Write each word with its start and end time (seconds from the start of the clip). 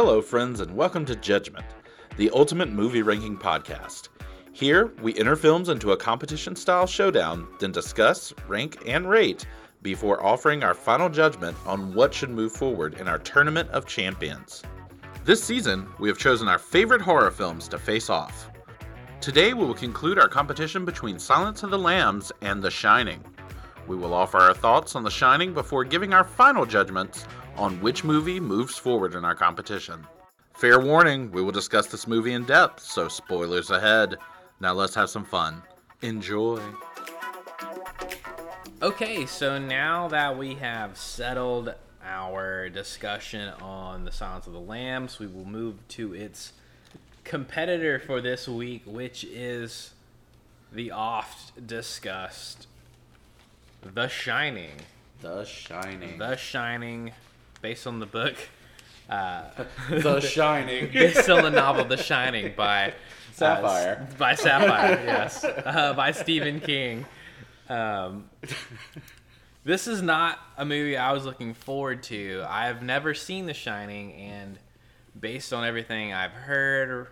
Hello, 0.00 0.22
friends, 0.22 0.60
and 0.60 0.76
welcome 0.76 1.04
to 1.06 1.16
Judgment, 1.16 1.66
the 2.16 2.30
ultimate 2.30 2.70
movie 2.70 3.02
ranking 3.02 3.36
podcast. 3.36 4.10
Here, 4.52 4.94
we 5.02 5.18
enter 5.18 5.34
films 5.34 5.70
into 5.70 5.90
a 5.90 5.96
competition 5.96 6.54
style 6.54 6.86
showdown, 6.86 7.48
then 7.58 7.72
discuss, 7.72 8.32
rank, 8.46 8.80
and 8.86 9.10
rate 9.10 9.44
before 9.82 10.24
offering 10.24 10.62
our 10.62 10.72
final 10.72 11.08
judgment 11.08 11.56
on 11.66 11.92
what 11.94 12.14
should 12.14 12.30
move 12.30 12.52
forward 12.52 12.94
in 13.00 13.08
our 13.08 13.18
Tournament 13.18 13.68
of 13.70 13.86
Champions. 13.86 14.62
This 15.24 15.42
season, 15.42 15.88
we 15.98 16.08
have 16.08 16.16
chosen 16.16 16.46
our 16.46 16.60
favorite 16.60 17.02
horror 17.02 17.32
films 17.32 17.66
to 17.66 17.76
face 17.76 18.08
off. 18.08 18.50
Today, 19.20 19.52
we 19.52 19.66
will 19.66 19.74
conclude 19.74 20.20
our 20.20 20.28
competition 20.28 20.84
between 20.84 21.18
Silence 21.18 21.64
of 21.64 21.70
the 21.70 21.78
Lambs 21.78 22.30
and 22.40 22.62
The 22.62 22.70
Shining. 22.70 23.24
We 23.88 23.96
will 23.96 24.14
offer 24.14 24.38
our 24.38 24.54
thoughts 24.54 24.94
on 24.94 25.02
The 25.02 25.10
Shining 25.10 25.52
before 25.52 25.82
giving 25.82 26.12
our 26.12 26.22
final 26.22 26.64
judgments 26.64 27.26
on 27.58 27.80
which 27.80 28.04
movie 28.04 28.38
moves 28.38 28.78
forward 28.78 29.14
in 29.14 29.24
our 29.24 29.34
competition. 29.34 30.06
Fair 30.54 30.80
warning, 30.80 31.30
we 31.32 31.42
will 31.42 31.52
discuss 31.52 31.88
this 31.88 32.06
movie 32.06 32.32
in 32.32 32.44
depth, 32.44 32.80
so 32.80 33.08
spoilers 33.08 33.70
ahead. 33.70 34.16
Now 34.60 34.72
let's 34.72 34.94
have 34.94 35.10
some 35.10 35.24
fun. 35.24 35.62
Enjoy. 36.02 36.60
Okay, 38.80 39.26
so 39.26 39.58
now 39.58 40.06
that 40.08 40.38
we 40.38 40.54
have 40.54 40.96
settled 40.96 41.74
our 42.04 42.68
discussion 42.68 43.48
on 43.60 44.04
The 44.04 44.12
Silence 44.12 44.46
of 44.46 44.52
the 44.52 44.60
Lambs, 44.60 45.18
we 45.18 45.26
will 45.26 45.44
move 45.44 45.76
to 45.88 46.14
its 46.14 46.52
competitor 47.24 47.98
for 47.98 48.20
this 48.20 48.48
week, 48.48 48.82
which 48.86 49.24
is 49.24 49.92
the 50.72 50.92
oft 50.92 51.66
discussed 51.66 52.68
The 53.82 54.06
Shining. 54.06 54.76
The 55.20 55.44
Shining. 55.44 56.18
The 56.18 56.36
Shining, 56.36 57.12
based 57.60 57.86
on 57.86 58.00
the 58.00 58.06
book, 58.06 58.34
uh, 59.08 59.44
The 59.90 60.20
Shining. 60.20 60.92
based 60.92 61.28
on 61.28 61.42
the 61.42 61.50
novel 61.50 61.84
The 61.84 61.96
Shining 61.96 62.54
by 62.56 62.94
Sapphire. 63.32 64.06
uh, 64.10 64.14
by 64.16 64.34
Sapphire, 64.34 65.02
yes, 65.06 65.44
uh, 65.44 65.94
by 65.94 66.12
Stephen 66.12 66.60
King. 66.60 67.06
Um, 67.68 68.30
this 69.64 69.86
is 69.86 70.00
not 70.02 70.38
a 70.56 70.64
movie 70.64 70.96
I 70.96 71.12
was 71.12 71.24
looking 71.24 71.54
forward 71.54 72.02
to. 72.04 72.44
I've 72.48 72.82
never 72.82 73.14
seen 73.14 73.46
The 73.46 73.54
Shining, 73.54 74.12
and 74.14 74.58
based 75.18 75.52
on 75.52 75.64
everything 75.64 76.12
I've 76.12 76.32
heard, 76.32 77.08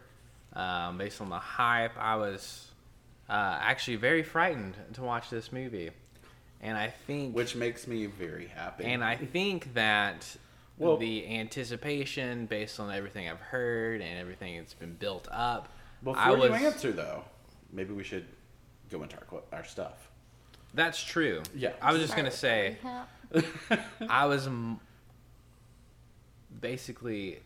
um, 0.55 0.97
based 0.99 1.21
on 1.21 1.29
the 1.29 1.39
hype, 1.39 1.93
I 1.99 2.17
was 2.17 2.71
uh, 3.29 3.59
actually 3.61 3.97
very 3.97 4.23
frightened 4.23 4.77
to 4.95 5.03
watch 5.03 5.29
this 5.31 5.53
movie. 5.53 5.91
And 6.67 6.77
I 6.77 6.89
think 6.89 7.35
Which 7.37 7.55
makes 7.55 7.87
me 7.87 8.07
very 8.07 8.49
happy. 8.49 8.85
and 8.87 9.05
I 9.05 9.15
think 9.15 9.73
that 9.75 10.37
Well- 10.79 10.97
the 10.97 11.25
anticipation, 11.39 12.47
based 12.47 12.81
on 12.81 12.91
everything 12.93 13.29
I've 13.29 13.39
heard 13.41 14.01
and 14.01 14.19
everything 14.19 14.57
that's 14.59 14.75
been 14.75 14.95
built 14.95 15.29
up, 15.31 15.69
Before 16.03 16.21
I 16.21 16.33
was. 16.33 16.49
you 16.49 16.67
answer, 16.67 16.91
though, 16.93 17.25
maybe 17.73 17.95
we 17.95 18.03
should 18.03 18.27
go 18.91 19.01
into 19.05 19.17
our, 19.31 19.43
our 19.53 19.65
stuff. 19.65 20.11
That's 20.75 21.03
true. 21.03 21.43
Yeah. 21.55 21.73
I 21.81 21.93
was 21.93 22.03
just 22.03 22.17
gonna 22.17 22.33
say, 22.33 22.77
I 24.09 24.27
was 24.27 24.49
m- 24.49 24.81
basically 26.61 27.43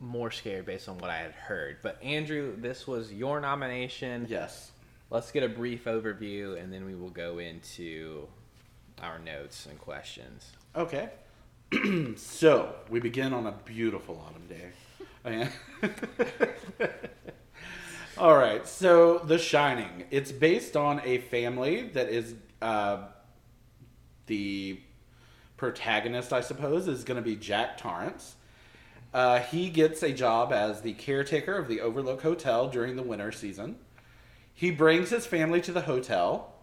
more 0.00 0.30
scared 0.32 0.66
based 0.66 0.88
on 0.88 0.98
what 0.98 1.10
I 1.10 1.18
had 1.18 1.32
heard. 1.32 1.78
But 1.82 2.02
Andrew, 2.02 2.54
this 2.60 2.86
was 2.88 3.12
your 3.12 3.40
nomination. 3.40 4.26
Yes. 4.28 4.72
Let's 5.08 5.30
get 5.30 5.44
a 5.44 5.48
brief 5.48 5.84
overview, 5.84 6.60
and 6.60 6.72
then 6.72 6.84
we 6.84 6.96
will 6.96 7.10
go 7.10 7.38
into 7.38 8.26
our 9.00 9.18
notes 9.20 9.66
and 9.66 9.78
questions. 9.78 10.50
Okay. 10.74 11.10
so 12.16 12.74
we 12.90 12.98
begin 12.98 13.32
on 13.32 13.46
a 13.46 13.52
beautiful 13.52 14.24
autumn 14.26 14.46
day. 14.48 14.72
All 18.18 18.36
right. 18.36 18.66
So 18.66 19.18
The 19.18 19.38
Shining. 19.38 20.04
It's 20.10 20.32
based 20.32 20.76
on 20.76 21.00
a 21.04 21.18
family 21.18 21.82
that 21.88 22.08
is 22.08 22.34
uh, 22.60 23.04
the 24.26 24.80
protagonist, 25.56 26.32
I 26.32 26.40
suppose, 26.40 26.88
is 26.88 27.04
going 27.04 27.16
to 27.16 27.22
be 27.22 27.36
Jack 27.36 27.78
Torrance. 27.78 28.34
Uh, 29.14 29.38
he 29.38 29.70
gets 29.70 30.02
a 30.02 30.12
job 30.12 30.52
as 30.52 30.80
the 30.82 30.92
caretaker 30.94 31.56
of 31.56 31.68
the 31.68 31.80
Overlook 31.80 32.22
Hotel 32.22 32.68
during 32.68 32.96
the 32.96 33.02
winter 33.02 33.32
season. 33.32 33.76
He 34.56 34.70
brings 34.70 35.10
his 35.10 35.26
family 35.26 35.60
to 35.60 35.72
the 35.72 35.82
hotel, 35.82 36.54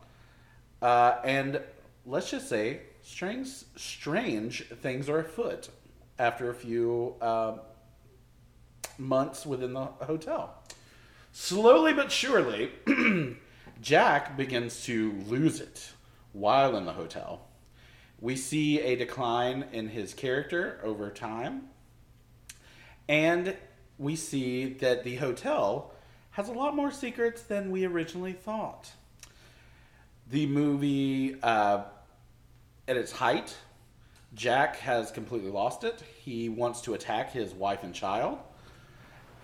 uh, 0.81 1.17
and 1.23 1.61
let's 2.07 2.31
just 2.31 2.49
say 2.49 2.81
strange, 3.03 3.49
strange 3.75 4.67
things 4.67 5.07
are 5.07 5.19
afoot 5.19 5.69
after 6.17 6.49
a 6.49 6.55
few 6.55 7.13
uh, 7.21 7.57
months 8.97 9.45
within 9.45 9.73
the 9.73 9.85
hotel. 9.85 10.55
Slowly 11.33 11.93
but 11.93 12.11
surely, 12.11 12.71
Jack 13.81 14.37
begins 14.37 14.83
to 14.85 15.11
lose 15.27 15.61
it 15.61 15.91
while 16.31 16.75
in 16.75 16.85
the 16.85 16.93
hotel. 16.93 17.41
We 18.19 18.35
see 18.37 18.79
a 18.79 18.95
decline 18.95 19.65
in 19.71 19.89
his 19.89 20.15
character 20.15 20.81
over 20.83 21.11
time, 21.11 21.69
and 23.07 23.55
we 23.99 24.15
see 24.15 24.73
that 24.73 25.03
the 25.03 25.17
hotel 25.17 25.92
has 26.33 26.49
a 26.49 26.51
lot 26.51 26.75
more 26.75 26.91
secrets 26.91 27.43
than 27.43 27.71
we 27.71 27.85
originally 27.85 28.33
thought. 28.33 28.91
The 30.29 30.47
movie, 30.47 31.37
uh, 31.41 31.83
at 32.87 32.97
its 32.97 33.11
height, 33.11 33.55
Jack 34.33 34.77
has 34.77 35.11
completely 35.11 35.51
lost 35.51 35.83
it. 35.83 36.03
He 36.23 36.49
wants 36.49 36.81
to 36.81 36.95
attack 36.95 37.31
his 37.31 37.53
wife 37.53 37.83
and 37.83 37.93
child. 37.93 38.39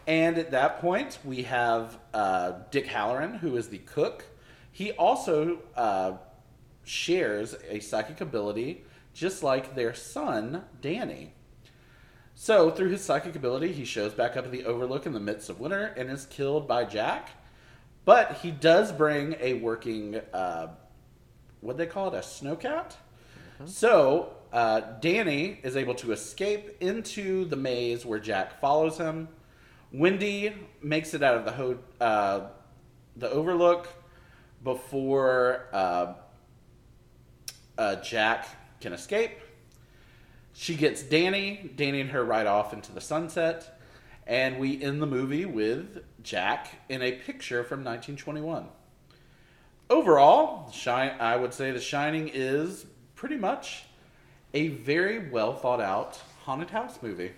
And 0.08 0.40
at 0.40 0.50
that 0.50 0.82
point, 0.82 1.20
we 1.24 1.44
have 1.44 2.00
uh, 2.12 2.54
Dick 2.72 2.88
Hallorann, 2.88 3.38
who 3.38 3.56
is 3.56 3.70
the 3.70 3.78
cook. 3.78 4.26
He 4.72 4.92
also 4.94 5.60
uh, 5.76 6.14
shares 6.84 7.56
a 7.70 7.80
psychic 7.82 8.20
ability, 8.20 8.84
just 9.14 9.44
like 9.44 9.76
their 9.76 9.94
son, 9.94 10.64
Danny. 10.82 11.34
So, 12.42 12.72
through 12.72 12.92
his 12.92 13.02
psychic 13.02 13.36
ability, 13.36 13.74
he 13.74 13.84
shows 13.84 14.14
back 14.14 14.38
up 14.38 14.46
at 14.46 14.52
the 14.54 14.64
Overlook 14.64 15.06
in 15.06 15.12
the 15.12 15.20
midst 15.20 15.50
of 15.50 15.60
winter 15.60 15.94
and 15.98 16.10
is 16.10 16.26
killed 16.26 16.70
by 16.70 16.86
Jack. 16.86 17.32
But 18.06 18.38
he 18.42 18.50
does 18.50 18.94
bring 18.94 19.36
a 19.42 19.56
working, 19.56 20.22
uh, 20.32 20.68
what 21.60 21.76
they 21.76 21.86
call 21.86 22.08
it, 22.08 22.18
a 22.18 22.22
snowcat. 22.22 22.94
So, 23.66 24.32
uh, 24.54 24.80
Danny 25.02 25.60
is 25.64 25.76
able 25.76 25.96
to 25.96 26.14
escape 26.14 26.78
into 26.82 27.44
the 27.44 27.58
maze 27.58 28.06
where 28.06 28.20
Jack 28.20 28.62
follows 28.62 28.98
him. 28.98 29.28
Wendy 29.92 30.56
makes 30.82 31.14
it 31.14 31.22
out 31.22 31.36
of 31.36 31.44
the 31.44 31.52
ho- 31.52 31.80
uh, 32.00 32.48
the 33.18 33.30
Overlook 33.30 33.90
before 34.64 35.68
uh, 35.74 36.14
uh, 37.78 37.96
Jack 37.98 38.48
can 38.80 38.94
escape. 38.94 39.32
She 40.60 40.76
gets 40.76 41.04
Danny. 41.04 41.72
Danny 41.78 42.02
and 42.02 42.10
her 42.10 42.22
ride 42.22 42.46
off 42.46 42.74
into 42.74 42.92
the 42.92 43.00
sunset, 43.00 43.80
and 44.28 44.60
we 44.60 44.84
end 44.84 45.02
the 45.02 45.06
movie 45.06 45.46
with 45.46 46.04
Jack 46.22 46.82
in 46.90 47.02
a 47.02 47.14
picture 47.14 47.64
from 47.64 47.80
1921. 47.80 48.68
Overall, 49.90 50.70
Shine, 50.74 51.14
I 51.18 51.38
would 51.38 51.54
say 51.54 51.72
The 51.72 51.80
Shining 51.80 52.30
is 52.34 52.86
pretty 53.16 53.38
much 53.38 53.86
a 54.54 54.68
very 54.68 55.30
well 55.30 55.56
thought 55.56 55.80
out 55.80 56.20
haunted 56.44 56.72
house 56.72 57.00
movie. 57.02 57.32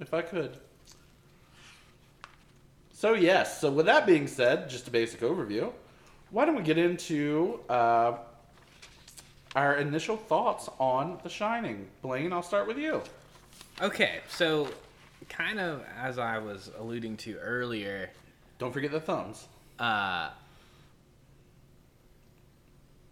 If 0.00 0.14
I 0.14 0.22
could. 0.22 0.56
So, 2.94 3.12
yes, 3.12 3.60
so 3.60 3.70
with 3.70 3.84
that 3.84 4.06
being 4.06 4.26
said, 4.26 4.70
just 4.70 4.88
a 4.88 4.90
basic 4.90 5.20
overview, 5.20 5.70
why 6.30 6.46
don't 6.46 6.56
we 6.56 6.62
get 6.62 6.78
into 6.78 7.60
uh, 7.68 8.16
our 9.56 9.76
initial 9.76 10.16
thoughts 10.16 10.68
on 10.78 11.18
The 11.24 11.28
Shining? 11.28 11.88
Blane, 12.02 12.32
I'll 12.32 12.42
start 12.42 12.68
with 12.68 12.78
you. 12.78 13.02
Okay, 13.82 14.20
so 14.28 14.68
kind 15.28 15.58
of 15.58 15.82
as 15.98 16.18
I 16.18 16.38
was 16.38 16.70
alluding 16.78 17.16
to 17.18 17.36
earlier, 17.38 18.10
Don't 18.58 18.72
forget 18.72 18.92
the 18.92 19.00
thumbs. 19.00 19.48
uh, 19.80 20.30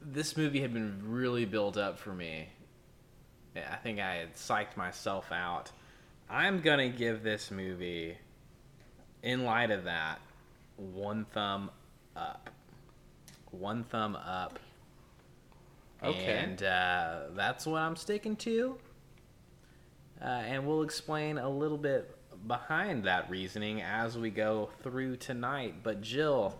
this 0.06 0.36
movie 0.36 0.60
had 0.60 0.72
been 0.74 1.00
really 1.06 1.46
built 1.46 1.76
up 1.78 1.98
for 1.98 2.12
me. 2.12 2.48
I 3.56 3.76
think 3.76 4.00
I 4.00 4.16
had 4.16 4.34
psyched 4.34 4.76
myself 4.76 5.32
out. 5.32 5.70
I'm 6.28 6.60
gonna 6.60 6.88
give 6.90 7.22
this 7.22 7.50
movie, 7.50 8.16
in 9.22 9.44
light 9.44 9.70
of 9.70 9.84
that, 9.84 10.20
one 10.76 11.24
thumb 11.32 11.70
up. 12.16 12.50
One 13.50 13.84
thumb 13.84 14.16
up. 14.16 14.58
Okay. 16.04 16.38
And 16.38 16.62
uh, 16.62 17.20
that's 17.34 17.66
what 17.66 17.80
I'm 17.82 17.96
sticking 17.96 18.36
to. 18.36 18.78
Uh, 20.20 20.24
and 20.24 20.66
we'll 20.66 20.82
explain 20.82 21.38
a 21.38 21.48
little 21.48 21.78
bit 21.78 22.16
behind 22.46 23.04
that 23.04 23.28
reasoning 23.30 23.82
as 23.82 24.16
we 24.18 24.30
go 24.30 24.70
through 24.82 25.16
tonight. 25.16 25.76
But 25.82 26.00
Jill, 26.02 26.56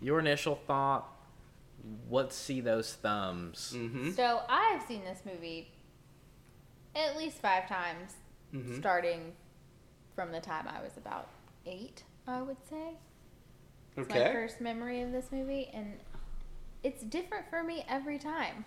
your 0.00 0.18
initial 0.18 0.56
thought, 0.66 1.08
what 2.08 2.32
see 2.32 2.60
those 2.60 2.94
thumbs? 2.94 3.72
Mm-hmm. 3.76 4.12
So 4.12 4.42
I 4.48 4.70
have 4.72 4.86
seen 4.86 5.04
this 5.04 5.20
movie 5.24 5.70
at 6.94 7.16
least 7.16 7.38
five 7.38 7.68
times, 7.68 8.14
Mhm. 8.52 8.78
starting 8.78 9.34
from 10.14 10.32
the 10.32 10.40
time 10.40 10.66
I 10.66 10.80
was 10.82 10.96
about 10.96 11.28
eight, 11.66 12.02
I 12.26 12.40
would 12.42 12.56
say. 12.68 12.96
It's 13.96 14.08
my 14.08 14.32
first 14.32 14.60
memory 14.60 15.02
of 15.02 15.12
this 15.12 15.30
movie, 15.30 15.68
and 15.72 15.98
it's 16.82 17.02
different 17.02 17.48
for 17.50 17.62
me 17.62 17.84
every 17.88 18.18
time. 18.18 18.64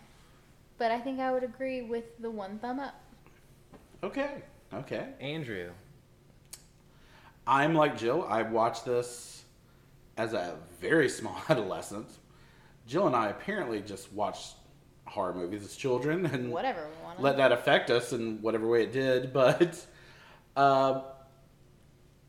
But 0.80 0.92
I 0.92 1.00
think 1.00 1.20
I 1.20 1.32
would 1.32 1.44
agree 1.44 1.82
with 1.84 2.06
the 2.20 2.32
one 2.32 2.58
thumb 2.60 2.80
up. 2.80 2.96
Okay. 4.02 4.42
Okay. 4.74 5.10
Andrew. 5.20 5.70
I'm 7.46 7.76
like 7.76 7.98
Jill. 7.98 8.26
I 8.28 8.44
watched 8.44 8.86
this 8.86 9.44
as 10.18 10.34
a 10.34 10.56
very 10.80 11.10
small 11.18 11.36
adolescent. 11.50 12.08
Jill 12.88 13.06
and 13.08 13.16
I 13.16 13.28
apparently 13.28 13.82
just 13.82 14.12
watched 14.14 14.56
horror 15.06 15.34
movies 15.34 15.64
as 15.64 15.76
children 15.76 16.26
and 16.28 16.52
Whatever 16.52 16.88
we 16.88 17.04
want. 17.04 17.22
let 17.22 17.38
that 17.38 17.52
affect 17.52 17.90
us 17.90 18.14
in 18.14 18.42
whatever 18.42 18.68
way 18.68 18.84
it 18.84 18.94
did. 18.94 19.34
But 19.40 19.86
uh, 20.56 21.02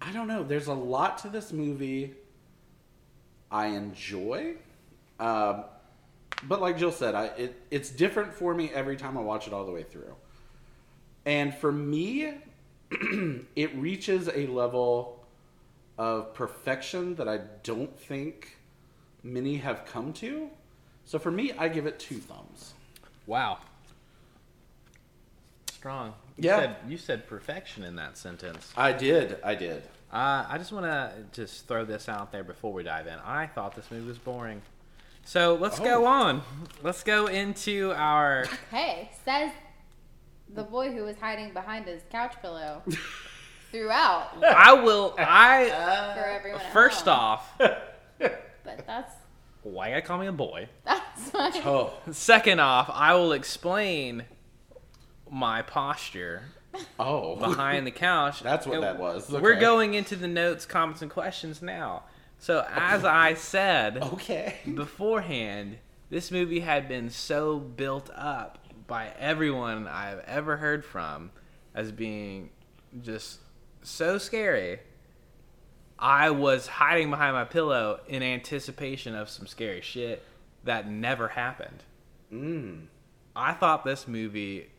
I 0.03 0.13
don't 0.13 0.27
know. 0.29 0.43
There's 0.43 0.67
a 0.67 0.75
lot 0.75 1.19
to 1.19 1.29
this 1.29 1.53
movie 1.53 2.15
I 3.51 3.67
enjoy. 3.69 4.55
Um, 5.21 5.65
but 6.45 6.61
like 6.61 6.79
Jill 6.79 6.93
said, 6.93 7.15
I, 7.15 7.27
it, 7.27 7.63
it's 7.71 7.91
different 7.91 8.33
for 8.33 8.55
me 8.55 8.71
every 8.73 8.97
time 8.97 9.17
I 9.19 9.21
watch 9.21 9.47
it 9.47 9.53
all 9.53 9.65
the 9.65 9.73
way 9.73 9.83
through. 9.83 10.15
And 11.27 11.55
for 11.55 11.71
me, 11.71 12.33
it 13.57 13.75
reaches 13.77 14.29
a 14.29 14.47
level 14.47 15.25
of 15.99 16.35
perfection 16.35 17.15
that 17.17 17.29
I 17.29 17.41
don't 17.63 17.97
think 17.99 18.57
many 19.23 19.57
have 19.57 19.85
come 19.85 20.13
to. 20.15 20.49
So 21.05 21.19
for 21.19 21.31
me, 21.31 21.53
I 21.59 21.69
give 21.69 21.87
it 21.87 21.99
two 21.99 22.19
thumbs. 22.19 22.73
Wow. 23.27 23.59
Strong. 25.73 26.15
You 26.37 26.49
Yeah. 26.49 26.59
Said, 26.59 26.77
you 26.89 26.97
said 26.97 27.27
perfection 27.27 27.85
in 27.85 27.97
that 27.97 28.17
sentence. 28.17 28.73
I 28.77 28.93
did. 28.93 29.39
I 29.45 29.55
did. 29.55 29.83
Uh, 30.13 30.45
I 30.49 30.59
just 30.59 30.73
want 30.73 30.87
to 30.87 31.13
just 31.33 31.69
throw 31.69 31.85
this 31.85 32.09
out 32.09 32.33
there 32.33 32.43
before 32.43 32.73
we 32.73 32.83
dive 32.83 33.07
in. 33.07 33.19
I 33.25 33.47
thought 33.47 33.77
this 33.77 33.91
movie 33.91 34.09
was 34.09 34.19
boring. 34.19 34.61
So 35.25 35.55
let's 35.55 35.79
go 35.79 36.05
Oh. 36.05 36.09
on. 36.09 36.43
Let's 36.83 37.03
go 37.03 37.27
into 37.27 37.93
our. 37.97 38.47
Hey, 38.71 39.11
says 39.25 39.53
the 40.53 40.65
boy 40.65 40.91
who 40.93 41.05
was 41.05 41.17
hiding 41.17 41.53
behind 41.53 41.87
his 41.87 42.03
couch 42.11 42.35
pillow 42.43 42.83
throughout 43.71 44.43
I 44.43 44.73
will. 44.73 45.15
I. 45.19 45.69
for 46.15 46.21
uh, 46.25 46.35
everyone. 46.37 46.61
at 46.61 46.73
First 46.73 47.05
home. 47.05 47.15
off, 47.15 47.53
but 47.59 48.87
that's 48.87 49.15
why 49.63 49.89
you 49.89 49.95
gotta 49.95 50.03
call 50.07 50.19
me 50.19 50.27
a 50.27 50.33
boy? 50.33 50.69
that's 50.85 51.31
fine. 51.31 51.53
Oh, 51.65 51.93
Second 52.11 52.61
off, 52.61 52.91
I 52.93 53.15
will 53.15 53.33
explain 53.33 54.25
my 55.31 55.63
posture 55.63 56.43
oh, 56.99 57.37
behind 57.37 57.87
the 57.87 57.91
couch. 57.93 58.41
That's 58.43 58.67
what 58.67 58.77
And 58.77 58.83
that 58.83 58.99
was. 58.99 59.31
We're 59.31 59.61
going 59.61 59.95
into 59.95 60.17
the 60.17 60.27
notes, 60.29 60.67
comments, 60.67 61.03
and 61.03 61.11
questions 61.11 61.63
now. 61.63 62.05
So, 62.41 62.67
as 62.71 63.05
I 63.05 63.35
said 63.35 64.03
okay. 64.03 64.57
beforehand, 64.75 65.77
this 66.09 66.31
movie 66.31 66.61
had 66.61 66.89
been 66.89 67.11
so 67.11 67.59
built 67.59 68.09
up 68.15 68.59
by 68.87 69.13
everyone 69.19 69.87
I've 69.87 70.21
ever 70.21 70.57
heard 70.57 70.83
from 70.83 71.33
as 71.75 71.93
being 71.93 72.49
just 73.03 73.41
so 73.83 74.17
scary. 74.17 74.81
I 75.99 76.31
was 76.31 76.67
hiding 76.67 77.11
behind 77.11 77.35
my 77.35 77.45
pillow 77.45 78.01
in 78.09 78.23
anticipation 78.23 79.15
of 79.15 79.29
some 79.29 79.47
scary 79.47 79.83
shit 79.83 80.25
that 80.65 80.91
never 80.91 81.29
happened. 81.29 81.83
Mm. 82.33 82.87
I 83.37 83.53
thought 83.53 83.85
this 83.85 84.09
movie 84.09 84.71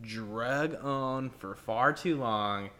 drug 0.00 0.76
on 0.80 1.30
for 1.30 1.56
far 1.56 1.92
too 1.92 2.16
long, 2.16 2.70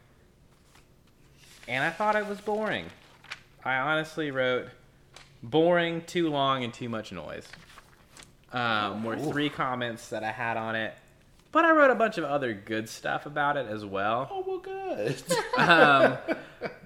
and 1.66 1.82
I 1.82 1.90
thought 1.90 2.14
it 2.14 2.28
was 2.28 2.40
boring. 2.40 2.86
I 3.64 3.76
honestly 3.76 4.30
wrote 4.30 4.68
boring, 5.42 6.02
too 6.02 6.28
long, 6.28 6.64
and 6.64 6.72
too 6.72 6.88
much 6.88 7.12
noise. 7.12 7.48
Um, 8.52 9.02
were 9.02 9.16
Ooh. 9.16 9.32
three 9.32 9.48
comments 9.48 10.08
that 10.10 10.22
I 10.22 10.30
had 10.30 10.56
on 10.56 10.76
it, 10.76 10.94
but 11.50 11.64
I 11.64 11.72
wrote 11.72 11.90
a 11.90 11.94
bunch 11.94 12.18
of 12.18 12.24
other 12.24 12.52
good 12.52 12.88
stuff 12.88 13.26
about 13.26 13.56
it 13.56 13.66
as 13.66 13.84
well. 13.84 14.28
Oh 14.30 14.44
well, 14.46 14.58
good. 14.58 15.22
Um, 15.56 16.18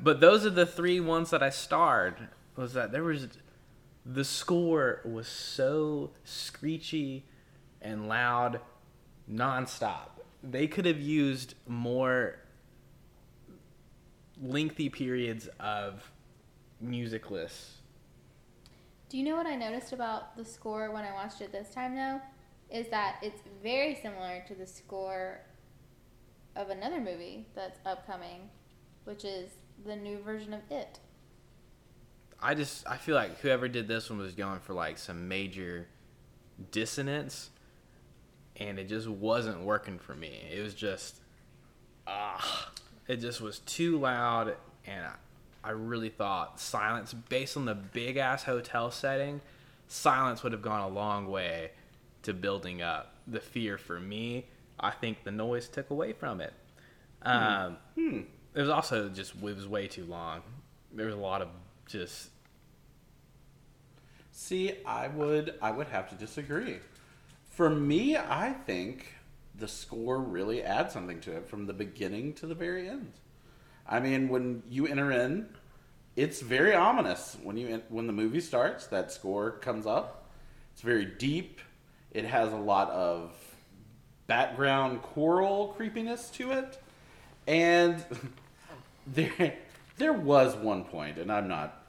but 0.03 0.21
those 0.21 0.45
are 0.45 0.51
the 0.51 0.67
three 0.67 1.01
ones 1.01 1.31
that 1.31 1.43
I 1.43 1.51
starred. 1.51 2.29
Was 2.55 2.75
that 2.75 2.93
there 2.93 3.03
was 3.03 3.29
the 4.05 4.25
score 4.25 5.01
was 5.05 5.27
so 5.27 6.11
screechy 6.25 7.25
and 7.81 8.09
loud 8.09 8.61
nonstop. 9.31 10.21
They 10.43 10.67
could 10.67 10.85
have 10.85 11.01
used 11.01 11.55
more 11.67 12.39
lengthy 14.41 14.89
periods 14.89 15.49
of 15.59 16.11
musicless. 16.81 17.79
Do 19.09 19.17
you 19.17 19.25
know 19.25 19.37
what 19.37 19.47
I 19.47 19.57
noticed 19.57 19.93
about 19.93 20.37
the 20.37 20.45
score 20.45 20.91
when 20.93 21.05
I 21.05 21.13
watched 21.13 21.41
it 21.41 21.53
this 21.53 21.71
time 21.71 21.95
though? 21.95 22.21
Is 22.71 22.89
that 22.91 23.17
it's 23.23 23.41
very 23.63 23.95
similar 23.95 24.45
to 24.47 24.55
the 24.55 24.67
score 24.67 25.41
of 26.59 26.71
another 26.71 27.01
movie 27.01 27.47
that's 27.55 27.79
upcoming, 27.87 28.51
which 29.05 29.25
is 29.25 29.51
the 29.87 29.97
new 29.97 30.19
version 30.19 30.53
of 30.53 30.61
It. 30.71 30.99
I 32.41 32.55
just 32.55 32.87
I 32.87 32.97
feel 32.97 33.15
like 33.15 33.41
whoever 33.41 33.69
did 33.69 33.89
this 33.89 34.11
one 34.11 34.19
was 34.19 34.35
going 34.35 34.61
for 34.61 34.73
like 34.73 34.99
some 34.99 35.29
major 35.29 35.89
dissonance 36.71 37.51
and 38.57 38.79
it 38.79 38.89
just 38.89 39.09
wasn't 39.09 39.63
working 39.63 39.99
for 39.99 40.15
me. 40.15 40.43
It 40.53 40.63
was 40.63 40.75
just 40.75 41.17
ah 42.07 42.71
it 43.09 43.17
just 43.17 43.41
was 43.41 43.61
too 43.61 43.99
loud 43.99 44.55
and 44.87 45.07
I, 45.65 45.71
really 45.71 46.09
thought 46.09 46.61
silence 46.61 47.13
based 47.13 47.57
on 47.57 47.65
the 47.65 47.75
big 47.75 48.17
ass 48.17 48.45
hotel 48.45 48.91
setting, 48.91 49.41
silence 49.87 50.43
would 50.43 50.53
have 50.53 50.63
gone 50.63 50.81
a 50.81 50.89
long 50.89 51.29
way 51.29 51.71
to 52.23 52.33
building 52.35 52.83
up 52.83 53.15
the 53.27 53.41
fear 53.41 53.79
for 53.79 54.01
me. 54.01 54.47
I 54.81 54.91
think 54.91 55.25
the 55.25 55.31
noise 55.31 55.69
took 55.69 55.91
away 55.91 56.13
from 56.13 56.41
it. 56.41 56.53
Um, 57.23 57.77
Hmm. 57.97 58.21
it 58.55 58.61
was 58.61 58.69
also 58.69 59.09
just 59.09 59.35
it 59.35 59.43
was 59.43 59.67
way 59.67 59.89
too 59.89 60.05
long. 60.05 60.43
There 60.93 61.07
was 61.07 61.15
a 61.15 61.19
lot 61.19 61.43
of 61.43 61.49
just 61.87 62.31
See, 64.31 64.73
I 64.87 65.09
would 65.09 65.55
I 65.61 65.71
would 65.73 65.89
have 65.89 66.09
to 66.11 66.15
disagree. 66.15 66.79
For 67.51 67.69
me, 67.69 68.17
I 68.17 68.53
think 68.53 69.15
the 69.55 69.67
score 69.67 70.19
really 70.21 70.63
adds 70.63 70.93
something 70.93 71.21
to 71.23 71.37
it 71.39 71.49
from 71.49 71.67
the 71.67 71.73
beginning 71.73 72.35
to 72.35 72.47
the 72.47 72.55
very 72.55 72.89
end. 72.89 73.13
I 73.89 74.01
mean, 74.01 74.29
when 74.29 74.63
you 74.69 74.87
enter 74.87 75.11
in, 75.11 75.49
it's 76.15 76.41
very 76.41 76.75
ominous 76.75 77.37
when 77.43 77.57
you 77.57 77.83
when 77.89 78.07
the 78.07 78.13
movie 78.13 78.41
starts. 78.41 78.87
That 78.89 79.11
score 79.13 79.53
comes 79.53 79.87
up. 79.87 80.29
It's 80.73 80.83
very 80.83 81.05
deep. 81.05 81.61
It 82.11 82.25
has 82.25 82.53
a 82.53 82.57
lot 82.57 82.91
of 82.91 83.33
background 84.27 85.03
choral 85.03 85.69
creepiness 85.69 86.29
to 86.31 86.53
it, 86.53 86.81
and 87.47 88.05
there 89.07 89.57
there 89.97 90.13
was 90.13 90.57
one 90.57 90.85
point, 90.85 91.19
and 91.19 91.33
I'm 91.33 91.49
not 91.49 91.87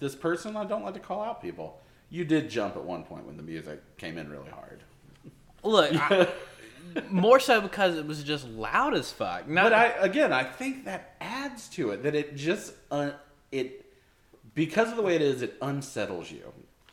this 0.00 0.14
person. 0.14 0.56
I 0.56 0.64
don't 0.64 0.84
like 0.84 0.94
to 0.94 1.00
call 1.00 1.22
out 1.22 1.42
people. 1.42 1.80
You 2.10 2.24
did 2.24 2.48
jump 2.48 2.76
at 2.76 2.84
one 2.84 3.02
point 3.02 3.26
when 3.26 3.36
the 3.36 3.42
music 3.42 3.80
came 3.96 4.18
in 4.18 4.30
really 4.30 4.50
hard. 4.50 4.82
look 5.62 5.90
I, 5.92 6.28
more 7.10 7.40
so 7.40 7.60
because 7.60 7.96
it 7.96 8.06
was 8.06 8.22
just 8.22 8.46
loud 8.48 8.94
as 8.94 9.10
fuck. 9.10 9.48
Not, 9.48 9.64
But 9.64 9.72
I 9.72 9.84
again, 10.00 10.32
I 10.32 10.44
think 10.44 10.84
that 10.84 11.14
adds 11.20 11.68
to 11.70 11.90
it 11.90 12.02
that 12.04 12.14
it 12.14 12.36
just 12.36 12.74
uh, 12.90 13.10
it 13.52 13.84
because 14.54 14.90
of 14.90 14.96
the 14.96 15.02
way 15.02 15.16
it 15.16 15.22
is, 15.22 15.42
it 15.42 15.56
unsettles 15.62 16.30
you. 16.30 16.42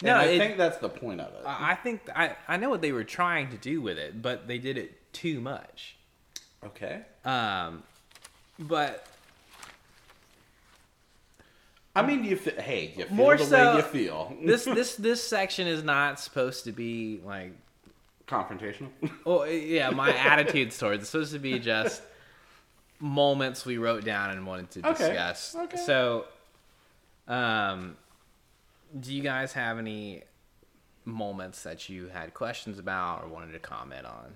And 0.02 0.08
No, 0.08 0.16
I 0.16 0.24
it- 0.26 0.40
think 0.40 0.58
that's 0.58 0.78
the 0.80 0.90
point 0.90 1.22
of 1.22 1.28
it. 1.34 1.42
I 1.46 1.76
think 1.76 2.02
I 2.16 2.36
I 2.48 2.58
know 2.58 2.70
what 2.70 2.82
they 2.82 2.92
were 2.92 3.04
trying 3.04 3.50
to 3.50 3.58
do 3.58 3.82
with 3.82 3.98
it, 3.98 4.22
but 4.22 4.48
they 4.48 4.58
did 4.58 4.78
it 4.78 5.14
too 5.14 5.40
much. 5.42 5.96
okay. 6.66 7.02
Um, 7.26 7.84
but 8.60 9.06
I 11.96 12.02
mean, 12.04 12.24
you 12.24 12.38
fe- 12.38 12.62
hey, 12.62 12.94
you 12.98 13.06
feel 13.06 13.14
More 13.16 13.36
the 13.38 13.46
so- 13.46 13.72
way 13.72 13.76
you 13.78 13.82
feel. 13.84 14.36
this 14.44 14.64
this 14.80 14.96
this 14.96 15.24
section 15.24 15.68
is 15.68 15.84
not 15.84 16.20
supposed 16.20 16.64
to 16.64 16.72
be 16.72 17.20
like 17.26 17.52
confrontational. 18.32 18.90
Oh 19.26 19.44
yeah, 19.44 19.90
my 19.92 20.12
attitudes 20.16 20.78
towards 20.78 21.02
it's 21.04 21.10
supposed 21.12 21.34
to 21.34 21.40
be 21.40 21.60
just 21.60 22.02
moments 23.00 23.66
we 23.66 23.78
wrote 23.78 24.04
down 24.06 24.32
and 24.32 24.46
wanted 24.48 24.72
to 24.72 24.80
Okay, 24.90 25.10
discuss. 25.10 25.56
okay. 25.56 25.78
So, 25.78 26.26
um, 27.28 27.98
do 29.00 29.14
you 29.14 29.22
guys 29.24 29.54
have 29.54 29.78
any 29.80 30.24
moments 31.06 31.64
that 31.64 31.90
you 31.90 32.08
had 32.10 32.34
questions 32.34 32.78
about 32.80 33.24
or 33.24 33.28
wanted 33.28 33.52
to 33.54 33.60
comment 33.60 34.06
on? 34.06 34.34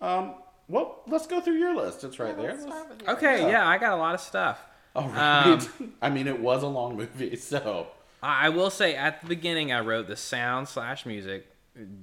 um, 0.00 0.34
well, 0.68 1.02
let's 1.06 1.26
go 1.28 1.40
through 1.40 1.54
your 1.58 1.74
list. 1.74 2.02
It's 2.04 2.18
right 2.18 2.36
there. 2.36 2.50
Let's 2.52 2.62
start 2.64 2.88
with 2.88 3.02
yours. 3.02 3.16
Okay, 3.16 3.42
Yeah. 3.42 3.48
yeah, 3.50 3.68
I 3.68 3.78
got 3.78 3.92
a 3.92 3.96
lot 3.96 4.14
of 4.14 4.20
stuff. 4.20 4.60
All 4.96 5.08
right. 5.08 5.52
Um, 5.80 5.94
I 6.02 6.10
mean, 6.10 6.26
it 6.26 6.40
was 6.40 6.62
a 6.62 6.66
long 6.66 6.96
movie, 6.96 7.36
so 7.36 7.86
I 8.22 8.46
I 8.46 8.48
will 8.48 8.70
say 8.70 8.94
at 8.96 9.20
the 9.22 9.28
beginning 9.28 9.72
I 9.72 9.80
wrote 9.80 10.08
the 10.08 10.16
sound 10.16 10.68
slash 10.68 11.06
music 11.06 11.46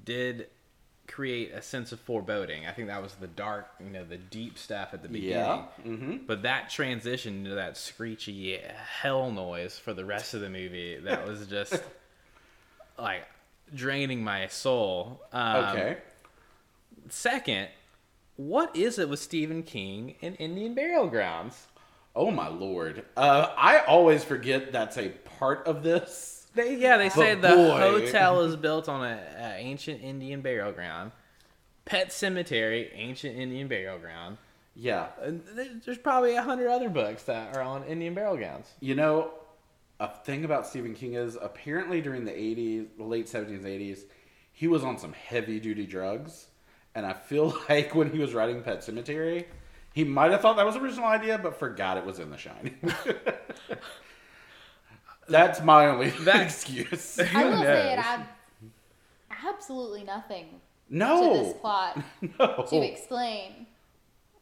did 0.06 0.48
create 1.13 1.51
a 1.53 1.62
sense 1.62 1.91
of 1.91 2.00
foreboding. 2.00 2.65
I 2.65 2.72
think 2.72 2.88
that 2.88 3.01
was 3.01 3.13
the 3.15 3.27
dark, 3.27 3.67
you 3.79 3.91
know, 3.91 4.03
the 4.03 4.17
deep 4.17 4.58
stuff 4.58 4.89
at 4.93 5.03
the 5.03 5.08
beginning. 5.08 5.36
Yeah. 5.36 5.65
Mm-hmm. 5.86 6.17
But 6.25 6.41
that 6.41 6.72
transition 6.72 7.43
to 7.43 7.51
that 7.51 7.77
screechy 7.77 8.60
hell 9.01 9.29
noise 9.32 9.77
for 9.77 9.93
the 9.93 10.05
rest 10.05 10.34
of 10.34 10.41
the 10.41 10.50
movie, 10.50 10.98
that 11.03 11.27
was 11.27 11.46
just 11.58 11.82
like 12.98 13.25
draining 13.75 14.24
my 14.24 14.48
soul. 14.48 15.22
Um, 15.32 15.65
Okay. 15.65 15.98
Second, 17.10 17.67
what 18.38 18.75
is 18.75 18.98
it 18.98 19.08
with 19.08 19.20
Stephen 19.20 19.62
King 19.62 20.15
and 20.22 20.36
Indian 20.39 20.74
Burial 20.74 21.08
Grounds? 21.08 21.67
Oh 22.15 22.32
my 22.32 22.48
lord. 22.48 23.05
Uh, 23.15 23.50
I 23.55 23.79
always 23.79 24.24
forget 24.24 24.72
that's 24.72 24.98
a 24.98 25.10
part 25.39 25.67
of 25.67 25.84
this. 25.84 26.43
They, 26.55 26.75
yeah, 26.75 26.98
they 26.98 27.10
say 27.10 27.36
But 27.36 27.50
the 27.50 27.55
boy. 27.55 27.79
hotel 27.79 28.41
is 28.41 28.55
built 28.55 28.88
on 28.88 29.03
a, 29.03 29.19
a 29.38 29.55
ancient 29.57 30.03
Indian 30.03 30.41
burial 30.41 30.72
ground. 30.72 31.12
Pet 31.86 32.10
Sematary, 32.10 32.89
ancient 32.93 33.38
Indian 33.38 33.67
burial 33.67 33.98
ground. 33.98 34.38
Yeah. 34.75 35.07
And 35.22 35.43
There's 35.83 35.98
probably 35.98 36.36
a 36.36 36.41
hundred 36.41 36.69
other 36.69 36.89
books 36.89 37.24
that 37.24 37.55
are 37.55 37.62
on 37.62 37.83
Indian 37.86 38.13
burial 38.13 38.38
grounds. 38.38 38.67
You 38.79 38.95
know, 38.95 39.31
a 40.00 40.07
thing 40.07 40.45
about 40.45 40.67
Stephen 40.67 40.93
King 40.93 41.13
is 41.13 41.38
apparently 41.41 42.01
during 42.01 42.25
the 42.25 42.31
80s, 42.31 42.88
the 42.98 43.03
late 43.03 43.27
70s, 43.27 43.63
80s, 43.63 44.00
he 44.51 44.67
was 44.67 44.83
on 44.83 44.98
some 44.98 45.13
heavy 45.13 45.60
duty 45.60 45.86
drugs. 45.86 46.48
And 46.95 47.05
I 47.05 47.13
feel 47.13 47.57
like 47.69 47.95
when 47.95 48.12
he 48.12 48.19
was 48.19 48.33
writing 48.33 48.62
Pet 48.62 48.79
Sematary, 48.79 49.45
he 49.93 50.03
might 50.03 50.31
have 50.31 50.41
thought 50.41 50.57
that 50.57 50.65
was 50.65 50.75
original 50.75 51.05
idea, 51.07 51.38
but 51.38 51.57
forgot 51.60 51.98
it 51.98 52.05
was 52.05 52.19
in 52.19 52.29
The 52.31 52.38
Shining. 52.38 52.77
That's 55.30 55.62
my 55.62 55.88
only 55.88 56.10
That- 56.22 56.42
excuse. 56.42 57.20
I 57.34 57.46
will 57.46 57.62
say 57.62 57.94
it 57.94 57.96
knows? 57.98 58.06
adds 58.06 58.24
absolutely 59.46 60.03
nothing 60.03 60.46
No. 60.89 61.34
to 61.38 61.44
this 61.44 61.53
plot 61.53 62.01
no. 62.39 62.65
to 62.70 62.77
explain 62.82 63.68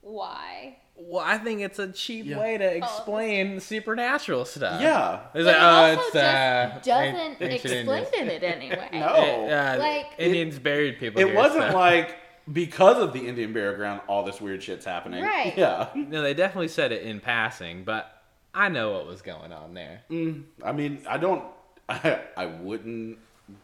why. 0.01 0.77
Well, 0.95 1.23
I 1.25 1.37
think 1.39 1.61
it's 1.61 1.79
a 1.79 1.91
cheap 1.91 2.25
Yeah. 2.27 2.39
way 2.39 2.57
to 2.57 2.75
explain 2.75 3.59
supernatural 3.59 4.45
stuff. 4.45 4.81
Yeah. 4.81 5.21
It's 5.33 5.45
But 5.45 5.45
like, 5.45 5.55
it 5.55 5.59
oh, 5.59 5.65
also 5.65 5.93
it's 5.93 6.13
just 6.13 6.15
uh, 6.15 6.79
doesn't 6.83 7.15
an- 7.15 7.35
ancient 7.39 7.73
explain 7.73 8.03
Indians. 8.13 8.31
it 8.31 8.43
anyway. 8.43 8.89
No. 8.93 9.05
Uh, 9.47 9.75
Like- 9.79 10.07
Indians 10.19 10.59
buried 10.59 10.99
people. 10.99 11.21
It 11.21 11.27
here, 11.27 11.35
wasn't 11.35 11.71
so- 11.71 11.77
like 11.77 12.17
because 12.51 13.01
of 13.01 13.13
the 13.13 13.27
Indian 13.27 13.53
burial 13.53 13.75
ground, 13.75 14.01
all 14.07 14.23
this 14.23 14.39
weird 14.41 14.61
shit's 14.61 14.85
happening. 14.85 15.23
Right. 15.23 15.57
Yeah. 15.57 15.87
No, 15.95 16.21
they 16.21 16.33
definitely 16.33 16.67
said 16.67 16.91
it 16.91 17.03
in 17.03 17.19
passing, 17.19 17.83
but 17.83 18.20
I 18.53 18.69
know 18.69 18.91
what 18.91 19.07
was 19.07 19.21
going 19.21 19.51
on 19.53 19.73
there. 19.73 20.01
Mm, 20.09 20.43
I 20.63 20.71
mean, 20.71 21.03
I 21.07 21.17
don't. 21.17 21.43
I, 21.89 22.19
I 22.37 22.45
wouldn't 22.47 23.17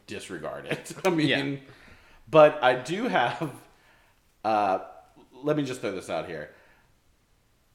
disregard 0.05 0.65
it. 0.65 0.93
I 1.05 1.09
mean, 1.09 1.27
Yeah. 1.27 1.55
but 2.29 2.63
I 2.63 2.75
do 2.75 3.07
have. 3.07 3.51
Uh, 4.45 4.79
let 5.43 5.57
me 5.57 5.63
just 5.63 5.81
throw 5.81 5.91
this 5.91 6.09
out 6.09 6.27
here. 6.27 6.51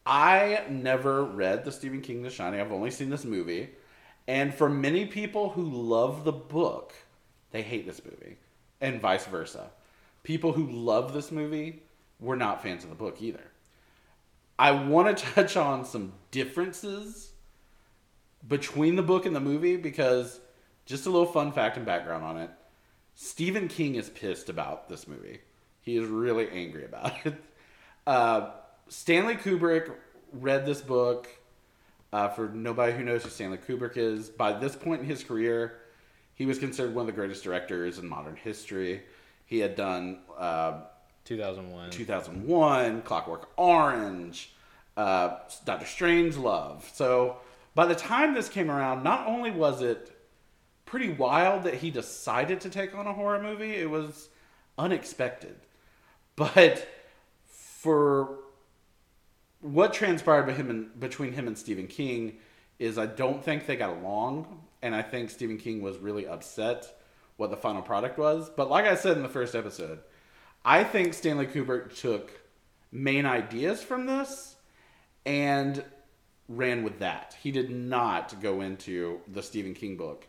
I 0.04 0.64
never 0.68 1.22
read 1.24 1.64
the 1.64 1.72
Stephen 1.72 2.00
King 2.00 2.22
The 2.22 2.30
Shining. 2.30 2.60
I've 2.60 2.72
only 2.72 2.90
seen 2.90 3.08
this 3.10 3.24
movie, 3.24 3.70
and 4.26 4.52
for 4.52 4.68
many 4.68 5.06
people 5.06 5.50
who 5.50 5.62
love 5.62 6.24
the 6.24 6.32
book, 6.32 6.92
they 7.52 7.62
hate 7.62 7.86
this 7.86 8.00
movie, 8.04 8.36
and 8.80 9.00
vice 9.00 9.26
versa. 9.26 9.70
People 10.24 10.52
who 10.52 10.66
love 10.70 11.12
this 11.12 11.30
movie 11.30 11.82
were 12.18 12.36
not 12.36 12.62
fans 12.62 12.82
of 12.84 12.90
the 12.90 12.96
book 12.96 13.20
either. 13.22 13.44
I 14.62 14.70
want 14.70 15.18
to 15.18 15.24
touch 15.34 15.56
on 15.56 15.84
some 15.84 16.12
differences 16.30 17.32
between 18.46 18.94
the 18.94 19.02
book 19.02 19.26
and 19.26 19.34
the 19.34 19.40
movie 19.40 19.76
because 19.76 20.38
just 20.86 21.06
a 21.06 21.10
little 21.10 21.26
fun 21.26 21.50
fact 21.50 21.76
and 21.76 21.84
background 21.84 22.22
on 22.22 22.36
it. 22.36 22.50
Stephen 23.16 23.66
King 23.66 23.96
is 23.96 24.08
pissed 24.08 24.48
about 24.48 24.88
this 24.88 25.08
movie. 25.08 25.40
He 25.80 25.96
is 25.96 26.06
really 26.06 26.48
angry 26.48 26.84
about 26.84 27.12
it. 27.24 27.34
Uh, 28.06 28.50
Stanley 28.88 29.34
Kubrick 29.34 29.92
read 30.32 30.64
this 30.64 30.80
book. 30.80 31.28
Uh, 32.12 32.28
for 32.28 32.48
nobody 32.48 32.92
who 32.92 33.02
knows 33.02 33.24
who 33.24 33.30
Stanley 33.30 33.58
Kubrick 33.58 33.96
is, 33.96 34.28
by 34.28 34.52
this 34.52 34.76
point 34.76 35.00
in 35.00 35.06
his 35.08 35.24
career, 35.24 35.80
he 36.34 36.46
was 36.46 36.58
considered 36.58 36.94
one 36.94 37.02
of 37.02 37.06
the 37.06 37.12
greatest 37.12 37.42
directors 37.42 37.98
in 37.98 38.06
modern 38.06 38.36
history. 38.36 39.02
He 39.44 39.58
had 39.58 39.74
done 39.74 40.20
uh, 40.38 40.82
2001. 41.24 41.90
2001, 41.90 43.02
Clockwork 43.02 43.50
Orange, 43.56 44.52
uh, 44.96 45.36
Doctor 45.64 45.86
Strangelove. 45.86 46.82
So 46.94 47.38
by 47.74 47.86
the 47.86 47.94
time 47.94 48.34
this 48.34 48.48
came 48.48 48.70
around, 48.70 49.02
not 49.02 49.26
only 49.26 49.50
was 49.50 49.82
it 49.82 50.16
pretty 50.84 51.10
wild 51.10 51.64
that 51.64 51.74
he 51.74 51.90
decided 51.90 52.60
to 52.60 52.70
take 52.70 52.94
on 52.94 53.06
a 53.06 53.12
horror 53.12 53.40
movie, 53.42 53.74
it 53.74 53.88
was 53.88 54.28
unexpected. 54.76 55.56
But 56.36 56.86
for 57.46 58.38
what 59.60 59.94
transpired 59.94 60.50
him 60.50 60.70
and, 60.70 61.00
between 61.00 61.32
him 61.32 61.46
and 61.46 61.56
Stephen 61.56 61.86
King 61.86 62.38
is 62.78 62.98
I 62.98 63.06
don't 63.06 63.42
think 63.42 63.66
they 63.66 63.76
got 63.76 63.96
along, 63.96 64.60
and 64.82 64.94
I 64.94 65.02
think 65.02 65.30
Stephen 65.30 65.56
King 65.56 65.82
was 65.82 65.98
really 65.98 66.26
upset 66.26 66.92
what 67.36 67.50
the 67.50 67.56
final 67.56 67.80
product 67.80 68.18
was. 68.18 68.50
But 68.50 68.68
like 68.68 68.84
I 68.84 68.96
said 68.96 69.16
in 69.16 69.22
the 69.22 69.28
first 69.28 69.54
episode, 69.54 70.00
I 70.64 70.84
think 70.84 71.14
Stanley 71.14 71.46
Kubrick 71.46 71.98
took 71.98 72.30
main 72.92 73.26
ideas 73.26 73.82
from 73.82 74.06
this 74.06 74.56
and 75.26 75.82
ran 76.48 76.82
with 76.82 77.00
that. 77.00 77.36
He 77.42 77.50
did 77.50 77.70
not 77.70 78.40
go 78.40 78.60
into 78.60 79.20
the 79.26 79.42
Stephen 79.42 79.74
King 79.74 79.96
book. 79.96 80.26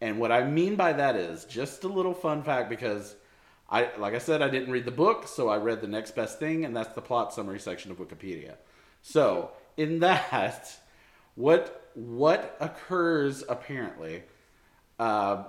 And 0.00 0.18
what 0.18 0.30
I 0.30 0.44
mean 0.44 0.76
by 0.76 0.92
that 0.92 1.16
is 1.16 1.44
just 1.44 1.84
a 1.84 1.88
little 1.88 2.14
fun 2.14 2.42
fact 2.42 2.68
because 2.68 3.16
I 3.70 3.88
like 3.96 4.14
I 4.14 4.18
said 4.18 4.42
I 4.42 4.50
didn't 4.50 4.70
read 4.70 4.84
the 4.84 4.90
book, 4.90 5.26
so 5.26 5.48
I 5.48 5.56
read 5.56 5.80
the 5.80 5.88
next 5.88 6.14
best 6.14 6.38
thing 6.38 6.64
and 6.64 6.76
that's 6.76 6.94
the 6.94 7.00
plot 7.00 7.32
summary 7.32 7.58
section 7.58 7.90
of 7.90 7.98
Wikipedia. 7.98 8.56
So, 9.02 9.52
in 9.76 9.98
that 10.00 10.76
what 11.34 11.90
what 11.94 12.56
occurs 12.60 13.44
apparently 13.48 14.24
uh, 14.98 15.44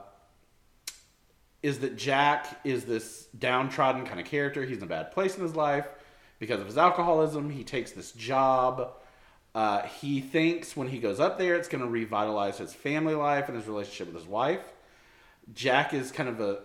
is 1.66 1.80
that 1.80 1.96
Jack 1.96 2.60
is 2.64 2.86
this 2.86 3.26
downtrodden 3.40 4.06
kind 4.06 4.20
of 4.20 4.28
character. 4.28 4.64
He's 4.64 4.78
in 4.78 4.84
a 4.84 4.86
bad 4.86 5.12
place 5.12 5.36
in 5.36 5.42
his 5.42 5.56
life 5.56 5.88
because 6.38 6.60
of 6.60 6.68
his 6.68 6.78
alcoholism. 6.78 7.50
He 7.50 7.64
takes 7.64 7.92
this 7.92 8.12
job. 8.12 8.92
Uh, 9.56 9.82
he 9.82 10.22
thinks 10.22 10.78
when 10.78 10.88
he 10.88 11.00
goes 11.00 11.20
up 11.20 11.40
there, 11.40 11.56
it's 11.56 11.68
going 11.68 11.84
to 11.84 11.90
revitalize 11.90 12.60
his 12.60 12.72
family 12.72 13.16
life 13.16 13.48
and 13.48 13.58
his 13.58 13.66
relationship 13.66 14.14
with 14.14 14.16
his 14.16 14.28
wife. 14.30 14.62
Jack 15.56 15.92
is 15.92 16.12
kind 16.12 16.30
of 16.30 16.40
a. 16.40 16.60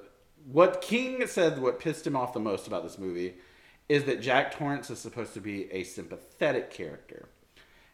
What 0.53 0.83
King 0.83 1.27
said, 1.27 1.63
what 1.63 1.81
pissed 1.81 2.07
him 2.07 2.15
off 2.15 2.35
the 2.35 2.41
most 2.41 2.67
about 2.67 2.83
this 2.83 2.99
movie 2.99 3.37
is 3.89 4.05
that 4.05 4.21
Jack 4.21 4.55
Torrance 4.55 4.91
is 4.91 4.99
supposed 4.99 5.33
to 5.33 5.41
be 5.41 5.73
a 5.73 5.83
sympathetic 5.83 6.71
character. 6.71 7.31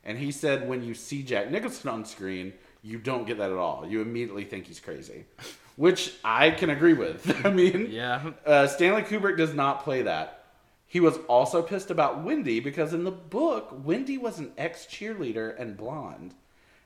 And 0.02 0.18
he 0.18 0.32
said 0.32 0.68
when 0.68 0.82
you 0.82 0.94
see 0.94 1.22
Jack 1.22 1.52
Nicholson 1.52 1.88
on 1.88 2.04
screen, 2.04 2.52
you 2.82 2.98
don't 2.98 3.28
get 3.28 3.38
that 3.38 3.52
at 3.52 3.56
all. 3.56 3.86
You 3.86 4.00
immediately 4.00 4.44
think 4.44 4.66
he's 4.66 4.80
crazy, 4.80 5.26
which 5.76 6.12
I 6.24 6.50
can 6.50 6.70
agree 6.70 6.94
with. 6.94 7.40
I 7.46 7.50
mean, 7.50 7.88
Yeah. 7.90 8.32
uh, 8.44 8.66
Stanley 8.66 9.02
Kubrick 9.02 9.36
does 9.36 9.54
not 9.54 9.84
play 9.84 10.02
that. 10.02 10.44
He 10.86 11.00
was 11.00 11.18
also 11.28 11.62
pissed 11.62 11.90
about 11.90 12.22
Wendy 12.22 12.60
because 12.60 12.92
in 12.94 13.04
the 13.04 13.10
book, 13.10 13.74
Wendy 13.84 14.18
was 14.18 14.38
an 14.38 14.52
ex 14.56 14.86
cheerleader 14.86 15.58
and 15.60 15.76
blonde. 15.76 16.34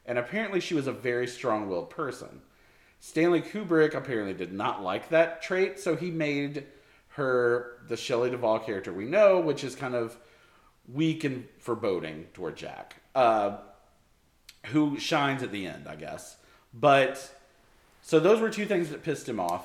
And 0.06 0.18
apparently 0.18 0.61
she 0.61 0.75
was 0.75 0.87
a 0.87 0.92
very 0.92 1.26
strong 1.26 1.68
willed 1.68 1.90
person. 1.90 2.40
Stanley 2.99 3.42
Kubrick 3.42 3.94
apparently 3.94 4.35
did 4.35 4.52
not 4.52 4.82
like 4.82 5.09
that 5.11 5.42
trait, 5.42 5.78
so 5.78 5.97
he 5.97 6.11
made 6.11 6.64
her 7.14 7.78
the 7.88 7.97
Shelley 7.97 8.30
Duvall 8.30 8.59
character 8.59 8.92
we 8.92 9.04
know, 9.04 9.40
which 9.40 9.64
is 9.64 9.75
kind 9.75 9.94
of 9.94 10.16
weak 10.92 11.25
and 11.25 11.47
foreboding 11.59 12.26
toward 12.35 12.56
Jack, 12.56 12.97
uh, 13.14 13.59
who 14.66 14.99
shines 14.99 15.42
at 15.42 15.52
the 15.52 15.66
end, 15.66 15.87
I 15.88 15.97
guess. 15.97 16.37
But 16.75 17.30
so 18.02 18.21
those 18.21 18.40
were 18.40 18.50
two 18.50 18.66
things 18.66 18.90
that 18.90 19.02
pissed 19.02 19.28
him 19.28 19.40
off. 19.40 19.64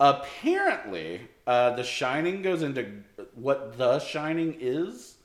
Apparently, 0.00 1.22
uh, 1.46 1.70
The 1.70 1.82
Shining 1.82 2.42
goes 2.42 2.62
into 2.62 3.02
what 3.34 3.78
The 3.78 3.98
Shining 3.98 4.56
is, 4.60 5.16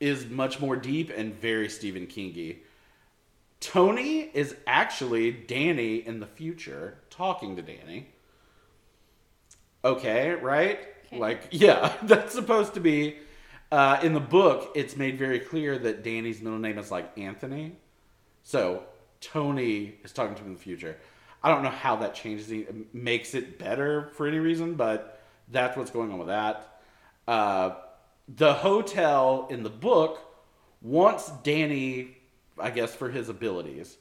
is 0.00 0.26
much 0.26 0.60
more 0.60 0.76
deep 0.76 1.10
and 1.14 1.34
very 1.34 1.68
Stephen 1.68 2.06
Kingy. 2.06 2.58
Tony 3.60 4.28
is 4.34 4.56
actually 4.66 5.30
Danny 5.30 5.96
in 5.96 6.20
the 6.20 6.26
future 6.26 6.98
talking 7.10 7.56
to 7.56 7.62
Danny. 7.62 8.08
Okay, 9.84 10.30
right? 10.30 10.80
Okay. 11.06 11.18
Like, 11.18 11.48
yeah, 11.50 11.92
that's 12.02 12.34
supposed 12.34 12.74
to 12.74 12.80
be. 12.80 13.16
Uh, 13.70 13.98
in 14.02 14.12
the 14.12 14.20
book, 14.20 14.72
it's 14.74 14.96
made 14.96 15.16
very 15.16 15.40
clear 15.40 15.78
that 15.78 16.02
Danny's 16.02 16.42
middle 16.42 16.58
name 16.58 16.76
is 16.76 16.90
like 16.90 17.16
Anthony. 17.16 17.76
So 18.42 18.82
Tony 19.22 19.94
is 20.04 20.12
talking 20.12 20.34
to 20.34 20.42
him 20.42 20.48
in 20.48 20.54
the 20.54 20.60
future. 20.60 20.98
I 21.42 21.50
don't 21.50 21.62
know 21.62 21.70
how 21.70 21.96
that 21.96 22.14
changes 22.14 22.50
it, 22.50 22.94
makes 22.94 23.34
it 23.34 23.58
better 23.58 24.10
for 24.14 24.26
any 24.26 24.38
reason, 24.38 24.74
but 24.74 25.20
that's 25.48 25.76
what's 25.76 25.90
going 25.90 26.12
on 26.12 26.18
with 26.18 26.28
that. 26.28 26.80
Uh, 27.26 27.72
the 28.28 28.54
hotel 28.54 29.48
in 29.50 29.62
the 29.62 29.70
book 29.70 30.20
wants 30.80 31.30
Danny, 31.42 32.16
I 32.58 32.70
guess, 32.70 32.94
for 32.94 33.10
his 33.10 33.28
abilities. 33.28 33.96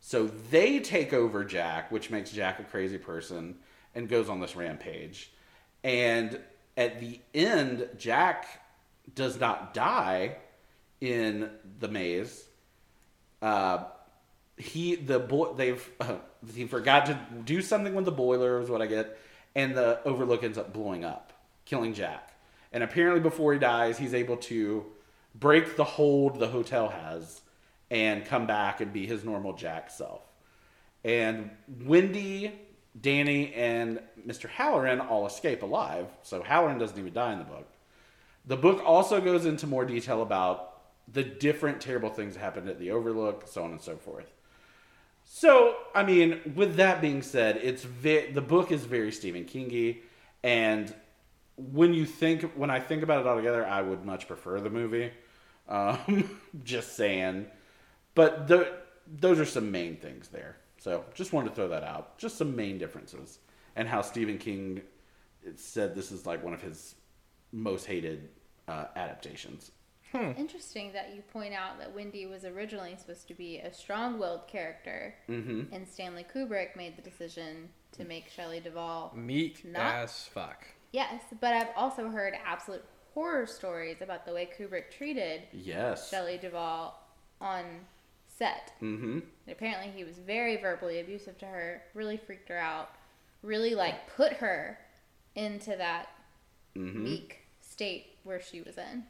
So 0.00 0.30
they 0.50 0.80
take 0.80 1.12
over 1.12 1.44
Jack, 1.44 1.90
which 1.90 2.10
makes 2.10 2.30
Jack 2.30 2.60
a 2.60 2.64
crazy 2.64 2.98
person 2.98 3.56
and 3.94 4.08
goes 4.08 4.28
on 4.28 4.40
this 4.40 4.54
rampage. 4.54 5.32
And 5.82 6.38
at 6.76 7.00
the 7.00 7.20
end, 7.32 7.88
Jack 7.96 8.46
does 9.14 9.38
not 9.38 9.74
die 9.74 10.36
in 11.00 11.50
the 11.78 11.88
maze. 11.88 12.44
Uh, 13.42 13.84
he 14.56 14.94
the 14.94 15.18
boy 15.18 15.52
they've 15.54 15.90
uh, 16.00 16.16
he 16.54 16.66
forgot 16.66 17.06
to 17.06 17.18
do 17.44 17.62
something 17.62 17.94
with 17.94 18.04
the 18.04 18.12
boiler 18.12 18.60
is 18.60 18.68
what 18.68 18.82
I 18.82 18.86
get, 18.86 19.18
and 19.54 19.76
the 19.76 20.00
Overlook 20.04 20.42
ends 20.42 20.58
up 20.58 20.72
blowing 20.72 21.04
up, 21.04 21.32
killing 21.64 21.94
Jack. 21.94 22.34
And 22.72 22.82
apparently, 22.82 23.20
before 23.20 23.52
he 23.52 23.58
dies, 23.58 23.98
he's 23.98 24.14
able 24.14 24.36
to 24.38 24.84
break 25.34 25.76
the 25.76 25.84
hold 25.84 26.38
the 26.38 26.48
hotel 26.48 26.88
has 26.88 27.40
and 27.90 28.24
come 28.24 28.46
back 28.46 28.80
and 28.80 28.92
be 28.92 29.06
his 29.06 29.24
normal 29.24 29.52
Jack 29.52 29.90
self. 29.90 30.22
And 31.04 31.50
Wendy, 31.82 32.52
Danny, 33.00 33.52
and 33.54 34.00
Mr. 34.26 34.48
Hallorann 34.48 35.08
all 35.08 35.26
escape 35.26 35.62
alive. 35.62 36.06
So 36.22 36.42
Hallorann 36.42 36.78
doesn't 36.78 36.98
even 36.98 37.12
die 37.12 37.32
in 37.32 37.38
the 37.38 37.44
book. 37.44 37.68
The 38.46 38.56
book 38.56 38.82
also 38.84 39.20
goes 39.20 39.46
into 39.46 39.66
more 39.66 39.84
detail 39.84 40.22
about 40.22 40.80
the 41.12 41.22
different 41.22 41.80
terrible 41.80 42.10
things 42.10 42.34
that 42.34 42.40
happened 42.40 42.68
at 42.68 42.78
the 42.78 42.90
Overlook, 42.90 43.46
so 43.46 43.62
on 43.64 43.72
and 43.72 43.80
so 43.80 43.96
forth. 43.96 44.32
So, 45.24 45.76
I 45.94 46.04
mean, 46.04 46.52
with 46.54 46.76
that 46.76 47.00
being 47.00 47.22
said, 47.22 47.56
it's 47.62 47.82
ve- 47.82 48.30
the 48.30 48.40
book 48.40 48.70
is 48.70 48.84
very 48.84 49.10
Stephen 49.10 49.44
Kingy, 49.44 50.02
and 50.42 50.94
when 51.56 51.94
you 51.94 52.04
think 52.04 52.52
when 52.54 52.70
I 52.70 52.80
think 52.80 53.02
about 53.02 53.20
it 53.20 53.26
all 53.26 53.36
together, 53.36 53.66
I 53.66 53.80
would 53.82 54.04
much 54.04 54.28
prefer 54.28 54.60
the 54.60 54.70
movie. 54.70 55.10
Um, 55.68 56.38
just 56.64 56.94
saying, 56.94 57.46
but 58.14 58.48
the, 58.48 58.70
those 59.06 59.40
are 59.40 59.46
some 59.46 59.70
main 59.72 59.96
things 59.96 60.28
there. 60.28 60.56
So, 60.78 61.04
just 61.14 61.32
wanted 61.32 61.50
to 61.50 61.54
throw 61.54 61.68
that 61.68 61.82
out. 61.82 62.18
Just 62.18 62.36
some 62.36 62.54
main 62.54 62.76
differences, 62.78 63.38
and 63.76 63.88
how 63.88 64.02
Stephen 64.02 64.38
King 64.38 64.82
said 65.56 65.94
this 65.94 66.12
is 66.12 66.26
like 66.26 66.44
one 66.44 66.54
of 66.54 66.62
his 66.62 66.94
most 67.52 67.86
hated 67.86 68.28
uh, 68.68 68.86
adaptations. 68.96 69.70
Interesting 70.14 70.92
that 70.92 71.14
you 71.14 71.22
point 71.32 71.54
out 71.54 71.78
that 71.78 71.94
Wendy 71.94 72.26
was 72.26 72.44
originally 72.44 72.94
supposed 72.96 73.26
to 73.28 73.34
be 73.34 73.58
a 73.58 73.72
strong-willed 73.72 74.46
character, 74.46 75.14
Mm-hmm. 75.28 75.74
and 75.74 75.88
Stanley 75.88 76.24
Kubrick 76.32 76.76
made 76.76 76.96
the 76.96 77.02
decision 77.02 77.68
to 77.92 78.04
make 78.04 78.28
Shelley 78.28 78.60
Duvall. 78.60 79.12
Meek 79.14 79.64
Not- 79.64 79.94
as 79.94 80.24
fuck. 80.32 80.64
Yes, 80.92 81.22
but 81.40 81.52
I've 81.52 81.70
also 81.76 82.08
heard 82.08 82.34
absolute 82.44 82.84
horror 83.14 83.46
stories 83.46 83.96
about 84.00 84.24
the 84.26 84.32
way 84.32 84.48
Kubrick 84.58 84.90
treated 84.96 85.42
Yes. 85.52 86.08
Shelley 86.10 86.38
Duvall 86.38 87.00
on 87.40 87.64
set. 88.26 88.72
Mm-hmm. 88.80 89.20
Apparently, 89.48 89.90
he 89.96 90.04
was 90.04 90.18
very 90.18 90.56
verbally 90.56 91.00
abusive 91.00 91.36
to 91.38 91.46
her, 91.46 91.82
really 91.94 92.16
freaked 92.16 92.48
her 92.48 92.58
out, 92.58 92.90
really 93.42 93.74
like 93.74 94.14
put 94.16 94.34
her 94.34 94.78
into 95.34 95.70
that 95.76 96.08
Mm-hmm. 96.76 97.04
meek 97.04 97.38
state 97.60 98.16
where 98.24 98.40
she 98.40 98.60
was 98.60 98.76
in. 98.78 99.04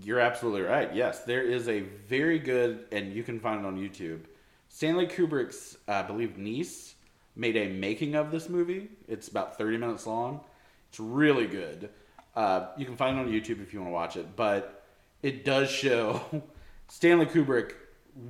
You're 0.00 0.20
absolutely 0.20 0.62
right. 0.62 0.94
Yes, 0.94 1.20
there 1.24 1.42
is 1.42 1.68
a 1.68 1.80
very 1.80 2.38
good, 2.38 2.86
and 2.92 3.12
you 3.12 3.22
can 3.22 3.38
find 3.40 3.60
it 3.60 3.66
on 3.66 3.76
YouTube. 3.76 4.20
Stanley 4.68 5.06
Kubrick's, 5.06 5.76
uh, 5.86 5.92
I 5.92 6.02
believe, 6.02 6.38
niece 6.38 6.94
made 7.36 7.56
a 7.56 7.68
making 7.68 8.14
of 8.14 8.30
this 8.30 8.48
movie. 8.48 8.88
It's 9.06 9.28
about 9.28 9.58
30 9.58 9.76
minutes 9.76 10.06
long. 10.06 10.40
It's 10.88 10.98
really 10.98 11.46
good. 11.46 11.90
Uh, 12.34 12.68
you 12.78 12.86
can 12.86 12.96
find 12.96 13.18
it 13.18 13.20
on 13.20 13.28
YouTube 13.28 13.62
if 13.62 13.74
you 13.74 13.80
want 13.80 13.90
to 13.90 13.94
watch 13.94 14.16
it, 14.16 14.34
but 14.34 14.82
it 15.22 15.44
does 15.44 15.70
show 15.70 16.22
Stanley 16.88 17.26
Kubrick 17.26 17.74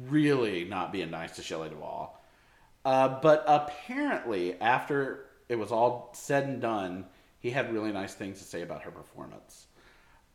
really 0.08 0.64
not 0.64 0.92
being 0.92 1.10
nice 1.10 1.36
to 1.36 1.42
Shelley 1.42 1.68
Duvall. 1.68 2.20
Uh, 2.84 3.20
but 3.20 3.44
apparently, 3.46 4.60
after 4.60 5.26
it 5.48 5.56
was 5.56 5.70
all 5.70 6.10
said 6.14 6.44
and 6.44 6.60
done, 6.60 7.06
he 7.38 7.50
had 7.50 7.72
really 7.72 7.92
nice 7.92 8.14
things 8.14 8.38
to 8.38 8.44
say 8.44 8.62
about 8.62 8.82
her 8.82 8.90
performance. 8.90 9.66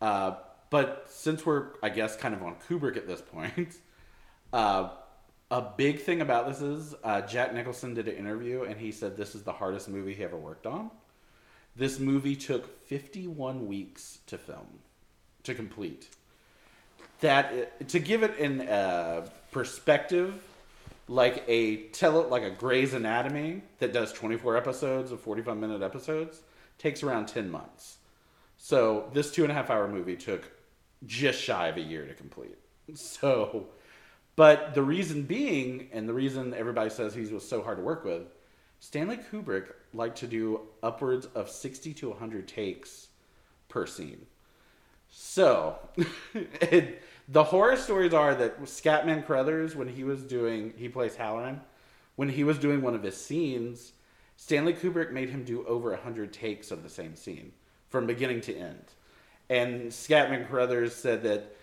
Uh, 0.01 0.36
but 0.70 1.06
since 1.10 1.46
we're, 1.46 1.68
I 1.82 1.90
guess, 1.90 2.16
kind 2.16 2.34
of 2.34 2.44
on 2.44 2.56
Kubrick 2.68 2.98
at 2.98 3.08
this 3.08 3.22
point, 3.22 3.75
uh, 4.53 4.90
a 5.50 5.62
big 5.62 6.01
thing 6.01 6.22
about 6.22 6.48
this 6.48 6.62
is 6.62 6.96
uh, 7.03 7.22
Jack 7.22 7.53
Nicholson 7.53 7.94
did 7.94 8.08
an 8.08 8.16
interview 8.16 8.64
and 8.64 8.80
he 8.80 8.92
said 8.92 9.16
this 9.16 9.34
is 9.34 9.44
the 9.44 9.53
hardest 9.53 9.88
movie 9.88 10.14
he 10.14 10.24
ever 10.24 10.38
worked 10.38 10.68
on. 10.68 10.92
This 11.75 12.00
movie 12.00 12.36
took 12.36 12.86
51 12.88 13.68
weeks 13.68 14.20
to 14.27 14.38
film, 14.38 14.68
to 15.44 15.53
complete. 15.53 16.10
That 17.22 17.88
to 17.90 18.00
give 18.00 18.24
it 18.24 18.38
in 18.38 18.62
uh, 18.68 19.27
perspective, 19.51 20.34
like 21.08 21.44
a 21.48 21.84
tele, 21.88 22.27
like 22.27 22.44
a 22.44 22.50
Grey's 22.50 22.94
Anatomy 22.94 23.62
that 23.80 23.94
does 23.94 24.12
24 24.12 24.58
episodes 24.58 25.12
of 25.12 25.22
45 25.22 25.58
minute 25.58 25.82
episodes 25.82 26.42
takes 26.77 27.03
around 27.03 27.27
10 27.27 27.50
months. 27.50 27.98
So 28.58 29.10
this 29.14 29.32
two 29.32 29.44
and 29.44 29.51
a 29.51 29.56
half 29.56 29.70
hour 29.70 29.88
movie 29.88 30.16
took 30.16 30.51
just 31.05 31.42
shy 31.42 31.68
of 31.68 31.77
a 31.77 31.81
year 31.81 32.05
to 32.05 32.14
complete. 32.14 32.57
So, 32.96 33.68
but 34.36 34.74
the 34.74 34.83
reason 34.83 35.24
being, 35.24 35.90
and 35.92 36.07
the 36.07 36.14
reason 36.14 36.53
everybody 36.53 36.90
says 36.90 37.14
he 37.14 37.22
was 37.22 37.48
so 37.48 37.62
hard 37.62 37.77
to 37.77 37.83
work 37.83 38.05
with, 38.05 38.24
Stanley 38.79 39.18
Kubrick 39.18 39.74
liked 39.94 40.18
to 40.20 40.27
do 40.27 40.62
upwards 40.83 41.25
of 41.27 41.50
60 41.50 41.94
to 41.96 42.10
100 42.10 42.48
takes 42.48 43.07
per 43.68 43.86
scene. 43.86 44.25
So, 45.10 45.77
it, 46.33 47.01
the 47.27 47.44
horror 47.44 47.75
stories 47.75 48.14
are 48.14 48.36
that 48.36 48.62
Scatman 48.64 49.25
Crothers, 49.25 49.75
when 49.75 49.88
he 49.88 50.03
was 50.03 50.22
doing, 50.22 50.74
he 50.77 50.88
plays 50.88 51.16
Hallorann, 51.16 51.60
when 52.16 52.29
he 52.29 52.44
was 52.44 52.57
doing 52.57 52.81
one 52.81 52.96
of 52.96 53.03
his 53.03 53.18
scenes, 53.18 53.94
Stanley 54.36 54.74
Kubrick 54.74 55.12
made 55.12 55.29
him 55.29 55.44
do 55.44 55.66
over 55.66 55.90
100 55.92 56.31
takes 56.31 56.72
of 56.72 56.83
the 56.83 56.90
same 56.90 57.16
scene 57.16 57.51
from 57.90 58.05
beginning 58.05 58.42
to 58.42 58.55
end. 58.55 58.86
And 59.50 59.92
Scatman 59.92 60.48
Crothers 60.50 60.94
said 60.94 61.24
that 61.24 61.55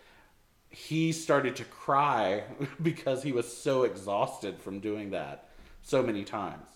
he 0.70 1.12
started 1.12 1.56
to 1.56 1.64
cry 1.64 2.44
because 2.82 3.22
he 3.22 3.32
was 3.32 3.50
so 3.50 3.84
exhausted 3.84 4.58
from 4.58 4.80
doing 4.80 5.10
that 5.10 5.48
so 5.82 6.02
many 6.02 6.24
times. 6.24 6.66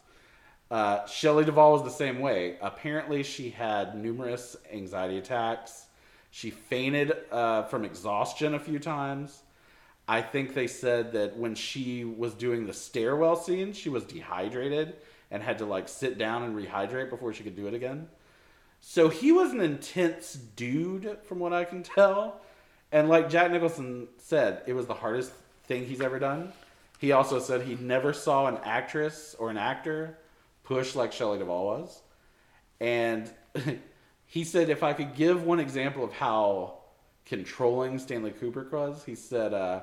Uh, 0.71 1.07
Shelley 1.07 1.45
Duvall 1.45 1.73
was 1.73 1.83
the 1.83 1.91
same 1.91 2.21
way. 2.21 2.57
Apparently, 2.61 3.23
she 3.23 3.51
had 3.51 3.97
numerous 3.97 4.57
anxiety 4.71 5.17
attacks. 5.17 5.87
She 6.31 6.51
fainted 6.51 7.17
uh, 7.33 7.63
from 7.65 7.85
exhaustion 7.85 8.55
a 8.55 8.61
few 8.61 8.79
times. 8.79 9.43
I 10.07 10.21
think 10.23 10.55
they 10.55 10.67
said 10.67 11.13
that 11.13 11.37
when 11.37 11.55
she 11.55 12.05
was 12.05 12.35
doing 12.35 12.67
the 12.67 12.73
stairwell 12.73 13.37
scene, 13.37 13.73
she 13.73 13.89
was 13.89 14.05
dehydrated 14.05 14.97
and 15.31 15.43
had 15.43 15.59
to 15.59 15.67
like 15.67 15.89
sit 15.89 16.19
down 16.19 16.43
and 16.43 16.57
rehydrate 16.57 17.11
before 17.11 17.33
she 17.33 17.45
could 17.45 17.57
do 17.57 17.67
it 17.67 17.75
again. 17.75 18.09
So 18.81 19.09
he 19.09 19.33
was 19.33 19.53
an 19.53 19.61
intense 19.61 20.35
dude, 20.35 21.19
from 21.25 21.39
what 21.39 21.53
I 21.53 21.65
can 21.65 21.83
tell. 21.83 22.41
And 22.91 23.09
like 23.09 23.29
Jack 23.29 23.51
Nicholson 23.51 24.09
said, 24.19 24.63
it 24.67 24.73
was 24.73 24.87
the 24.87 24.95
hardest 24.95 25.33
thing 25.65 25.85
he's 25.85 26.01
ever 26.01 26.19
done. 26.19 26.53
He 26.99 27.13
also 27.13 27.39
said 27.39 27.63
he 27.63 27.77
never 27.77 28.13
saw 28.13 28.47
an 28.47 28.59
actress 28.65 29.37
or 29.39 29.51
an 29.51 29.57
actor 29.57 30.19
push 30.65 30.95
like 30.95 31.13
Shelley 31.13 31.39
Duvall 31.39 31.67
was. 31.67 32.03
And 32.81 33.31
he 34.27 34.45
said 34.45 34.69
if 34.69 34.83
I 34.83 34.93
could 34.93 35.15
give 35.15 35.45
one 35.45 35.61
example 35.61 36.05
of 36.05 36.13
how 36.13 36.79
controlling 37.27 37.99
Stanley 37.99 38.33
Kubrick 38.33 38.73
was, 38.73 39.05
he 39.05 39.15
said 39.15 39.53
uh, 39.55 39.83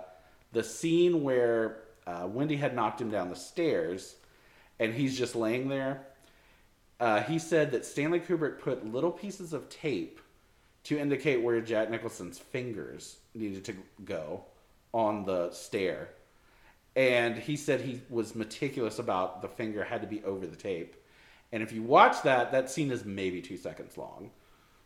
the 0.51 0.63
scene 0.63 1.23
where 1.23 1.77
uh, 2.07 2.27
Wendy 2.27 2.55
had 2.55 2.75
knocked 2.75 2.99
him 3.01 3.09
down 3.09 3.29
the 3.29 3.35
stairs 3.35 4.15
and 4.79 4.93
he's 4.93 5.17
just 5.17 5.35
laying 5.35 5.69
there. 5.69 6.05
Uh, 6.99 7.21
he 7.21 7.39
said 7.39 7.71
that 7.71 7.85
Stanley 7.85 8.19
Kubrick 8.19 8.59
put 8.59 8.85
little 8.85 9.11
pieces 9.11 9.53
of 9.53 9.69
tape 9.69 10.21
to 10.85 10.97
indicate 10.97 11.41
where 11.41 11.59
Jack 11.61 11.89
Nicholson's 11.89 12.39
fingers 12.39 13.17
needed 13.33 13.65
to 13.65 13.75
go 14.05 14.45
on 14.93 15.25
the 15.25 15.51
stair. 15.51 16.09
And 16.95 17.37
he 17.37 17.57
said 17.57 17.81
he 17.81 18.01
was 18.09 18.35
meticulous 18.35 18.99
about 18.99 19.41
the 19.41 19.49
finger 19.49 19.83
had 19.83 20.01
to 20.01 20.07
be 20.07 20.23
over 20.23 20.47
the 20.47 20.55
tape. 20.55 20.95
And 21.51 21.61
if 21.61 21.73
you 21.73 21.83
watch 21.83 22.21
that, 22.23 22.51
that 22.51 22.69
scene 22.69 22.91
is 22.91 23.03
maybe 23.03 23.41
two 23.41 23.57
seconds 23.57 23.97
long. 23.97 24.31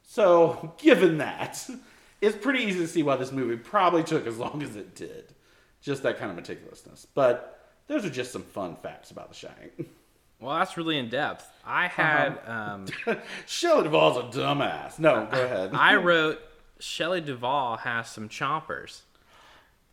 So, 0.01 0.73
given 0.77 1.19
that, 1.19 1.69
it's 2.21 2.37
pretty 2.37 2.63
easy 2.63 2.79
to 2.79 2.87
see 2.87 3.03
why 3.03 3.17
this 3.17 3.31
movie 3.31 3.57
probably 3.57 4.03
took 4.03 4.25
as 4.25 4.37
long 4.37 4.63
as 4.63 4.75
it 4.75 4.95
did. 4.95 5.33
Just 5.81 6.03
that 6.03 6.17
kind 6.17 6.37
of 6.37 6.43
meticulousness. 6.43 7.05
But 7.13 7.67
those 7.87 8.05
are 8.05 8.09
just 8.09 8.31
some 8.31 8.43
fun 8.43 8.75
facts 8.81 9.11
about 9.11 9.29
The 9.29 9.35
Shining. 9.35 9.71
Well, 10.39 10.57
that's 10.57 10.77
really 10.77 10.97
in 10.97 11.09
depth. 11.09 11.45
I 11.65 11.87
had 11.87 12.39
um, 12.47 12.85
Shelley 13.45 13.83
Duvall's 13.83 14.17
a 14.17 14.37
dumbass. 14.39 14.97
No, 14.99 15.27
go 15.31 15.43
ahead. 15.43 15.71
I 15.73 15.95
wrote 15.97 16.39
Shelley 16.79 17.21
Duvall 17.21 17.77
has 17.77 18.09
some 18.09 18.29
chompers. 18.29 19.01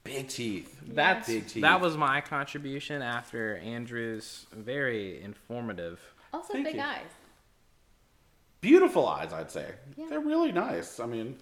Big 0.04 0.28
teeth. 0.28 0.80
That's 0.86 1.26
Big 1.26 1.48
teeth. 1.48 1.62
that 1.62 1.80
was 1.80 1.96
my 1.96 2.20
contribution 2.20 3.02
after 3.02 3.56
Andrew's 3.56 4.46
very 4.52 5.20
informative. 5.20 6.00
Also, 6.32 6.52
Thank 6.52 6.66
big 6.66 6.76
you. 6.76 6.80
eyes. 6.82 7.00
beautiful 8.60 9.06
eyes, 9.08 9.32
I'd 9.32 9.50
say. 9.50 9.72
Yeah. 9.96 10.06
They're 10.10 10.20
really 10.20 10.52
nice. 10.52 11.00
I 11.00 11.06
mean, 11.06 11.36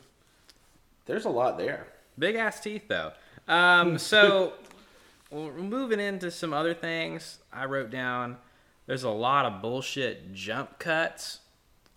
there's 1.06 1.26
a 1.26 1.30
lot 1.30 1.58
there. 1.58 1.88
Big 2.18 2.36
ass 2.36 2.60
teeth 2.60 2.88
though. 2.88 3.12
Um, 3.48 3.98
so 3.98 4.54
well, 5.30 5.50
moving 5.50 6.00
into 6.00 6.30
some 6.30 6.54
other 6.54 6.72
things, 6.74 7.38
I 7.52 7.66
wrote 7.66 7.90
down. 7.90 8.38
There's 8.86 9.02
a 9.04 9.10
lot 9.10 9.46
of 9.46 9.62
bullshit 9.62 10.34
jump 10.34 10.78
cuts 10.78 11.40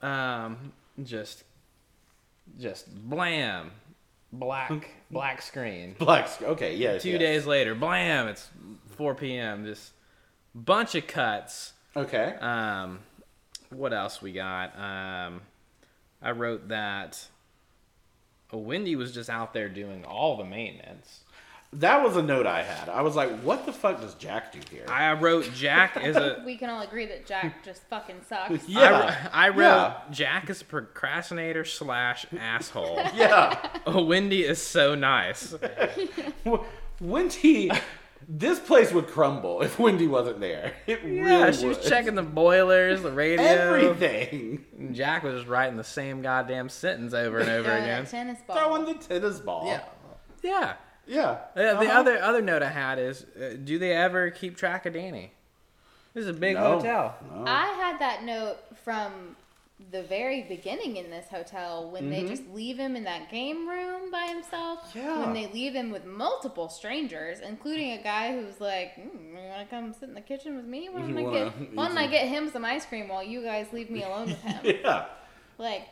Um, 0.01 0.71
just, 1.03 1.43
just 2.59 2.93
blam, 3.09 3.71
black, 4.31 4.89
black 5.11 5.41
screen. 5.41 5.95
Black. 5.99 6.41
Okay. 6.41 6.75
Yes. 6.75 7.01
Two 7.03 7.11
yes. 7.11 7.19
days 7.19 7.45
later, 7.45 7.75
blam, 7.75 8.27
it's 8.27 8.49
4 8.95 9.15
p.m. 9.15 9.65
Just 9.65 9.91
bunch 10.55 10.95
of 10.95 11.07
cuts. 11.07 11.73
Okay. 11.95 12.35
Um, 12.39 12.99
what 13.69 13.93
else 13.93 14.21
we 14.21 14.31
got? 14.31 14.77
Um, 14.79 15.41
I 16.21 16.31
wrote 16.31 16.69
that 16.69 17.27
Wendy 18.51 18.95
was 18.95 19.13
just 19.13 19.29
out 19.29 19.53
there 19.53 19.69
doing 19.69 20.05
all 20.05 20.37
the 20.37 20.45
maintenance. 20.45 21.21
That 21.73 22.01
was 22.01 22.15
a 22.15 22.21
note 22.23 22.47
I 22.47 22.63
had. 22.63 22.87
I 22.87 23.01
was 23.01 23.15
like, 23.15 23.41
"What 23.41 23.65
the 23.65 23.73
fuck 23.73 23.99
does 23.99 24.13
Jack 24.15 24.53
do 24.53 24.59
here?" 24.71 24.85
I 24.87 25.11
wrote 25.13 25.51
Jack 25.53 26.01
is 26.01 26.15
a. 26.15 26.41
We 26.45 26.55
can 26.57 26.69
all 26.69 26.81
agree 26.81 27.05
that 27.07 27.25
Jack 27.25 27.63
just 27.63 27.83
fucking 27.89 28.21
sucks. 28.27 28.63
Yeah. 28.69 29.29
I 29.33 29.49
wrote 29.49 29.57
Yeah. 29.59 29.97
Jack 30.09 30.49
is 30.49 30.61
a 30.61 30.65
procrastinator 30.65 31.65
slash 31.65 32.25
asshole. 32.39 33.01
Yeah. 33.15 33.59
Oh, 33.85 34.03
Wendy 34.05 34.43
is 34.45 34.61
so 34.61 34.95
nice. 34.95 35.55
Wendy, 37.01 37.69
this 38.27 38.59
place 38.59 38.91
would 38.91 39.07
crumble 39.07 39.61
if 39.61 39.77
Wendy 39.77 40.07
wasn't 40.07 40.39
there. 40.39 40.73
It 40.87 41.01
Yeah, 41.03 41.21
really 41.21 41.53
she 41.53 41.67
was 41.67 41.77
would. 41.79 41.85
checking 41.87 42.15
the 42.15 42.23
boilers, 42.23 43.01
the 43.01 43.11
radio. 43.11 43.45
everything. 43.45 44.65
And 44.77 44.95
Jack 44.95 45.23
was 45.23 45.35
just 45.35 45.47
writing 45.47 45.77
the 45.77 45.83
same 45.83 46.21
goddamn 46.21 46.69
sentence 46.69 47.13
over 47.13 47.39
and 47.39 47.49
over 47.49 47.63
Throwing 47.69 47.83
again. 47.83 48.03
that 48.05 48.09
tennis 48.09 48.39
ball. 48.47 48.55
Throwing 48.57 48.85
the 48.85 48.93
tennis 48.95 49.39
ball. 49.39 49.67
Yeah. 49.67 49.83
Yeah. 50.43 50.73
Yeah. 51.07 51.29
Uh, 51.31 51.37
the 51.55 51.71
Uh-huh. 51.87 51.99
other 51.99 52.21
other 52.21 52.41
note 52.41 52.61
I 52.61 52.69
had 52.69 52.99
is, 52.99 53.23
uh, 53.41 53.55
do 53.63 53.79
they 53.79 53.93
ever 53.93 54.29
keep 54.29 54.57
track 54.57 54.85
of 54.85 54.93
Danny? 54.93 55.31
This 56.13 56.23
is 56.23 56.29
a 56.29 56.33
big 56.33 56.55
No. 56.55 56.77
hotel. 56.79 57.15
No. 57.33 57.43
I 57.47 57.67
had 57.67 57.99
that 57.99 58.23
note 58.23 58.57
from 58.83 59.35
the 59.91 60.01
very 60.01 60.41
beginning 60.41 60.97
in 60.97 61.11
this 61.11 61.27
hotel 61.29 61.91
when 61.91 62.09
they 62.09 62.23
Mhm. 62.23 62.27
just 62.29 62.47
leave 62.49 62.79
him 62.79 62.95
in 62.95 63.03
that 63.03 63.29
game 63.29 63.69
room 63.69 64.09
by 64.09 64.23
himself. 64.25 64.91
Yeah. 64.95 65.19
When 65.19 65.33
they 65.33 65.45
leave 65.45 65.73
him 65.75 65.91
with 65.91 66.03
multiple 66.03 66.67
strangers, 66.67 67.39
including 67.41 67.91
a 67.91 67.99
guy 68.01 68.31
who's 68.31 68.59
like, 68.59 68.95
mm, 68.95 69.29
"You 69.43 69.49
want 69.49 69.69
to 69.69 69.75
come 69.75 69.93
sit 69.93 70.09
in 70.09 70.15
the 70.15 70.21
kitchen 70.21 70.55
with 70.57 70.65
me? 70.65 70.89
Why 70.89 71.01
don't, 71.01 71.15
I 71.17 71.21
wanna 71.21 71.37
get, 71.51 71.61
eat 71.61 71.69
why 71.75 71.87
don't 71.87 71.97
I 71.99 72.07
get 72.07 72.27
him 72.27 72.49
some 72.49 72.65
ice 72.65 72.87
cream 72.87 73.07
while 73.07 73.21
you 73.21 73.43
guys 73.43 73.67
leave 73.71 73.91
me 73.91 74.01
alone 74.03 74.29
with 74.29 74.41
him?" 74.41 74.61
yeah. 74.83 75.05
Like, 75.59 75.83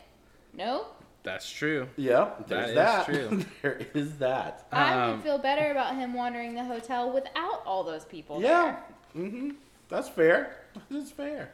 no. 0.54 0.88
That's 1.26 1.50
true. 1.52 1.88
Yeah. 1.98 2.30
There's 2.48 2.70
is 2.70 2.76
that. 2.76 3.06
true. 3.06 3.44
there 3.62 3.82
is 3.94 4.18
that. 4.20 4.68
I 4.72 4.94
Um, 4.94 5.12
would 5.12 5.24
feel 5.24 5.38
better 5.40 5.72
about 5.72 5.96
him 5.96 6.14
wandering 6.14 6.54
the 6.54 6.64
hotel 6.64 7.12
without 7.12 7.64
all 7.66 7.84
those 7.84 8.06
people. 8.06 8.42
Yeah. 8.42 8.78
Mm-hmm. 9.18 9.52
That's 9.90 10.08
fair. 10.08 10.56
That's 10.90 11.12
fair. 11.12 11.52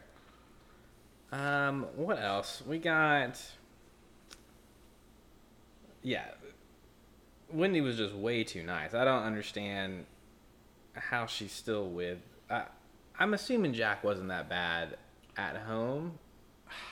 Um, 1.31 1.87
what 1.95 2.19
else? 2.21 2.61
We 2.67 2.77
got. 2.77 3.41
Yeah. 6.03 6.25
Wendy 7.51 7.81
was 7.81 7.97
just 7.97 8.13
way 8.13 8.43
too 8.43 8.63
nice. 8.63 8.93
I 8.93 9.05
don't 9.05 9.23
understand 9.23 10.05
how 10.93 11.25
she's 11.25 11.51
still 11.51 11.87
with. 11.89 12.19
I, 12.49 12.63
I'm 13.19 13.33
assuming 13.33 13.73
Jack 13.73 14.03
wasn't 14.03 14.29
that 14.29 14.49
bad 14.49 14.97
at 15.37 15.55
home, 15.55 16.17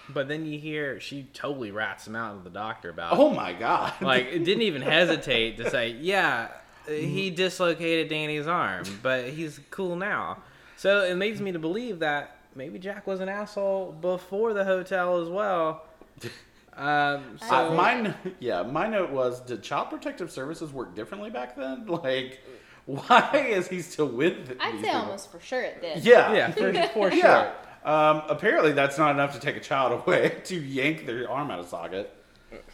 but 0.10 0.28
then 0.28 0.46
you 0.46 0.60
hear 0.60 1.00
she 1.00 1.28
totally 1.34 1.72
rats 1.72 2.08
him 2.08 2.16
out 2.16 2.38
to 2.38 2.44
the 2.44 2.50
doctor 2.54 2.90
about. 2.90 3.18
Oh 3.18 3.30
my 3.32 3.54
god. 3.54 3.94
Like, 4.02 4.28
it 4.28 4.44
didn't 4.44 4.64
even 4.64 4.82
hesitate 4.98 5.58
to 5.58 5.70
say, 5.70 5.90
yeah, 6.00 6.50
he 6.88 7.30
dislocated 7.30 8.10
Danny's 8.10 8.48
arm, 8.48 8.84
but 9.04 9.30
he's 9.30 9.60
cool 9.72 9.96
now. 9.96 10.40
So 10.78 11.02
it 11.04 11.16
leads 11.18 11.42
me 11.42 11.52
to 11.52 11.60
believe 11.60 12.00
that 12.00 12.38
maybe 12.56 12.80
Jack 12.80 13.06
was 13.06 13.20
an 13.20 13.30
asshole 13.30 13.92
before 14.02 14.54
the 14.54 14.64
hotel 14.66 15.22
as 15.22 15.30
well. 15.30 15.84
Um, 16.78 17.38
so 17.38 17.72
Uh, 17.72 17.74
my 17.74 18.14
yeah, 18.40 18.64
my 18.64 18.88
note 18.88 19.10
was: 19.10 19.42
Did 19.42 19.62
Child 19.62 19.90
Protective 19.90 20.32
Services 20.32 20.72
work 20.72 20.96
differently 20.96 21.30
back 21.30 21.58
then? 21.58 21.86
Like, 21.88 22.40
why 22.86 23.48
is 23.50 23.68
he 23.68 23.82
still 23.82 24.08
with? 24.08 24.48
th- 24.48 24.58
I'd 24.62 24.76
these 24.76 24.82
say 24.82 24.88
people? 24.88 25.02
almost 25.02 25.30
for 25.30 25.42
sure 25.42 25.62
it 25.62 25.82
did. 25.82 26.06
Yeah, 26.06 26.32
yeah, 26.34 26.52
for, 26.52 26.72
for 26.94 27.12
sure. 27.12 27.20
yeah. 27.20 27.52
Um, 27.84 28.24
apparently, 28.28 28.72
that's 28.74 28.98
not 28.98 29.12
enough 29.12 29.34
to 29.34 29.40
take 29.40 29.56
a 29.56 29.60
child 29.62 30.02
away 30.06 30.38
to 30.46 30.56
yank 30.60 31.06
their 31.06 31.30
arm 31.30 31.50
out 31.52 31.60
of 31.60 31.68
socket. 31.68 32.14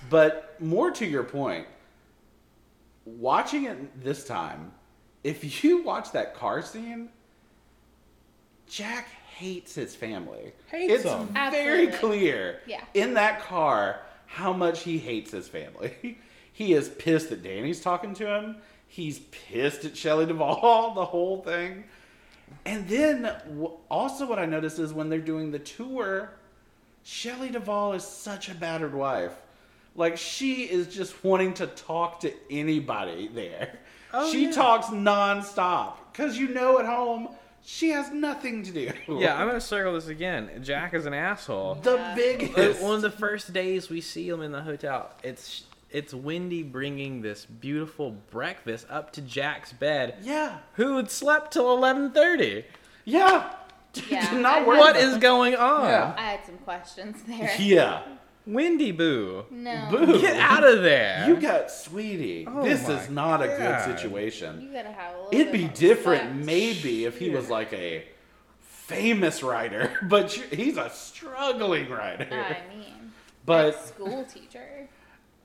But 0.10 0.56
more 0.60 0.92
to 0.92 1.06
your 1.06 1.24
point, 1.24 1.68
watching 3.06 3.66
it 3.66 4.04
this 4.04 4.26
time, 4.26 4.72
if 5.24 5.64
you 5.64 5.84
watch 5.84 6.12
that 6.14 6.34
car 6.34 6.62
scene, 6.62 7.10
Jack 8.68 9.08
hates 9.36 9.76
his 9.76 9.96
family. 9.96 10.54
Hates 10.72 10.94
it's 10.94 11.04
them. 11.04 11.28
very 11.28 11.88
Absolutely. 11.88 11.98
clear 12.20 12.60
Yeah. 12.66 12.84
in 12.94 13.14
that 13.16 13.42
car 13.42 14.00
how 14.28 14.54
much 14.54 14.82
he 14.84 14.98
hates 14.98 15.32
his 15.32 15.48
family. 15.48 16.18
he 16.54 16.74
is 16.74 16.90
pissed 16.90 17.30
that 17.30 17.44
Danny's 17.44 17.82
talking 17.82 18.14
to 18.16 18.28
him. 18.28 18.58
He's 18.88 19.20
pissed 19.20 19.84
at 19.86 19.96
Shelley 19.98 20.26
Duvall, 20.26 20.94
the 20.96 21.06
whole 21.06 21.42
thing. 21.44 21.84
And 22.66 22.88
then 22.88 23.32
also 23.90 24.26
what 24.28 24.40
I 24.40 24.46
noticed 24.46 24.80
is 24.80 24.94
when 24.94 25.10
they're 25.10 25.20
doing 25.20 25.52
the 25.52 25.60
tour, 25.60 26.32
Shelley 27.04 27.50
Duvall 27.50 27.94
is 27.94 28.04
such 28.04 28.50
a 28.50 28.56
battered 28.56 28.94
wife. 28.96 29.34
Like 29.96 30.18
she 30.18 30.64
is 30.64 30.94
just 30.94 31.24
wanting 31.24 31.54
to 31.56 31.68
talk 31.68 32.22
to 32.22 32.34
anybody 32.50 33.28
there. 33.28 33.80
Oh, 34.14 34.32
she 34.32 34.46
yeah. 34.46 34.52
talks 34.52 34.88
nonstop 34.88 35.96
because 36.12 36.38
you 36.38 36.48
know 36.50 36.80
at 36.80 36.86
home 36.86 37.30
she 37.64 37.90
has 37.90 38.12
nothing 38.12 38.64
to 38.64 38.72
do. 38.72 38.92
Yeah, 39.10 39.36
I'm 39.40 39.48
gonna 39.48 39.60
circle 39.60 39.94
this 39.94 40.08
again. 40.08 40.50
Jack 40.64 40.94
is 40.94 41.06
an 41.06 41.14
asshole. 41.14 41.76
the 41.76 41.96
Yeah. 41.96 42.16
Biggest. 42.16 42.82
One 42.82 42.96
of 42.96 43.02
the 43.02 43.12
first 43.12 43.52
days 43.54 43.90
we 43.90 44.02
see 44.02 44.28
him 44.30 44.42
in 44.42 44.52
the 44.52 44.62
hotel, 44.62 45.12
it's 45.24 45.64
it's 45.96 46.14
Wendy 46.14 46.62
bringing 46.64 47.22
this 47.22 47.46
beautiful 47.46 48.12
breakfast 48.32 48.86
up 48.90 49.12
to 49.14 49.22
Jack's 49.22 49.72
bed, 49.74 50.16
yeah, 50.22 50.58
who 50.74 50.98
had 50.98 51.10
slept 51.10 51.54
till 51.54 51.66
11:30. 51.78 52.66
yeah. 53.06 53.54
Yeah, 54.10 54.30
Did 54.30 54.42
not 54.42 54.64
I 54.64 54.68
work. 54.68 54.78
What 54.78 54.98
is 54.98 55.18
going 55.20 55.56
on? 55.56 55.86
Yeah. 55.86 56.14
I 56.18 56.32
had 56.32 56.46
some 56.46 56.58
questions 56.58 57.24
there. 57.26 57.56
Yeah. 57.58 58.02
Wendy 58.46 58.92
Boo. 58.92 59.46
No. 59.50 59.88
Boo. 59.90 60.20
Get 60.20 60.36
out 60.36 60.66
of 60.66 60.84
there. 60.84 61.26
You 61.30 61.38
got 61.38 61.72
sweetie. 61.72 62.46
Oh 62.46 62.62
this 62.62 62.90
is 62.90 63.10
not 63.10 63.42
a 63.42 63.48
good 63.48 63.98
situation. 63.98 64.60
You 64.60 64.74
gotta 64.74 64.92
have 64.92 65.16
a 65.16 65.18
little 65.24 65.30
It'd 65.34 65.52
bit 65.54 65.58
be 65.58 65.64
more 65.64 65.74
different 65.76 66.24
respect. 66.24 66.46
maybe 66.46 67.06
if 67.06 67.18
he 67.18 67.30
was 67.30 67.50
like 67.50 67.72
a 67.72 68.04
famous 68.60 69.42
writer, 69.42 69.90
but 70.10 70.30
he's 70.32 70.76
a 70.76 70.90
struggling 70.90 71.90
writer. 71.90 72.28
I 72.32 72.76
mean, 72.76 73.14
But 73.46 73.82
school 73.88 74.26
teacher. 74.26 74.90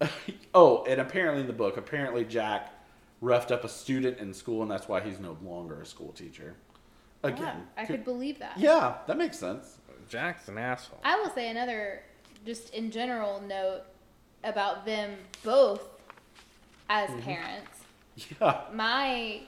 oh, 0.55 0.85
and 0.85 1.01
apparently 1.01 1.41
in 1.43 1.47
the 1.47 1.53
book, 1.53 1.77
apparently 1.77 2.25
Jack 2.25 2.73
roughed 3.21 3.51
up 3.53 3.65
a 3.65 3.69
student 3.69 4.19
in 4.19 4.33
school, 4.33 4.63
and 4.63 4.71
that's 4.71 4.89
why 4.89 5.01
he's 5.01 5.21
no 5.21 5.37
longer 5.43 5.81
a 5.83 5.87
school 5.87 6.13
teacher. 6.13 6.55
Again, 7.23 7.39
Yeah, 7.77 7.83
I 7.83 7.85
could 7.85 8.05
believe 8.05 8.39
that. 8.39 8.59
yeah, 8.59 8.95
that 9.07 9.19
makes 9.19 9.39
sense. 9.39 9.77
Jack's 10.09 10.49
an 10.49 10.57
asshole. 10.59 11.01
I 11.05 11.17
will 11.21 11.31
say 11.31 11.51
another, 11.51 12.03
just 12.47 12.73
in 12.75 12.91
general, 12.91 13.41
note 13.47 13.83
about 14.43 14.87
them 14.87 15.17
both 15.45 15.83
as 16.89 17.11
Mm-hmm. 17.11 17.21
parents. 17.21 17.71
Yeah. 18.41 18.63
My 18.75 19.43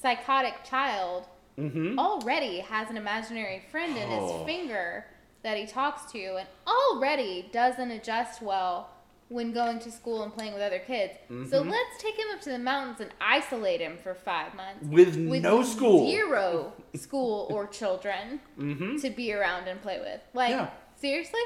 psychotic 0.00 0.64
child 0.64 1.24
Mm-hmm. 1.58 1.98
already 1.98 2.60
has 2.60 2.88
an 2.88 2.96
imaginary 2.96 3.64
friend 3.72 3.96
in 3.96 4.08
Oh. 4.12 4.38
his 4.38 4.46
finger 4.46 5.04
that 5.42 5.56
he 5.56 5.66
talks 5.66 6.10
to, 6.12 6.36
and 6.36 6.46
already 6.68 7.48
doesn't 7.52 7.90
adjust 7.90 8.40
well 8.40 8.90
when 9.28 9.52
going 9.52 9.78
to 9.80 9.90
school 9.90 10.22
and 10.22 10.32
playing 10.32 10.54
with 10.54 10.62
other 10.62 10.78
kids. 10.78 11.12
So 11.50 11.62
Mhm. 11.62 11.70
let's 11.70 12.02
take 12.02 12.18
him 12.18 12.26
up 12.32 12.40
to 12.42 12.50
the 12.50 12.58
mountains 12.58 13.00
and 13.00 13.10
isolate 13.20 13.80
him 13.80 13.98
for 13.98 14.14
five 14.14 14.54
months. 14.54 14.84
With, 14.86 15.16
no 15.16 15.62
school. 15.62 16.06
zero 16.10 16.72
school 16.96 17.46
or 17.50 17.66
children 17.66 18.40
Mm-hmm. 18.58 18.96
to 18.96 19.10
be 19.10 19.32
around 19.34 19.68
and 19.68 19.82
play 19.82 19.98
with. 20.00 20.20
Like, 20.32 20.50
Yeah. 20.50 20.70
seriously? 20.96 21.40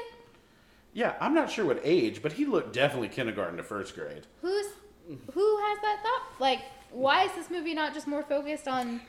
Yeah, 0.93 1.15
I'm 1.19 1.33
not 1.33 1.49
sure 1.51 1.65
what 1.65 1.81
age, 1.83 2.21
but 2.21 2.33
he 2.33 2.45
looked 2.45 2.71
definitely 2.73 3.09
kindergarten 3.09 3.57
to 3.57 3.63
first 3.63 3.95
grade. 3.95 4.27
Who's 4.41 4.67
who 5.33 5.57
has 5.57 5.79
that 5.81 5.99
thought? 6.01 6.39
Like, 6.39 6.59
why 6.91 7.23
is 7.25 7.31
this 7.33 7.49
movie 7.49 7.73
not 7.73 7.93
just 7.93 8.07
more 8.07 8.23
focused 8.23 8.67
on 8.69 9.01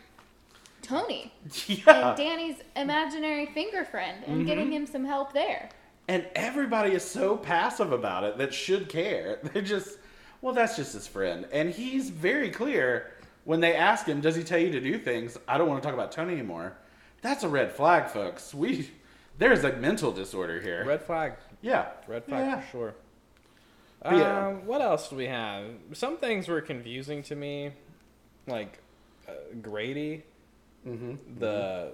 Tony 0.83 1.33
Yeah. 1.69 2.09
and 2.09 2.17
Danny's 2.17 2.57
imaginary 2.75 3.47
finger 3.47 3.85
friend 3.85 4.25
and 4.27 4.45
getting 4.47 4.73
him 4.73 4.87
some 4.87 5.05
help 5.05 5.33
there? 5.33 5.69
And 6.09 6.27
everybody 6.35 6.93
is 6.93 7.03
so 7.05 7.37
passive 7.37 7.93
about 7.93 8.25
it 8.25 8.38
that 8.38 8.53
should 8.53 8.88
care. 8.88 9.38
They 9.55 9.62
just, 9.62 9.99
well, 10.43 10.53
that's 10.55 10.77
just 10.77 10.93
his 10.93 11.07
friend. 11.07 11.47
And 11.53 11.71
he's 11.71 12.11
very 12.11 12.51
clear 12.51 13.11
when 13.45 13.61
they 13.61 13.75
ask 13.75 14.07
him, 14.07 14.21
does 14.21 14.37
he 14.37 14.43
tell 14.45 14.59
you 14.59 14.71
to 14.73 14.81
do 14.81 14.99
things? 14.99 15.38
I 15.49 15.57
don't 15.59 15.69
want 15.69 15.83
to 15.83 15.87
talk 15.87 15.95
about 15.95 16.12
Tony 16.12 16.35
anymore. 16.35 16.77
That's 17.23 17.43
a 17.43 17.49
red 17.49 17.73
flag, 17.73 18.09
folks. 18.09 18.53
We, 18.53 18.90
there's 19.38 19.64
a 19.64 19.73
mental 19.77 20.12
disorder 20.12 20.61
here. 20.61 20.85
Red 20.85 21.03
flag. 21.03 21.33
yeah. 21.62 21.87
Red 22.07 22.25
flag 22.25 22.45
Yeah. 22.47 22.61
for 22.61 22.71
sure. 22.71 22.95
Yeah. 24.05 24.49
Um, 24.49 24.67
what 24.67 24.83
else 24.83 25.09
do 25.09 25.17
we 25.17 25.27
have? 25.27 25.64
Some 25.95 26.19
things 26.19 26.47
were 26.49 26.61
confusing 26.61 27.23
to 27.23 27.35
me, 27.35 27.71
like 28.47 28.79
uh, 29.27 29.33
Grady, 29.62 30.25
Mm-hmm. 30.87 31.38
the 31.40 31.93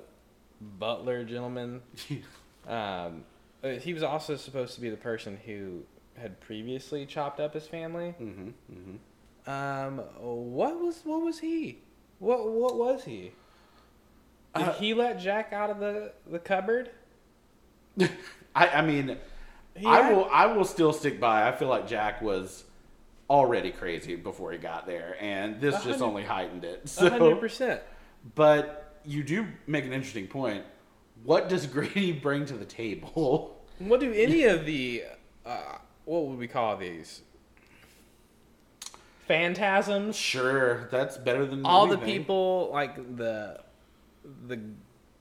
butler 0.80 1.22
gentleman. 1.24 1.80
Um, 2.68 3.24
he 3.62 3.92
was 3.92 4.02
also 4.02 4.36
supposed 4.36 4.74
to 4.74 4.80
be 4.80 4.90
the 4.90 4.96
person 4.96 5.38
who 5.44 5.82
had 6.16 6.40
previously 6.40 7.06
chopped 7.06 7.40
up 7.40 7.54
his 7.54 7.66
family. 7.66 8.14
Mm-hmm. 8.20 8.48
Mm-hmm. 8.72 9.50
Um, 9.50 9.98
what 10.18 10.78
was 10.80 11.00
what 11.04 11.22
was 11.22 11.38
he? 11.38 11.78
What 12.18 12.48
what 12.50 12.76
was 12.76 13.04
he? 13.04 13.32
Did 14.56 14.68
Uh, 14.68 14.72
he 14.74 14.94
let 14.94 15.18
Jack 15.20 15.52
out 15.52 15.70
of 15.70 15.78
the 15.78 16.12
the 16.26 16.38
cupboard? 16.38 16.90
I, 18.54 18.68
I 18.68 18.82
mean, 18.82 19.16
He 19.76 19.86
I 19.86 20.02
had- 20.02 20.14
will. 20.16 20.28
I 20.30 20.46
will 20.46 20.64
still 20.64 20.92
stick 20.92 21.20
by. 21.20 21.46
I 21.48 21.52
feel 21.52 21.68
like 21.68 21.86
Jack 21.86 22.20
was 22.22 22.64
already 23.28 23.70
crazy 23.70 24.16
before 24.16 24.52
he 24.52 24.58
got 24.58 24.86
there, 24.86 25.16
and 25.20 25.60
this 25.60 25.84
just 25.84 26.02
only 26.02 26.24
heightened 26.24 26.64
it. 26.64 26.90
A 26.98 27.10
hundred 27.10 27.18
So, 27.18 27.36
percent. 27.36 27.80
but 28.34 28.98
you 29.04 29.22
do 29.22 29.46
make 29.66 29.84
an 29.84 29.92
interesting 29.92 30.26
point. 30.26 30.64
What 31.24 31.48
does 31.48 31.66
Grady 31.66 32.12
bring 32.22 32.46
to 32.46 32.54
the 32.54 32.64
table? 32.64 33.56
What 33.78 34.00
do 34.00 34.12
any 34.12 34.44
of 34.44 34.66
the 34.66 35.04
uh, 35.44 35.78
what 36.04 36.26
would 36.26 36.38
we 36.38 36.48
call 36.48 36.76
these? 36.76 37.22
Phantasms. 39.26 40.16
Sure, 40.16 40.88
that's 40.90 41.16
better 41.16 41.46
than 41.46 41.64
All 41.64 41.86
the 41.86 41.98
people 41.98 42.68
like 42.72 43.16
the 43.16 43.60
the 44.46 44.60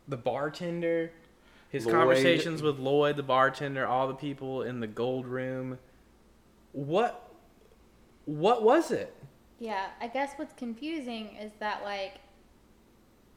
the 0.07 0.17
bartender, 0.17 1.11
his 1.69 1.85
Lloyd. 1.85 1.95
conversations 1.95 2.61
with 2.61 2.79
Lloyd, 2.79 3.17
the 3.17 3.23
bartender, 3.23 3.85
all 3.85 4.07
the 4.07 4.15
people 4.15 4.63
in 4.63 4.79
the 4.79 4.87
gold 4.87 5.27
room. 5.27 5.77
What 6.71 7.31
what 8.25 8.63
was 8.63 8.91
it? 8.91 9.15
Yeah, 9.59 9.87
I 10.01 10.07
guess 10.07 10.33
what's 10.37 10.53
confusing 10.53 11.35
is 11.39 11.51
that 11.59 11.83
like 11.83 12.15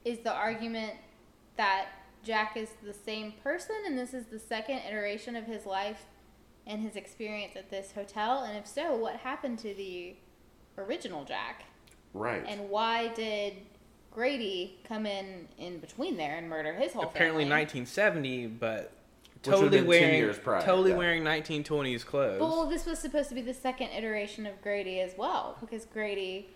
is 0.04 0.18
the 0.18 0.32
argument 0.32 0.94
that 1.56 1.86
Jack 2.24 2.56
is 2.56 2.70
the 2.82 2.92
same 2.92 3.32
person 3.42 3.76
and 3.86 3.98
this 3.98 4.14
is 4.14 4.26
the 4.26 4.38
second 4.38 4.80
iteration 4.88 5.36
of 5.36 5.44
his 5.44 5.66
life 5.66 6.06
and 6.66 6.80
his 6.80 6.96
experience 6.96 7.56
at 7.56 7.70
this 7.70 7.92
hotel 7.92 8.44
and 8.44 8.56
if 8.56 8.66
so, 8.66 8.96
what 8.96 9.16
happened 9.16 9.58
to 9.60 9.74
the 9.74 10.14
original 10.78 11.24
Jack? 11.24 11.64
Right. 12.14 12.44
And 12.46 12.68
why 12.68 13.08
did 13.08 13.54
Grady 14.10 14.78
come 14.84 15.06
in 15.06 15.48
in 15.58 15.78
between 15.78 16.16
there 16.16 16.36
and 16.36 16.48
murder 16.48 16.72
his 16.74 16.92
whole 16.92 17.04
Apparently 17.04 17.44
family? 17.44 17.62
1970, 17.62 18.46
but 18.46 18.92
totally 19.42 19.70
been 19.70 19.78
10 19.80 19.86
wearing 19.86 20.14
years 20.14 20.38
prior, 20.38 20.62
totally 20.62 20.90
yeah. 20.90 20.96
wearing 20.96 21.22
1920s 21.22 22.04
clothes. 22.04 22.40
Well, 22.40 22.66
this 22.66 22.86
was 22.86 22.98
supposed 22.98 23.28
to 23.30 23.34
be 23.34 23.42
the 23.42 23.54
second 23.54 23.88
iteration 23.90 24.46
of 24.46 24.60
Grady 24.62 25.00
as 25.00 25.14
well, 25.16 25.56
because 25.60 25.86
Grady 25.86 26.48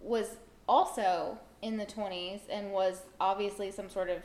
was 0.00 0.36
also 0.68 1.38
in 1.62 1.76
the 1.76 1.86
20s 1.86 2.40
and 2.50 2.72
was 2.72 3.02
obviously 3.20 3.70
some 3.70 3.90
sort 3.90 4.08
of 4.08 4.22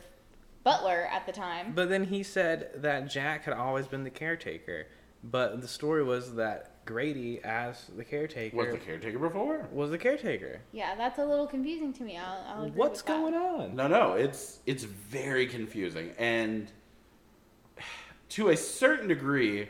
butler 0.66 1.08
at 1.12 1.24
the 1.26 1.32
time. 1.32 1.72
But 1.74 1.88
then 1.88 2.04
he 2.04 2.24
said 2.24 2.70
that 2.82 3.08
Jack 3.08 3.44
had 3.44 3.54
always 3.54 3.86
been 3.86 4.02
the 4.02 4.10
caretaker. 4.10 4.88
But 5.22 5.60
the 5.60 5.68
story 5.68 6.02
was 6.02 6.34
that 6.34 6.84
Grady, 6.84 7.40
as 7.44 7.86
the 7.96 8.04
caretaker, 8.04 8.56
was 8.56 8.72
the 8.72 8.78
caretaker 8.78 9.18
before? 9.18 9.68
was 9.72 9.90
the 9.90 9.98
caretaker. 9.98 10.60
yeah, 10.72 10.94
that's 10.96 11.18
a 11.18 11.24
little 11.24 11.46
confusing 11.46 11.92
to 11.94 12.02
me. 12.02 12.16
I'll, 12.16 12.44
I'll 12.48 12.62
agree 12.64 12.78
What's 12.78 13.00
with 13.00 13.06
that. 13.06 13.20
going 13.20 13.34
on? 13.34 13.76
No, 13.76 13.86
no, 13.86 14.12
it's 14.14 14.60
it's 14.66 14.84
very 14.84 15.46
confusing, 15.46 16.10
and 16.18 16.70
to 18.30 18.48
a 18.50 18.56
certain 18.56 19.08
degree, 19.08 19.68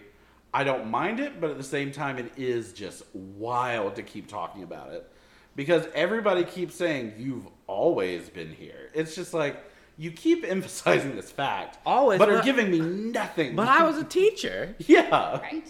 I 0.52 0.64
don't 0.64 0.90
mind 0.90 1.20
it, 1.20 1.40
but 1.40 1.50
at 1.50 1.58
the 1.58 1.64
same 1.64 1.92
time, 1.92 2.18
it 2.18 2.32
is 2.36 2.72
just 2.72 3.02
wild 3.14 3.96
to 3.96 4.02
keep 4.02 4.28
talking 4.28 4.62
about 4.62 4.92
it 4.92 5.10
because 5.54 5.86
everybody 5.94 6.44
keeps 6.44 6.74
saying 6.74 7.14
you've 7.18 7.46
always 7.66 8.28
been 8.28 8.52
here. 8.52 8.90
It's 8.94 9.14
just 9.14 9.32
like 9.32 9.56
you 9.98 10.10
keep 10.10 10.44
emphasizing 10.48 11.16
this 11.16 11.30
fact, 11.30 11.78
Always, 11.86 12.18
but 12.18 12.28
are 12.30 12.42
giving 12.42 12.70
me 12.70 12.80
nothing. 12.80 13.56
But 13.56 13.68
I 13.68 13.82
was 13.84 13.96
a 13.98 14.04
teacher. 14.04 14.74
yeah, 14.86 15.38
Right. 15.40 15.66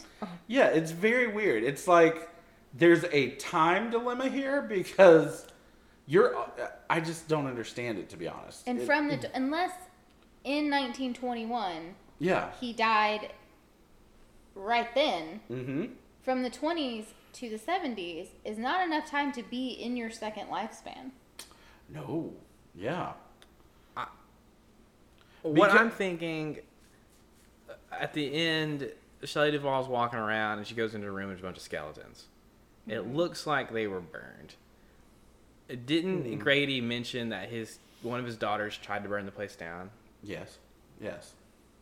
yeah, 0.46 0.66
it's 0.68 0.90
very 0.90 1.26
weird. 1.28 1.62
It's 1.64 1.86
like 1.88 2.28
there's 2.74 3.04
a 3.12 3.30
time 3.36 3.90
dilemma 3.90 4.28
here 4.28 4.62
because 4.62 5.46
you're. 6.06 6.34
I 6.90 7.00
just 7.00 7.26
don't 7.28 7.46
understand 7.46 7.98
it 7.98 8.08
to 8.10 8.16
be 8.16 8.28
honest. 8.28 8.62
And 8.66 8.80
It- 8.80 8.86
from 8.86 9.08
the 9.08 9.30
unless 9.34 9.72
in 10.44 10.70
1921 10.70 11.94
yeah. 12.18 12.50
he 12.60 12.72
died 12.72 13.32
right 14.54 14.92
then, 14.94 15.40
Mm-hmm. 15.50 15.84
from 16.22 16.42
the 16.42 16.50
20s 16.50 17.06
to 17.34 17.50
the 17.50 17.58
70s 17.58 18.28
is 18.44 18.56
not 18.58 18.86
enough 18.86 19.10
time 19.10 19.32
to 19.32 19.42
be 19.42 19.68
in 19.68 19.96
your 19.96 20.10
second 20.10 20.46
lifespan. 20.48 21.10
No. 21.88 22.32
Yeah. 22.74 23.12
What 25.52 25.70
I'm 25.70 25.90
thinking 25.90 26.58
uh, 27.68 27.74
at 27.92 28.12
the 28.12 28.32
end, 28.34 28.90
Shelley 29.24 29.50
Duvall's 29.52 29.88
walking 29.88 30.18
around 30.18 30.58
and 30.58 30.66
she 30.66 30.74
goes 30.74 30.94
into 30.94 31.06
a 31.08 31.10
room 31.10 31.28
with 31.30 31.38
a 31.38 31.42
bunch 31.42 31.56
of 31.56 31.62
skeletons. 31.62 32.26
It 32.86 33.12
looks 33.14 33.46
like 33.46 33.72
they 33.72 33.86
were 33.86 34.00
burned. 34.00 34.54
Didn't 35.86 36.24
Hmm. 36.24 36.38
Grady 36.38 36.80
mention 36.80 37.30
that 37.30 37.48
his 37.48 37.78
one 38.02 38.20
of 38.20 38.26
his 38.26 38.36
daughters 38.36 38.76
tried 38.76 39.02
to 39.02 39.08
burn 39.08 39.26
the 39.26 39.32
place 39.32 39.56
down? 39.56 39.90
Yes. 40.22 40.58
Yes. 41.00 41.32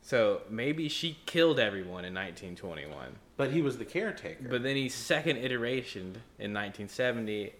So 0.00 0.42
maybe 0.48 0.88
she 0.88 1.18
killed 1.26 1.58
everyone 1.58 2.04
in 2.04 2.14
1921. 2.14 3.16
But 3.36 3.50
he 3.50 3.60
was 3.62 3.78
the 3.78 3.84
caretaker. 3.84 4.48
But 4.48 4.62
then 4.62 4.76
he's 4.76 4.94
second 4.94 5.38
iteration 5.38 6.22
in 6.38 6.52
1970. 6.54 7.52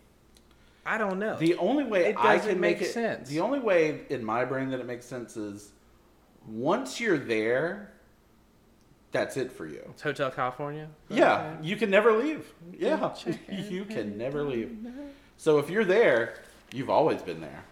I 0.86 0.98
don't 0.98 1.18
know. 1.18 1.36
the 1.36 1.56
only 1.56 1.84
way 1.84 2.06
It 2.10 2.16
I 2.18 2.38
can 2.38 2.60
make 2.60 2.78
make 2.78 2.82
it 2.82 2.92
sense. 2.92 3.28
The 3.28 3.40
only 3.40 3.58
way 3.60 4.02
in 4.08 4.24
my 4.24 4.44
brain 4.44 4.70
that 4.70 4.80
it 4.80 4.86
makes 4.86 5.04
sense 5.06 5.36
is 5.36 5.72
once 6.46 7.00
you're 7.00 7.18
there, 7.18 7.92
that's 9.12 9.36
it 9.36 9.52
for 9.52 9.66
you. 9.66 9.80
it's 9.90 10.02
Hotel 10.02 10.30
California. 10.30 10.88
Yeah, 11.08 11.56
you 11.62 11.76
can 11.76 11.90
never 11.90 12.12
leave. 12.12 12.52
Yeah, 12.76 13.14
you 13.48 13.84
can 13.84 14.18
never 14.18 14.42
leave. 14.42 14.76
So 15.36 15.58
if 15.58 15.70
you're 15.70 15.84
there, 15.84 16.34
you've 16.72 16.90
always 16.90 17.22
been 17.22 17.40
there. 17.40 17.64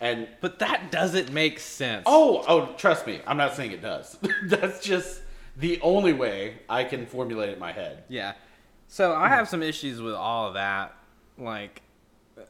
And 0.00 0.28
But 0.40 0.60
that 0.60 0.92
doesn't 0.92 1.32
make 1.32 1.58
sense. 1.58 2.04
oh, 2.06 2.44
oh, 2.46 2.74
trust 2.76 3.06
me, 3.06 3.20
I'm 3.26 3.36
not 3.36 3.54
saying 3.54 3.72
it 3.72 3.82
does. 3.82 4.16
that's 4.44 4.80
just 4.80 5.22
the 5.56 5.80
only 5.80 6.12
way 6.12 6.58
I 6.68 6.84
can 6.84 7.06
formulate 7.06 7.48
it 7.50 7.54
in 7.54 7.58
my 7.58 7.72
head. 7.72 8.04
Yeah. 8.08 8.34
So 8.86 9.14
I 9.14 9.28
have 9.28 9.48
some 9.48 9.62
issues 9.62 10.00
with 10.00 10.14
all 10.14 10.46
of 10.48 10.54
that. 10.54 10.94
Like, 11.36 11.82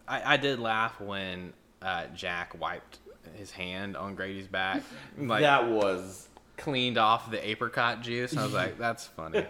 I, 0.06 0.34
I 0.34 0.36
did 0.36 0.58
laugh 0.58 1.00
when 1.00 1.54
uh, 1.80 2.06
Jack 2.14 2.58
wiped 2.60 2.98
his 3.36 3.50
hand 3.50 3.96
on 3.96 4.14
Grady's 4.14 4.46
back, 4.46 4.82
like 5.18 5.42
that 5.42 5.68
was 5.68 6.28
cleaned 6.56 6.98
off 6.98 7.30
the 7.30 7.48
apricot 7.48 8.02
juice. 8.02 8.36
I 8.36 8.44
was 8.44 8.52
like, 8.52 8.78
that's 8.78 9.06
funny. 9.06 9.46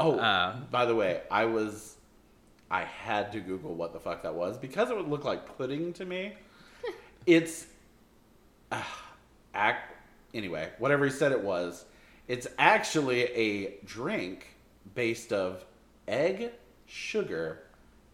Oh, 0.00 0.18
Uh, 0.18 0.56
by 0.70 0.84
the 0.86 0.94
way, 0.94 1.22
I 1.30 1.44
was, 1.44 1.96
I 2.70 2.82
had 2.82 3.32
to 3.32 3.40
Google 3.40 3.74
what 3.74 3.92
the 3.92 4.00
fuck 4.00 4.22
that 4.24 4.34
was 4.34 4.58
because 4.58 4.90
it 4.90 4.96
would 4.96 5.08
look 5.08 5.24
like 5.24 5.56
pudding 5.56 5.92
to 5.94 6.04
me. 6.04 6.34
it's, 7.26 7.66
uh, 8.72 8.82
act. 9.54 9.92
Anyway, 10.34 10.70
whatever 10.78 11.04
he 11.04 11.10
said 11.12 11.30
it 11.32 11.40
was, 11.40 11.84
it's 12.26 12.46
actually 12.58 13.22
a 13.32 13.76
drink 13.84 14.48
based 14.94 15.32
of 15.32 15.64
egg, 16.08 16.50
sugar, 16.86 17.60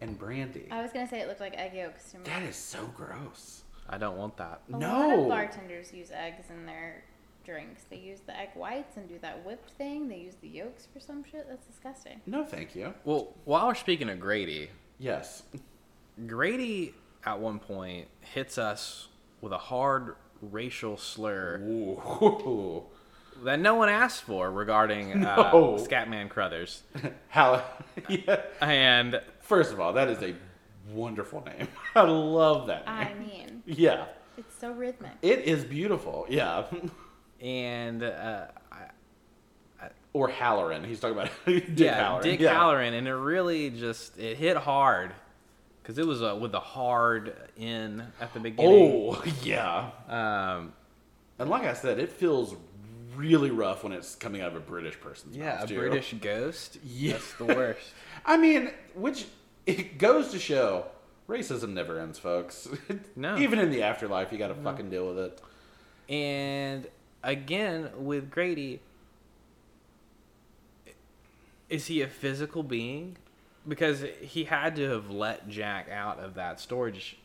and 0.01 0.17
brandy. 0.19 0.67
I 0.69 0.81
was 0.81 0.91
gonna 0.91 1.07
say 1.07 1.19
it 1.19 1.27
looked 1.27 1.39
like 1.39 1.55
egg 1.57 1.73
yolks 1.73 2.11
to 2.11 2.17
me. 2.19 2.23
That 2.25 2.43
is 2.43 2.55
so 2.55 2.85
gross. 2.95 3.60
I 3.91 3.97
don't 3.97 4.17
want 4.17 4.37
that. 4.37 4.61
A 4.69 4.71
lot 4.71 4.79
no. 4.81 5.21
of 5.23 5.27
bartenders 5.29 5.93
use 5.93 6.11
eggs 6.11 6.45
in 6.49 6.65
their 6.65 7.03
drinks. 7.45 7.83
They 7.89 7.97
use 7.97 8.19
the 8.25 8.37
egg 8.37 8.49
whites 8.55 8.97
and 8.97 9.07
do 9.09 9.17
that 9.21 9.45
whipped 9.45 9.71
thing. 9.71 10.07
They 10.07 10.17
use 10.19 10.35
the 10.41 10.47
yolks 10.47 10.87
for 10.93 10.99
some 10.99 11.23
shit. 11.23 11.47
That's 11.49 11.65
disgusting. 11.65 12.21
No, 12.25 12.45
thank 12.45 12.75
you. 12.75 12.93
Well, 13.03 13.33
while 13.45 13.67
we're 13.67 13.75
speaking 13.75 14.09
of 14.09 14.19
Grady, 14.19 14.69
Yes. 14.99 15.41
Grady 16.27 16.93
at 17.25 17.39
one 17.39 17.59
point 17.59 18.07
hits 18.21 18.57
us 18.57 19.07
with 19.41 19.51
a 19.51 19.57
hard 19.57 20.15
racial 20.41 20.97
slur 20.97 21.59
Ooh. 21.63 22.83
that 23.43 23.59
no 23.59 23.75
one 23.75 23.89
asked 23.89 24.23
for 24.23 24.51
regarding 24.51 25.25
uh, 25.25 25.51
Scatman 25.79 26.29
Crothers. 26.29 26.83
How? 27.29 27.63
yeah. 28.07 28.41
And 28.61 29.21
First 29.39 29.73
of 29.73 29.79
all, 29.79 29.93
that 29.93 30.07
is 30.07 30.21
a 30.21 30.35
wonderful 30.91 31.43
name. 31.43 31.67
I 31.95 32.01
love 32.03 32.67
that 32.67 32.85
name. 32.85 32.95
I 32.95 33.13
mean, 33.15 33.60
Yeah. 33.77 34.05
it's 34.37 34.55
so 34.59 34.71
rhythmic. 34.71 35.11
It 35.21 35.39
is 35.39 35.63
beautiful. 35.63 36.25
Yeah. 36.29 36.65
and 37.41 38.03
uh, 38.03 38.45
or 40.13 40.29
Hallorann. 40.29 40.85
He's 40.85 40.99
talking 40.99 41.17
about 41.17 41.31
Dick 41.45 41.65
yeah, 41.75 42.03
Hallorann. 42.03 42.23
Dick 42.23 42.39
yeah. 42.39 42.53
Hallorann, 42.53 42.93
and 42.97 43.07
it 43.07 43.13
really 43.15 43.69
just 43.69 44.17
it 44.17 44.37
hit 44.37 44.57
hard 44.57 45.13
because 45.81 45.97
it 45.97 46.05
was 46.05 46.21
uh, 46.21 46.37
with 46.39 46.53
a 46.53 46.59
hard 46.59 47.35
in 47.57 48.03
at 48.19 48.33
the 48.33 48.39
beginning. 48.39 49.13
Oh, 49.15 49.23
yeah. 49.43 49.89
Um, 50.07 50.73
And 51.39 51.49
like 51.49 51.63
I 51.63 51.73
said, 51.73 51.99
it 51.99 52.11
feels 52.11 52.55
really 53.15 53.51
rough 53.51 53.83
when 53.83 53.93
it's 53.93 54.15
coming 54.15 54.41
out 54.41 54.49
of 54.51 54.55
a 54.55 54.59
British 54.61 54.99
person's 54.99 55.35
yeah, 55.35 55.55
mouth, 55.55 55.71
Yeah, 55.71 55.77
a. 55.77 55.79
British 55.79 56.13
ghost. 56.21 56.77
Yeah. 56.85 57.17
The 57.37 57.45
worst. 57.45 57.89
I 58.25 58.37
mean, 58.37 58.71
which 58.93 59.25
it 59.65 59.97
goes 59.97 60.31
to 60.31 60.39
show 60.39 60.85
racism 61.31 61.69
never 61.69 61.99
ends, 61.99 62.19
folks. 62.19 62.67
No. 63.15 63.37
Even 63.37 63.59
in 63.59 63.69
the 63.71 63.83
afterlife, 63.83 64.31
you 64.31 64.37
got 64.37 64.47
to 64.49 64.55
fucking 64.55 64.89
deal 64.89 65.07
with 65.07 65.17
it. 65.19 65.41
And 66.09 66.87
again 67.23 67.89
with 67.97 68.29
Grady, 68.31 68.79
is 71.69 71.87
he 71.87 72.01
a 72.01 72.07
physical 72.07 72.63
being? 72.63 73.17
Because 73.67 74.03
he 74.21 74.45
had 74.45 74.75
to 74.77 74.89
have 74.89 75.09
let 75.11 75.47
Jack 75.47 75.87
out 75.89 76.19
of 76.19 76.33
that 76.35 76.59
storage, 76.59 77.17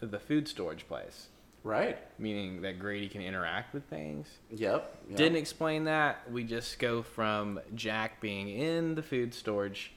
the 0.00 0.18
food 0.18 0.48
storage 0.48 0.88
place, 0.88 1.28
Right. 1.62 1.98
meaning 2.18 2.62
that 2.62 2.78
Grady 2.78 3.08
can 3.08 3.20
interact 3.20 3.74
with 3.74 3.84
things. 3.84 4.28
Yep. 4.50 4.96
yep. 5.08 5.16
Didn't 5.18 5.36
explain 5.36 5.84
that. 5.84 6.30
We 6.30 6.44
just 6.44 6.78
go 6.78 7.02
from 7.02 7.60
Jack 7.74 8.20
being 8.20 8.48
in 8.48 8.94
the 8.94 9.02
food 9.02 9.34
storage 9.34 9.92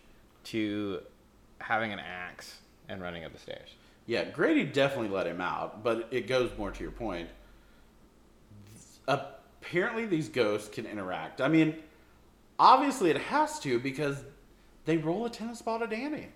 to 0.45 1.01
having 1.60 1.93
an 1.93 1.99
axe 1.99 2.58
and 2.91 3.01
running 3.01 3.23
up 3.23 3.34
the 3.34 3.39
stairs. 3.39 3.69
Yeah, 4.06 4.25
Grady 4.25 4.65
definitely 4.65 5.10
let 5.10 5.25
him 5.25 5.41
out, 5.41 5.84
but 5.84 6.08
it 6.12 6.27
goes 6.27 6.51
more 6.58 6.71
to 6.71 6.84
your 6.84 6.91
point. 6.91 7.30
Apparently, 9.08 10.06
these 10.06 10.27
ghosts 10.27 10.69
can 10.69 10.86
interact. 10.86 11.39
I 11.39 11.47
mean, 11.47 11.75
obviously, 12.60 13.10
it 13.10 13.17
has 13.17 13.60
to 13.62 13.80
because 13.80 14.23
they 14.86 14.97
roll 14.97 15.25
a 15.25 15.30
tennis 15.30 15.62
ball 15.62 15.80
to 15.80 15.88
Danny. 15.88 16.27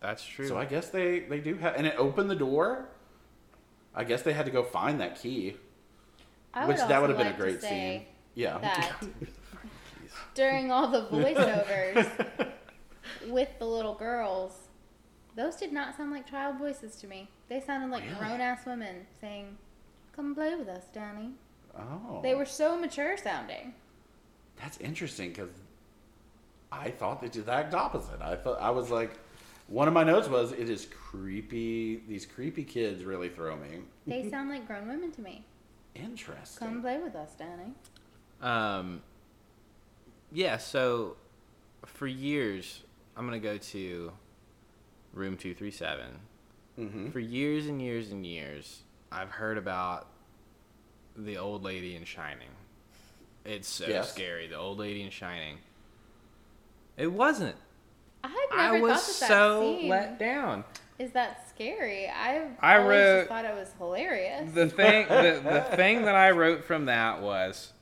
That's 0.00 0.24
true. 0.24 0.46
So 0.46 0.56
I 0.56 0.64
guess 0.64 0.90
they 0.90 1.20
they 1.20 1.40
do 1.40 1.56
have, 1.56 1.74
and 1.76 1.86
it 1.86 1.94
opened 1.98 2.30
the 2.30 2.36
door. 2.36 2.88
I 3.94 4.04
guess 4.04 4.22
they 4.22 4.32
had 4.32 4.46
to 4.46 4.52
go 4.52 4.62
find 4.62 5.00
that 5.00 5.20
key, 5.20 5.56
I 6.54 6.66
which 6.66 6.76
that 6.76 7.00
would 7.00 7.10
have 7.10 7.18
been 7.18 7.26
a 7.28 7.36
great 7.36 7.60
scene. 7.62 8.04
Yeah. 8.34 8.92
During 10.34 10.70
all 10.70 10.88
the 10.88 11.02
voiceovers 11.10 12.48
with 13.26 13.48
the 13.58 13.64
little 13.64 13.94
girls, 13.94 14.67
those 15.38 15.54
did 15.54 15.72
not 15.72 15.96
sound 15.96 16.10
like 16.10 16.28
child 16.28 16.58
voices 16.58 16.96
to 16.96 17.06
me. 17.06 17.28
They 17.48 17.60
sounded 17.60 17.90
like 17.92 18.02
Really? 18.02 18.16
grown 18.16 18.40
ass 18.40 18.66
women 18.66 19.06
saying, 19.20 19.56
"Come 20.12 20.34
play 20.34 20.56
with 20.56 20.68
us, 20.68 20.86
Danny." 20.92 21.34
oh, 21.78 22.18
They 22.24 22.34
were 22.34 22.44
so 22.44 22.76
mature 22.76 23.16
sounding. 23.16 23.72
That's 24.56 24.78
interesting 24.78 25.28
because 25.30 25.50
I 26.72 26.90
thought 26.90 27.20
they 27.20 27.28
did 27.28 27.46
the 27.46 27.52
exact 27.52 27.72
opposite. 27.72 28.20
I 28.20 28.34
thought 28.34 28.60
I 28.60 28.70
was 28.70 28.90
like, 28.90 29.12
one 29.68 29.86
of 29.86 29.94
my 29.94 30.02
notes 30.02 30.28
was, 30.28 30.50
"It 30.50 30.68
is 30.68 30.86
creepy. 30.86 32.02
These 32.08 32.26
creepy 32.26 32.64
kids 32.64 33.04
really 33.04 33.28
throw 33.28 33.56
me." 33.56 33.82
They 34.08 34.28
sound 34.30 34.50
like 34.50 34.66
grown 34.66 34.88
women 34.88 35.12
to 35.12 35.20
me. 35.20 35.44
Interesting. 35.94 36.66
Come 36.66 36.82
play 36.82 36.98
with 36.98 37.14
us, 37.14 37.34
Danny. 37.38 37.74
Um, 38.42 39.02
yeah, 40.32 40.56
so 40.56 41.16
for 41.86 42.08
years, 42.08 42.82
I'm 43.16 43.24
going 43.24 43.40
to 43.40 43.48
go 43.48 43.56
to 43.56 44.12
room 45.12 45.36
237. 45.36 46.06
mm-hmm. 46.78 47.10
For 47.10 47.18
years 47.20 47.66
and 47.66 47.80
years 47.82 48.10
and 48.10 48.24
years, 48.26 48.82
I've 49.10 49.30
heard 49.30 49.58
about 49.58 50.06
the 51.16 51.36
old 51.38 51.64
lady 51.64 51.96
in 51.96 52.04
Shining. 52.04 52.48
It's 53.44 53.68
so 53.68 53.86
Yes. 53.86 54.10
scary. 54.12 54.46
The 54.46 54.56
old 54.56 54.78
lady 54.78 55.02
in 55.02 55.10
Shining. 55.10 55.58
It 56.96 57.08
wasn't. 57.12 57.56
I 58.22 58.28
had 58.28 58.56
never 58.56 58.76
I 58.76 58.80
was 58.80 58.90
thought 58.92 59.20
that 59.20 59.28
so 59.28 59.60
that 59.72 59.78
scene 59.80 59.88
let 59.88 60.18
down. 60.18 60.64
is 60.98 61.12
that 61.12 61.48
scary. 61.48 62.08
I 62.08 62.48
I 62.60 62.78
wrote- 62.78 63.20
just 63.20 63.28
thought 63.28 63.44
it 63.44 63.54
was 63.54 63.72
hilarious. 63.78 64.52
The 64.52 64.68
thing, 64.68 65.06
the, 65.08 65.40
the 65.70 65.76
thing 65.76 66.02
that 66.02 66.14
I 66.16 66.30
wrote 66.32 66.64
from 66.64 66.86
that 66.86 67.22
was 67.22 67.72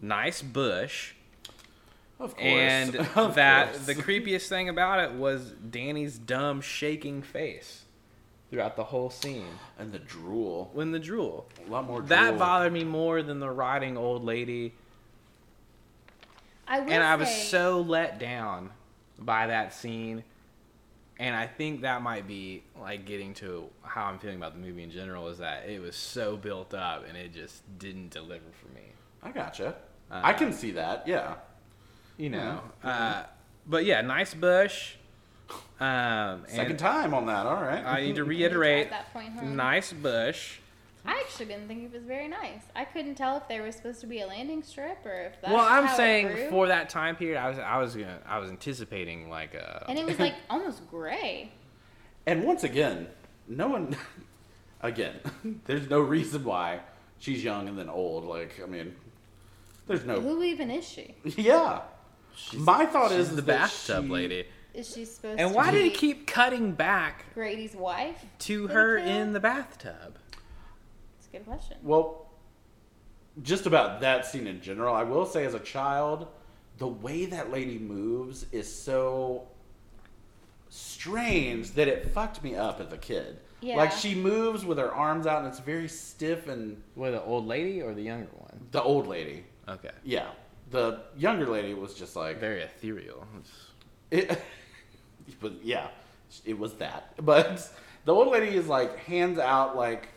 nice 0.00 0.42
bush. 0.42 1.14
Of 2.20 2.36
course. 2.36 2.44
And 2.46 2.96
Of 3.16 3.34
that 3.36 3.72
course. 3.72 3.86
the 3.86 3.94
creepiest 3.96 4.48
thing 4.48 4.68
about 4.68 5.00
it 5.00 5.12
was 5.12 5.50
Danny's 5.52 6.18
dumb 6.18 6.60
shaking 6.60 7.22
face 7.22 7.84
throughout 8.50 8.76
the 8.76 8.84
whole 8.84 9.10
scene. 9.10 9.46
and 9.78 9.90
the 9.92 9.98
drool. 9.98 10.70
When 10.74 10.92
the 10.92 10.98
drool. 10.98 11.48
A 11.66 11.70
lot 11.70 11.86
more. 11.86 11.98
Drool. 12.00 12.08
That 12.08 12.28
drool. 12.30 12.38
bothered 12.38 12.72
me 12.72 12.84
more 12.84 13.22
than 13.22 13.40
the 13.40 13.50
rotting 13.50 13.96
old 13.96 14.22
lady. 14.24 14.74
I 16.68 16.80
will 16.80 16.90
And 16.92 17.02
I 17.02 17.16
was 17.16 17.28
say- 17.28 17.44
so 17.48 17.80
let 17.80 18.18
down 18.18 18.70
by 19.18 19.46
that 19.48 19.72
scene. 19.74 20.22
And 21.18 21.36
I 21.36 21.46
think 21.46 21.82
that 21.82 22.00
might 22.02 22.26
be 22.26 22.62
like 22.80 23.04
getting 23.04 23.34
to 23.34 23.68
how 23.82 24.04
I'm 24.06 24.18
feeling 24.18 24.36
about 24.38 24.54
the 24.54 24.58
movie 24.60 24.82
in 24.82 24.90
general 24.90 25.28
is 25.28 25.38
that 25.38 25.68
it 25.68 25.80
was 25.80 25.94
so 25.96 26.36
built 26.36 26.72
up 26.72 27.04
and 27.06 27.16
it 27.16 27.34
just 27.34 27.62
didn't 27.78 28.10
deliver 28.10 28.44
for 28.52 28.68
me. 28.74 28.82
I 29.22 29.30
gotcha. 29.30 29.74
Uh, 30.10 30.20
I 30.24 30.32
can 30.32 30.52
see 30.52 30.70
that. 30.72 31.06
Yeah. 31.06 31.34
You 32.20 32.28
know. 32.28 32.60
Uh, 32.84 33.22
but 33.66 33.84
yeah, 33.86 34.02
nice 34.02 34.34
bush. 34.34 34.96
Um, 35.80 36.44
Second 36.46 36.72
and 36.72 36.78
time 36.78 37.14
on 37.14 37.26
that. 37.26 37.46
All 37.46 37.62
right. 37.62 37.82
I 37.84 38.00
need 38.04 38.16
to 38.16 38.24
reiterate 38.24 38.88
drive 38.88 39.04
that 39.04 39.12
point 39.14 39.32
home. 39.32 39.56
nice 39.56 39.92
bush. 39.92 40.58
I 41.06 41.12
actually 41.12 41.46
didn't 41.46 41.66
think 41.66 41.84
it 41.84 41.92
was 41.92 42.02
very 42.02 42.28
nice. 42.28 42.60
I 42.76 42.84
couldn't 42.84 43.14
tell 43.14 43.38
if 43.38 43.48
there 43.48 43.62
was 43.62 43.74
supposed 43.74 44.02
to 44.02 44.06
be 44.06 44.20
a 44.20 44.26
landing 44.26 44.62
strip 44.62 44.98
or 45.06 45.32
if 45.32 45.40
that. 45.40 45.50
well, 45.50 45.64
I'm 45.66 45.86
how 45.86 45.94
it 45.94 45.96
saying 45.96 46.26
grew. 46.26 46.50
for 46.50 46.66
that 46.66 46.90
time 46.90 47.16
period, 47.16 47.38
I 47.38 47.48
was 47.48 47.58
I 47.58 47.78
was 47.78 47.96
gonna 47.96 48.18
I 48.26 48.38
was 48.38 48.50
anticipating 48.50 49.30
like 49.30 49.54
a 49.54 49.86
and 49.88 49.98
it 49.98 50.04
was 50.04 50.18
like 50.18 50.34
almost 50.50 50.86
gray. 50.90 51.50
And 52.26 52.44
once 52.44 52.64
again, 52.64 53.08
no 53.48 53.68
one. 53.68 53.96
Again, 54.82 55.20
there's 55.66 55.90
no 55.90 56.00
reason 56.00 56.42
why 56.42 56.80
she's 57.18 57.44
young 57.44 57.68
and 57.68 57.78
then 57.78 57.90
old. 57.90 58.24
Like, 58.24 58.58
I 58.62 58.66
mean, 58.66 58.96
there's 59.86 60.06
no. 60.06 60.18
Who 60.22 60.42
even 60.42 60.70
is 60.70 60.88
she? 60.88 61.16
Yeah. 61.22 61.80
My 62.54 62.86
thought 62.86 63.10
she's 63.10 63.18
is 63.30 63.36
the 63.36 63.42
bathtub 63.42 64.04
she- 64.06 64.10
lady. 64.10 64.44
Is 64.72 64.94
she 64.94 65.04
supposed 65.04 65.36
to 65.38 65.44
And 65.44 65.52
why 65.54 65.70
be 65.72 65.78
did 65.78 65.84
he 65.86 65.90
keep 65.90 66.26
cutting 66.28 66.72
back 66.72 67.24
Grady's 67.34 67.74
wife? 67.74 68.24
to 68.40 68.68
her 68.68 68.96
it 68.98 69.06
in 69.08 69.32
the 69.32 69.40
bathtub? 69.40 70.16
It's 71.18 71.26
a 71.26 71.30
good 71.32 71.44
question. 71.44 71.76
Well, 71.82 72.30
just 73.42 73.66
about 73.66 74.00
that 74.02 74.26
scene 74.26 74.46
in 74.46 74.60
general, 74.60 74.94
I 74.94 75.02
will 75.02 75.26
say 75.26 75.44
as 75.44 75.54
a 75.54 75.58
child, 75.58 76.28
the 76.78 76.86
way 76.86 77.26
that 77.26 77.50
lady 77.50 77.78
moves 77.78 78.46
is 78.52 78.72
so 78.72 79.48
strange 80.68 81.72
that 81.72 81.88
it 81.88 82.12
fucked 82.12 82.42
me 82.42 82.54
up 82.54 82.80
as 82.80 82.92
a 82.92 82.98
kid. 82.98 83.38
Yeah. 83.60 83.76
Like 83.76 83.92
she 83.92 84.14
moves 84.14 84.64
with 84.64 84.78
her 84.78 84.92
arms 84.94 85.26
out 85.26 85.38
and 85.40 85.48
it's 85.48 85.58
very 85.58 85.88
stiff 85.88 86.48
and 86.48 86.80
What, 86.94 87.10
the 87.10 87.22
old 87.22 87.46
lady 87.46 87.82
or 87.82 87.92
the 87.92 88.02
younger 88.02 88.30
one? 88.38 88.68
the 88.70 88.82
old 88.82 89.06
lady. 89.06 89.44
Okay. 89.68 89.90
Yeah. 90.04 90.28
The 90.70 91.00
younger 91.16 91.46
lady 91.46 91.74
was 91.74 91.94
just 91.94 92.16
like 92.16 92.38
Very 92.38 92.62
ethereal. 92.62 93.26
It's- 93.38 93.66
it, 94.10 94.30
it 95.28 95.42
was 95.42 95.52
yeah, 95.62 95.88
it 96.44 96.58
was 96.58 96.74
that. 96.74 97.14
But 97.24 97.70
the 98.04 98.14
old 98.14 98.28
lady 98.28 98.56
is 98.56 98.66
like 98.66 98.98
hands 98.98 99.38
out 99.38 99.76
like 99.76 100.08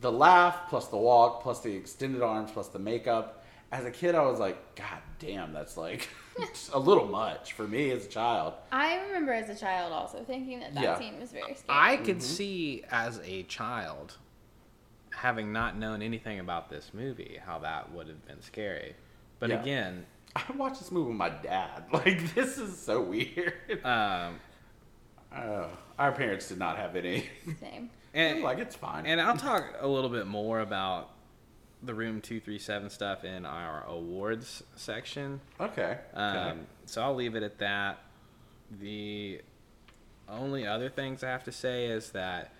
the 0.00 0.10
laugh 0.10 0.68
plus 0.68 0.88
the 0.88 0.96
walk 0.96 1.42
plus 1.42 1.60
the 1.60 1.72
extended 1.74 2.22
arms 2.22 2.50
plus 2.52 2.68
the 2.68 2.78
makeup. 2.78 3.44
As 3.72 3.84
a 3.84 3.90
kid, 3.90 4.16
I 4.16 4.22
was 4.22 4.40
like, 4.40 4.74
God 4.74 4.98
damn, 5.20 5.52
that's 5.52 5.76
like 5.76 6.08
a 6.72 6.78
little 6.78 7.06
much 7.06 7.52
for 7.52 7.68
me 7.68 7.90
as 7.92 8.06
a 8.06 8.08
child. 8.08 8.54
I 8.72 8.98
remember 9.06 9.32
as 9.32 9.48
a 9.48 9.54
child 9.54 9.92
also 9.92 10.24
thinking 10.24 10.58
that 10.60 10.74
that 10.74 10.82
Yeah. 10.82 10.98
scene 10.98 11.20
was 11.20 11.30
very 11.30 11.54
scary. 11.54 11.64
I 11.68 11.96
could 11.98 12.16
mm-hmm. 12.16 12.20
see 12.20 12.84
as 12.90 13.20
a 13.24 13.44
child, 13.44 14.16
having 15.10 15.52
not 15.52 15.76
known 15.78 16.02
anything 16.02 16.40
about 16.40 16.68
this 16.68 16.90
movie, 16.92 17.38
how 17.44 17.60
that 17.60 17.92
would 17.92 18.08
have 18.08 18.26
been 18.26 18.42
scary. 18.42 18.96
But 19.40 19.50
Yeah. 19.50 19.60
again, 19.62 20.06
I 20.36 20.42
watched 20.56 20.78
this 20.78 20.92
movie 20.92 21.08
with 21.08 21.16
my 21.16 21.30
dad. 21.30 21.84
Like 21.92 22.34
this 22.34 22.56
is 22.58 22.78
so 22.78 23.00
weird. 23.02 23.54
um, 23.84 24.38
Uh, 25.34 25.66
our 25.98 26.12
parents 26.12 26.48
did 26.48 26.58
not 26.58 26.76
have 26.76 26.94
any. 26.96 27.28
Same. 27.60 27.90
and 28.14 28.42
like 28.42 28.58
it's 28.58 28.76
fine. 28.76 29.06
and 29.06 29.20
I'll 29.20 29.36
talk 29.36 29.64
a 29.80 29.88
little 29.88 30.10
bit 30.10 30.26
more 30.26 30.60
about 30.60 31.10
the 31.82 31.94
Room 31.94 32.20
Two 32.20 32.40
Three 32.40 32.58
Seven 32.58 32.90
stuff 32.90 33.24
in 33.24 33.44
our 33.46 33.84
awards 33.86 34.62
section. 34.76 35.40
okay. 35.58 35.98
Um, 36.14 36.36
okay. 36.36 36.58
So 36.86 37.02
I'll 37.02 37.14
leave 37.14 37.34
it 37.36 37.42
at 37.42 37.58
that. 37.58 37.98
The 38.80 39.40
only 40.28 40.66
other 40.66 40.88
things 40.88 41.24
I 41.24 41.28
have 41.30 41.44
to 41.44 41.52
say 41.52 41.86
is 41.86 42.10
that 42.10 42.52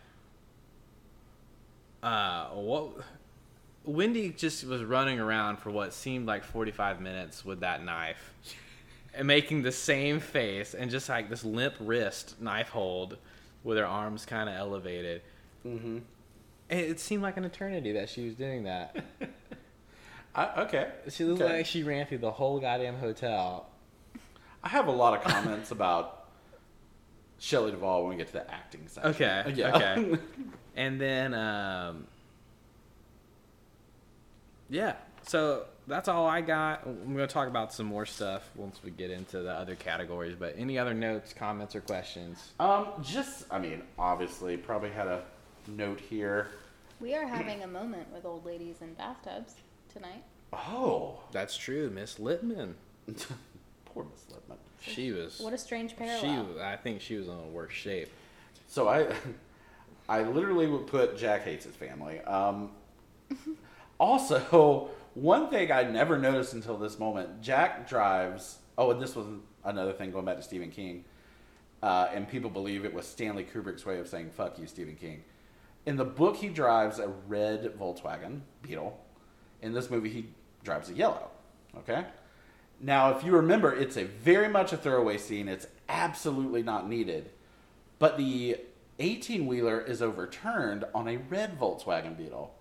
uh, 2.02 2.46
what 2.48 2.92
Wendy 3.84 4.30
just 4.30 4.64
was 4.64 4.82
running 4.84 5.18
around 5.20 5.58
for 5.58 5.70
what 5.70 5.92
seemed 5.94 6.26
like 6.26 6.44
45 6.44 7.00
minutes 7.00 7.44
with 7.44 7.60
that 7.60 7.84
knife 7.84 8.34
and 9.14 9.26
making 9.26 9.62
the 9.62 9.72
same 9.72 10.20
face 10.20 10.74
and 10.74 10.90
just 10.90 11.08
like 11.08 11.30
this 11.30 11.44
limp 11.44 11.74
wrist 11.80 12.40
knife 12.40 12.68
hold 12.68 13.16
with 13.64 13.78
her 13.78 13.86
arms 13.86 14.24
kind 14.26 14.48
of 14.48 14.54
elevated. 14.54 15.22
Mm-hmm. 15.66 15.98
It 16.68 17.00
seemed 17.00 17.22
like 17.22 17.36
an 17.36 17.44
eternity 17.44 17.92
that 17.92 18.08
she 18.08 18.24
was 18.26 18.34
doing 18.34 18.64
that. 18.64 18.96
I, 20.34 20.62
okay. 20.62 20.88
She 21.08 21.24
looked 21.24 21.42
Okay. 21.42 21.56
like 21.58 21.66
she 21.66 21.82
ran 21.82 22.06
through 22.06 22.18
the 22.18 22.30
whole 22.30 22.60
goddamn 22.60 22.96
hotel. 22.96 23.66
I 24.62 24.68
have 24.68 24.86
a 24.86 24.92
lot 24.92 25.14
of 25.16 25.22
comments 25.24 25.70
about 25.72 26.26
Shelley 27.38 27.72
Duvall 27.72 28.02
when 28.02 28.10
we 28.10 28.16
get 28.16 28.28
to 28.28 28.34
the 28.34 28.50
acting 28.54 28.82
section. 28.86 29.10
Okay, 29.10 29.52
Yeah. 29.56 29.76
okay. 29.76 30.18
And 30.76 31.00
then, 31.00 31.34
um, 31.34 32.06
yeah. 34.70 34.94
So 35.26 35.64
that's 35.86 36.08
all 36.08 36.26
I 36.26 36.40
got. 36.40 36.86
I'm 36.86 37.14
going 37.14 37.16
to 37.18 37.26
talk 37.26 37.48
about 37.48 37.72
some 37.74 37.86
more 37.86 38.06
stuff 38.06 38.48
once 38.54 38.80
we 38.82 38.90
get 38.90 39.10
into 39.10 39.40
the 39.42 39.52
other 39.52 39.74
categories. 39.74 40.34
But 40.38 40.54
any 40.56 40.78
other 40.78 40.94
notes, 40.94 41.32
comments, 41.34 41.74
or 41.76 41.80
questions? 41.82 42.52
um, 42.58 42.88
just 43.02 43.44
I 43.50 43.58
mean, 43.58 43.82
obviously, 43.98 44.56
probably 44.56 44.90
had 44.90 45.06
a 45.08 45.22
note 45.68 46.00
here. 46.00 46.48
We 47.00 47.14
are 47.14 47.26
having 47.26 47.62
a 47.62 47.66
moment 47.66 48.12
with 48.12 48.24
old 48.24 48.44
ladies 48.44 48.76
in 48.80 48.94
bathtubs 48.94 49.54
tonight. 49.92 50.22
Oh, 50.52 51.20
That's 51.32 51.56
true, 51.56 51.90
Miss 51.90 52.16
Littman. 52.16 52.74
Poor 53.86 54.04
Miss 54.04 54.24
Littman. 54.30 54.56
She 54.80 55.12
was. 55.12 55.40
What 55.40 55.52
a 55.52 55.58
strange 55.58 55.90
she. 55.90 55.96
parallel. 55.96 56.44
was- 56.44 56.58
I 56.58 56.76
think 56.76 57.00
she 57.00 57.16
was 57.16 57.28
in 57.28 57.36
the 57.36 57.42
worst 57.44 57.74
shape. 57.76 58.08
So 58.66 58.88
I, 58.88 59.06
I 60.08 60.22
literally 60.22 60.66
would 60.66 60.86
put 60.86 61.16
Jack 61.16 61.42
hates 61.44 61.64
his 61.64 61.74
family. 61.74 62.20
Um, 62.20 62.70
also, 64.00 64.90
one 65.14 65.48
thing 65.50 65.70
I 65.70 65.84
never 65.84 66.18
noticed 66.18 66.54
until 66.54 66.76
this 66.76 66.98
moment: 66.98 67.40
Jack 67.40 67.88
drives. 67.88 68.58
Oh, 68.76 68.90
and 68.90 69.00
this 69.00 69.14
was 69.14 69.26
another 69.64 69.92
thing 69.92 70.10
going 70.10 70.24
back 70.24 70.38
to 70.38 70.42
Stephen 70.42 70.70
King, 70.70 71.04
uh, 71.82 72.08
and 72.12 72.26
people 72.28 72.50
believe 72.50 72.84
it 72.84 72.94
was 72.94 73.06
Stanley 73.06 73.44
Kubrick's 73.44 73.86
way 73.86 73.98
of 73.98 74.08
saying 74.08 74.30
"fuck 74.30 74.58
you, 74.58 74.66
Stephen 74.66 74.96
King." 74.96 75.22
In 75.86 75.96
the 75.96 76.04
book, 76.04 76.36
he 76.36 76.48
drives 76.48 76.98
a 76.98 77.08
red 77.08 77.64
Volkswagen 77.78 78.40
Beetle. 78.62 78.98
In 79.62 79.72
this 79.72 79.90
movie, 79.90 80.10
he 80.10 80.26
drives 80.64 80.90
a 80.90 80.94
yellow. 80.94 81.30
Okay. 81.78 82.04
Now, 82.80 83.16
if 83.16 83.24
you 83.24 83.32
remember, 83.32 83.74
it's 83.74 83.96
a 83.96 84.04
very 84.04 84.48
much 84.48 84.72
a 84.72 84.76
throwaway 84.76 85.18
scene. 85.18 85.48
It's 85.48 85.66
absolutely 85.88 86.62
not 86.62 86.88
needed. 86.88 87.30
But 87.98 88.16
the 88.16 88.56
18 88.98 89.46
wheeler 89.46 89.80
is 89.80 90.00
overturned 90.00 90.84
on 90.94 91.08
a 91.08 91.16
red 91.16 91.58
Volkswagen 91.58 92.16
Beetle. 92.16 92.54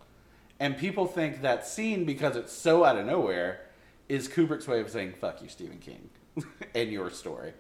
And 0.60 0.78
people 0.78 1.06
think 1.06 1.42
that 1.42 1.66
scene, 1.66 2.06
because 2.06 2.36
it's 2.36 2.52
so 2.52 2.84
out 2.84 2.98
of 2.98 3.06
nowhere, 3.06 3.62
is 4.10 4.28
Kubrick's 4.28 4.68
way 4.68 4.82
of 4.82 4.90
saying, 4.90 5.14
fuck 5.20 5.42
you, 5.42 5.48
Stephen 5.50 5.78
King, 5.80 6.10
and 6.76 6.92
your 6.92 7.10
story. 7.10 7.54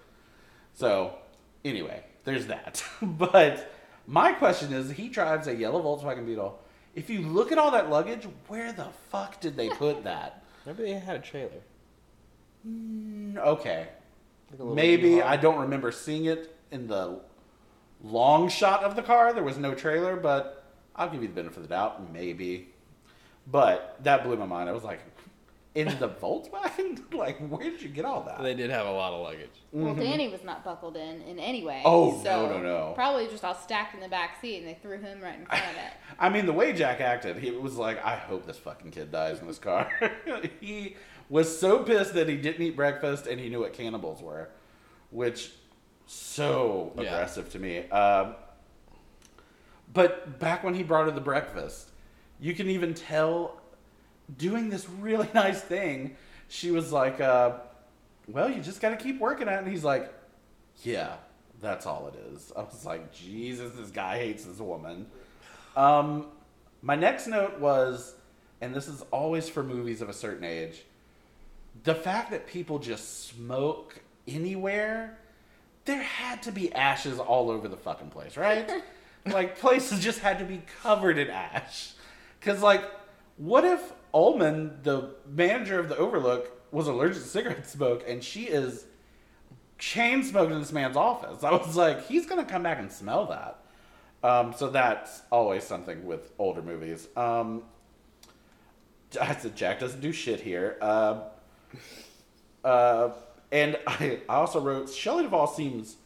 So, 0.73 1.15
anyway, 1.63 2.03
there's 2.25 2.47
that. 2.47 2.83
but 3.01 3.71
my 4.07 4.33
question 4.33 4.73
is 4.73 4.91
he 4.91 5.07
drives 5.07 5.47
a 5.47 5.55
yellow 5.55 5.81
Volkswagen 5.81 6.25
Beetle. 6.25 6.59
If 6.95 7.09
you 7.09 7.21
look 7.21 7.51
at 7.51 7.57
all 7.57 7.71
that 7.71 7.89
luggage, 7.89 8.27
where 8.47 8.73
the 8.73 8.87
fuck 9.09 9.39
did 9.39 9.55
they 9.55 9.69
put 9.69 10.03
that? 10.03 10.43
Maybe 10.65 10.83
they 10.83 10.93
had 10.93 11.15
a 11.17 11.19
trailer. 11.19 11.61
Mm, 12.67 13.37
Okay. 13.37 13.87
Like 14.57 14.75
Maybe 14.75 15.21
I 15.21 15.37
don't 15.37 15.59
remember 15.59 15.91
seeing 15.91 16.25
it 16.25 16.55
in 16.71 16.87
the 16.87 17.19
long 18.03 18.49
shot 18.49 18.83
of 18.83 18.95
the 18.95 19.03
car. 19.03 19.31
There 19.31 19.43
was 19.43 19.57
no 19.59 19.75
trailer, 19.75 20.15
but 20.15 20.63
I'll 20.95 21.07
give 21.09 21.21
you 21.21 21.27
the 21.27 21.35
benefit 21.35 21.57
of 21.57 21.63
the 21.63 21.69
doubt. 21.69 22.11
Maybe, 22.11 22.68
but 23.51 23.97
that 24.03 24.23
blew 24.23 24.35
my 24.37 24.45
mind. 24.45 24.69
I 24.69 24.73
was 24.73 24.83
like, 24.83 25.01
in 25.75 25.87
the 25.99 26.09
Volkswagen, 26.09 27.13
like 27.13 27.37
where 27.39 27.69
did 27.69 27.81
you 27.81 27.89
get 27.89 28.03
all 28.05 28.23
that? 28.23 28.41
They 28.41 28.55
did 28.55 28.69
have 28.69 28.87
a 28.87 28.91
lot 28.91 29.13
of 29.13 29.21
luggage. 29.21 29.49
Well, 29.71 29.93
Danny 29.93 30.27
was 30.27 30.43
not 30.43 30.63
buckled 30.63 30.97
in 30.97 31.21
in 31.21 31.39
any 31.39 31.63
way. 31.63 31.81
Mm-hmm. 31.85 31.87
Oh, 31.87 32.23
so 32.23 32.47
no, 32.47 32.57
no, 32.57 32.63
no. 32.63 32.91
Probably 32.95 33.27
just 33.27 33.43
all 33.45 33.55
stacked 33.55 33.93
in 33.93 34.01
the 34.01 34.09
back 34.09 34.41
seat, 34.41 34.57
and 34.59 34.67
they 34.67 34.77
threw 34.81 34.97
him 34.97 35.21
right 35.21 35.39
in 35.39 35.45
front 35.45 35.63
of 35.65 35.75
it. 35.75 35.93
I 36.19 36.29
mean, 36.29 36.45
the 36.45 36.53
way 36.53 36.73
Jack 36.73 37.01
acted, 37.01 37.37
he 37.37 37.51
was 37.51 37.75
like, 37.75 38.03
I 38.03 38.15
hope 38.15 38.45
this 38.45 38.57
fucking 38.57 38.91
kid 38.91 39.11
dies 39.11 39.39
in 39.39 39.47
this 39.47 39.59
car. 39.59 39.91
he 40.59 40.95
was 41.29 41.59
so 41.59 41.83
pissed 41.83 42.15
that 42.15 42.27
he 42.27 42.35
didn't 42.37 42.61
eat 42.63 42.75
breakfast 42.75 43.27
and 43.27 43.39
he 43.39 43.49
knew 43.49 43.59
what 43.59 43.73
cannibals 43.73 44.21
were, 44.21 44.49
which 45.11 45.51
so 46.07 46.91
Yeah. 46.97 47.03
aggressive 47.03 47.51
to 47.51 47.59
me. 47.59 47.87
Um, 47.89 48.33
but 49.93 50.39
back 50.39 50.63
when 50.63 50.73
he 50.73 50.81
brought 50.83 51.05
her 51.05 51.11
the 51.11 51.21
breakfast, 51.21 51.91
you 52.39 52.53
can 52.53 52.69
even 52.69 52.93
tell 52.93 53.59
doing 54.37 54.69
this 54.69 54.87
really 54.89 55.29
nice 55.33 55.61
thing. 55.61 56.15
She 56.47 56.71
was 56.71 56.91
like, 56.91 57.21
uh, 57.21 57.57
"Well, 58.27 58.49
you 58.49 58.61
just 58.61 58.81
got 58.81 58.89
to 58.89 58.97
keep 58.97 59.19
working 59.19 59.47
at 59.47 59.55
it." 59.55 59.63
And 59.63 59.67
he's 59.67 59.83
like, 59.83 60.11
"Yeah, 60.83 61.15
that's 61.61 61.85
all 61.85 62.07
it 62.07 62.33
is." 62.33 62.51
I 62.55 62.61
was 62.61 62.85
like, 62.85 63.13
"Jesus, 63.13 63.73
this 63.73 63.91
guy 63.91 64.17
hates 64.17 64.45
this 64.45 64.59
woman." 64.59 65.05
Um, 65.75 66.27
my 66.81 66.95
next 66.95 67.27
note 67.27 67.59
was, 67.59 68.15
and 68.61 68.73
this 68.73 68.87
is 68.87 69.03
always 69.11 69.47
for 69.49 69.63
movies 69.63 70.01
of 70.01 70.09
a 70.09 70.13
certain 70.13 70.43
age, 70.43 70.83
the 71.83 71.95
fact 71.95 72.31
that 72.31 72.47
people 72.47 72.79
just 72.79 73.27
smoke 73.27 74.01
anywhere. 74.27 75.17
There 75.85 76.01
had 76.01 76.43
to 76.43 76.51
be 76.51 76.71
ashes 76.73 77.19
all 77.19 77.49
over 77.49 77.67
the 77.67 77.77
fucking 77.77 78.09
place, 78.09 78.37
right? 78.37 78.69
like 79.25 79.57
places 79.57 79.99
just 80.03 80.19
had 80.19 80.39
to 80.39 80.45
be 80.45 80.61
covered 80.83 81.17
in 81.17 81.29
ash. 81.29 81.93
Cause 82.41 82.61
like, 82.61 82.83
what 83.37 83.65
if 83.65 83.93
Ullman, 84.13 84.79
the 84.83 85.15
manager 85.27 85.79
of 85.79 85.89
the 85.89 85.97
Overlook, 85.97 86.51
was 86.71 86.87
allergic 86.87 87.21
to 87.21 87.27
cigarette 87.27 87.67
smoke, 87.67 88.03
and 88.07 88.23
she 88.23 88.43
is 88.43 88.85
chain 89.77 90.23
smoking 90.23 90.53
in 90.53 90.59
this 90.59 90.71
man's 90.71 90.97
office? 90.97 91.43
I 91.43 91.51
was 91.51 91.75
like, 91.75 92.07
he's 92.07 92.25
gonna 92.25 92.45
come 92.45 92.63
back 92.63 92.79
and 92.79 92.91
smell 92.91 93.25
that. 93.27 93.59
Um, 94.21 94.53
so 94.53 94.69
that's 94.69 95.21
always 95.31 95.63
something 95.63 96.05
with 96.05 96.31
older 96.37 96.61
movies. 96.61 97.07
Um, 97.15 97.63
I 99.21 99.35
said 99.35 99.55
Jack 99.55 99.79
doesn't 99.79 100.01
do 100.01 100.11
shit 100.11 100.41
here. 100.41 100.77
Uh, 100.81 101.21
uh, 102.63 103.11
and 103.51 103.77
I, 103.87 104.19
I 104.27 104.35
also 104.35 104.59
wrote 104.59 104.89
Shelley 104.89 105.23
Duvall 105.23 105.47
seems 105.47 105.97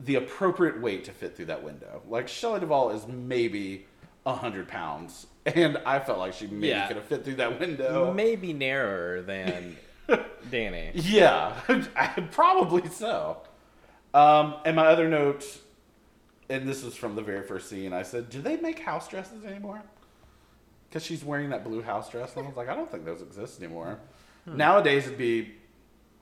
the 0.00 0.14
appropriate 0.16 0.80
weight 0.80 1.04
to 1.04 1.12
fit 1.12 1.36
through 1.36 1.46
that 1.46 1.62
window. 1.62 2.02
Like 2.08 2.28
Shelley 2.28 2.60
Duvall 2.60 2.90
is 2.90 3.06
maybe 3.06 3.86
hundred 4.26 4.68
pounds, 4.68 5.26
and 5.46 5.78
I 5.84 5.98
felt 5.98 6.18
like 6.18 6.32
she 6.34 6.46
maybe 6.46 6.68
Yeah. 6.68 6.86
could 6.86 6.96
have 6.96 7.06
fit 7.06 7.24
through 7.24 7.36
that 7.36 7.58
window. 7.58 8.12
Maybe 8.12 8.52
narrower 8.52 9.22
than 9.22 9.76
Danny. 10.50 10.90
Yeah, 10.94 11.58
probably 12.30 12.88
so. 12.88 13.38
Um, 14.14 14.56
and 14.64 14.76
my 14.76 14.86
other 14.86 15.08
note, 15.08 15.44
and 16.48 16.68
this 16.68 16.84
is 16.84 16.94
from 16.94 17.16
the 17.16 17.22
very 17.22 17.42
first 17.46 17.68
scene, 17.68 17.92
I 17.92 18.02
said, 18.02 18.28
"Do 18.30 18.40
they 18.42 18.56
make 18.56 18.78
house 18.80 19.08
dresses 19.08 19.44
anymore?" 19.44 19.82
Because 20.88 21.04
she's 21.04 21.24
wearing 21.24 21.50
that 21.50 21.64
blue 21.64 21.80
house 21.82 22.10
dress, 22.10 22.36
and 22.36 22.44
I 22.44 22.48
was 22.48 22.56
like, 22.56 22.68
"I 22.68 22.74
don't 22.76 22.90
think 22.90 23.04
those 23.04 23.22
exist 23.22 23.60
anymore." 23.62 23.98
Nowadays, 24.44 25.06
it'd 25.06 25.16
be 25.18 25.54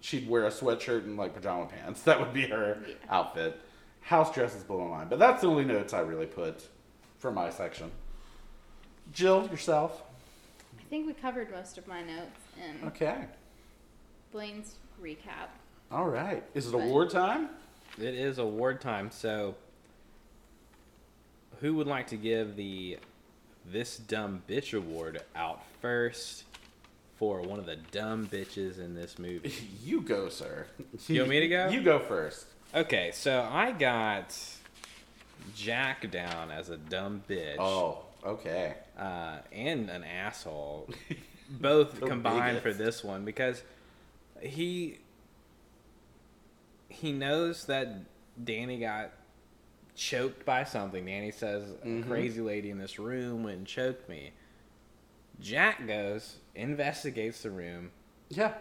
she'd 0.00 0.28
wear 0.28 0.44
a 0.46 0.50
sweatshirt 0.50 1.04
and 1.04 1.16
like 1.16 1.34
pajama 1.34 1.66
pants. 1.66 2.02
That 2.04 2.20
would 2.20 2.32
be 2.32 2.46
her 2.46 2.78
Yeah. 2.86 2.94
outfit. 3.10 3.60
House 4.02 4.32
dresses 4.32 4.62
blow 4.62 4.78
my 4.88 4.96
mind, 4.98 5.10
but 5.10 5.18
that's 5.18 5.42
the 5.42 5.48
only 5.48 5.64
notes 5.64 5.92
I 5.92 6.00
really 6.00 6.26
put 6.26 6.66
for 7.20 7.30
my 7.30 7.50
section. 7.50 7.90
Jill, 9.12 9.46
yourself. 9.48 10.02
I 10.78 10.82
think 10.90 11.06
we 11.06 11.12
covered 11.12 11.50
most 11.52 11.78
of 11.78 11.86
my 11.86 12.02
notes 12.02 12.40
in 12.58 12.88
Okay. 12.88 13.26
Blane's 14.32 14.74
recap. 15.00 15.48
All 15.92 16.06
right. 16.08 16.42
Is 16.54 16.68
it 16.68 16.72
But- 16.72 16.78
award 16.78 17.10
time? 17.10 17.50
It 17.98 18.14
is 18.14 18.38
award 18.38 18.80
time, 18.80 19.10
so 19.10 19.54
who 21.60 21.74
would 21.74 21.86
like 21.86 22.06
to 22.08 22.16
give 22.16 22.56
the 22.56 22.98
This 23.66 23.98
Dumb 23.98 24.42
Bitch 24.48 24.76
Award 24.76 25.22
out 25.36 25.62
first 25.82 26.44
for 27.18 27.42
one 27.42 27.58
of 27.58 27.66
the 27.66 27.76
dumb 27.76 28.26
bitches 28.26 28.78
in 28.78 28.94
this 28.94 29.18
movie? 29.18 29.52
You 29.84 30.00
go, 30.00 30.28
sir. 30.28 30.66
You 31.08 31.20
want 31.20 31.30
me 31.30 31.40
to 31.40 31.48
go? 31.48 31.68
You 31.72 31.82
go 31.82 31.98
first. 31.98 32.46
Okay, 32.74 33.10
so 33.12 33.46
I 33.50 33.72
got 33.72 34.34
Jack 35.54 36.10
down 36.10 36.50
as 36.50 36.68
a 36.70 36.76
dumb 36.76 37.22
bitch 37.28 37.56
Oh, 37.58 38.02
okay. 38.24 38.74
uh, 38.98 39.38
and 39.52 39.88
an 39.90 40.04
asshole, 40.04 40.88
both 41.50 42.00
combined 42.00 42.60
for 42.60 42.72
this 42.72 43.02
one 43.04 43.24
because 43.24 43.62
he 44.40 44.98
he 46.88 47.12
knows 47.12 47.66
that 47.66 47.88
Danny 48.42 48.78
got 48.80 49.12
choked 49.94 50.44
by 50.44 50.64
something. 50.64 51.04
Danny 51.06 51.30
says 51.30 51.62
Mhm. 51.84 52.00
a 52.04 52.06
crazy 52.06 52.40
lady 52.40 52.70
in 52.70 52.78
this 52.78 52.98
room 52.98 53.44
went 53.44 53.58
and 53.58 53.66
choked 53.66 54.08
me. 54.08 54.32
Jack 55.40 55.86
goes, 55.86 56.36
investigates 56.54 57.42
the 57.42 57.50
room, 57.50 57.90
Yeah. 58.28 58.54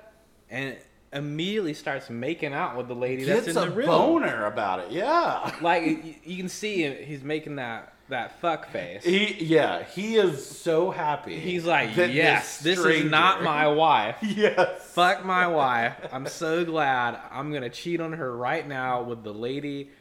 and 0.49 0.77
immediately 1.11 1.73
starts 1.73 2.09
making 2.09 2.53
out 2.53 2.77
with 2.77 2.87
the 2.87 2.95
lady 2.95 3.23
that's 3.23 3.45
Gets 3.45 3.57
in 3.57 3.63
a 3.63 3.65
the 3.69 3.75
room. 3.75 3.87
boner 3.87 4.45
about 4.45 4.79
it. 4.79 4.91
Yeah. 4.91 5.55
Like 5.61 5.83
you, 5.83 6.15
you 6.23 6.37
can 6.37 6.49
see 6.49 6.83
him, 6.83 7.03
he's 7.03 7.23
making 7.23 7.55
that 7.57 7.93
that 8.09 8.39
fuck 8.41 8.69
face. 8.71 9.03
He, 9.03 9.35
yeah, 9.43 9.83
he 9.83 10.15
is 10.15 10.43
so 10.43 10.89
happy. 10.89 11.39
He's 11.39 11.63
like, 11.63 11.95
yes, 11.95 12.59
this 12.59 12.79
is 12.79 13.05
not 13.05 13.43
my 13.43 13.67
wife. 13.85 14.15
Yes. 14.21 14.83
Fuck 14.93 15.23
my 15.25 15.45
wife. 15.47 15.93
I'm 16.11 16.25
so 16.25 16.65
glad. 16.65 17.19
I'm 17.31 17.53
gonna 17.53 17.69
cheat 17.69 18.01
on 18.01 18.13
her 18.13 18.35
right 18.35 18.67
now 18.67 19.03
with 19.03 19.23
the 19.23 19.33
lady, 19.33 19.91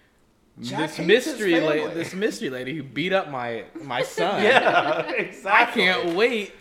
Jack 0.60 0.96
this 0.96 0.98
mystery 1.06 1.60
lady, 1.60 1.92
this 1.94 2.14
mystery 2.14 2.48
lady 2.50 2.74
who 2.74 2.82
beat 2.82 3.12
up 3.12 3.30
my 3.30 3.64
my 3.82 4.02
son. 4.02 4.42
Yeah, 4.42 5.02
exactly. 5.10 5.82
I 5.88 5.92
can't 5.92 6.14
wait 6.16 6.52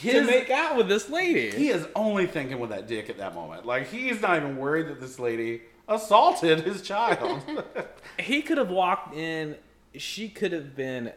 to 0.00 0.08
His- 0.08 0.26
make 0.26 0.50
out 0.50 0.76
with 0.76 0.88
this 0.88 1.08
lady. 1.10 1.50
He 1.50 1.68
is 1.68 1.86
only 1.94 2.26
thinking 2.26 2.58
with 2.58 2.70
that 2.70 2.86
dick 2.86 3.10
at 3.10 3.18
that 3.18 3.34
moment. 3.34 3.66
Like 3.66 3.88
he's 3.88 4.20
not 4.20 4.36
even 4.36 4.56
worried 4.56 4.88
that 4.88 5.00
this 5.00 5.18
lady 5.18 5.62
assaulted 5.88 6.60
his 6.60 6.82
child. 6.82 7.42
he 8.18 8.42
could 8.42 8.58
have 8.58 8.70
walked 8.70 9.14
in. 9.14 9.56
She 9.96 10.28
could 10.28 10.52
have 10.52 10.74
been 10.74 11.12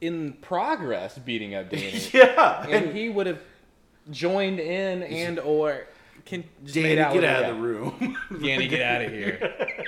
in 0.00 0.32
progress 0.34 1.16
beating 1.18 1.54
up 1.54 1.70
Danny, 1.70 2.02
yeah. 2.12 2.66
and 2.66 2.96
he 2.96 3.08
would 3.08 3.26
have 3.28 3.40
joined 4.10 4.58
in 4.58 5.04
and 5.04 5.38
or 5.38 5.86
can 6.24 6.42
just 6.64 6.74
Danny, 6.74 6.88
made 6.88 6.98
out 6.98 7.14
get 7.14 7.24
out 7.24 7.44
of 7.44 7.56
the 7.56 7.62
room. 7.62 8.16
Danny, 8.42 8.66
get 8.66 8.82
out 8.82 9.02
of 9.02 9.12
here. 9.12 9.84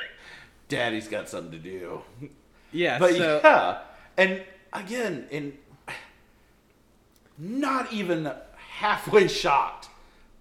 Daddy's 0.68 1.08
got 1.08 1.28
something 1.28 1.50
to 1.52 1.58
do. 1.58 2.02
Yeah, 2.72 2.98
But 2.98 3.14
so 3.14 3.40
yeah, 3.42 3.78
and 4.16 4.42
again, 4.72 5.26
in 5.30 5.56
not 7.38 7.92
even 7.92 8.30
halfway 8.78 9.28
shocked 9.28 9.88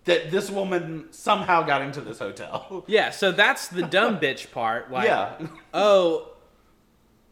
that 0.05 0.31
this 0.31 0.49
woman 0.51 1.05
somehow 1.11 1.61
got 1.63 1.81
into 1.81 2.01
this 2.01 2.19
hotel. 2.19 2.83
Yeah, 2.87 3.11
so 3.11 3.31
that's 3.31 3.67
the 3.69 3.83
dumb 3.83 4.19
bitch 4.19 4.51
part. 4.51 4.91
Like, 4.91 5.05
yeah, 5.07 5.35
oh, 5.73 6.29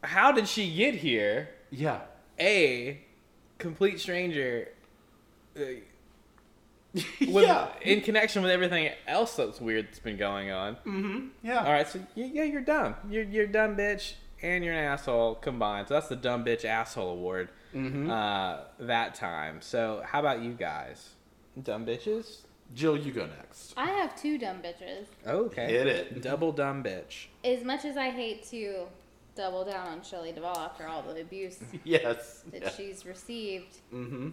how 0.03 0.32
did 0.32 0.47
she 0.47 0.74
get 0.74 0.95
here? 0.95 1.49
yeah, 1.70 2.01
A, 2.39 3.01
complete 3.57 3.99
stranger. 3.99 4.70
uh, 5.57 5.62
With, 7.22 7.45
yeah, 7.45 7.70
In 7.84 8.01
connection 8.01 8.41
with 8.41 8.51
everything 8.51 8.89
else 9.07 9.36
that's 9.38 9.62
weird 9.62 9.88
that's 9.88 9.99
been 9.99 10.18
going 10.18 10.51
on. 10.51 10.76
mm-hmm. 10.86 11.28
yeah. 11.41 11.64
All 11.64 11.72
right, 11.72 11.88
so 11.88 11.99
yeah, 12.16 12.43
you're 12.43 12.59
dumb. 12.62 12.95
You're 13.09 13.24
you're 13.24 13.47
dumb 13.47 13.78
bitch 13.78 14.16
and 14.41 14.62
you're 14.64 14.74
an 14.74 14.84
asshole 14.84 15.36
combined. 15.36 15.88
So 15.88 15.93
that's 15.93 16.09
the 16.09 16.18
dumb 16.18 16.43
bitch 16.43 16.66
asshole 16.66 17.09
award. 17.12 17.47
Mhm. 17.74 18.09
Uh, 18.09 18.63
that 18.80 19.15
time. 19.15 19.61
So 19.61 20.01
how 20.05 20.19
about 20.19 20.41
you 20.41 20.51
guys? 20.53 21.11
Dumb 21.61 21.86
bitches. 21.86 22.39
Jill, 22.74 22.95
you 22.97 23.11
go 23.11 23.26
next. 23.26 23.74
I 23.76 23.88
have 23.89 24.15
two 24.15 24.38
dumb 24.38 24.61
bitches. 24.61 25.05
Okay. 25.28 25.67
Hit 25.67 25.88
it. 25.88 26.22
Double 26.22 26.51
dumb 26.53 26.84
bitch. 26.84 27.28
As 27.43 27.63
much 27.63 27.84
as 27.86 27.97
I 27.97 28.09
hate 28.11 28.43
to 28.49 28.86
double 29.36 29.65
down 29.65 29.88
on 29.88 30.01
Shelley 30.03 30.32
Duvall 30.32 30.57
after 30.57 30.88
all 30.88 31.01
the 31.01 31.19
abuse 31.22 31.59
Yes. 31.84 32.43
that 32.51 32.74
she's 32.74 33.05
received, 33.05 33.78
Mm-hmm. 33.93 34.30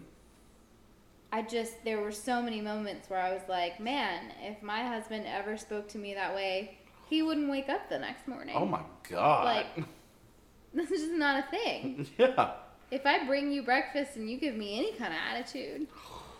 I 1.31 1.43
just 1.43 1.83
there 1.83 2.01
were 2.01 2.11
so 2.11 2.41
many 2.41 2.59
moments 2.59 3.07
where 3.09 3.19
I 3.19 3.31
was 3.33 3.43
like, 3.47 3.79
man, 3.79 4.31
if 4.41 4.63
my 4.63 4.83
husband 4.83 5.25
ever 5.27 5.57
spoke 5.57 5.87
to 5.89 5.97
me 5.99 6.13
that 6.15 6.33
way, 6.33 6.77
he 7.07 7.21
wouldn't 7.21 7.49
wake 7.51 7.69
up 7.69 7.87
the 7.89 7.99
next 7.99 8.27
morning. 8.27 8.55
Oh 8.57 8.65
my 8.65 8.81
god. 9.09 9.45
Like- 9.45 9.85
This 10.73 10.91
is 10.91 11.01
just 11.01 11.13
not 11.13 11.43
a 11.45 11.49
thing. 11.49 12.07
yeah. 12.17 12.51
If 12.91 13.05
I 13.05 13.25
bring 13.25 13.51
you 13.51 13.61
breakfast 13.63 14.15
and 14.15 14.29
you 14.29 14.37
give 14.37 14.55
me 14.55 14.77
any 14.77 14.93
kind 14.93 15.13
of 15.13 15.19
attitude, 15.31 15.87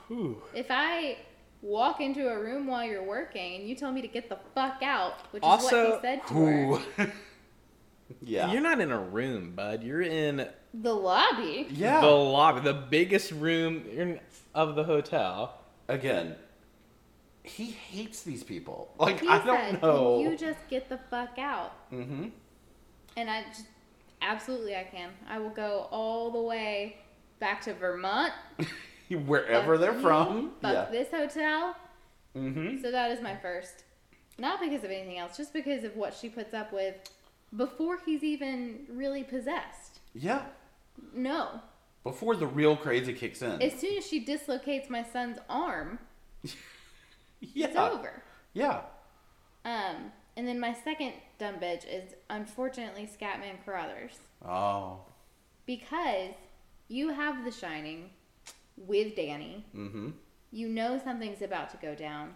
Whew. 0.07 0.41
if 0.53 0.67
I 0.69 1.17
walk 1.61 2.01
into 2.01 2.27
a 2.29 2.39
room 2.39 2.67
while 2.67 2.85
you're 2.85 3.03
working 3.03 3.55
and 3.59 3.67
you 3.69 3.75
tell 3.75 3.91
me 3.91 4.01
to 4.01 4.07
get 4.07 4.29
the 4.29 4.37
fuck 4.55 4.81
out, 4.81 5.13
which 5.31 5.43
is 5.43 5.47
what 5.47 5.61
he 5.93 6.01
said 6.01 6.25
to 6.27 6.79
her, 6.97 7.11
yeah. 8.21 8.51
You're 8.51 8.61
not 8.61 8.79
in 8.79 8.91
a 8.91 8.99
room, 8.99 9.51
bud. 9.55 9.83
You're 9.83 10.01
in 10.01 10.47
the 10.73 10.93
lobby. 10.93 11.67
yeah. 11.71 12.01
the 12.01 12.07
lobby, 12.07 12.61
the 12.61 12.73
biggest 12.73 13.31
room 13.31 13.83
in- 13.91 14.19
of 14.55 14.75
the 14.75 14.83
hotel. 14.83 15.59
Again, 15.87 16.35
he 17.43 17.65
hates 17.71 18.21
these 18.23 18.43
people. 18.43 18.93
Like 18.99 19.19
He 19.21 19.27
I 19.27 19.37
said, 19.39 19.45
don't 19.45 19.81
know. 19.81 20.19
You 20.19 20.37
just 20.37 20.59
get 20.69 20.87
the 20.89 20.99
fuck 21.09 21.37
out?" 21.39 21.73
mm-hmm. 21.91 22.27
And 23.17 23.29
I 23.29 23.43
just 23.49 23.65
absolutely 24.21 24.75
I 24.75 24.83
can. 24.83 25.09
I 25.27 25.39
will 25.39 25.49
go 25.49 25.87
all 25.91 26.31
the 26.31 26.41
way 26.41 26.97
back 27.39 27.61
to 27.61 27.73
Vermont. 27.73 28.33
Wherever 29.09 29.77
they're 29.77 29.93
you, 29.95 30.01
from. 30.01 30.51
Fuck 30.61 30.73
Yeah. 30.73 30.85
this 30.91 31.09
hotel. 31.09 31.75
Mm-hmm. 32.35 32.81
So 32.81 32.91
that 32.91 33.11
is 33.11 33.21
my 33.21 33.35
first. 33.35 33.83
Not 34.37 34.61
because 34.61 34.83
of 34.83 34.91
anything 34.91 35.17
else, 35.17 35.35
just 35.35 35.51
because 35.51 35.83
of 35.83 35.95
what 35.95 36.13
she 36.13 36.29
puts 36.29 36.53
up 36.53 36.71
with 36.71 36.95
before 37.55 37.99
he's 38.05 38.23
even 38.23 38.85
really 38.89 39.23
possessed. 39.23 39.99
Yeah. 40.13 40.43
No. 41.13 41.61
Before 42.03 42.35
the 42.35 42.47
real 42.47 42.75
crazy 42.77 43.13
kicks 43.13 43.41
in. 43.41 43.61
As 43.61 43.73
soon 43.73 43.97
as 43.97 44.05
she 44.07 44.19
dislocates 44.19 44.89
my 44.89 45.03
son's 45.03 45.37
arm, 45.49 45.99
yeah. 47.41 47.67
it's 47.67 47.75
over. 47.75 48.23
Yeah. 48.53 48.81
Um, 49.65 50.11
and 50.37 50.47
then 50.47 50.59
my 50.59 50.73
second 50.73 51.13
dumb 51.39 51.55
bitch 51.55 51.85
is 51.87 52.13
unfortunately 52.29 53.07
Scatman 53.07 53.63
Carruthers. 53.65 54.19
Oh. 54.45 54.99
Because 55.65 56.33
you 56.87 57.09
have 57.09 57.43
The 57.45 57.51
Shining 57.51 58.09
with 58.77 59.15
Danny. 59.15 59.65
Mm-hmm. 59.75 60.09
You 60.51 60.67
know 60.67 60.99
something's 61.03 61.41
about 61.41 61.69
to 61.71 61.77
go 61.77 61.95
down. 61.95 62.33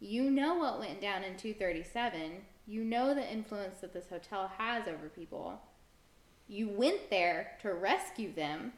You 0.00 0.30
know 0.30 0.54
what 0.54 0.78
went 0.80 1.00
down 1.00 1.24
in 1.24 1.36
237. 1.36 2.32
You 2.66 2.84
know 2.84 3.14
the 3.14 3.30
influence 3.30 3.80
that 3.80 3.92
this 3.92 4.08
hotel 4.08 4.50
has 4.58 4.86
over 4.88 5.08
people. 5.08 5.60
You 6.48 6.68
went 6.68 7.10
there 7.10 7.52
to 7.62 7.72
rescue 7.74 8.32
them, 8.34 8.72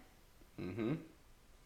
Mm-hmm. 0.61 0.95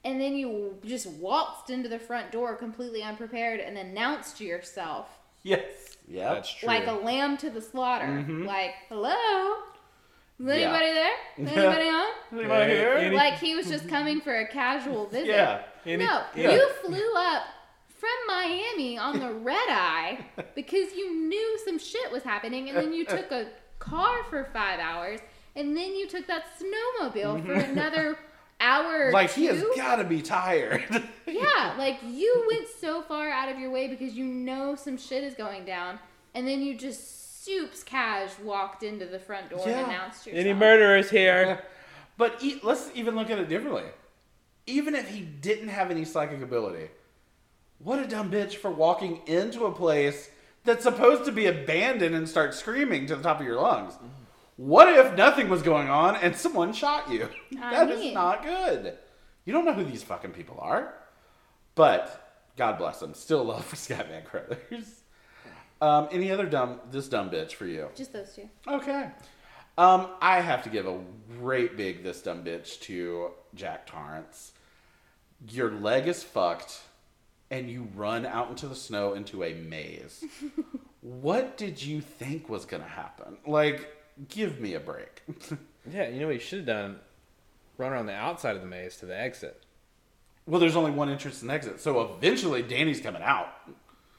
and 0.04 0.20
then 0.20 0.34
you 0.34 0.78
just 0.84 1.06
waltzed 1.06 1.70
into 1.70 1.88
the 1.88 2.00
front 2.00 2.32
door 2.32 2.56
completely 2.56 3.04
unprepared 3.04 3.60
and 3.60 3.78
announced 3.78 4.40
yourself 4.40 5.19
Yes. 5.42 5.64
Yeah. 6.06 6.34
That's 6.34 6.52
true. 6.52 6.66
like 6.66 6.86
a 6.86 6.92
lamb 6.92 7.36
to 7.38 7.50
the 7.50 7.60
slaughter. 7.62 8.06
Mhm. 8.06 8.44
Like, 8.46 8.72
hello? 8.88 9.14
Is 10.40 10.46
Yeah. 10.46 10.54
anybody 10.54 10.92
there? 10.92 11.12
Is 11.38 11.48
anybody 11.56 11.88
on? 11.88 12.06
Anybody 12.32 12.72
here? 12.72 12.92
Any- 12.94 13.16
Like 13.16 13.34
he 13.38 13.54
was 13.54 13.66
just 13.68 13.88
coming 13.88 14.20
for 14.20 14.34
a 14.34 14.46
casual 14.48 15.06
visit. 15.10 15.28
Yeah. 15.28 15.62
Any- 15.86 16.04
no, 16.04 16.22
yeah. 16.34 16.50
you 16.52 16.68
flew 16.84 17.14
up 17.16 17.42
from 17.98 18.10
Miami 18.26 18.98
on 18.98 19.18
the 19.18 19.32
red 19.32 19.68
eye 19.68 20.18
because 20.54 20.94
you 20.94 21.14
knew 21.28 21.58
some 21.64 21.78
shit 21.78 22.10
was 22.10 22.22
happening, 22.22 22.68
and 22.68 22.76
then 22.76 22.92
you 22.92 23.04
took 23.04 23.30
a 23.30 23.48
car 23.78 24.24
for 24.30 24.44
five 24.52 24.80
hours, 24.80 25.20
and 25.56 25.76
then 25.76 25.94
you 25.94 26.06
took 26.08 26.26
that 26.26 26.44
snowmobile 26.58 27.44
for 27.46 27.52
another 27.52 28.18
hour. 28.60 29.10
Like 29.12 29.32
two. 29.32 29.40
he 29.42 29.46
has 29.48 29.64
got 29.76 29.96
to 29.96 30.04
be 30.04 30.22
tired. 30.22 30.84
Yeah, 31.26 31.74
like 31.78 31.98
you 32.04 32.44
went 32.50 32.66
so 32.80 33.02
far 33.02 33.30
out 33.30 33.48
of 33.48 33.56
your 33.58 33.70
way 33.70 33.86
because 33.86 34.14
you 34.14 34.24
know 34.24 34.74
some 34.74 34.98
shit 34.98 35.22
is 35.22 35.34
going 35.34 35.64
down, 35.64 36.00
and 36.34 36.46
then 36.46 36.60
you 36.60 36.74
just 36.76 37.44
soups 37.44 37.84
cash 37.84 38.30
walked 38.42 38.82
into 38.82 39.06
the 39.06 39.20
front 39.20 39.48
door 39.48 39.62
Yeah. 39.64 39.78
and 39.78 39.86
announced 39.92 40.26
yourself. 40.26 40.44
Any 40.44 40.52
murderers 40.54 41.08
here? 41.08 41.62
But 42.18 42.42
e- 42.42 42.58
let's 42.64 42.90
even 42.96 43.14
look 43.14 43.30
at 43.30 43.38
it 43.38 43.48
differently. 43.48 43.84
Even 44.66 44.96
if 44.96 45.08
he 45.08 45.20
didn't 45.20 45.68
have 45.68 45.90
any 45.92 46.04
psychic 46.04 46.42
ability, 46.42 46.88
what 47.78 48.00
a 48.00 48.06
dumb 48.08 48.28
bitch 48.30 48.56
for 48.56 48.70
walking 48.72 49.20
into 49.26 49.66
a 49.66 49.72
place 49.72 50.30
that's 50.64 50.82
supposed 50.82 51.24
to 51.26 51.32
be 51.32 51.46
abandoned 51.46 52.14
and 52.16 52.28
start 52.28 52.54
screaming 52.54 53.06
to 53.06 53.14
the 53.16 53.22
top 53.22 53.38
of 53.40 53.46
your 53.46 53.60
lungs. 53.60 53.94
Mm-hmm. 53.94 54.06
What 54.60 54.88
if 54.94 55.16
nothing 55.16 55.48
was 55.48 55.62
going 55.62 55.88
on 55.88 56.16
and 56.16 56.36
someone 56.36 56.74
shot 56.74 57.10
you? 57.10 57.30
I 57.62 57.70
That 57.86 57.90
is 57.92 58.00
mean- 58.00 58.12
not 58.14 58.42
good. 58.44 58.98
You 59.46 59.54
don't 59.54 59.64
know 59.64 59.72
who 59.72 59.84
these 59.84 60.02
fucking 60.02 60.32
people 60.32 60.58
are. 60.60 60.92
But 61.74 62.44
God 62.58 62.76
bless 62.76 63.00
them. 63.00 63.14
Still 63.14 63.42
love 63.44 63.64
for 63.64 63.76
Scatman 63.84 64.24
Crothers. 64.26 65.00
Um, 65.80 66.08
any 66.12 66.30
other 66.30 66.44
dumb 66.44 66.80
this 66.90 67.08
dumb 67.08 67.30
bitch 67.30 67.52
for 67.52 67.64
you? 67.64 67.88
Just 67.94 68.12
those 68.12 68.34
two. 68.34 68.50
Okay. 68.68 69.08
Um, 69.78 70.08
I 70.20 70.40
have 70.40 70.62
to 70.64 70.68
give 70.68 70.86
a 70.86 71.00
great 71.38 71.78
big 71.78 72.02
this 72.04 72.20
dumb 72.20 72.44
bitch 72.44 72.80
to 72.80 73.30
Jack 73.54 73.86
Torrance. 73.86 74.52
Your 75.48 75.70
leg 75.70 76.06
is 76.06 76.22
fucked, 76.22 76.82
and 77.50 77.70
you 77.70 77.88
run 77.94 78.26
out 78.26 78.50
into 78.50 78.68
the 78.68 78.74
snow 78.74 79.14
into 79.14 79.42
a 79.42 79.54
maze. 79.54 80.22
what 81.00 81.56
did 81.56 81.82
you 81.82 82.02
think 82.02 82.50
was 82.50 82.66
gonna 82.66 82.84
happen? 82.84 83.38
Like, 83.46 83.88
give 84.28 84.60
me 84.60 84.74
a 84.74 84.80
break. 84.80 85.22
Yeah, 85.90 86.08
you 86.08 86.20
know 86.20 86.26
what 86.26 86.34
you 86.34 86.40
should 86.40 86.58
have 86.58 86.66
done? 86.66 86.96
Run 87.78 87.92
around 87.92 88.04
the 88.04 88.12
outside 88.14 88.54
of 88.54 88.60
the 88.60 88.68
maze 88.68 88.98
to 88.98 89.06
the 89.06 89.18
exit. 89.18 89.62
well, 90.46 90.60
there's 90.60 90.76
only 90.76 90.90
one 90.90 91.08
entrance 91.08 91.40
and 91.40 91.50
exit, 91.50 91.80
so 91.80 92.02
eventually 92.02 92.60
Danny's 92.62 93.00
coming 93.00 93.22
out. 93.22 93.48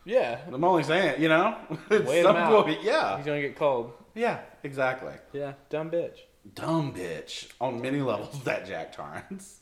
Yeah. 0.04 0.40
I'm 0.52 0.64
only 0.64 0.82
saying, 0.82 1.22
you 1.22 1.30
know, 1.30 1.56
At 1.92 2.06
Wait 2.06 2.24
some 2.24 2.36
him 2.36 2.42
out. 2.42 2.66
point- 2.66 2.82
yeah, 2.82 3.16
He's 3.18 3.28
gonna 3.28 3.42
get 3.42 3.56
cold. 3.56 3.92
yeah, 4.16 4.40
exactly. 4.64 5.14
Yeah, 5.34 5.54
dumb 5.70 5.92
bitch. 5.92 6.18
dumb 6.56 6.96
bitch 6.96 7.50
on 7.62 7.80
many 7.80 8.02
levels 8.02 8.44
that 8.44 8.66
Jack 8.66 8.94
Torrance. 8.96 9.60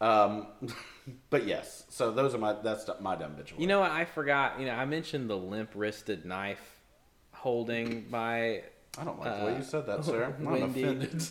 Um, 0.00 0.46
but 1.30 1.48
yes, 1.48 1.84
so 1.88 2.12
those 2.12 2.32
are 2.32 2.38
my 2.38 2.52
that's 2.62 2.88
my 3.00 3.16
dumb 3.16 3.32
bitch. 3.32 3.58
You 3.58 3.66
know 3.66 3.80
what? 3.80 3.90
I 3.90 4.04
forgot. 4.04 4.60
You 4.60 4.66
know, 4.66 4.74
I 4.74 4.84
mentioned 4.84 5.28
the 5.28 5.36
limp-wristed 5.36 6.24
knife 6.24 6.76
holding 7.32 8.02
by. 8.08 8.62
I 8.98 9.04
don't 9.04 9.18
like 9.20 9.38
the 9.38 9.44
way 9.46 9.52
uh, 9.54 9.56
you 9.58 9.62
said 9.62 9.86
that, 9.86 10.04
sir. 10.04 10.34
I'm 10.38 10.44
Wendy. 10.44 10.82
offended. 10.82 11.22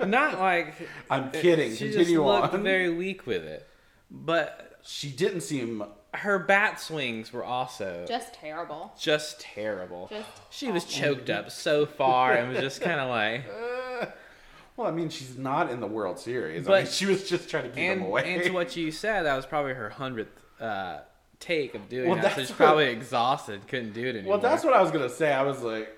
Not 0.08 0.38
like. 0.38 0.74
I'm 1.10 1.30
kidding. 1.30 1.72
She 1.72 1.90
Continue 1.90 2.04
just 2.04 2.26
looked 2.26 2.54
on. 2.54 2.62
very 2.62 2.90
weak 2.94 3.26
with 3.26 3.44
it, 3.44 3.68
but 4.10 4.78
She 4.82 5.10
didn't 5.10 5.40
seem. 5.42 5.84
her 6.14 6.38
bat 6.38 6.80
swings 6.80 7.32
were 7.32 7.44
also 7.44 8.04
Just 8.08 8.34
terrible. 8.34 8.92
just 8.98 9.40
terrible. 9.40 10.08
Just 10.10 10.28
she 10.50 10.70
was 10.72 10.84
awful. 10.84 10.94
choked 11.00 11.30
up 11.30 11.50
so 11.50 11.84
far 11.86 12.32
and 12.32 12.48
was 12.50 12.60
just 12.60 12.80
kind 12.80 13.00
of 13.00 13.08
like. 13.10 13.44
Uh, 13.48 14.06
well, 14.76 14.86
I 14.86 14.90
mean, 14.92 15.08
she's 15.10 15.36
not 15.36 15.70
in 15.70 15.80
the 15.80 15.86
World 15.86 16.18
Series. 16.18 16.66
I 16.66 16.70
But- 16.70 16.82
mean, 16.84 16.92
she 16.92 17.06
was 17.06 17.28
just 17.28 17.48
trying 17.50 17.64
to 17.64 17.68
keep 17.70 17.78
And, 17.78 18.00
him 18.00 18.06
away. 18.06 18.34
and 18.34 18.42
to 18.44 18.50
what 18.50 18.76
you 18.76 18.90
said, 18.90 19.22
that 19.24 19.36
was 19.36 19.44
probably 19.46 19.74
her 19.74 19.90
hundredth 19.90 20.40
uh, 20.60 21.00
take 21.40 21.74
of 21.74 21.88
doing 21.90 22.08
Well, 22.08 22.16
that. 22.16 22.22
So 22.22 22.28
that's 22.28 22.40
she's 22.40 22.50
what- 22.50 22.56
probably 22.66 22.86
exhausted, 22.86 23.66
couldn't 23.68 23.92
do 23.92 24.06
it 24.06 24.16
anymore. 24.16 24.32
Well, 24.32 24.40
that's 24.40 24.64
what 24.64 24.72
I 24.74 24.80
was 24.80 24.90
gonna 24.90 25.08
say. 25.10 25.32
I 25.32 25.42
was 25.42 25.60
like, 25.62 25.95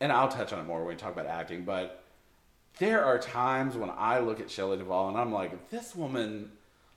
and 0.00 0.10
I'll 0.12 0.28
touch 0.28 0.52
on 0.52 0.58
it 0.60 0.64
more 0.66 0.78
when 0.80 0.88
we 0.88 0.94
talk 0.96 1.12
about 1.12 1.26
acting. 1.26 1.64
But 1.64 2.02
there 2.78 3.04
are 3.04 3.18
times 3.18 3.76
when 3.76 3.90
I 3.96 4.20
look 4.20 4.40
at 4.40 4.50
Shelley 4.50 4.78
Duvall 4.78 5.08
and 5.10 5.18
I'm 5.18 5.32
like, 5.32 5.70
this 5.70 5.94
woman 5.94 6.52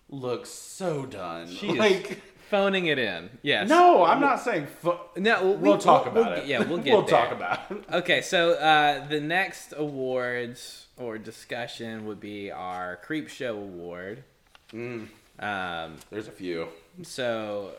looks 0.10 0.50
so 0.50 1.06
done. 1.06 1.48
She 1.50 1.68
like, 1.74 2.22
phoning 2.50 2.86
it 2.86 3.00
in. 3.00 3.30
Yes. 3.42 3.68
no, 3.68 4.04
I'm 4.06 4.22
not 4.22 4.40
saying. 4.42 4.68
Fu- 4.82 4.98
No, 5.18 5.52
we- 5.52 5.70
we'll 5.70 5.78
talk 5.78 6.06
we'll- 6.06 6.22
about 6.22 6.32
we'll- 6.34 6.42
it. 6.44 6.48
Yeah, 6.48 6.64
we'll 6.64 6.78
get 6.84 6.94
we'll 6.94 7.02
there. 7.02 7.10
talk 7.26 7.32
about 7.32 7.60
it. 7.72 7.84
Okay, 7.92 8.22
so 8.22 8.52
uh, 8.54 9.06
the 9.08 9.20
next 9.20 9.74
awards 9.76 10.88
or 10.98 11.18
discussion 11.18 12.06
would 12.06 12.20
be 12.20 12.52
our 12.52 12.98
Creep 12.98 13.28
Show 13.28 13.58
Award. 13.58 14.24
Mm. 14.72 15.08
Um, 15.40 15.96
There's 16.12 16.28
a 16.28 16.32
few. 16.32 16.68
so, 17.02 17.72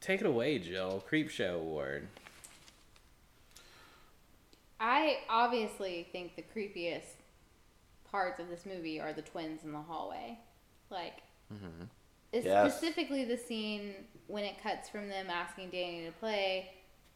take 0.00 0.20
it 0.20 0.26
away, 0.26 0.58
Jill. 0.58 1.02
Creep 1.06 1.30
Show 1.30 1.54
Award. 1.54 2.08
I 4.80 5.18
obviously 5.28 6.08
think 6.10 6.36
the 6.36 6.42
creepiest 6.42 7.16
parts 8.10 8.40
of 8.40 8.48
this 8.48 8.64
movie 8.66 8.98
are 9.00 9.12
the 9.12 9.22
twins 9.22 9.62
in 9.64 9.72
the 9.72 9.78
hallway. 9.80 10.38
Like, 10.90 11.22
it's 12.32 12.46
Yes. 12.46 12.72
specifically 12.78 13.24
the 13.24 13.36
scene 13.36 13.94
when 14.26 14.44
it 14.44 14.60
cuts 14.62 14.88
from 14.88 15.08
them 15.08 15.28
asking 15.28 15.70
Danny 15.70 16.06
to 16.06 16.12
play 16.12 16.70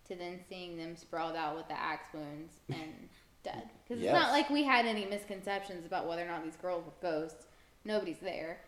to 0.08 0.14
then 0.14 0.38
seeing 0.48 0.76
them 0.76 0.96
sprawled 0.96 1.34
out 1.36 1.56
with 1.56 1.66
the 1.68 1.78
axe 1.80 2.12
wounds 2.12 2.52
and 2.68 3.08
dead. 3.42 3.70
Because 3.88 4.02
Yes. 4.02 4.14
it's 4.14 4.22
not 4.22 4.32
like 4.32 4.50
we 4.50 4.62
had 4.62 4.84
any 4.86 5.06
misconceptions 5.06 5.86
about 5.86 6.06
whether 6.06 6.22
or 6.22 6.28
not 6.28 6.44
these 6.44 6.56
girls 6.56 6.84
were 6.84 6.92
ghosts. 7.00 7.46
Nobody's 7.84 8.18
there. 8.20 8.60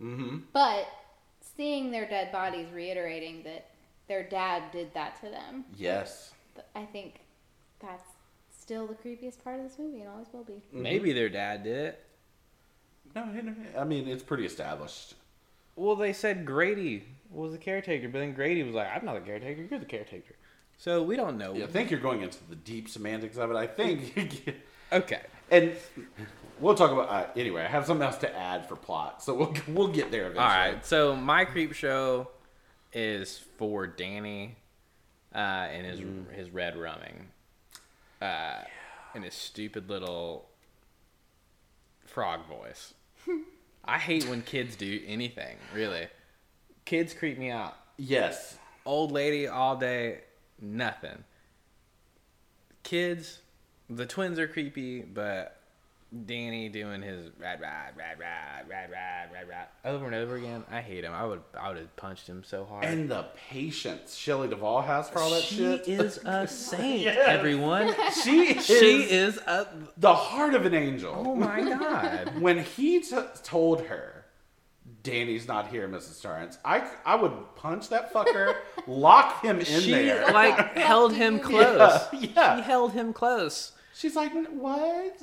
Mm-hmm. 0.00 0.38
But 0.52 0.86
seeing 1.40 1.90
their 1.90 2.06
dead 2.08 2.30
bodies 2.32 2.68
reiterating 2.72 3.42
that 3.44 3.70
their 4.08 4.22
dad 4.22 4.70
did 4.72 4.92
that 4.94 5.16
to 5.22 5.30
them, 5.30 5.64
Yes. 5.76 6.32
I 6.74 6.84
think 6.84 7.20
that's 7.80 8.04
still 8.62 8.86
the 8.86 8.94
creepiest 8.94 9.42
part 9.42 9.58
of 9.58 9.64
this 9.68 9.78
movie 9.78 10.00
and 10.00 10.08
always 10.08 10.28
will 10.32 10.44
be. 10.44 10.62
Maybe 10.72 11.12
their 11.12 11.28
dad 11.28 11.64
did 11.64 11.76
it. 11.76 12.04
No, 13.14 13.28
I 13.78 13.84
mean 13.84 14.08
it's 14.08 14.22
pretty 14.22 14.46
established. 14.46 15.14
Well, 15.76 15.96
they 15.96 16.12
said 16.12 16.46
Grady 16.46 17.04
was 17.30 17.52
the 17.52 17.58
caretaker, 17.58 18.08
but 18.08 18.18
then 18.20 18.32
Grady 18.34 18.62
was 18.62 18.74
like, 18.74 18.88
"I'm 18.94 19.04
not 19.04 19.14
the 19.14 19.20
caretaker. 19.20 19.66
You're 19.68 19.78
the 19.80 19.84
caretaker." 19.86 20.34
So 20.78 21.02
we 21.02 21.16
don't 21.16 21.38
know. 21.38 21.54
Yeah, 21.54 21.64
I 21.64 21.66
think 21.68 21.90
you're 21.90 22.00
going 22.00 22.22
into 22.22 22.38
the 22.48 22.56
deep 22.56 22.88
semantics 22.88 23.36
of 23.36 23.50
it. 23.50 23.56
I 23.56 23.66
think, 23.66 24.62
Okay. 24.92 25.20
and 25.50 25.72
we'll 26.60 26.74
talk 26.74 26.90
about 26.90 27.08
uh, 27.08 27.26
anyway. 27.36 27.62
I 27.62 27.68
have 27.68 27.86
something 27.86 28.04
else 28.06 28.18
to 28.18 28.36
add 28.36 28.66
for 28.68 28.76
plot, 28.76 29.22
so 29.22 29.34
we'll 29.34 29.54
we'll 29.68 29.88
get 29.88 30.10
there 30.10 30.22
eventually. 30.22 30.44
All 30.44 30.48
right. 30.72 30.84
So 30.86 31.14
my 31.16 31.44
creep 31.44 31.72
show 31.74 32.28
is 32.92 33.38
for 33.58 33.86
Danny 33.86 34.56
uh, 35.34 35.38
and 35.38 35.86
his 35.86 36.00
his 36.34 36.50
red 36.50 36.76
rumming, 36.76 37.28
uh, 38.22 38.64
and 39.14 39.24
his 39.24 39.34
stupid 39.34 39.90
little 39.90 40.48
frog 42.06 42.46
voice. 42.46 42.94
I 43.84 43.98
hate 43.98 44.28
when 44.28 44.42
kids 44.42 44.76
do 44.76 45.00
anything. 45.06 45.56
Really, 45.74 46.06
kids 46.84 47.12
creep 47.12 47.38
me 47.38 47.50
out. 47.50 47.76
Yes. 47.96 48.56
Old 48.84 49.12
lady 49.12 49.46
all 49.48 49.76
day, 49.76 50.20
nothing. 50.60 51.24
Kids, 52.84 53.40
the 53.90 54.06
twins 54.06 54.38
are 54.38 54.48
creepy, 54.48 55.02
but 55.02 55.60
Danny 56.26 56.68
doing 56.68 57.00
his 57.00 57.30
rad 57.38 57.60
rad 57.60 57.96
rad 57.96 58.18
rad 58.18 58.66
rad 58.68 58.90
rad 58.90 59.30
rad 59.32 59.48
rad 59.48 59.66
over 59.84 60.04
and 60.06 60.14
over 60.14 60.36
again. 60.36 60.62
I 60.70 60.80
hate 60.82 61.04
him. 61.04 61.12
I 61.14 61.24
would 61.24 61.40
I 61.58 61.68
would 61.68 61.78
have 61.78 61.96
punched 61.96 62.26
him 62.26 62.44
so 62.44 62.64
hard. 62.64 62.84
And 62.84 63.10
the 63.10 63.24
patience 63.48 64.14
Shelley 64.14 64.48
Duvall 64.48 64.82
has 64.82 65.08
for 65.08 65.20
all 65.20 65.30
that 65.30 65.42
she 65.42 65.56
shit. 65.56 65.86
She 65.86 65.92
is 65.92 66.18
a 66.24 66.46
saint, 66.48 67.02
Yes. 67.02 67.16
everyone. 67.26 67.94
she 68.22 68.42
is, 68.58 68.66
She 68.66 69.02
is 69.10 69.38
a. 69.38 69.66
the 69.96 70.14
heart 70.14 70.54
of 70.54 70.66
an 70.66 70.74
angel. 70.74 71.14
Oh 71.16 71.34
my 71.34 71.60
god. 71.62 72.38
when 72.40 72.58
he 72.62 73.00
t- 73.00 73.16
told 73.42 73.80
her, 73.86 74.26
"Danny's 75.02 75.48
not 75.48 75.68
here, 75.68 75.88
Mrs. 75.88 76.20
Torrance," 76.22 76.58
I 76.62 76.86
I 77.06 77.14
would 77.14 77.32
punch 77.56 77.88
that 77.88 78.12
fucker, 78.12 78.54
lock 78.86 79.42
him 79.42 79.60
in 79.60 79.64
she 79.64 79.90
there. 79.92 80.30
like 80.30 80.76
held 80.76 81.14
him 81.14 81.38
close. 81.40 82.02
Yeah, 82.12 82.20
yeah. 82.34 82.56
She 82.56 82.62
held 82.64 82.92
him 82.92 83.14
close. 83.14 83.72
She's 83.94 84.14
like, 84.16 84.32
"What, 84.50 85.16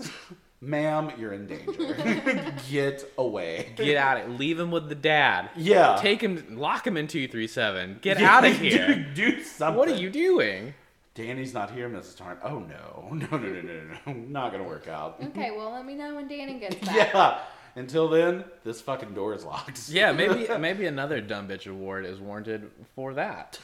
ma'am? 0.62 1.12
You're 1.18 1.34
in 1.34 1.47
danger. 1.47 2.53
Get 2.70 3.12
away. 3.18 3.74
Get 3.76 3.97
out 3.97 4.18
of 4.22 4.30
it. 4.30 4.39
Leave 4.39 4.60
him 4.60 4.72
with 4.72 4.89
the 4.89 4.95
dad. 4.95 5.49
Yeah. 5.55 5.97
Take 5.99 6.22
him. 6.22 6.57
Lock 6.57 6.86
him 6.86 6.97
in 6.97 7.07
two 7.07 7.28
three 7.28 7.47
seven. 7.47 7.99
Get 8.01 8.20
Yeah, 8.20 8.38
out 8.38 8.45
of 8.45 8.57
here. 8.60 9.07
Do, 9.14 9.32
do 9.32 9.43
something. 9.43 9.78
What 9.78 9.89
are 9.89 9.95
you 9.95 10.10
doing? 10.10 10.74
Danny's 11.16 11.53
not 11.53 11.72
here, 11.72 11.89
Mrs. 11.89 12.18
Torrance. 12.18 12.39
Oh 12.43 12.60
no, 12.60 13.10
no, 13.12 13.28
no, 13.38 13.38
no, 13.38 13.62
no, 13.62 13.82
no, 14.05 14.14
not 14.14 14.51
gonna 14.51 14.64
work 14.64 14.88
out. 14.88 15.18
Okay, 15.24 15.51
well, 15.51 15.72
let 15.72 15.86
me 15.86 15.95
know 15.95 16.16
when 16.16 16.28
Danny 16.28 16.60
gets 16.60 16.76
back. 16.76 16.95
Yeah. 17.14 17.39
Until 17.76 18.10
then, 18.10 18.43
this 18.64 18.82
fucking 18.82 19.14
door 19.14 19.34
is 19.36 19.45
locked. 19.45 19.89
Yeah, 19.89 20.12
maybe 20.12 20.47
maybe 20.60 20.86
another 20.88 21.22
dumb 21.22 21.47
bitch 21.47 21.70
award 21.70 22.05
is 22.05 22.20
warranted 22.20 22.70
for 22.95 23.14
that. 23.14 23.60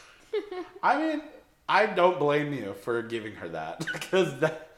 I 0.83 0.97
mean, 0.97 1.21
I 1.67 1.85
don't 1.87 2.19
blame 2.19 2.53
you 2.53 2.73
for 2.83 3.01
giving 3.01 3.33
her 3.35 3.49
that 3.49 3.79
because 3.91 4.37
that 4.39 4.69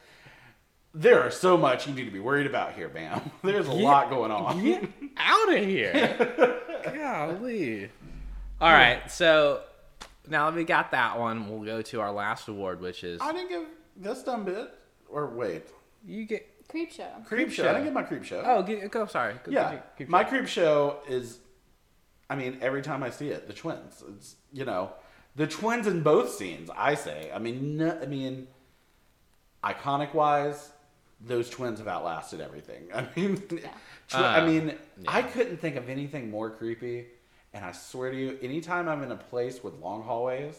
there 0.94 1.22
are 1.22 1.30
so 1.30 1.56
much 1.56 1.86
you 1.86 1.94
need 1.94 2.04
to 2.06 2.10
be 2.10 2.20
worried 2.20 2.46
about 2.46 2.72
here, 2.72 2.88
ma'am. 2.88 3.30
There's 3.44 3.68
a 3.68 3.72
Get- 3.72 3.80
lot 3.82 4.10
going 4.10 4.30
on. 4.30 4.62
Get 4.62 4.88
out 5.16 5.52
of 5.56 5.64
here. 5.64 6.60
Golly. 6.94 7.90
All 8.60 8.72
right, 8.72 9.10
so 9.10 9.62
now 10.28 10.50
that 10.50 10.56
we 10.56 10.64
got 10.64 10.90
that 10.90 11.18
one, 11.18 11.48
we'll 11.48 11.64
go 11.64 11.82
to 11.82 12.00
our 12.00 12.10
last 12.12 12.48
award, 12.48 12.80
which 12.80 13.04
is 13.04 13.20
I 13.20 13.32
didn't 13.32 13.48
give 13.50 13.64
this 13.96 14.22
dumb 14.22 14.44
bit. 14.44 14.72
Or 15.08 15.26
wait, 15.26 15.64
you 16.04 16.24
get. 16.24 16.46
Creep 16.68 16.92
show. 16.92 17.08
creep, 17.24 17.50
show. 17.50 17.64
I 17.66 17.72
didn't 17.72 17.84
get 17.84 17.92
my 17.94 18.02
creep 18.02 18.24
show. 18.24 18.42
Oh, 18.44 18.62
get, 18.62 18.90
go. 18.90 19.06
Sorry. 19.06 19.32
Go, 19.42 19.50
yeah, 19.50 19.76
go- 19.76 19.82
keep 19.96 20.08
my 20.10 20.22
creep 20.22 20.46
show 20.46 20.98
is. 21.08 21.38
I 22.28 22.36
mean, 22.36 22.58
every 22.60 22.82
time 22.82 23.02
I 23.02 23.08
see 23.08 23.28
it, 23.28 23.46
the 23.46 23.54
twins. 23.54 24.04
It's 24.16 24.36
you 24.52 24.66
know, 24.66 24.92
the 25.34 25.46
twins 25.46 25.86
in 25.86 26.02
both 26.02 26.30
scenes. 26.34 26.68
I 26.76 26.94
say. 26.94 27.30
I 27.34 27.38
mean, 27.38 27.78
no, 27.78 27.98
I 28.02 28.04
mean, 28.04 28.48
iconic 29.64 30.12
wise, 30.12 30.72
those 31.20 31.50
twins 31.50 31.78
have 31.78 31.88
outlasted 31.88 32.40
everything. 32.40 32.88
I 32.94 33.06
mean, 33.16 33.36
tw- 34.08 34.14
I 34.14 34.40
Uh, 34.40 34.46
mean, 34.46 34.74
I 35.06 35.22
couldn't 35.22 35.58
think 35.58 35.76
of 35.76 35.88
anything 35.88 36.30
more 36.30 36.50
creepy. 36.50 37.06
And 37.54 37.64
I 37.64 37.72
swear 37.72 38.10
to 38.10 38.16
you, 38.16 38.38
anytime 38.42 38.88
I'm 38.88 39.02
in 39.02 39.10
a 39.10 39.16
place 39.16 39.64
with 39.64 39.74
long 39.80 40.02
hallways, 40.02 40.54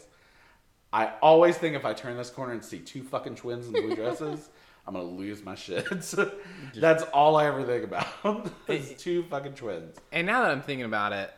I 0.91 1.11
always 1.21 1.55
think 1.55 1.75
if 1.75 1.85
I 1.85 1.93
turn 1.93 2.17
this 2.17 2.31
corner 2.31 2.51
and 2.53 2.65
see 2.65 2.79
two 2.79 3.03
fucking 3.03 3.35
twins 3.35 3.67
in 3.67 3.73
blue 3.73 3.95
dresses, 3.95 4.49
I'm 4.87 4.95
gonna 4.95 5.05
lose 5.05 5.43
my 5.43 5.53
shit. 5.53 5.85
That's 6.75 7.03
all 7.13 7.35
I 7.35 7.45
ever 7.45 7.63
think 7.63 7.83
about. 7.83 8.49
is 8.67 8.93
two 8.97 9.21
fucking 9.23 9.53
twins. 9.53 9.97
And 10.11 10.25
now 10.25 10.41
that 10.41 10.51
I'm 10.51 10.63
thinking 10.63 10.85
about 10.85 11.13
it, 11.13 11.31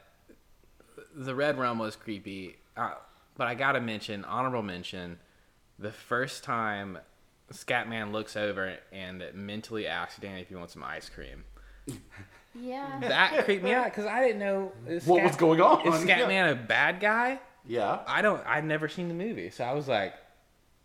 the 1.13 1.35
red 1.35 1.57
rum 1.59 1.77
was 1.79 1.97
creepy. 1.97 2.55
Uh, 2.77 2.91
but 3.35 3.47
I 3.47 3.55
gotta 3.55 3.81
mention, 3.81 4.23
honorable 4.23 4.63
mention, 4.63 5.19
the 5.77 5.91
first 5.91 6.45
time 6.45 6.97
Scatman 7.51 8.11
looks 8.11 8.35
over 8.35 8.77
and 8.91 9.23
mentally 9.33 9.87
asks 9.87 10.19
Danny 10.19 10.41
if 10.41 10.49
he 10.49 10.55
wants 10.55 10.73
some 10.73 10.83
ice 10.83 11.09
cream. 11.09 11.43
Yeah. 12.59 12.99
That 13.01 13.45
creeped 13.45 13.63
me 13.63 13.73
out 13.73 13.85
because 13.85 14.05
I 14.05 14.21
didn't 14.21 14.39
know 14.39 14.71
is 14.87 15.05
What 15.05 15.23
was 15.23 15.35
going 15.35 15.61
on? 15.61 15.87
Is 15.87 16.03
Scatman 16.03 16.51
a 16.51 16.55
bad 16.55 16.99
guy? 16.99 17.39
Yeah, 17.67 17.99
I 18.07 18.21
don't. 18.21 18.45
I'd 18.45 18.65
never 18.65 18.89
seen 18.89 19.07
the 19.07 19.13
movie, 19.13 19.51
so 19.51 19.63
I 19.63 19.73
was 19.73 19.87
like, 19.87 20.15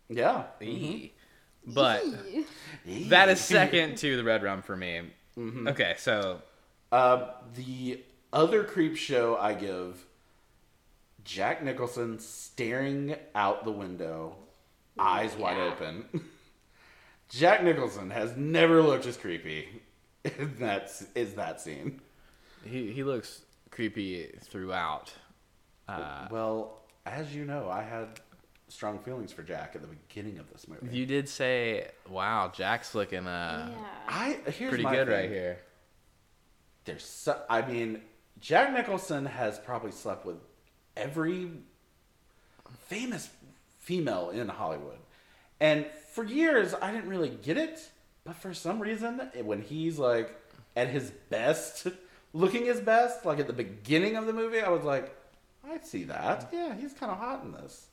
yeah. 0.09 0.43
"Ee." 0.61 1.11
but 1.65 2.03
that 3.09 3.29
is 3.29 3.39
second 3.43 3.97
to 3.97 4.15
the 4.15 4.23
red 4.23 4.43
rum 4.43 4.61
for 4.61 4.75
me. 4.77 5.01
Okay, 5.37 5.95
so 5.97 6.41
Uh, 6.91 7.31
the 7.55 8.03
other 8.31 8.63
creep 8.63 8.95
show 8.95 9.37
I 9.37 9.53
give 9.55 10.05
Jack 11.23 11.63
Nicholson 11.63 12.19
staring 12.19 13.15
out 13.35 13.63
the 13.65 13.71
window, 13.71 14.35
eyes 14.99 15.35
wide 15.35 15.57
open. 15.57 16.05
Jack 17.29 17.63
Nicholson 17.63 18.09
has 18.09 18.35
never 18.35 18.81
looked 18.81 19.05
as 19.05 19.17
creepy. 19.17 19.81
in 20.23 20.55
that 20.59 20.91
is 21.15 21.33
that 21.35 21.61
scene. 21.61 22.01
he 22.65 22.91
he 22.91 23.03
looks 23.03 23.41
creepy 23.71 24.27
throughout. 24.41 25.13
Uh, 25.87 26.27
well, 26.29 26.81
as 27.05 27.33
you 27.33 27.45
know, 27.45 27.69
I 27.69 27.81
had 27.83 28.19
strong 28.67 28.99
feelings 28.99 29.31
for 29.31 29.43
Jack 29.43 29.71
at 29.75 29.81
the 29.81 29.87
beginning 29.87 30.39
of 30.39 30.51
this 30.51 30.67
movie. 30.67 30.95
you 30.95 31.05
did 31.05 31.29
say, 31.29 31.87
"Wow, 32.09 32.51
Jack's 32.53 32.93
looking 32.95 33.25
uh, 33.27 33.69
yeah. 33.71 33.85
I 34.07 34.37
here's 34.51 34.69
pretty 34.69 34.83
my 34.83 34.95
good 34.95 35.07
thing. 35.07 35.15
right 35.15 35.29
here." 35.29 35.57
There's 36.85 37.03
so, 37.05 37.41
I 37.49 37.61
mean, 37.65 38.01
Jack 38.39 38.73
Nicholson 38.73 39.25
has 39.25 39.59
probably 39.59 39.91
slept 39.91 40.25
with 40.25 40.37
every 40.95 41.51
famous 42.87 43.29
female 43.79 44.29
in 44.29 44.47
Hollywood. 44.47 44.97
And 45.59 45.85
for 46.13 46.23
years, 46.23 46.73
I 46.81 46.91
didn't 46.91 47.09
really 47.09 47.29
get 47.29 47.57
it. 47.57 47.89
But 48.23 48.35
for 48.35 48.53
some 48.53 48.79
reason, 48.79 49.19
when 49.43 49.61
he's 49.61 49.97
like 49.97 50.35
at 50.75 50.89
his 50.89 51.11
best, 51.29 51.87
looking 52.33 52.65
his 52.65 52.79
best, 52.79 53.25
like 53.25 53.39
at 53.39 53.47
the 53.47 53.53
beginning 53.53 54.15
of 54.15 54.25
the 54.25 54.33
movie, 54.33 54.59
I 54.59 54.69
was 54.69 54.83
like, 54.83 55.15
I 55.65 55.79
see 55.79 56.03
that. 56.05 56.49
Yeah, 56.51 56.75
he's 56.75 56.93
kind 56.93 57.11
of 57.11 57.17
hot 57.17 57.43
in 57.43 57.51
this. 57.51 57.87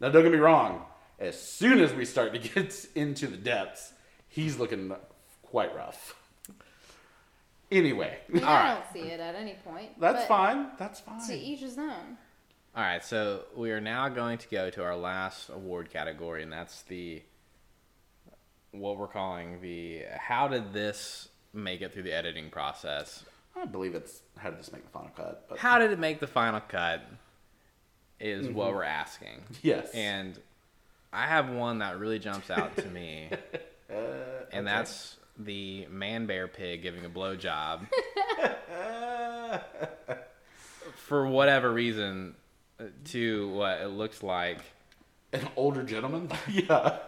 Now, 0.00 0.10
don't 0.10 0.22
get 0.22 0.32
me 0.32 0.38
wrong. 0.38 0.84
As 1.18 1.40
soon 1.40 1.80
as 1.80 1.92
we 1.94 2.04
start 2.04 2.32
to 2.32 2.38
get 2.54 2.86
into 2.94 3.26
the 3.26 3.36
depths, 3.36 3.92
he's 4.28 4.58
looking 4.58 4.92
quite 5.42 5.74
rough. 5.74 6.16
Anyway, 7.70 8.18
I 8.28 8.32
mean, 8.32 8.44
I 8.44 8.46
right. 8.46 8.74
don't 8.74 8.92
see 8.92 9.10
it 9.10 9.20
at 9.20 9.34
any 9.34 9.54
point. 9.64 9.98
That's 9.98 10.26
fine. 10.26 10.66
That's 10.78 11.00
fine. 11.00 11.26
To 11.26 11.34
each 11.34 11.60
his 11.60 11.78
own. 11.78 12.18
All 12.74 12.82
right, 12.82 13.04
so 13.04 13.44
we 13.54 13.70
are 13.70 13.80
now 13.82 14.08
going 14.08 14.38
to 14.38 14.48
go 14.48 14.70
to 14.70 14.82
our 14.82 14.96
last 14.96 15.50
award 15.50 15.90
category, 15.90 16.42
and 16.42 16.50
that's 16.52 16.82
the 16.82 17.22
what 18.70 18.96
we're 18.96 19.08
calling 19.08 19.60
the 19.60 20.04
how 20.18 20.48
did 20.48 20.72
this 20.72 21.28
make 21.52 21.82
it 21.82 21.92
through 21.92 22.04
the 22.04 22.12
editing 22.14 22.48
process? 22.48 23.24
I 23.54 23.66
believe 23.66 23.94
it's 23.94 24.22
how 24.38 24.48
did 24.48 24.58
this 24.58 24.72
make 24.72 24.84
the 24.84 24.90
final 24.90 25.10
cut? 25.14 25.44
But 25.50 25.58
How 25.58 25.78
did 25.78 25.90
it 25.90 25.98
make 25.98 26.20
the 26.20 26.26
final 26.26 26.60
cut? 26.60 27.02
Is 28.18 28.46
Mm-hmm. 28.46 28.54
what 28.56 28.72
we're 28.72 28.84
asking. 28.84 29.42
yes, 29.62 29.90
And 29.92 30.38
I 31.12 31.26
have 31.26 31.50
one 31.50 31.80
that 31.80 31.98
really 31.98 32.18
jumps 32.20 32.50
out 32.50 32.74
to 32.78 32.86
me, 32.88 33.28
uh, 33.90 33.94
and 34.52 34.66
that's 34.66 35.16
the 35.38 35.86
man 35.90 36.24
bear 36.26 36.46
pig 36.48 36.82
giving 36.82 37.04
a 37.04 37.10
blowjob 37.10 37.86
for 40.94 41.26
whatever 41.26 41.70
reason 41.72 42.34
to 43.06 43.48
what 43.50 43.80
it 43.80 43.88
looks 43.88 44.22
like. 44.22 44.58
an 45.32 45.48
older 45.56 45.82
gentleman. 45.82 46.30
yeah, 46.50 46.98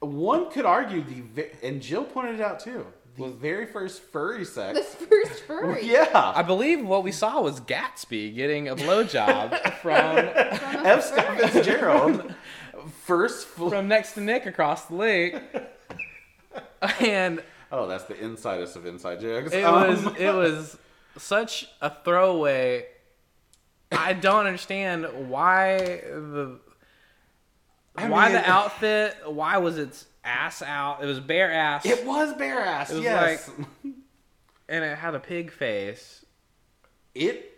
one 0.00 0.50
could 0.50 0.64
argue 0.66 1.02
the 1.34 1.46
and 1.66 1.80
Jill 1.82 2.04
pointed 2.04 2.36
it 2.36 2.40
out 2.40 2.60
too. 2.60 2.86
The 3.16 3.28
very 3.28 3.66
first 3.66 4.02
furry 4.02 4.44
sex. 4.44 4.76
This 4.76 4.94
first 5.08 5.42
furry. 5.44 5.86
Yeah, 5.86 6.32
I 6.34 6.42
believe 6.42 6.84
what 6.84 7.04
we 7.04 7.12
saw 7.12 7.40
was 7.42 7.60
Gatsby 7.60 8.34
getting 8.34 8.68
a 8.68 8.74
blowjob 8.74 9.50
from 9.74 10.16
From 10.58 10.84
a 10.84 10.88
F. 10.88 11.04
Scott 11.04 11.26
furry. 11.38 11.48
Fitzgerald. 11.48 12.34
First. 13.04 13.46
Fl- 13.46 13.68
from 13.68 13.86
next 13.86 14.14
to 14.14 14.20
Nick 14.20 14.46
across 14.46 14.86
the 14.86 14.96
lake, 14.96 15.36
and 17.00 17.42
oh, 17.72 17.86
that's 17.86 18.04
the 18.04 18.18
insidest 18.18 18.76
of 18.76 18.84
inside 18.84 19.20
jokes. 19.20 19.52
it 19.52 19.64
Um, 19.64 19.88
was 19.88 20.06
it 20.18 20.34
was 20.34 20.76
such 21.16 21.68
a 21.80 21.90
throwaway. 22.04 22.86
I 23.96 24.12
don't 24.12 24.46
understand 24.46 25.06
why 25.28 25.78
the 25.78 26.58
I 27.96 28.08
why 28.08 28.24
mean- 28.26 28.34
the 28.34 28.50
outfit. 28.50 29.16
Why 29.26 29.58
was 29.58 29.78
its 29.78 30.06
ass 30.24 30.62
out? 30.62 31.02
It 31.02 31.06
was 31.06 31.20
bare 31.20 31.52
ass, 31.52 31.84
It 31.86 32.04
was 32.04 32.34
bare 32.34 32.60
ass. 32.60 32.90
It 32.90 32.94
was 32.96 33.04
yes. 33.04 33.50
and 34.68 34.84
it 34.84 34.98
had 34.98 35.14
a 35.14 35.20
pig 35.20 35.50
face. 35.52 36.24
it. 37.14 37.50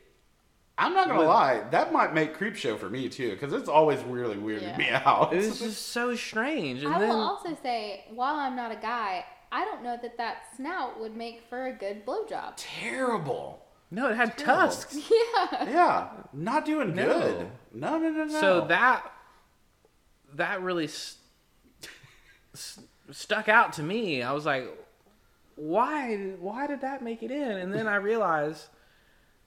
I'm 0.78 0.92
not 0.92 1.06
gonna 1.08 1.20
With- 1.20 1.28
lie. 1.28 1.62
That 1.70 1.90
might 1.90 2.12
make 2.12 2.34
creep 2.34 2.54
show 2.54 2.76
for 2.76 2.90
me 2.90 3.08
too, 3.08 3.30
because 3.30 3.54
it's 3.54 3.68
always 3.68 4.02
really 4.02 4.36
weirded 4.36 4.60
Yeah. 4.60 4.76
me 4.76 4.90
out. 4.90 5.32
It 5.32 5.36
was 5.38 5.58
just 5.62 5.86
so 5.88 6.14
strange. 6.14 6.82
And 6.84 6.92
I 6.94 6.98
then 6.98 7.08
will 7.08 7.20
also 7.22 7.56
say, 7.62 8.04
while 8.10 8.34
I'm 8.34 8.54
not 8.54 8.72
a 8.72 8.76
guy, 8.76 9.24
I 9.50 9.64
don't 9.64 9.82
know 9.82 9.96
that 10.02 10.18
that 10.18 10.42
snout 10.54 11.00
would 11.00 11.16
make 11.16 11.44
for 11.48 11.64
a 11.68 11.72
good 11.72 12.04
blowjob. 12.04 12.52
terrible. 12.56 13.62
No, 13.90 14.08
it 14.10 14.16
had 14.16 14.36
Terrible. 14.36 14.66
tusks. 14.66 14.96
Yeah. 15.10 15.64
Yeah, 15.68 16.08
not 16.32 16.64
doing 16.64 16.94
No. 16.94 17.04
good. 17.06 17.50
No, 17.72 17.98
no, 17.98 18.10
no, 18.10 18.24
no. 18.24 18.40
So 18.40 18.66
that 18.68 19.12
that 20.34 20.60
really 20.62 20.86
st- 20.88 21.18
s- 22.54 22.80
stuck 23.10 23.48
out 23.48 23.74
to 23.74 23.82
me. 23.82 24.22
I 24.22 24.32
was 24.32 24.44
like, 24.46 24.66
why? 25.56 26.16
Why 26.40 26.66
did 26.66 26.80
that 26.82 27.02
make 27.02 27.22
it 27.22 27.30
in? 27.30 27.50
And 27.52 27.72
then 27.72 27.86
I 27.86 27.96
realized, 27.96 28.66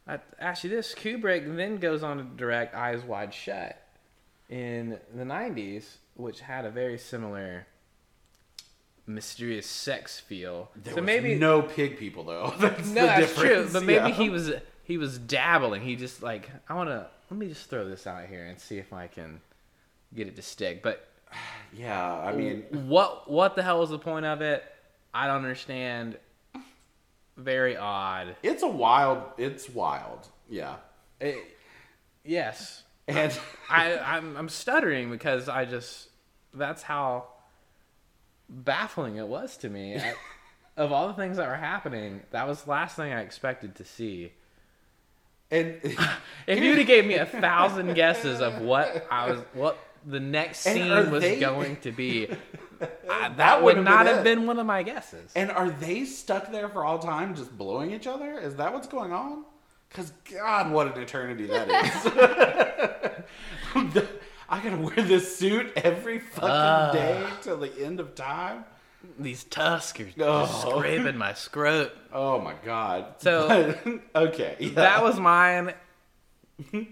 I, 0.07 0.19
actually, 0.39 0.71
this 0.71 0.95
Kubrick 0.95 1.55
then 1.55 1.77
goes 1.77 2.01
on 2.03 2.17
to 2.17 2.23
direct 2.23 2.73
Eyes 2.75 3.03
Wide 3.03 3.33
Shut 3.33 3.77
in 4.49 4.97
the 5.13 5.23
'90s, 5.23 5.97
which 6.15 6.39
had 6.41 6.65
a 6.65 6.71
very 6.71 6.97
similar 6.97 7.67
mysterious 9.09 9.65
sex 9.65 10.19
feel. 10.19 10.69
there 10.75 10.93
so 10.93 11.01
maybe 11.01 11.35
no 11.35 11.61
pig 11.61 11.97
people 11.97 12.23
though. 12.23 12.53
That's 12.59 12.87
no, 12.89 13.01
the 13.01 13.07
that's 13.07 13.35
true. 13.35 13.67
But 13.71 13.83
maybe 13.83 14.09
yeah. 14.09 14.15
he 14.15 14.29
was 14.29 14.51
he 14.83 14.97
was 14.97 15.17
dabbling. 15.17 15.81
He 15.81 15.95
just 15.95 16.21
like 16.23 16.49
I 16.69 16.75
want 16.75 16.89
to 16.89 17.07
let 17.29 17.37
me 17.37 17.47
just 17.47 17.69
throw 17.69 17.87
this 17.87 18.07
out 18.07 18.27
here 18.27 18.45
and 18.45 18.59
see 18.59 18.77
if 18.77 18.93
I 18.93 19.07
can 19.07 19.41
get 20.15 20.27
it 20.27 20.35
to 20.35 20.41
stick. 20.41 20.81
But 20.83 21.07
Yeah, 21.73 22.13
I 22.13 22.33
mean, 22.33 22.63
what 22.87 23.29
what 23.29 23.55
the 23.55 23.63
hell 23.63 23.79
was 23.79 23.89
the 23.89 23.99
point 23.99 24.25
of 24.25 24.41
it? 24.41 24.63
I 25.13 25.27
don't 25.27 25.37
understand. 25.37 26.17
Very 27.35 27.77
odd. 27.77 28.35
it's 28.43 28.63
a 28.63 28.67
wild. 28.67 29.23
It's 29.37 29.69
wild. 29.69 30.27
Yeah, 30.49 30.75
It- 31.21 31.37
yes, 32.25 32.83
and 33.07 33.37
I 33.69 33.97
I'm, 33.97 34.35
I'm 34.35 34.49
stuttering 34.49 35.09
because 35.09 35.47
I 35.47 35.63
just 35.65 36.09
that's 36.53 36.83
how 36.83 37.27
baffling 38.49 39.17
it 39.17 39.27
was 39.27 39.57
to 39.57 39.69
me. 39.69 39.97
I, 39.97 40.13
of 40.77 40.91
all 40.91 41.07
the 41.07 41.13
things 41.13 41.37
that 41.37 41.47
were 41.47 41.55
happening, 41.55 42.21
that 42.31 42.47
was 42.47 42.63
the 42.63 42.71
last 42.71 42.95
thing 42.95 43.13
I 43.13 43.21
expected 43.21 43.75
to 43.75 43.85
see. 43.85 44.31
and 45.51 45.79
If 46.47 46.59
you'd 46.63 46.77
have 46.77 46.87
gave 46.87 47.05
me 47.05 47.15
a 47.15 47.25
thousand 47.25 47.93
guesses 47.95 48.41
of 48.41 48.61
what 48.61 49.05
I 49.11 49.31
was, 49.31 49.39
what 49.53 49.77
the 50.05 50.19
next 50.19 50.59
scene 50.59 51.11
was 51.11 51.21
they- 51.21 51.39
going 51.39 51.75
to 51.81 51.91
be, 51.91 52.27
I, 52.31 52.87
that, 53.29 53.37
That 53.37 53.63
would 53.63 53.77
not 53.83 54.05
been 54.05 54.15
have 54.15 54.17
it. 54.19 54.23
been 54.23 54.47
one 54.47 54.57
of 54.57 54.65
my 54.65 54.83
guesses. 54.83 55.31
and 55.35 55.51
are 55.51 55.69
they 55.69 56.05
stuck 56.05 56.51
there 56.51 56.69
for 56.69 56.85
all 56.85 56.97
time, 56.99 57.35
just 57.35 57.55
blowing 57.57 57.91
each 57.91 58.07
other? 58.07 58.39
Is 58.39 58.55
that 58.55 58.73
what's 58.73 58.87
going 58.87 59.11
on? 59.11 59.43
Because 59.89 60.13
God, 60.31 60.71
what 60.71 60.95
an 60.95 61.01
eternity 61.03 61.47
that 61.47 61.67
is. 61.67 63.08
I 64.49 64.61
gotta 64.63 64.77
wear 64.77 64.95
this 64.95 65.37
suit 65.37 65.71
every 65.75 66.19
fucking 66.19 66.49
Ah. 66.49 66.91
day 66.91 67.25
till 67.41 67.57
the 67.57 67.71
end 67.85 67.99
of 67.99 68.15
time. 68.15 68.65
These 69.17 69.45
tuskers 69.45 70.13
are 70.17 70.45
just 70.45 70.65
Oh. 70.65 70.77
scraping 70.79 71.17
my 71.17 71.33
scrot. 71.33 71.91
Oh 72.11 72.39
my 72.39 72.53
God. 72.65 73.15
So- 73.19 73.75
But- 74.13 74.23
okay, 74.29 74.57
yeah. 74.59 74.69
That 74.73 75.03
was 75.03 75.19
mine. 75.19 75.73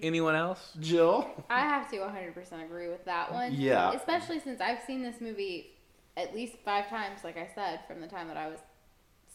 Anyone 0.02 0.36
else? 0.36 0.72
Jill. 0.80 1.30
I 1.50 1.60
have 1.62 1.90
to 1.92 1.98
100% 1.98 2.64
agree 2.64 2.88
with 2.88 3.04
that 3.06 3.34
one. 3.34 3.54
Yeah. 3.54 3.92
Especially 3.92 4.40
since 4.40 4.62
I've 4.62 4.82
seen 4.88 5.02
this 5.04 5.20
movie 5.20 5.72
at 6.16 6.34
least 6.34 6.56
five 6.64 6.88
times, 6.90 7.24
like 7.26 7.38
I 7.38 7.50
said, 7.54 7.82
from 7.88 8.00
the 8.00 8.08
time 8.08 8.28
that 8.30 8.38
I 8.38 8.48
was 8.48 8.60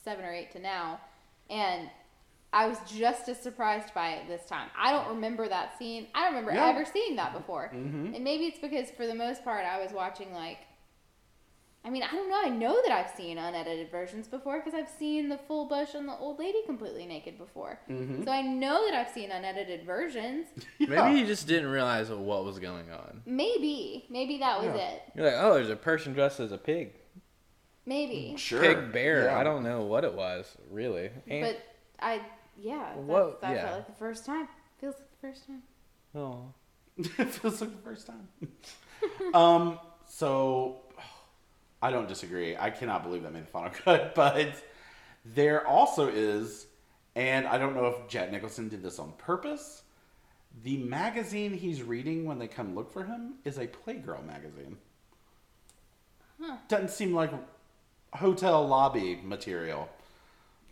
seven 0.04 0.24
or 0.24 0.32
eight 0.32 0.50
to 0.52 0.58
now. 0.58 1.00
And 1.50 1.90
I 2.52 2.66
was 2.66 2.78
just 2.86 3.28
as 3.28 3.40
surprised 3.40 3.94
by 3.94 4.10
it 4.10 4.28
this 4.28 4.44
time. 4.46 4.68
I 4.78 4.92
don't 4.92 5.08
remember 5.08 5.48
that 5.48 5.78
scene. 5.78 6.06
I 6.14 6.24
don't 6.24 6.34
remember 6.34 6.52
Yeah. 6.52 6.66
ever 6.68 6.84
seeing 6.84 7.16
that 7.16 7.32
before. 7.32 7.70
Mhm. 7.74 8.14
And 8.14 8.22
maybe 8.22 8.44
it's 8.44 8.58
because 8.58 8.90
for 8.90 9.06
the 9.06 9.14
most 9.14 9.42
part 9.42 9.64
I 9.64 9.82
was 9.82 9.92
watching 9.92 10.32
like 10.34 10.58
I 11.84 11.90
mean, 11.90 12.04
I 12.04 12.12
don't 12.12 12.28
know. 12.30 12.40
I 12.40 12.48
know 12.48 12.80
that 12.86 12.92
I've 12.92 13.10
seen 13.16 13.38
unedited 13.38 13.90
versions 13.90 14.28
before 14.28 14.60
because 14.60 14.72
I've 14.72 14.88
seen 14.88 15.28
the 15.28 15.36
full 15.36 15.64
bush 15.64 15.94
and 15.94 16.06
the 16.08 16.12
old 16.16 16.38
lady 16.38 16.58
completely 16.64 17.06
naked 17.06 17.36
before. 17.36 17.80
Mhm. 17.90 18.24
So 18.24 18.30
I 18.30 18.40
know 18.40 18.84
that 18.88 18.94
I've 18.94 19.12
seen 19.12 19.32
unedited 19.32 19.82
versions. 19.84 20.46
Yeah. 20.78 20.86
Maybe 21.06 21.18
you 21.18 21.26
just 21.26 21.48
didn't 21.48 21.68
realize 21.70 22.08
what 22.08 22.44
was 22.44 22.60
going 22.60 22.88
on. 22.92 23.22
Maybe, 23.26 24.06
maybe 24.10 24.38
that 24.38 24.58
was 24.62 24.76
Yeah. 24.76 24.90
it. 24.90 25.02
You're 25.16 25.24
like, 25.26 25.34
oh, 25.38 25.54
there's 25.54 25.70
a 25.70 25.74
person 25.76 26.12
dressed 26.12 26.38
as 26.38 26.52
a 26.52 26.58
pig, 26.58 26.92
Maybe, 27.84 28.36
Sure. 28.36 28.60
pig 28.60 28.92
bear. 28.92 29.24
Yeah. 29.24 29.38
I 29.40 29.42
don't 29.42 29.64
know 29.64 29.82
what 29.82 30.04
it 30.04 30.14
was 30.14 30.56
really. 30.70 31.10
And, 31.26 31.42
but 31.46 31.60
I, 31.98 32.20
yeah, 32.62 32.94
Whoa, 32.94 33.30
that, 33.30 33.40
that 33.40 33.54
yeah. 33.54 33.62
felt 33.64 33.76
like 33.76 33.86
the 33.86 33.92
first 33.92 34.24
time. 34.24 34.48
Feels 34.78 34.94
like 34.94 35.10
the 35.10 35.26
first 35.28 35.46
time. 35.46 35.62
oh, 36.14 36.52
it 36.96 37.06
feels 37.30 37.60
like 37.60 37.70
the 37.70 37.82
first 37.82 38.06
time. 38.06 38.28
um, 39.34 39.78
so 40.06 40.80
I 41.80 41.90
don't 41.90 42.08
disagree. 42.08 42.56
I 42.56 42.70
cannot 42.70 43.02
believe 43.02 43.24
that 43.24 43.32
made 43.32 43.44
the 43.44 43.50
final 43.50 43.70
cut, 43.84 44.14
but 44.14 44.54
there 45.24 45.66
also 45.66 46.08
is, 46.08 46.66
and 47.16 47.46
I 47.46 47.58
don't 47.58 47.74
know 47.74 47.86
if 47.86 48.08
Jack 48.08 48.30
Nicholson 48.30 48.68
did 48.68 48.82
this 48.82 48.98
on 48.98 49.12
purpose. 49.18 49.82
The 50.62 50.76
magazine 50.76 51.54
he's 51.54 51.82
reading 51.82 52.24
when 52.24 52.38
they 52.38 52.46
come 52.46 52.74
look 52.74 52.92
for 52.92 53.04
him 53.04 53.34
is 53.44 53.58
a 53.58 53.66
Playgirl 53.66 54.24
magazine. 54.26 54.76
Huh. 56.40 56.56
Doesn't 56.68 56.90
seem 56.90 57.14
like 57.14 57.30
hotel 58.12 58.66
lobby 58.66 59.20
material. 59.24 59.88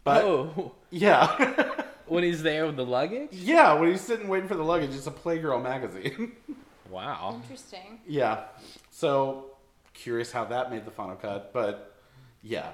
But 0.05 0.25
oh, 0.25 0.73
yeah. 0.91 1.83
when 2.07 2.25
he's 2.25 2.43
there 2.43 2.67
with 2.67 2.77
the 2.77 2.85
luggage. 2.85 3.33
yeah, 3.33 3.75
when 3.75 3.91
he's 3.91 4.01
sitting 4.01 4.29
waiting 4.29 4.49
for 4.49 4.57
the 4.57 4.65
luggage, 4.65 4.95
it's 4.95 5.07
a 5.07 5.11
Playgirl 5.11 5.63
magazine. 5.63 6.33
Wow. 6.91 7.39
Interesting. 7.43 8.01
Yeah. 8.05 8.47
So 8.91 9.53
curious 9.95 10.33
how 10.33 10.45
that 10.47 10.71
made 10.73 10.85
the 10.85 10.91
final 10.91 11.15
cut, 11.15 11.53
but 11.53 11.95
yeah, 12.43 12.73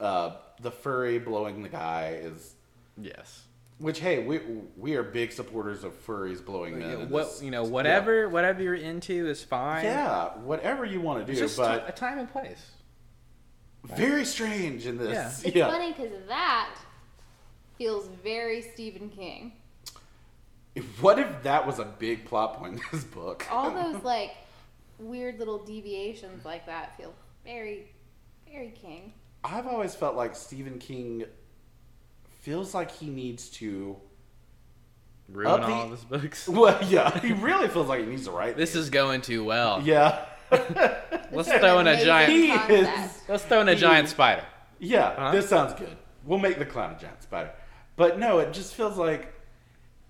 uh, 0.00 0.36
the 0.62 0.70
furry 0.70 1.18
blowing 1.18 1.62
the 1.62 1.68
guy 1.68 2.18
is. 2.22 2.54
Yes. 2.96 3.42
Which 3.78 4.00
hey, 4.00 4.24
we 4.24 4.40
we 4.76 4.96
are 4.96 5.02
big 5.02 5.32
supporters 5.32 5.84
of 5.84 5.92
furries 6.06 6.42
blowing 6.42 6.78
men. 6.78 6.90
Yeah, 6.90 7.04
what 7.08 7.24
this- 7.26 7.42
you 7.42 7.50
know, 7.50 7.62
whatever 7.62 8.28
whatever 8.28 8.62
you're 8.62 8.74
into 8.74 9.28
is 9.28 9.44
fine. 9.44 9.84
Yeah, 9.84 10.28
whatever 10.38 10.84
you 10.86 11.00
want 11.02 11.26
to 11.26 11.30
It's 11.30 11.38
do, 11.38 11.44
just 11.46 11.58
but 11.58 11.86
a 11.86 11.92
time 11.92 12.18
and 12.18 12.32
place. 12.32 12.70
Very 13.96 14.24
strange 14.24 14.86
in 14.86 14.98
this. 14.98 15.12
Yeah. 15.42 15.48
It's 15.48 15.56
Yeah. 15.56 15.70
funny 15.70 15.92
because 15.92 16.12
that 16.28 16.74
feels 17.76 18.08
very 18.22 18.62
Stephen 18.62 19.08
King. 19.10 19.52
What 21.00 21.18
if 21.18 21.42
that 21.42 21.66
was 21.66 21.78
a 21.78 21.84
big 21.84 22.24
plot 22.24 22.58
point 22.58 22.74
in 22.74 22.80
this 22.92 23.04
book? 23.04 23.46
All 23.50 23.70
those 23.92 24.02
like 24.04 24.32
weird 24.98 25.38
little 25.38 25.58
deviations 25.58 26.44
like 26.44 26.66
that 26.66 26.96
feel 26.96 27.12
very, 27.44 27.90
very 28.50 28.70
King. 28.70 29.12
I've 29.44 29.66
always 29.66 29.94
felt 29.94 30.16
like 30.16 30.34
Stephen 30.36 30.78
King 30.78 31.24
feels 32.40 32.74
like 32.74 32.90
he 32.90 33.06
needs 33.08 33.48
to. 33.50 33.96
Ruin 35.30 35.46
Up 35.46 35.60
the- 35.60 35.72
all 35.72 35.84
of 35.84 35.90
his 35.90 36.04
books. 36.04 36.48
Well, 36.48 36.78
yeah, 36.84 37.18
he 37.20 37.32
really 37.34 37.68
feels 37.68 37.88
like 37.88 38.00
he 38.00 38.06
needs 38.06 38.24
to 38.24 38.30
write. 38.30 38.56
This 38.56 38.74
is 38.74 38.88
going 38.90 39.20
too 39.20 39.44
well. 39.44 39.82
yeah. 39.82 40.24
Let's 41.32 41.52
throw 41.52 41.78
in 41.80 41.86
a 41.86 42.04
giant. 42.04 42.32
He 42.32 42.50
is- 42.50 43.20
Let's 43.28 43.44
throw 43.44 43.60
in 43.60 43.68
a 43.68 43.74
He- 43.74 43.80
giant 43.80 44.08
spider. 44.08 44.44
Yeah, 44.78 45.14
Huh? 45.16 45.32
this 45.32 45.48
sounds 45.48 45.74
good. 45.74 45.96
We'll 46.24 46.38
make 46.38 46.58
the 46.58 46.66
clown 46.66 46.94
a 46.94 46.98
giant 46.98 47.22
spider. 47.22 47.50
But 47.96 48.18
no, 48.18 48.38
it 48.38 48.52
just 48.52 48.74
feels 48.74 48.96
like 48.96 49.32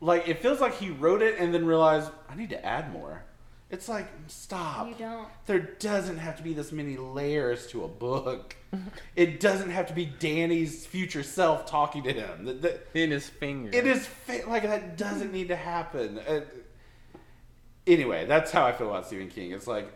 like 0.00 0.28
it 0.28 0.40
feels 0.40 0.60
like 0.60 0.74
he 0.74 0.90
wrote 0.90 1.22
it 1.22 1.38
and 1.38 1.52
then 1.52 1.66
realized 1.66 2.10
I 2.28 2.34
need 2.36 2.50
to 2.50 2.64
add 2.64 2.92
more. 2.92 3.24
It's 3.70 3.88
like 3.88 4.06
stop. 4.28 4.88
You 4.88 4.94
don't. 4.98 5.28
There 5.46 5.58
doesn't 5.58 6.18
have 6.18 6.36
to 6.36 6.42
be 6.42 6.52
this 6.54 6.70
many 6.72 6.96
layers 6.96 7.66
to 7.68 7.84
a 7.84 7.88
book. 7.88 8.56
it 9.16 9.40
doesn't 9.40 9.70
have 9.70 9.86
to 9.88 9.94
be 9.94 10.04
Danny's 10.06 10.86
future 10.86 11.22
self 11.22 11.66
talking 11.66 12.02
to 12.04 12.12
him. 12.12 12.44
The- 12.44 12.52
the- 12.54 12.80
In 12.94 13.10
his 13.10 13.28
finger. 13.28 13.70
it 13.72 13.86
is 13.86 14.06
fa- 14.06 14.42
like 14.46 14.62
that 14.62 14.96
doesn't 14.96 15.32
need 15.32 15.48
to 15.48 15.56
happen. 15.56 16.18
Uh, 16.18 16.40
anyway, 17.86 18.26
that's 18.26 18.50
how 18.50 18.64
I 18.66 18.72
feel 18.72 18.88
about 18.90 19.06
Stephen 19.06 19.28
King. 19.28 19.52
It's 19.52 19.66
like 19.66 19.90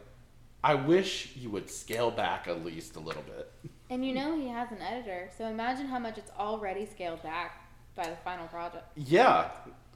I 0.65 0.75
wish 0.75 1.31
you 1.37 1.51
would 1.51 1.69
scale 1.69 2.11
back 2.11 2.47
at 2.47 2.65
least 2.65 2.97
a 2.97 3.01
little 3.01 3.23
bit. 3.23 3.51
And 3.91 4.07
you 4.07 4.15
know 4.15 4.37
he 4.39 4.49
has 4.49 4.71
an 4.71 4.81
editor, 4.81 5.29
so 5.37 5.47
imagine 5.47 5.87
how 5.87 5.99
much 5.99 6.19
it's 6.19 6.31
already 6.39 6.87
scaled 6.87 7.23
back 7.23 7.69
by 7.95 8.05
the 8.05 8.17
final 8.25 8.47
project. 8.47 8.85
Yeah, 8.97 9.51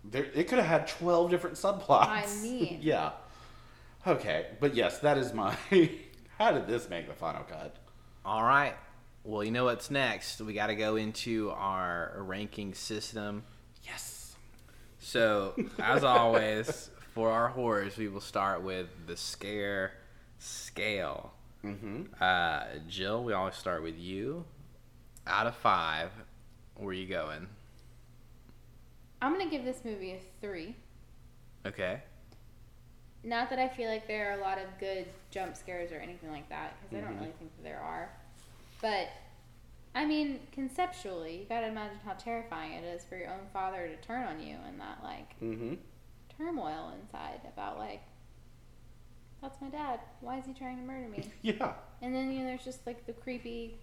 there, 0.05 0.27
it 0.35 0.49
could 0.49 0.59
have 0.59 0.67
had 0.67 0.89
twelve 0.89 1.31
different 1.31 1.57
subplots. 1.57 2.07
I 2.07 2.27
mean. 2.43 2.81
yeah. 2.83 3.13
Okay, 4.07 4.49
but 4.61 4.75
yes, 4.75 4.99
that 5.01 5.19
is 5.19 5.33
my. 5.33 5.57
how 6.39 6.53
did 6.53 6.67
this 6.67 6.91
make 6.91 7.09
the 7.09 7.15
final 7.15 7.45
cut? 7.45 7.77
All 8.25 8.43
right. 8.43 8.75
Well, 9.25 9.43
you 9.43 9.51
know 9.51 9.65
what's 9.65 9.91
next? 9.91 10.41
We 10.41 10.53
got 10.53 10.69
to 10.69 10.77
go 10.77 10.97
into 10.97 11.51
our 11.51 12.13
ranking 12.19 12.75
system. 12.75 13.45
Yes. 13.85 14.37
So, 14.99 15.55
as 15.81 16.05
always, 16.05 16.91
for 17.15 17.31
our 17.31 17.49
horrors, 17.49 17.97
we 17.97 18.09
will 18.09 18.21
start 18.21 18.63
with 18.63 18.89
the 19.07 19.17
scare 19.17 19.93
scale. 20.39 21.33
Mm-hmm. 21.65 22.03
Uh, 22.21 22.65
Jill, 22.89 23.25
we 23.25 23.33
always 23.33 23.55
start 23.57 23.83
with 23.83 23.99
you. 23.99 24.45
Out 25.27 25.47
of 25.47 25.57
five, 25.57 26.11
where 26.77 26.89
are 26.91 26.93
you 26.93 27.07
going? 27.07 27.49
I'm 29.21 29.33
gonna 29.33 29.51
give 29.51 29.65
this 29.65 29.81
movie 29.85 30.13
a 30.13 30.21
three. 30.41 30.77
Okay. 31.65 32.03
Not 33.25 33.51
that 33.51 33.59
I 33.59 33.67
feel 33.69 33.89
like 33.91 34.07
there 34.07 34.31
are 34.31 34.39
a 34.39 34.43
lot 34.43 34.59
of 34.59 34.67
good 34.79 35.07
jump 35.33 35.57
scares 35.57 35.91
or 35.91 35.97
anything 35.97 36.31
like 36.31 36.49
that, 36.49 36.75
because 36.81 36.97
I 36.97 37.01
don't 37.01 37.17
Mhm. 37.17 37.21
really 37.21 37.33
think 37.33 37.57
that 37.57 37.63
there 37.65 37.81
are. 37.81 38.11
But 38.81 39.09
I 39.95 40.05
mean, 40.05 40.47
conceptually, 40.53 41.39
you 41.41 41.45
gotta 41.47 41.69
imagine 41.69 41.99
how 42.05 42.13
terrifying 42.13 42.73
it 42.75 42.85
is 42.85 43.03
for 43.05 43.17
your 43.17 43.31
own 43.31 43.47
father 43.53 43.89
to 43.89 43.97
turn 43.97 44.25
on 44.29 44.41
you 44.41 44.57
and 44.67 44.79
that 44.79 45.03
like 45.03 45.39
Mm-hmm. 45.41 45.75
turmoil 46.37 46.91
inside 47.01 47.41
about 47.47 47.79
like, 47.79 48.03
that's 49.43 49.61
my 49.61 49.69
dad. 49.69 50.01
Why 50.21 50.39
is 50.39 50.47
he 50.47 50.53
trying 50.55 50.77
to 50.79 50.83
murder 50.83 51.09
me? 51.09 51.31
Yeah. 51.43 51.73
And 52.03 52.15
then 52.15 52.31
you 52.33 52.41
know, 52.41 52.47
there's 52.47 52.65
just 52.65 52.87
like 52.87 53.07
the 53.07 53.13
creepy 53.13 53.79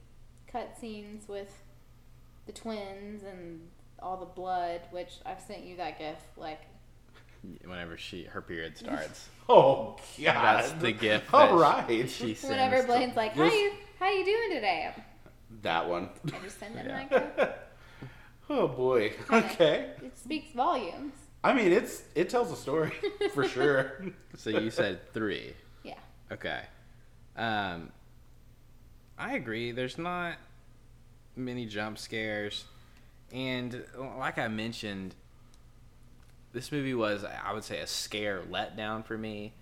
cut 0.51 0.77
scenes 0.79 1.27
with 1.27 1.51
the 2.45 2.51
twins 2.51 3.23
and 3.23 3.61
all 3.99 4.17
the 4.17 4.25
blood, 4.25 4.81
which 4.91 5.13
I've 5.25 5.39
sent 5.41 5.63
you 5.63 5.77
that 5.77 5.97
gif. 5.99 6.17
Like, 6.37 6.59
Whenever 7.65 7.97
she 7.97 8.23
her 8.25 8.41
period 8.41 8.77
starts. 8.77 9.27
Oh 9.49 9.97
God. 10.21 10.33
That's 10.35 10.71
the 10.73 10.91
gift. 10.91 11.33
All 11.33 11.57
that 11.57 11.87
right. 11.87 12.09
She 12.09 12.33
sends 12.35 12.43
whenever 12.51 12.81
to- 12.81 12.87
Blane's 12.87 13.15
like, 13.15 13.33
"How 13.33 13.43
This- 13.45 13.53
you 13.53 13.71
how 13.99 14.09
you 14.09 14.23
doing 14.25 14.49
today?" 14.51 14.91
that 15.61 15.87
one. 15.89 16.09
I 16.33 16.39
just 16.43 16.59
send 16.59 16.75
them 16.75 16.85
Yeah. 16.89 17.05
that 17.09 17.37
gif. 17.37 18.09
oh 18.49 18.67
boy. 18.67 19.09
Kinda. 19.29 19.45
Okay. 19.47 19.91
It 20.03 20.17
speaks 20.17 20.51
volumes. 20.53 21.13
I 21.43 21.53
mean, 21.53 21.71
it's 21.71 22.03
it 22.15 22.29
tells 22.29 22.51
a 22.51 22.55
story 22.55 22.93
for 23.33 23.47
sure. 23.47 24.03
So 24.37 24.49
you 24.49 24.69
said 24.71 25.11
three. 25.13 25.53
Yeah. 25.83 25.95
Okay. 26.31 26.61
Um, 27.35 27.91
I 29.17 29.35
agree. 29.35 29.71
There's 29.71 29.97
not 29.97 30.35
many 31.35 31.65
jump 31.65 31.97
scares, 31.97 32.65
and 33.33 33.83
like 34.17 34.37
I 34.37 34.47
mentioned, 34.47 35.15
this 36.53 36.71
movie 36.71 36.93
was, 36.93 37.23
I 37.25 37.51
would 37.53 37.63
say, 37.63 37.79
a 37.79 37.87
scare 37.87 38.41
letdown 38.49 39.03
for 39.05 39.17
me. 39.17 39.53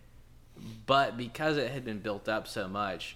But 0.86 1.18
because 1.18 1.58
it 1.58 1.72
had 1.72 1.84
been 1.86 2.00
built 2.00 2.28
up 2.30 2.48
so 2.48 2.68
much, 2.68 3.16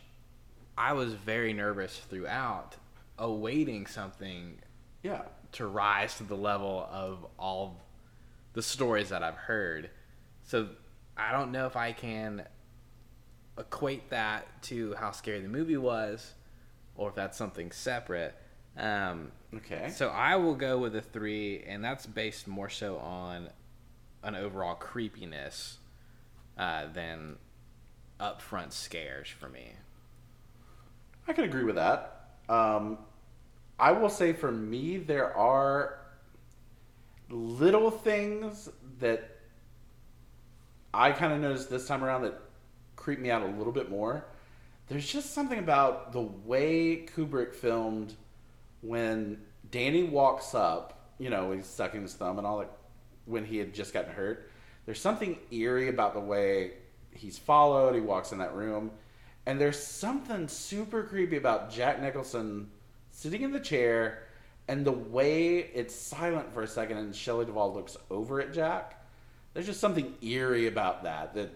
I 0.77 0.93
was 0.93 1.13
very 1.13 1.53
nervous 1.53 1.97
throughout, 2.09 2.75
awaiting 3.19 3.85
something 3.85 4.57
Yeah. 5.03 5.23
to 5.53 5.67
rise 5.67 6.15
to 6.17 6.23
the 6.23 6.35
level 6.37 6.87
of 6.91 7.25
all 7.37 7.81
the 8.55 8.63
stories 8.63 9.09
that 9.09 9.21
I've 9.21 9.35
heard. 9.35 9.91
So 10.43 10.69
I 11.15 11.31
don't 11.31 11.51
know 11.51 11.67
if 11.67 11.75
I 11.75 11.91
can 11.91 12.47
equate 13.57 14.09
that 14.09 14.61
to 14.63 14.95
how 14.95 15.11
scary 15.11 15.39
the 15.41 15.47
movie 15.47 15.77
was, 15.77 16.33
or 16.95 17.09
if 17.09 17.15
that's 17.15 17.37
something 17.37 17.71
separate. 17.71 18.35
Um, 18.77 19.31
Okay. 19.53 19.89
so 19.89 20.09
I 20.09 20.35
will 20.35 20.55
go 20.55 20.79
with 20.79 20.95
a 20.95 21.01
three, 21.01 21.63
and 21.65 21.83
that's 21.83 22.05
based 22.05 22.47
more 22.47 22.69
so 22.69 22.97
on 22.97 23.49
an 24.23 24.35
overall 24.35 24.75
creepiness 24.75 25.77
uh, 26.57 26.87
than 26.91 27.37
upfront 28.19 28.71
scares 28.73 29.29
for 29.29 29.47
me. 29.47 29.73
I 31.27 31.33
can 31.33 31.43
agree 31.45 31.63
with 31.63 31.75
that. 31.75 32.27
Um, 32.49 32.99
I 33.79 33.91
will 33.91 34.09
say 34.09 34.33
for 34.33 34.51
me, 34.51 34.97
there 34.97 35.35
are 35.35 35.99
little 37.29 37.91
things 37.91 38.69
that 38.99 39.37
I 40.93 41.11
kind 41.11 41.33
of 41.33 41.39
noticed 41.39 41.69
this 41.69 41.87
time 41.87 42.03
around 42.03 42.23
that 42.23 42.39
creep 42.95 43.19
me 43.19 43.29
out 43.29 43.41
a 43.41 43.47
little 43.47 43.73
bit 43.73 43.89
more. 43.89 44.25
There's 44.87 45.07
just 45.07 45.33
something 45.33 45.59
about 45.59 46.13
the 46.13 46.21
way 46.21 47.05
Kubrick 47.15 47.53
filmed 47.53 48.13
when 48.81 49.41
Danny 49.71 50.03
walks 50.03 50.53
up, 50.53 51.09
you 51.17 51.29
know, 51.29 51.51
he's 51.51 51.65
sucking 51.65 52.03
his 52.03 52.13
thumb 52.13 52.37
and 52.37 52.45
all 52.45 52.59
that 52.59 52.71
when 53.25 53.45
he 53.45 53.57
had 53.57 53.73
just 53.73 53.93
gotten 53.93 54.13
hurt. 54.13 54.49
There's 54.85 55.01
something 55.01 55.39
eerie 55.51 55.89
about 55.89 56.13
the 56.13 56.19
way 56.19 56.73
he's 57.11 57.37
followed, 57.37 57.95
he 57.95 58.01
walks 58.01 58.31
in 58.31 58.37
that 58.37 58.53
room. 58.53 58.91
And 59.47 59.59
there's 59.59 59.81
something 59.81 60.47
super 60.47 61.03
creepy 61.03 61.37
about 61.37 61.71
Jack 61.71 62.01
Nicholson 62.01 62.69
sitting 63.11 63.41
in 63.41 63.51
the 63.51 63.59
chair 63.59 64.23
and 64.67 64.85
the 64.85 64.91
way 64.91 65.57
it's 65.59 65.93
silent 65.95 66.53
for 66.53 66.61
a 66.63 66.67
second 66.67 66.97
and 66.97 67.15
Shelley 67.15 67.45
Duvall 67.45 67.73
looks 67.73 67.97
over 68.09 68.41
at 68.41 68.53
Jack. 68.53 69.01
There's 69.53 69.65
just 69.65 69.79
something 69.79 70.13
eerie 70.21 70.67
about 70.67 71.03
that 71.03 71.33
that 71.35 71.51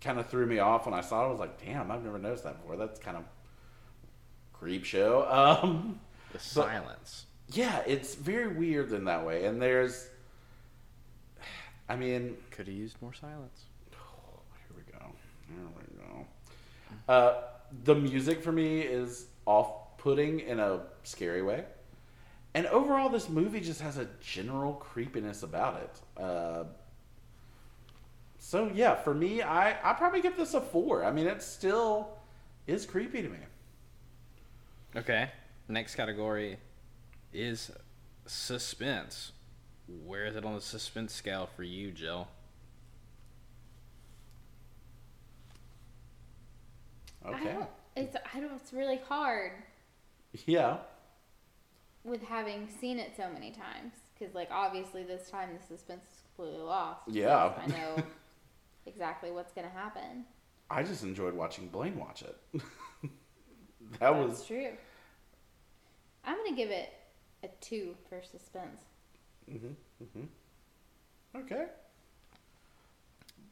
kind 0.00 0.18
of 0.18 0.28
threw 0.28 0.46
me 0.46 0.58
off 0.58 0.86
when 0.86 0.94
I 0.94 1.00
saw 1.00 1.22
it. 1.24 1.26
I 1.28 1.30
was 1.30 1.40
like, 1.40 1.64
damn, 1.64 1.90
I've 1.90 2.04
never 2.04 2.18
noticed 2.18 2.44
that 2.44 2.60
before. 2.60 2.76
That's 2.76 2.98
kind 3.00 3.16
of 3.16 3.24
creep 4.52 4.84
show. 4.84 5.26
Um, 5.62 5.98
The 6.32 6.38
silence. 6.38 7.26
yeah, 7.52 7.82
it's 7.86 8.14
very 8.14 8.48
weird 8.48 8.92
in 8.92 9.04
that 9.06 9.24
way. 9.26 9.44
And 9.46 9.60
there's, 9.60 10.08
I 11.88 11.96
mean, 11.96 12.36
Could 12.50 12.66
have 12.68 12.76
used 12.76 13.00
more 13.02 13.12
silence. 13.12 13.64
here 13.90 14.76
we 14.76 14.92
go. 14.92 15.04
Here 15.48 15.66
we 15.78 15.96
go. 15.98 16.26
Uh, 17.12 17.42
the 17.84 17.94
music 17.94 18.42
for 18.42 18.52
me 18.52 18.80
is 18.80 19.26
off-putting 19.46 20.40
in 20.40 20.60
a 20.60 20.80
scary 21.02 21.42
way, 21.42 21.64
and 22.54 22.66
overall, 22.66 23.08
this 23.08 23.28
movie 23.28 23.60
just 23.60 23.80
has 23.80 23.98
a 23.98 24.06
general 24.20 24.74
creepiness 24.74 25.42
about 25.42 25.82
it. 25.82 26.22
Uh, 26.22 26.64
so 28.38 28.70
yeah, 28.74 28.94
for 28.94 29.14
me, 29.14 29.42
I 29.42 29.70
I 29.90 29.94
probably 29.94 30.20
give 30.20 30.36
this 30.36 30.54
a 30.54 30.60
four. 30.60 31.04
I 31.04 31.12
mean, 31.12 31.26
it 31.26 31.42
still 31.42 32.10
is 32.66 32.86
creepy 32.86 33.22
to 33.22 33.28
me. 33.28 33.38
Okay. 34.96 35.30
Next 35.68 35.94
category 35.94 36.58
is 37.32 37.70
suspense. 38.26 39.32
Where 39.86 40.26
is 40.26 40.36
it 40.36 40.44
on 40.44 40.54
the 40.54 40.60
suspense 40.60 41.12
scale 41.14 41.46
for 41.46 41.62
you, 41.62 41.90
Jill? 41.92 42.28
I 47.24 47.30
Okay. 47.30 47.52
don't, 47.54 47.68
it's 47.96 48.16
I 48.34 48.40
don't. 48.40 48.52
It's 48.54 48.72
really 48.72 48.98
hard 49.08 49.52
Yeah. 50.46 50.78
With 52.04 52.22
having 52.22 52.68
seen 52.80 52.98
it 52.98 53.12
so 53.16 53.30
many 53.32 53.50
times 53.50 53.92
because, 54.18 54.34
like, 54.34 54.48
obviously 54.50 55.04
this 55.04 55.30
time 55.30 55.50
the 55.58 55.64
suspense 55.66 56.04
is 56.12 56.20
completely 56.34 56.62
lost. 56.62 57.02
Yeah. 57.08 57.52
I 57.58 57.66
know 57.66 57.96
exactly 58.86 59.30
what's 59.30 59.52
gonna 59.52 59.68
happen. 59.70 60.24
I 60.70 60.82
just 60.82 61.02
enjoyed 61.04 61.34
watching 61.34 61.68
Blane 61.68 61.98
watch 61.98 62.22
it. 62.22 62.36
that 62.54 63.10
That's 64.00 64.14
was 64.16 64.46
true. 64.46 64.70
I'm 66.24 66.36
gonna 66.38 66.56
give 66.56 66.70
it 66.70 66.92
a 67.42 67.48
two 67.60 67.94
for 68.08 68.22
suspense. 68.22 68.80
Mhm. 69.50 69.74
Okay. 71.36 71.66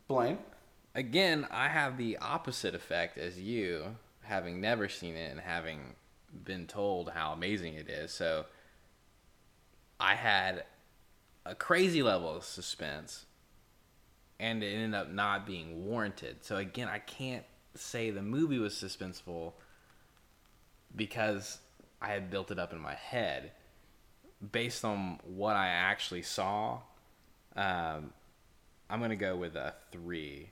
Blane. 0.09 0.39
Again, 0.95 1.47
I 1.51 1.69
have 1.69 1.97
the 1.99 2.17
opposite 2.19 2.75
effect 2.75 3.17
as 3.17 3.39
you, 3.41 3.97
having 4.23 4.61
never 4.61 4.89
seen 4.89 5.15
it 5.15 5.31
and 5.31 5.41
having 5.41 5.95
been 6.45 6.67
told 6.67 7.11
how 7.11 7.33
amazing 7.33 7.75
it 7.75 7.89
is. 7.89 8.13
So 8.13 8.47
I 9.99 10.15
had 10.15 10.65
a 11.45 11.55
crazy 11.55 12.03
level 12.03 12.35
of 12.37 12.45
suspense 12.45 13.27
and 14.39 14.63
it 14.63 14.69
ended 14.75 14.95
up 14.95 15.11
not 15.11 15.47
being 15.47 15.85
warranted. 15.87 16.45
So 16.45 16.57
again, 16.57 16.89
I 16.89 16.99
can't 16.99 17.45
say 17.75 18.11
the 18.11 18.23
movie 18.23 18.59
was 18.59 18.75
suspenseful 18.75 19.53
because 20.95 21.59
I 22.01 22.09
had 22.09 22.31
built 22.31 22.51
it 22.51 22.59
up 22.59 22.73
in 22.73 22.79
my 22.81 22.95
head. 22.95 23.53
based 24.53 24.85
on 24.87 25.19
what 25.25 25.57
I 25.57 25.69
actually 25.69 26.23
saw, 26.23 26.81
um, 27.57 28.13
I'm 28.91 29.01
gonna 29.01 29.17
go 29.17 29.37
with 29.37 29.57
a 29.57 29.75
three, 29.93 30.51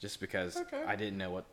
just 0.00 0.20
because 0.20 0.56
Okay. 0.56 0.82
I 0.86 0.96
didn't 0.96 1.18
know 1.18 1.30
what 1.30 1.46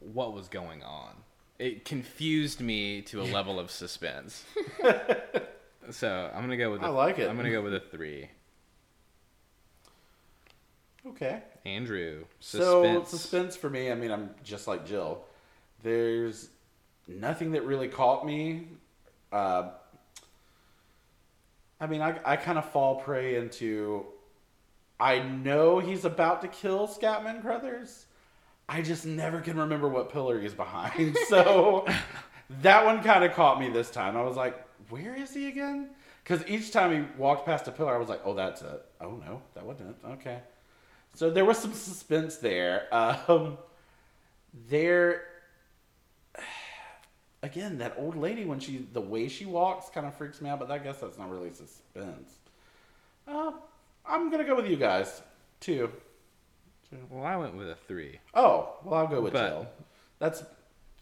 what 0.00 0.32
was 0.34 0.48
going 0.48 0.82
on. 0.82 1.24
It 1.58 1.84
confused 1.84 2.60
me 2.60 3.00
to 3.02 3.20
a 3.22 3.24
level 3.24 3.58
of 3.58 3.70
suspense. 3.70 4.44
so 5.90 6.30
I'm 6.34 6.42
gonna 6.42 6.56
go 6.56 6.70
with. 6.70 6.82
I 6.82 6.88
a- 6.88 6.92
like 6.92 7.18
it. 7.18 7.28
I'm 7.28 7.36
gonna 7.36 7.50
go 7.50 7.62
with 7.62 7.74
a 7.74 7.80
three. 7.80 8.28
Okay. 11.06 11.40
Andrew, 11.64 12.24
So 12.40 12.82
suspense. 12.82 13.08
suspense 13.10 13.56
for 13.56 13.70
me. 13.70 13.90
I 13.90 13.94
mean, 13.94 14.10
I'm 14.10 14.30
just 14.42 14.66
like 14.66 14.86
Jill. 14.86 15.24
There's 15.82 16.48
nothing 17.06 17.52
that 17.52 17.64
really 17.64 17.88
caught 17.88 18.26
me. 18.26 18.68
Uh, 19.32 19.70
I 21.80 21.86
mean, 21.86 22.00
I 22.02 22.18
I 22.24 22.36
kind 22.36 22.58
of 22.58 22.68
fall 22.70 22.96
prey 22.96 23.36
into. 23.36 24.06
I 24.98 25.18
know 25.20 25.78
he's 25.78 26.04
about 26.06 26.40
to 26.42 26.48
kill 26.48 26.88
Scatman 26.88 27.42
Crothers. 27.42 28.05
I 28.68 28.82
just 28.82 29.06
never 29.06 29.40
can 29.40 29.56
remember 29.56 29.88
what 29.88 30.10
pillar 30.10 30.40
he's 30.40 30.54
behind. 30.54 31.16
So 31.28 31.86
that 32.62 32.84
one 32.84 33.02
kind 33.02 33.24
of 33.24 33.32
caught 33.34 33.58
me 33.60 33.68
this 33.68 33.90
time. 33.90 34.16
I 34.16 34.22
was 34.22 34.36
like, 34.36 34.56
where 34.90 35.14
is 35.14 35.34
he 35.34 35.48
again? 35.48 35.90
Because 36.22 36.46
each 36.48 36.72
time 36.72 36.92
he 36.92 37.18
walked 37.18 37.46
past 37.46 37.68
a 37.68 37.72
pillar, 37.72 37.94
I 37.94 37.98
was 37.98 38.08
like, 38.08 38.20
oh, 38.24 38.34
that's 38.34 38.62
it. 38.62 38.84
Oh, 39.00 39.20
no, 39.24 39.42
that 39.54 39.64
wasn't 39.64 39.90
it. 39.90 40.08
Okay. 40.12 40.40
So 41.14 41.30
there 41.30 41.44
was 41.44 41.58
some 41.58 41.72
suspense 41.72 42.36
there. 42.36 42.92
Um, 42.92 43.58
there, 44.68 45.24
again, 47.42 47.78
that 47.78 47.94
old 47.96 48.16
lady 48.16 48.44
when 48.44 48.60
she 48.60 48.86
the 48.92 49.00
way 49.00 49.28
she 49.28 49.46
walks 49.46 49.88
kind 49.88 50.06
of 50.06 50.14
freaks 50.14 50.40
me 50.40 50.50
out, 50.50 50.58
but 50.58 50.70
I 50.70 50.78
guess 50.78 50.98
that's 50.98 51.18
not 51.18 51.30
really 51.30 51.52
suspense. 51.52 52.34
Uh, 53.26 53.52
I'm 54.04 54.30
gonna 54.30 54.44
go 54.44 54.54
with 54.54 54.66
you 54.66 54.76
guys. 54.76 55.22
Two. 55.60 55.90
Two. 56.90 56.96
well, 57.10 57.24
I 57.24 57.36
went 57.36 57.56
with 57.56 57.68
a 57.68 57.74
three. 57.88 58.20
Oh, 58.34 58.74
well, 58.84 59.00
I'll 59.00 59.06
go 59.06 59.20
with 59.20 59.32
But- 59.32 59.48
Jill. 59.48 59.66
That's. 60.18 60.44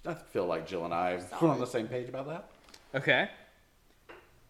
I 0.07 0.13
feel 0.15 0.45
like 0.47 0.67
Jill 0.67 0.85
and 0.85 0.93
I 0.93 1.13
are 1.41 1.49
on 1.49 1.59
the 1.61 1.67
same 1.67 1.89
page 1.89 2.09
about 2.11 2.27
that. 2.27 2.51
Okay. 2.95 3.31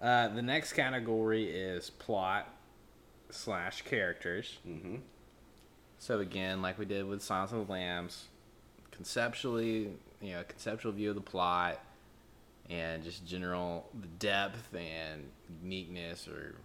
Uh, 0.02 0.28
the 0.28 0.42
next 0.42 0.72
category 0.72 1.44
is 1.48 1.90
plot 1.90 2.48
slash 3.30 3.82
characters. 3.82 4.58
Mm-hmm. 4.68 4.96
So 5.98 6.18
again, 6.18 6.60
like 6.60 6.76
we 6.78 6.84
did 6.86 7.06
with 7.06 7.22
Silence 7.22 7.52
of 7.52 7.66
the 7.66 7.72
Lambs, 7.72 8.24
conceptually, 8.90 9.90
you 10.20 10.32
know, 10.32 10.42
conceptual 10.48 10.90
view 10.92 11.10
of 11.10 11.14
the 11.14 11.20
plot, 11.20 11.78
and 12.68 13.04
just 13.04 13.24
general 13.24 13.88
the 14.00 14.08
depth 14.18 14.74
and 14.74 15.22
uniqueness, 15.62 16.26
or 16.26 16.56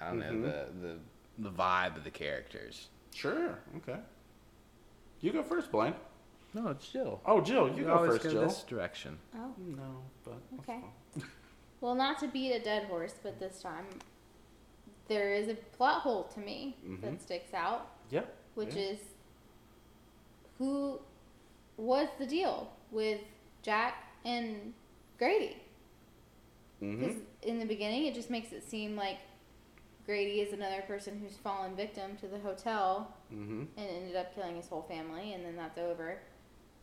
I 0.00 0.08
don't 0.08 0.18
know 0.20 0.42
the 0.42 0.66
the 0.82 0.96
the 1.38 1.50
vibe 1.50 1.96
of 1.96 2.04
the 2.04 2.10
characters. 2.10 2.88
Sure. 3.14 3.58
Okay. 3.76 3.98
You 5.20 5.32
go 5.32 5.42
first, 5.42 5.70
Blane. 5.72 5.94
No, 6.54 6.68
it's 6.68 6.88
Jill. 6.88 7.20
Oh, 7.26 7.40
Jill, 7.40 7.68
you 7.68 7.76
We 7.76 7.82
go 7.84 7.98
first, 8.06 8.22
go 8.24 8.30
Jill. 8.30 8.42
this 8.42 8.62
direction. 8.62 9.18
Oh, 9.34 9.52
No, 9.58 10.02
but 10.24 10.40
Okay. 10.60 10.80
well, 11.80 11.94
not 11.94 12.18
to 12.20 12.28
beat 12.28 12.52
a 12.52 12.60
dead 12.60 12.84
horse, 12.84 13.14
but 13.22 13.38
this 13.38 13.60
time 13.60 13.84
there 15.08 15.32
is 15.34 15.48
a 15.48 15.54
plot 15.54 16.00
hole 16.02 16.24
to 16.34 16.40
me 16.40 16.76
Mhm. 16.86 17.00
that 17.02 17.20
sticks 17.22 17.52
out, 17.54 17.90
Yeah. 18.10 18.24
which 18.54 18.74
yeah. 18.74 18.82
is 18.82 19.00
who 20.58 20.98
was 21.76 22.08
the 22.18 22.26
deal 22.26 22.72
with 22.90 23.20
Jack 23.62 24.04
and 24.24 24.72
Grady? 25.18 25.62
Because 26.80 27.16
in 27.42 27.58
the 27.58 27.64
beginning, 27.66 28.06
it 28.06 28.14
just 28.14 28.30
makes 28.30 28.52
it 28.52 28.62
seem 28.62 28.96
like 28.96 29.18
Grady 30.06 30.40
is 30.40 30.52
another 30.52 30.82
person 30.82 31.18
who's 31.20 31.36
fallen 31.36 31.74
victim 31.74 32.16
to 32.18 32.28
the 32.28 32.38
hotel 32.38 33.12
Mhm. 33.32 33.66
and 33.76 33.88
ended 33.90 34.14
up 34.16 34.32
killing 34.34 34.54
his 34.56 34.68
whole 34.68 34.82
family, 34.82 35.32
and 35.32 35.44
then 35.44 35.56
that's 35.56 35.78
over. 35.78 36.20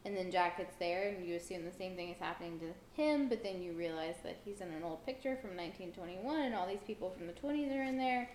And 0.06 0.18
then 0.18 0.30
Jack 0.30 0.58
gets 0.58 0.76
there, 0.76 1.08
and 1.08 1.26
you 1.26 1.36
assume 1.36 1.64
the 1.64 1.72
same 1.72 1.96
thing 1.96 2.10
is 2.10 2.20
happening 2.20 2.60
to 2.60 2.74
him, 3.02 3.30
but 3.30 3.42
then 3.42 3.62
you 3.64 3.72
realize 3.72 4.18
that 4.24 4.36
he's 4.44 4.60
in 4.60 4.68
an 4.70 4.84
old 4.84 5.06
picture 5.06 5.38
from 5.38 5.56
1921, 5.56 6.42
and 6.42 6.54
all 6.54 6.68
these 6.68 6.82
people 6.86 7.10
from 7.12 7.26
the 7.28 7.34
20s 7.34 7.72
are 7.72 7.84
in 7.84 7.98
there. 7.98 8.30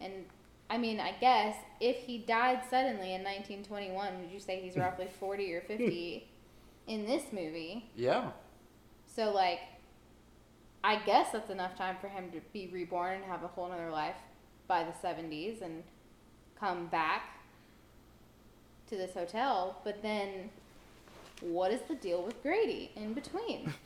And 0.00 0.26
I 0.68 0.76
mean, 0.76 1.00
I 1.00 1.12
guess 1.12 1.56
if 1.80 1.96
he 2.04 2.18
died 2.18 2.62
suddenly 2.68 3.14
in 3.14 3.22
1921, 3.22 4.20
would 4.20 4.30
you 4.30 4.40
say 4.40 4.60
he's 4.60 4.76
roughly 4.76 5.06
40 5.06 5.54
or 5.54 5.62
50 5.62 6.28
in 6.86 7.06
this 7.06 7.32
movie? 7.32 7.90
Yeah. 7.96 8.32
So, 9.06 9.30
like, 9.32 9.60
I 10.82 10.96
guess 11.06 11.32
that's 11.32 11.48
enough 11.50 11.76
time 11.76 11.96
for 11.98 12.08
him 12.08 12.30
to 12.32 12.40
be 12.52 12.66
reborn 12.66 13.14
and 13.16 13.24
have 13.24 13.42
a 13.42 13.48
whole 13.48 13.68
nother 13.68 13.90
life 13.90 14.16
by 14.66 14.84
the 14.84 14.92
70s 14.92 15.62
and 15.62 15.82
come 16.58 16.86
back 16.86 17.40
to 18.88 18.96
this 18.96 19.12
hotel. 19.14 19.80
But 19.84 20.02
then, 20.02 20.50
what 21.40 21.72
is 21.72 21.80
the 21.82 21.94
deal 21.94 22.22
with 22.22 22.42
Grady 22.42 22.90
in 22.96 23.12
between? 23.12 23.72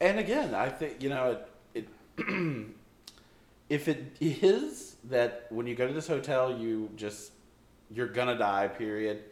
And 0.00 0.18
again, 0.18 0.54
I 0.54 0.70
think 0.70 1.02
you 1.02 1.10
know 1.10 1.38
it. 1.74 1.88
it 2.16 2.24
if 3.68 3.86
it 3.86 4.16
is 4.18 4.96
that 5.10 5.46
when 5.50 5.66
you 5.66 5.74
go 5.74 5.86
to 5.86 5.92
this 5.92 6.06
hotel, 6.06 6.56
you 6.56 6.88
just 6.96 7.32
you're 7.90 8.08
gonna 8.08 8.38
die. 8.38 8.68
Period. 8.68 9.22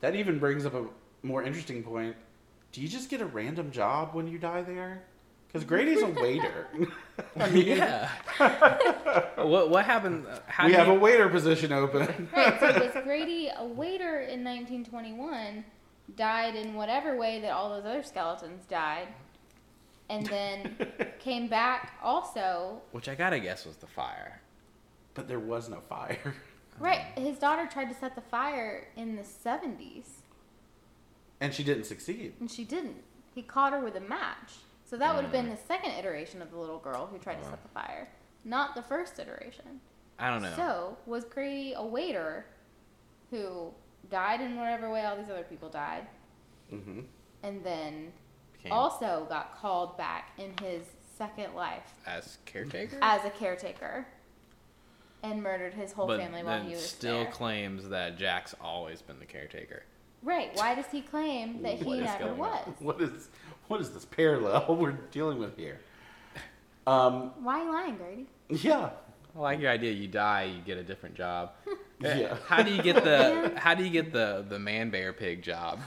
That 0.00 0.14
even 0.14 0.38
brings 0.38 0.64
up 0.64 0.74
a 0.74 0.86
more 1.24 1.42
interesting 1.42 1.82
point. 1.82 2.14
Do 2.72 2.80
you 2.80 2.88
just 2.88 3.10
get 3.10 3.20
a 3.20 3.26
random 3.26 3.70
job 3.70 4.14
when 4.14 4.28
you 4.28 4.38
die 4.38 4.62
there? 4.62 5.02
Because 5.54 5.68
Grady's 5.68 6.02
a 6.02 6.08
waiter. 6.08 6.66
I 7.38 7.48
mean, 7.48 7.68
Yeah. 7.68 8.10
what 9.36 9.70
what 9.70 9.84
happened? 9.84 10.26
Uh, 10.26 10.40
how 10.48 10.66
we 10.66 10.72
have 10.72 10.88
you- 10.88 10.94
a 10.94 10.98
waiter 10.98 11.28
position 11.28 11.72
open. 11.72 12.28
right, 12.36 12.58
so 12.58 12.66
was 12.92 13.04
Grady 13.04 13.48
a 13.56 13.64
waiter 13.64 14.18
in 14.22 14.42
1921, 14.42 15.64
died 16.16 16.56
in 16.56 16.74
whatever 16.74 17.16
way 17.16 17.40
that 17.40 17.52
all 17.52 17.70
those 17.70 17.84
other 17.84 18.02
skeletons 18.02 18.64
died, 18.66 19.06
and 20.10 20.26
then 20.26 20.76
came 21.20 21.46
back 21.46 21.92
also 22.02 22.80
which 22.90 23.08
I 23.08 23.14
gotta 23.14 23.38
guess 23.38 23.64
was 23.64 23.76
the 23.76 23.86
fire. 23.86 24.40
but 25.14 25.28
there 25.28 25.38
was 25.38 25.68
no 25.68 25.78
fire. 25.78 26.34
Right. 26.80 27.02
His 27.16 27.38
daughter 27.38 27.68
tried 27.72 27.90
to 27.90 27.94
set 27.94 28.16
the 28.16 28.20
fire 28.22 28.88
in 28.96 29.14
the 29.14 29.22
70s, 29.22 30.06
And 31.40 31.54
she 31.54 31.62
didn't 31.62 31.84
succeed. 31.84 32.32
and 32.40 32.50
she 32.50 32.64
didn't. 32.64 33.04
He 33.32 33.42
caught 33.42 33.72
her 33.72 33.78
with 33.78 33.94
a 33.94 34.00
match. 34.00 34.54
So 34.84 34.96
that 34.98 35.14
would 35.14 35.22
have 35.24 35.32
been 35.32 35.48
the 35.48 35.56
second 35.56 35.92
iteration 35.92 36.42
of 36.42 36.50
the 36.50 36.58
little 36.58 36.78
girl 36.78 37.06
who 37.06 37.18
tried 37.18 37.42
to 37.42 37.44
set 37.44 37.62
the 37.62 37.68
fire, 37.70 38.08
not 38.44 38.74
the 38.74 38.82
first 38.82 39.18
iteration. 39.18 39.80
I 40.18 40.30
don't 40.30 40.42
know. 40.42 40.52
So, 40.56 40.96
was 41.06 41.24
Grady 41.24 41.72
a 41.74 41.84
waiter 41.84 42.44
who 43.30 43.72
died 44.10 44.40
in 44.40 44.56
whatever 44.56 44.90
way 44.90 45.04
all 45.04 45.16
these 45.16 45.30
other 45.30 45.42
people 45.44 45.68
died, 45.68 46.06
hmm 46.70 47.00
and 47.42 47.62
then 47.64 48.12
Became 48.54 48.72
also 48.72 49.26
got 49.28 49.56
called 49.58 49.96
back 49.98 50.30
in 50.38 50.52
his 50.62 50.82
second 51.18 51.54
life 51.54 51.92
as 52.06 52.38
caretaker, 52.46 52.96
as 53.02 53.24
a 53.24 53.30
caretaker 53.30 54.06
and 55.22 55.42
murdered 55.42 55.74
his 55.74 55.92
whole 55.92 56.06
but 56.06 56.20
family 56.20 56.42
while 56.42 56.58
then 56.58 56.66
he 56.68 56.74
was 56.74 56.86
still 56.88 57.24
there? 57.24 57.32
claims 57.32 57.88
that 57.88 58.16
Jack's 58.18 58.54
always 58.60 59.00
been 59.02 59.18
the 59.18 59.24
caretaker. 59.26 59.82
Right. 60.22 60.50
Why 60.54 60.74
does 60.74 60.86
he 60.90 61.02
claim 61.02 61.62
that 61.62 61.74
he 61.74 61.84
What 61.84 61.98
is 61.98 62.04
never 62.04 62.24
going 62.24 62.38
was? 62.38 62.66
on? 62.66 62.74
What 62.80 63.00
is 63.02 63.28
what 63.68 63.80
is 63.80 63.90
this 63.90 64.04
parallel 64.04 64.76
we're 64.80 64.92
dealing 65.10 65.38
with 65.38 65.56
here? 65.56 65.80
Um, 66.86 67.32
Why 67.42 67.60
are 67.60 67.64
you 67.64 67.72
lying, 67.72 67.96
Grady? 67.96 68.26
yeah, 68.62 68.90
I 69.34 69.38
like 69.38 69.60
your 69.60 69.70
idea. 69.70 69.92
You 69.92 70.06
die, 70.08 70.44
you 70.44 70.60
get 70.62 70.76
a 70.78 70.82
different 70.84 71.14
job. 71.14 71.52
Eh, 72.02 72.18
Yeah. 72.22 72.36
How 72.48 72.60
do 72.62 72.72
you 72.74 72.82
get 72.82 73.04
the 73.04 73.52
How 73.56 73.72
do 73.74 73.84
you 73.84 73.88
get 73.90 74.12
the 74.12 74.44
the 74.48 74.58
man 74.58 74.90
bear 74.90 75.12
pig 75.12 75.42
job? 75.42 75.78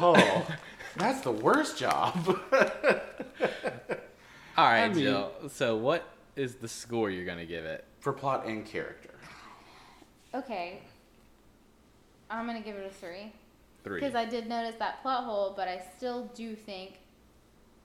Oh, 0.00 0.44
that's 0.96 1.20
the 1.20 1.30
worst 1.30 1.78
job. 1.78 2.14
All 2.26 2.36
right, 4.64 4.82
I 4.84 4.88
mean- 4.88 4.98
Jill. 4.98 5.30
So 5.50 5.76
what 5.76 6.04
is 6.36 6.56
the 6.56 6.66
score 6.68 7.10
you're 7.10 7.24
gonna 7.24 7.46
give 7.46 7.64
it? 7.64 7.84
For 8.00 8.12
plot 8.12 8.44
and 8.46 8.66
character. 8.66 9.14
Okay. 10.34 10.80
I'm 12.28 12.44
gonna 12.46 12.60
give 12.60 12.76
it 12.76 12.84
a 12.86 12.90
three 12.94 13.32
Three. 13.84 14.00
because 14.00 14.14
I 14.14 14.24
did 14.24 14.48
notice 14.48 14.74
that 14.78 15.02
plot 15.02 15.24
hole, 15.24 15.52
but 15.56 15.68
I 15.68 15.82
still 15.96 16.24
do 16.34 16.56
think 16.56 16.94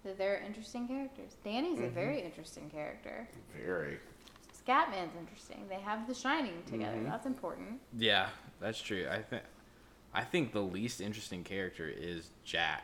that 0.06 0.18
they're 0.18 0.39
interesting 0.39 0.88
characters. 0.88 1.36
Danny's 1.43 1.80
a 1.80 1.84
Mhm. 1.84 1.91
very 1.91 2.22
interesting 2.22 2.70
character. 2.70 3.28
Very. 3.54 4.00
Scatman's 4.66 5.16
interesting. 5.20 5.68
They 5.68 5.76
have 5.82 6.08
The 6.08 6.14
Shining 6.14 6.64
together. 6.66 6.97
Mhm. 6.97 7.06
That's 7.10 7.26
important. 7.26 7.82
Yeah, 7.97 8.30
that's 8.60 8.82
true. 8.82 9.08
I 9.12 9.22
think 9.22 9.43
I 10.12 10.24
think 10.24 10.54
the 10.54 10.62
least 10.64 11.02
interesting 11.02 11.43
character 11.43 11.88
is 11.88 12.32
Jack 12.43 12.84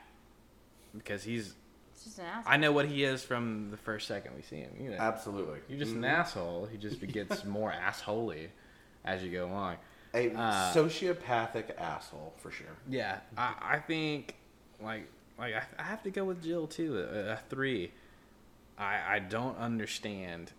because 0.95 1.23
he's 1.23 1.55
just 2.03 2.19
an 2.19 2.25
asshole. 2.25 2.53
I 2.53 2.57
know 2.57 2.71
what 2.71 2.85
he 2.85 3.03
is 3.03 3.23
from 3.23 3.71
the 3.71 3.77
first 3.77 4.07
second 4.07 4.35
we 4.35 4.43
see 4.43 4.57
him. 4.57 4.71
You 4.79 4.91
know, 4.91 4.97
Absolutely. 4.97 5.59
you're 5.67 5.79
just 5.79 5.93
an 5.95 6.01
Mhm. 6.03 6.07
asshole. 6.09 6.67
He 6.67 6.77
just 6.77 6.99
gets 7.07 7.43
more 7.45 7.71
assholey 7.71 8.49
as 9.03 9.23
you 9.23 9.31
go 9.31 9.47
along. 9.47 9.77
A 10.15 10.31
Uh, 10.33 10.73
sociopathic 10.73 11.77
asshole 11.77 12.33
for 12.37 12.49
sure. 12.49 12.75
Yeah, 12.89 13.19
I, 13.37 13.53
I 13.61 13.79
think 13.79 14.35
like 14.81 15.07
like 15.37 15.53
I, 15.53 15.63
I 15.77 15.83
have 15.83 16.01
to 16.03 16.09
go 16.11 16.23
with 16.25 16.41
Jill 16.41 16.67
too, 16.67 16.97
a, 16.99 17.33
a 17.33 17.39
three. 17.49 17.91
I 18.77 19.15
I 19.15 19.19
don't 19.19 19.57
understand 19.57 20.51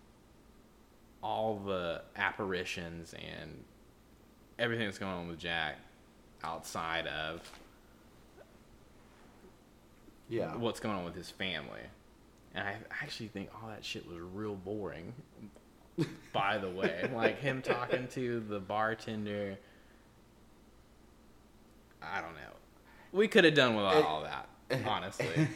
all 1.23 1.57
the 1.57 2.03
apparitions 2.15 3.13
and 3.15 3.63
everything 4.59 4.85
that's 4.85 4.99
going 4.99 5.11
on 5.11 5.27
with 5.27 5.39
Jack 5.39 5.77
outside 6.43 7.07
of 7.07 7.41
Yeah. 10.29 10.55
what's 10.55 10.79
going 10.79 10.95
on 10.95 11.05
with 11.05 11.15
his 11.15 11.29
family. 11.31 11.81
And 12.53 12.67
I 12.67 12.75
actually 13.01 13.27
think 13.29 13.49
all 13.55 13.69
that 13.69 13.83
shit 13.83 14.07
was 14.07 14.17
real 14.19 14.55
boring. 14.55 15.13
By 16.33 16.57
the 16.59 16.69
way, 16.69 17.09
like 17.13 17.39
him 17.39 17.61
talking 17.61 18.07
to 18.09 18.39
the 18.41 18.59
bartender. 18.59 19.57
I 22.01 22.21
don't 22.21 22.33
know. 22.35 22.39
We 23.11 23.27
could 23.27 23.43
have 23.43 23.55
done 23.55 23.75
without 23.75 23.97
It- 23.97 24.05
all 24.05 24.23
that, 24.23 24.47
honestly. 24.87 25.47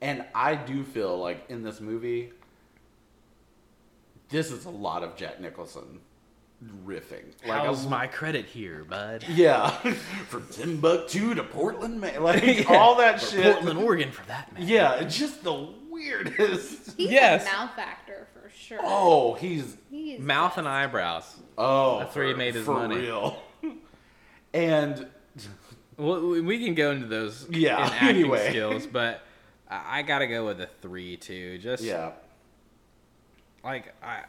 And 0.00 0.24
I 0.34 0.54
do 0.54 0.84
feel 0.84 1.18
like 1.18 1.44
in 1.48 1.62
this 1.62 1.80
movie, 1.80 2.32
this 4.28 4.50
is 4.50 4.64
a 4.64 4.70
lot 4.70 5.02
of 5.02 5.16
Jack 5.16 5.40
Nicholson 5.40 6.00
riffing. 6.84 7.24
Like 7.46 7.62
How's 7.64 7.84
a, 7.86 7.88
my 7.88 8.06
credit 8.06 8.46
here, 8.46 8.84
bud? 8.84 9.24
yeah, 9.28 9.70
from 10.28 10.46
Timbuktu 10.50 11.34
to 11.34 11.42
Portland, 11.44 12.00
man, 12.00 12.22
like 12.22 12.42
Yeah. 12.44 12.76
all 12.76 12.96
that 12.96 13.22
Or 13.22 13.26
shit. 13.26 13.54
Portland, 13.54 13.78
Oregon, 13.78 14.10
for 14.10 14.24
that 14.26 14.52
matter. 14.52 14.64
Yeah, 14.64 15.02
just 15.04 15.42
the 15.44 15.68
weirdest. 15.90 16.94
He's 16.96 17.10
Yes. 17.10 17.46
a 17.46 17.52
mouth 17.52 17.78
actor 17.78 18.26
for 18.34 18.35
sure. 18.56 18.78
Oh, 18.82 19.34
he's 19.34 19.76
He 19.90 20.14
is 20.14 20.20
Mouth 20.20 20.58
and 20.58 20.66
eyebrows. 20.66 21.36
oh, 21.58 21.98
That's 22.00 22.14
where 22.16 22.26
he 22.26 22.32
for- 22.32 22.38
made 22.38 22.54
his 22.54 22.64
for 22.64 22.74
money. 22.74 22.96
real. 22.96 23.38
and 24.54 25.06
Well, 25.96 26.20
we- 26.28 26.40
we 26.40 26.64
can 26.64 26.74
go 26.74 26.90
into 26.90 27.06
those 27.06 27.46
Yeah, 27.50 27.76
in 27.86 27.92
acting 27.92 28.08
anyway. 28.08 28.50
skills, 28.50 28.86
but 28.92 29.22
I 29.70 29.98
I 29.98 30.02
gotta 30.02 30.26
go 30.26 30.46
with 30.46 30.60
a 30.60 30.68
three 30.82 31.16
too. 31.16 31.58
Just 31.58 31.82
yeah, 31.82 32.12
like 33.64 33.92
I, 34.02 34.22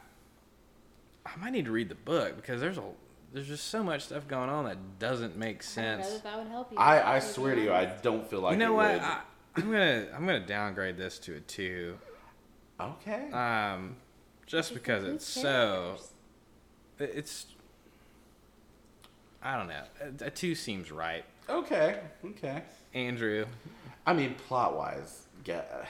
I 1.25 1.35
might 1.37 1.51
need 1.51 1.65
to 1.65 1.71
read 1.71 1.89
the 1.89 1.95
book 1.95 2.35
because 2.37 2.59
there's 2.61 2.77
a 2.77 2.83
there's 3.33 3.47
just 3.47 3.67
so 3.67 3.83
much 3.83 4.03
stuff 4.05 4.27
going 4.27 4.49
on 4.49 4.65
that 4.65 4.77
doesn't 4.99 5.35
make 5.37 5.63
I 5.77 5.81
don't 5.81 5.97
know 5.97 6.03
sense. 6.03 6.13
that 6.13 6.23
that 6.23 6.37
would 6.39 6.47
help 6.47 6.71
you. 6.71 6.77
I 6.77 7.15
I 7.17 7.19
swear 7.19 7.55
to 7.55 7.61
you, 7.61 7.73
I 7.73 7.85
don't 7.85 8.27
feel 8.29 8.39
like 8.41 8.53
you 8.53 8.57
know 8.59 8.71
it 8.73 8.75
what? 8.75 8.93
would. 8.93 9.01
I, 9.01 9.19
I'm 9.57 9.63
gonna 9.71 10.07
I'm 10.15 10.25
gonna 10.25 10.39
downgrade 10.45 10.97
this 10.97 11.19
to 11.19 11.35
a 11.35 11.39
two, 11.41 11.97
okay. 12.79 13.29
um, 13.31 13.95
just 14.47 14.73
because 14.73 15.03
it's 15.03 15.25
so 15.25 15.41
characters? 15.41 16.13
it- 16.99 17.11
it's 17.15 17.45
I 19.43 19.55
don't 19.55 19.67
know 19.67 19.83
uh, 20.01 20.05
a, 20.21 20.27
a 20.27 20.29
two 20.31 20.55
seems 20.55 20.91
right. 20.91 21.23
okay. 21.47 21.99
Okay. 22.25 22.63
Andrew, 22.93 23.45
I 24.05 24.13
mean, 24.13 24.33
plot 24.47 24.75
wise, 24.75 25.27
get. 25.43 25.69
Uh, 25.71 25.85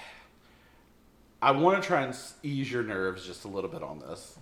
I 1.41 1.51
want 1.51 1.81
to 1.81 1.87
try 1.87 2.01
and 2.01 2.15
ease 2.43 2.69
your 2.71 2.83
nerves 2.83 3.25
just 3.25 3.45
a 3.45 3.47
little 3.47 3.69
bit 3.69 3.83
on 3.83 3.99
this. 3.99 4.37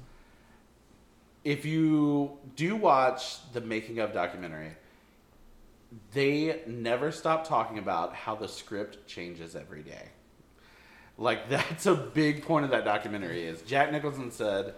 If 1.44 1.66
you 1.66 2.38
do 2.56 2.76
watch 2.76 3.38
the 3.54 3.62
making 3.62 4.00
of 4.00 4.14
documentary, 4.14 4.72
they 6.14 6.62
never 6.66 7.12
stop 7.12 7.48
talking 7.48 7.78
about 7.78 8.16
how 8.16 8.34
the 8.36 8.48
script 8.48 9.06
changes 9.08 9.56
every 9.56 9.84
day. 9.84 10.10
Like 11.18 11.50
that's 11.50 11.86
a 11.86 11.96
big 11.96 12.44
point 12.44 12.66
of 12.66 12.72
that 12.72 12.86
documentary 12.86 13.46
is 13.46 13.62
Jack 13.62 13.92
Nicholson 13.92 14.32
said, 14.32 14.74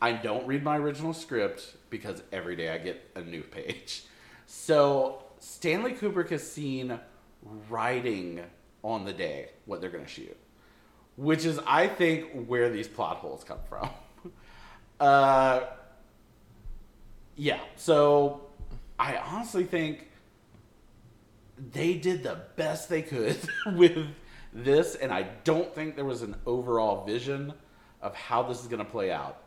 "I 0.00 0.12
don't 0.12 0.46
read 0.46 0.62
my 0.62 0.76
original 0.76 1.12
script 1.12 1.74
because 1.90 2.22
every 2.32 2.56
day 2.56 2.70
I 2.70 2.78
get 2.78 3.10
a 3.14 3.22
new 3.22 3.42
page." 3.42 4.04
So 4.52 5.22
Stanley 5.38 5.92
Kubrick 5.92 6.30
has 6.30 6.44
seen 6.44 6.98
writing 7.68 8.42
on 8.82 9.04
the 9.04 9.12
day 9.12 9.50
what 9.64 9.80
they're 9.80 9.90
going 9.90 10.04
to 10.04 10.10
shoot, 10.10 10.36
which 11.14 11.44
is 11.44 11.60
I 11.68 11.86
think 11.86 12.46
where 12.48 12.68
these 12.68 12.88
plot 12.88 13.18
holes 13.18 13.44
come 13.44 13.60
from. 13.68 13.90
uh, 15.00 15.66
yeah, 17.36 17.60
so 17.76 18.48
I 18.98 19.18
honestly 19.18 19.62
think 19.62 20.08
they 21.72 21.94
did 21.94 22.22
the 22.22 22.40
best 22.56 22.88
they 22.88 23.02
could 23.02 23.38
with 23.66 24.08
this, 24.52 24.94
and 24.94 25.12
I 25.12 25.22
don't 25.44 25.74
think 25.74 25.96
there 25.96 26.04
was 26.04 26.22
an 26.22 26.36
overall 26.46 27.04
vision 27.04 27.52
of 28.02 28.14
how 28.14 28.42
this 28.42 28.60
is 28.60 28.66
going 28.66 28.84
to 28.84 28.90
play 28.90 29.12
out. 29.12 29.42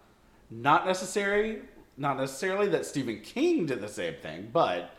Not 0.49 0.86
necessary, 0.86 1.62
not 1.97 2.18
necessarily 2.18 2.68
that 2.70 2.86
Stephen 2.86 3.22
King 3.22 3.66
did 3.66 3.82
the 3.82 3.88
same 3.88 4.16
thing, 4.22 4.49
but 4.51 4.91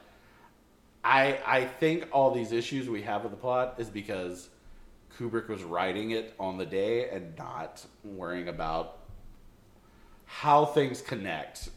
I 1.02 1.38
I 1.46 1.64
think 1.64 2.08
all 2.12 2.32
these 2.32 2.52
issues 2.52 2.88
we 2.88 3.02
have 3.02 3.22
with 3.22 3.30
the 3.30 3.38
plot 3.38 3.76
is 3.78 3.88
because 3.88 4.48
Kubrick 5.18 5.48
was 5.48 5.62
writing 5.62 6.10
it 6.10 6.34
on 6.40 6.58
the 6.58 6.66
day 6.66 7.08
and 7.10 7.36
not 7.38 7.84
worrying 8.02 8.48
about 8.48 8.98
how 10.26 10.64
things 10.64 11.00
connect. 11.00 11.68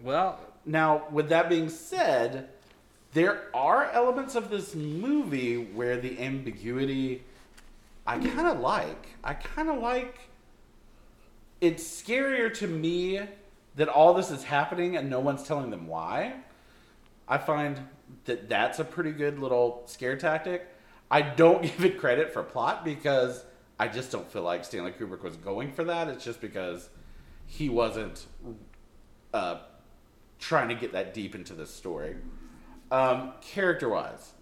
well, 0.00 0.38
Now, 0.64 1.08
with 1.10 1.28
that 1.30 1.48
being 1.48 1.68
said, 1.68 2.48
there 3.12 3.44
are 3.54 3.90
elements 3.90 4.34
of 4.34 4.50
this 4.50 4.74
movie 4.74 5.56
where 5.56 5.96
the 5.96 6.20
ambiguity 6.20 7.24
I 8.06 8.18
kind 8.18 8.46
of 8.46 8.60
like. 8.60 9.08
I 9.22 9.34
kind 9.34 9.68
of 9.68 9.78
like 9.78 10.18
it's 11.60 11.82
scarier 11.82 12.52
to 12.54 12.66
me 12.66 13.20
that 13.76 13.88
all 13.88 14.14
this 14.14 14.30
is 14.30 14.44
happening 14.44 14.96
and 14.96 15.08
no 15.08 15.20
one's 15.20 15.42
telling 15.42 15.70
them 15.70 15.86
why. 15.86 16.34
I 17.26 17.38
find 17.38 17.80
that 18.26 18.48
that's 18.48 18.78
a 18.78 18.84
pretty 18.84 19.12
good 19.12 19.38
little 19.38 19.82
scare 19.86 20.16
tactic. 20.16 20.66
I 21.10 21.22
don't 21.22 21.62
give 21.62 21.84
it 21.84 21.98
credit 21.98 22.32
for 22.32 22.42
plot 22.42 22.84
because 22.84 23.44
I 23.78 23.88
just 23.88 24.12
don't 24.12 24.30
feel 24.30 24.42
like 24.42 24.64
Stanley 24.64 24.92
Kubrick 24.92 25.22
was 25.22 25.36
going 25.36 25.72
for 25.72 25.84
that. 25.84 26.08
It's 26.08 26.24
just 26.24 26.40
because 26.40 26.90
he 27.46 27.68
wasn't 27.68 28.26
uh, 29.32 29.60
trying 30.38 30.68
to 30.68 30.74
get 30.74 30.92
that 30.92 31.14
deep 31.14 31.34
into 31.34 31.54
the 31.54 31.66
story. 31.66 32.16
Um, 32.90 33.32
character 33.40 33.88
wise, 33.88 34.32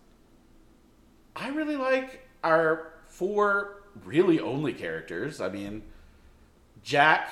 I 1.34 1.48
really 1.48 1.76
like 1.76 2.26
our 2.44 2.91
four 3.12 3.82
really 4.04 4.40
only 4.40 4.72
characters. 4.72 5.40
I 5.40 5.48
mean, 5.50 5.82
Jack, 6.82 7.30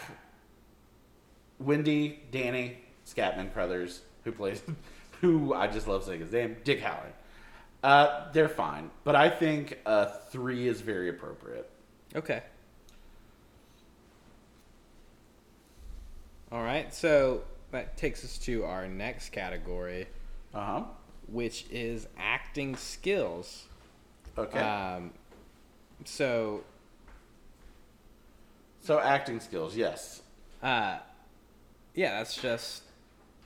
Wendy, 1.59 2.21
Danny, 2.31 2.79
Scatman 3.07 3.53
Crothers, 3.53 4.03
who 4.25 4.33
plays, 4.33 4.63
who 5.21 5.55
I 5.55 5.67
just 5.67 5.89
love 5.89 6.05
saying 6.05 6.21
his 6.21 6.33
name, 6.33 6.57
Dick 6.65 6.81
Hallorann. 6.81 7.13
Uh, 7.83 8.31
they're 8.33 8.49
fine, 8.49 8.91
but 9.05 9.17
I 9.17 9.31
think 9.31 9.79
uh, 9.87 10.07
three 10.31 10.69
is 10.69 10.83
very 10.83 11.09
appropriate. 11.09 11.69
Okay. 12.15 12.43
All 16.53 16.63
right, 16.63 16.93
so 16.93 17.43
that 17.71 17.97
takes 17.97 18.25
us 18.25 18.37
to 18.39 18.65
our 18.65 18.87
next 18.89 19.31
category, 19.31 20.09
Uh 20.53 20.65
huh. 20.65 20.83
which 21.29 21.65
is 21.71 22.07
acting 22.19 22.77
skills. 22.77 23.65
Okay. 24.37 24.59
Um, 24.59 25.13
so, 26.05 26.63
so 28.81 28.99
acting 28.99 29.41
skills, 29.41 29.77
yes. 29.77 30.23
uh, 30.63 30.99
yeah, 31.95 32.19
that's 32.19 32.37
just 32.37 32.83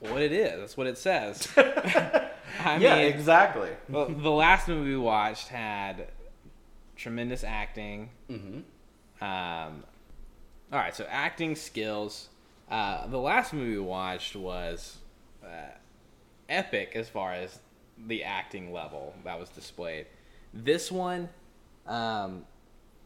what 0.00 0.22
it 0.22 0.32
is. 0.32 0.60
That's 0.60 0.76
what 0.76 0.86
it 0.86 0.98
says. 0.98 1.48
I 1.56 2.76
yeah, 2.78 2.96
mean, 2.96 3.06
exactly. 3.06 3.70
well, 3.88 4.08
the 4.08 4.30
last 4.30 4.68
movie 4.68 4.90
we 4.90 4.96
watched 4.96 5.48
had 5.48 6.08
tremendous 6.96 7.44
acting. 7.44 8.10
Mm-hmm. 8.30 9.24
Um, 9.24 9.84
all 10.72 10.78
right, 10.78 10.94
so 10.94 11.06
acting 11.08 11.56
skills. 11.56 12.28
Uh, 12.70 13.06
the 13.06 13.18
last 13.18 13.52
movie 13.52 13.76
we 13.76 13.80
watched 13.80 14.36
was 14.36 14.98
uh, 15.44 15.72
epic 16.48 16.92
as 16.94 17.08
far 17.08 17.32
as 17.32 17.58
the 18.06 18.24
acting 18.24 18.72
level 18.72 19.14
that 19.24 19.38
was 19.38 19.48
displayed. 19.50 20.06
This 20.52 20.90
one, 20.90 21.28
um, 21.86 22.44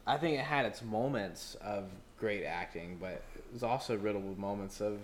I 0.07 0.17
think 0.17 0.39
it 0.39 0.45
had 0.45 0.67
its 0.67 0.83
moments 0.83 1.57
of 1.61 1.91
great 2.19 2.45
acting, 2.45 2.99
but 3.01 3.23
it 3.37 3.45
was 3.53 3.63
also 3.63 3.97
riddled 3.97 4.29
with 4.29 4.39
moments 4.39 4.81
of 4.81 4.99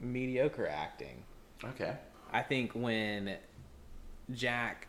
mediocre 0.00 0.68
acting. 0.68 1.22
Okay. 1.64 1.96
I 2.32 2.42
think 2.42 2.72
when 2.72 3.36
Jack 4.32 4.88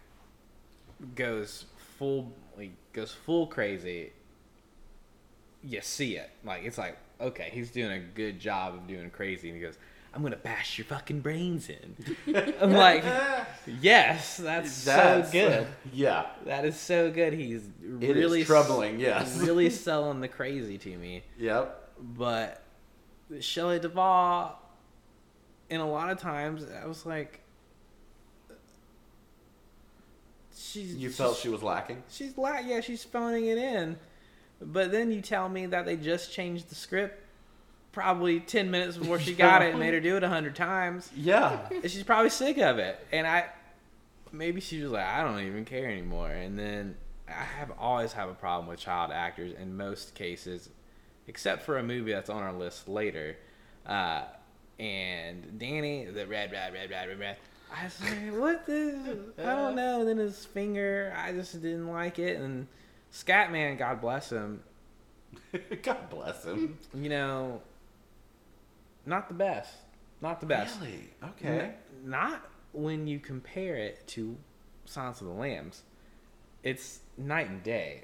goes 1.16 1.66
full 1.98 2.32
like, 2.58 2.72
goes 2.94 3.12
full 3.12 3.48
crazy, 3.48 4.12
you 5.64 5.82
see 5.82 6.18
it. 6.18 6.30
Like 6.44 6.64
it's 6.64 6.78
like, 6.78 6.98
okay, 7.20 7.50
he's 7.52 7.72
doing 7.72 7.92
a 7.92 8.00
good 8.00 8.40
job 8.40 8.76
of 8.76 8.88
doing 8.88 9.10
crazy 9.10 9.50
and 9.50 9.58
he 9.58 9.64
goes, 9.64 9.78
I'm 10.16 10.24
gonna 10.24 10.38
bash 10.38 10.78
your 10.78 10.86
fucking 10.86 11.20
brains 11.20 11.70
in. 11.70 12.16
I'm 12.62 12.72
like, 12.72 13.04
yes, 13.82 14.38
that's, 14.38 14.86
That's- 14.86 15.28
so 15.28 15.32
good. 15.32 15.68
Yeah. 15.92 16.28
That 16.46 16.64
is 16.64 16.80
so 16.80 17.12
good. 17.12 17.34
He's 17.34 17.64
It 18.00 18.16
really 18.16 18.46
troubling, 18.46 19.00
yes. 19.00 19.38
really 19.38 19.70
selling 19.72 20.22
the 20.22 20.30
crazy 20.30 20.78
to 20.78 20.98
me. 20.98 21.24
Yep. 21.38 21.92
But 22.18 22.62
Shelley 23.42 23.80
Duvall, 23.80 24.58
and 25.70 25.82
a 25.82 25.86
lot 25.86 26.10
of 26.10 26.18
times 26.20 26.66
I 26.82 26.86
was 26.88 27.06
like, 27.06 27.42
she's 30.56 30.96
You 30.96 31.10
felt 31.10 31.38
she 31.38 31.50
was 31.50 31.62
lacking? 31.64 32.04
she's 32.10 32.38
la- 32.38 32.60
yeah 32.60 32.80
she's 32.82 33.04
phoning 33.04 33.48
it 33.48 33.58
in, 33.58 33.98
But 34.62 34.92
then 34.92 35.12
you 35.12 35.22
tell 35.22 35.50
me 35.50 35.66
that 35.68 35.86
they 35.86 35.98
just 35.98 36.32
changed 36.32 36.70
the 36.70 36.76
script 36.76 37.22
probably 37.96 38.42
10 38.42 38.70
minutes 38.70 38.98
before 38.98 39.20
she 39.20 39.34
got 39.36 39.64
it 39.64 39.72
and 39.72 39.80
made 39.80 39.94
her 39.94 40.02
do 40.02 40.18
it 40.18 40.22
100 40.22 40.54
times. 40.56 41.10
Yeah. 41.16 41.68
And 41.72 41.90
she's 41.90 42.04
probably 42.04 42.30
sick 42.30 42.58
of 42.58 42.78
it. 42.78 43.00
And 43.12 43.26
I 43.26 43.46
maybe 44.32 44.60
she 44.60 44.82
was 44.82 44.92
like, 44.92 45.06
I 45.06 45.24
don't 45.24 45.40
even 45.40 45.66
care 45.66 45.90
anymore. 45.90 46.30
And 46.30 46.60
then 46.60 46.96
I 47.28 47.44
have 47.44 47.72
always 47.80 48.12
have 48.14 48.30
a 48.30 48.34
problem 48.34 48.68
with 48.68 48.80
child 48.80 49.12
actors 49.12 49.54
in 49.54 49.76
most 49.78 50.14
cases, 50.14 50.70
except 51.28 51.64
for 51.64 51.78
a 51.78 51.84
movie 51.84 52.12
that's 52.12 52.30
on 52.30 52.44
our 52.44 52.54
list 52.54 52.88
later. 52.88 53.38
Uh, 53.86 54.24
and 54.78 55.58
Danny, 55.58 56.06
the 56.06 56.28
red, 56.28 56.52
red, 56.52 56.74
red, 56.74 56.90
red, 56.90 57.08
red, 57.08 57.20
red. 57.20 57.38
I 57.74 57.86
was 57.86 58.02
like, 58.02 58.40
what 58.42 58.66
the? 58.66 59.18
I 59.40 59.56
don't 59.56 59.76
know. 59.78 60.02
And 60.02 60.10
then 60.10 60.18
his 60.18 60.46
finger, 60.46 61.16
I 61.18 61.32
just 61.32 61.54
didn't 61.62 61.88
like 61.88 62.20
it. 62.20 62.40
And 62.42 62.68
Scatman, 63.14 63.78
God 63.78 64.02
bless 64.02 64.32
him, 64.32 64.62
God 65.82 66.10
bless 66.10 66.44
him. 66.44 66.78
you 66.94 67.10
know, 67.10 67.62
not 69.06 69.28
the 69.28 69.34
best. 69.34 69.74
Not 70.22 70.40
the 70.40 70.46
best. 70.48 70.80
Really? 70.82 71.10
Okay. 71.24 71.60
N- 71.66 71.74
not 72.10 72.46
when 72.74 73.08
you 73.08 73.20
compare 73.20 73.76
it 73.76 74.06
to 74.08 74.36
Silence 74.86 75.22
of 75.22 75.28
the 75.28 75.34
Lambs. 75.34 75.84
It's 76.64 77.00
night 77.18 77.50
and 77.50 77.62
day. 77.64 78.04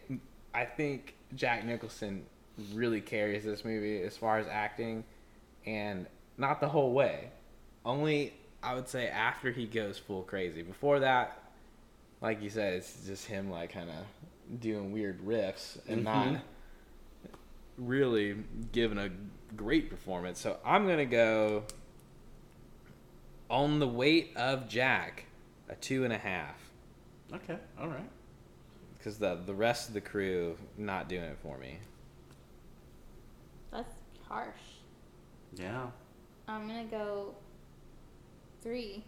I 0.54 0.66
think 0.66 1.16
Jack 1.36 1.66
Nicholson 1.66 2.26
really 2.74 3.02
carries 3.02 3.44
this 3.44 3.64
movie 3.66 4.02
as 4.04 4.18
far 4.18 4.38
as 4.38 4.48
acting, 4.48 5.04
and 5.66 6.06
not 6.38 6.60
the 6.60 6.68
whole 6.70 6.94
way. 6.94 7.32
Only 7.86 8.34
I 8.62 8.76
would 8.76 8.88
say 8.88 9.08
after 9.08 9.52
he 9.52 9.66
goes 9.66 9.98
full 9.98 10.22
crazy. 10.24 10.62
Before 10.62 11.00
that, 11.00 11.42
like 12.22 12.42
you 12.44 12.50
said, 12.50 12.74
it's 12.76 13.06
just 13.08 13.26
him 13.26 13.50
like 13.50 13.74
kind 13.74 13.90
of 13.90 14.60
doing 14.60 14.92
weird 14.92 15.26
riffs 15.26 15.80
and 15.88 16.04
not 16.04 16.28
Mhm. 16.28 16.42
Really 17.82 18.36
given 18.72 18.98
a 18.98 19.10
great 19.56 19.90
performance. 19.90 20.40
So 20.40 20.58
I'm 20.66 20.88
gonna 20.88 21.06
go 21.06 21.64
on 23.50 23.80
the 23.80 23.88
weight 23.88 24.32
of 24.36 24.70
Jack, 24.70 25.26
a 25.70 25.76
two 25.76 26.04
and 26.06 26.14
a 26.14 26.18
half, 26.18 26.56
Okay. 27.34 27.58
All 27.80 27.88
right. 27.88 28.10
because 28.98 29.18
the 29.18 29.40
the 29.46 29.54
rest 29.54 29.88
of 29.88 29.94
the 29.94 30.02
crew 30.02 30.58
not 30.78 31.10
doing 31.10 31.24
it 31.24 31.38
for 31.42 31.58
me. 31.58 31.78
That's 33.72 33.94
harsh. 34.28 34.56
Yeah. 35.56 35.88
I'm 36.48 36.68
gonna 36.68 36.86
go 36.86 37.34
three. 38.62 39.04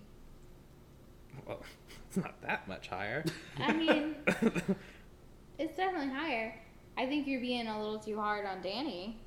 Well, 1.47 1.61
it's 2.07 2.17
not 2.17 2.41
that 2.41 2.67
much 2.67 2.87
higher. 2.87 3.23
I 3.59 3.73
mean, 3.73 4.15
it's 5.57 5.75
definitely 5.77 6.09
higher. 6.13 6.55
I 6.97 7.05
think 7.05 7.27
you're 7.27 7.41
being 7.41 7.67
a 7.67 7.79
little 7.81 7.99
too 7.99 8.17
hard 8.17 8.45
on 8.45 8.61
Danny, 8.61 9.17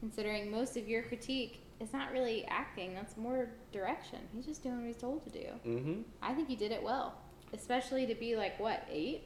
considering 0.00 0.50
most 0.50 0.76
of 0.76 0.88
your 0.88 1.02
critique 1.02 1.60
is 1.80 1.92
not 1.92 2.12
really 2.12 2.44
acting. 2.46 2.94
That's 2.94 3.16
more 3.16 3.48
direction. 3.72 4.18
He's 4.34 4.46
just 4.46 4.62
doing 4.62 4.78
what 4.78 4.86
he's 4.86 4.96
told 4.96 5.22
to 5.24 5.30
do. 5.30 5.46
Mm-hmm. 5.66 6.00
I 6.22 6.32
think 6.34 6.48
he 6.48 6.56
did 6.56 6.72
it 6.72 6.82
well, 6.82 7.14
especially 7.52 8.06
to 8.06 8.14
be 8.14 8.36
like 8.36 8.58
what 8.58 8.86
eight, 8.90 9.24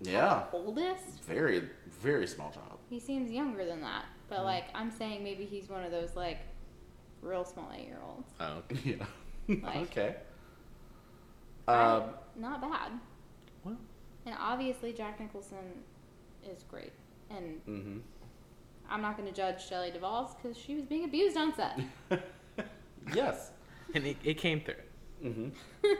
Yeah. 0.00 0.44
oldest. 0.52 1.22
Very, 1.24 1.68
very 2.00 2.26
small 2.26 2.50
job. 2.50 2.78
He 2.88 2.98
seems 2.98 3.30
younger 3.30 3.64
than 3.64 3.80
that, 3.82 4.04
but 4.28 4.44
like 4.44 4.64
I'm 4.74 4.90
saying, 4.90 5.22
maybe 5.22 5.44
he's 5.44 5.68
one 5.68 5.84
of 5.84 5.90
those 5.90 6.16
like 6.16 6.38
real 7.22 7.44
small 7.44 7.70
eight 7.76 7.86
year 7.86 8.00
olds. 8.04 8.28
oh, 8.40 8.62
Yeah. 8.84 9.04
Like- 9.62 9.76
okay. 9.90 10.16
Um, 11.68 12.04
not 12.36 12.60
bad. 12.60 12.90
well, 13.64 13.76
And 14.26 14.34
obviously, 14.40 14.92
Jack 14.92 15.20
Nicholson 15.20 15.58
is 16.44 16.62
great. 16.64 16.92
And 17.30 17.60
mm-hmm. 17.68 17.98
I'm 18.88 19.02
not 19.02 19.16
going 19.16 19.28
to 19.28 19.34
judge 19.34 19.66
Shelley 19.66 19.90
Duvall's 19.90 20.34
because 20.34 20.56
she 20.56 20.74
was 20.74 20.84
being 20.84 21.04
abused 21.04 21.36
on 21.36 21.54
set. 21.54 21.80
yes. 23.14 23.50
and 23.94 24.06
it, 24.06 24.16
it 24.24 24.34
came 24.34 24.60
through. 24.60 24.74
Mm-hmm. 25.24 25.48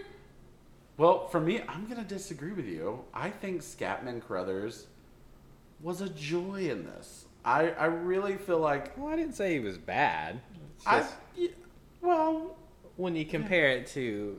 well, 0.96 1.28
for 1.28 1.40
me, 1.40 1.60
I'm 1.68 1.86
gonna 1.86 2.04
disagree 2.04 2.52
with 2.52 2.66
you. 2.66 3.04
I 3.12 3.30
think 3.30 3.60
Scatman 3.62 4.22
Crothers 4.22 4.86
was 5.80 6.00
a 6.00 6.08
joy 6.08 6.70
in 6.70 6.84
this. 6.84 7.26
I 7.44 7.70
I 7.70 7.86
really 7.86 8.36
feel 8.36 8.58
like 8.58 8.96
Well, 8.96 9.12
I 9.12 9.16
didn't 9.16 9.34
say 9.34 9.52
he 9.52 9.60
was 9.60 9.78
bad. 9.78 10.40
It's 10.76 10.86
I 10.86 11.06
yeah, 11.36 11.48
well 12.00 12.56
when 12.96 13.14
you 13.14 13.24
compare 13.24 13.68
it 13.68 13.86
to 13.88 14.38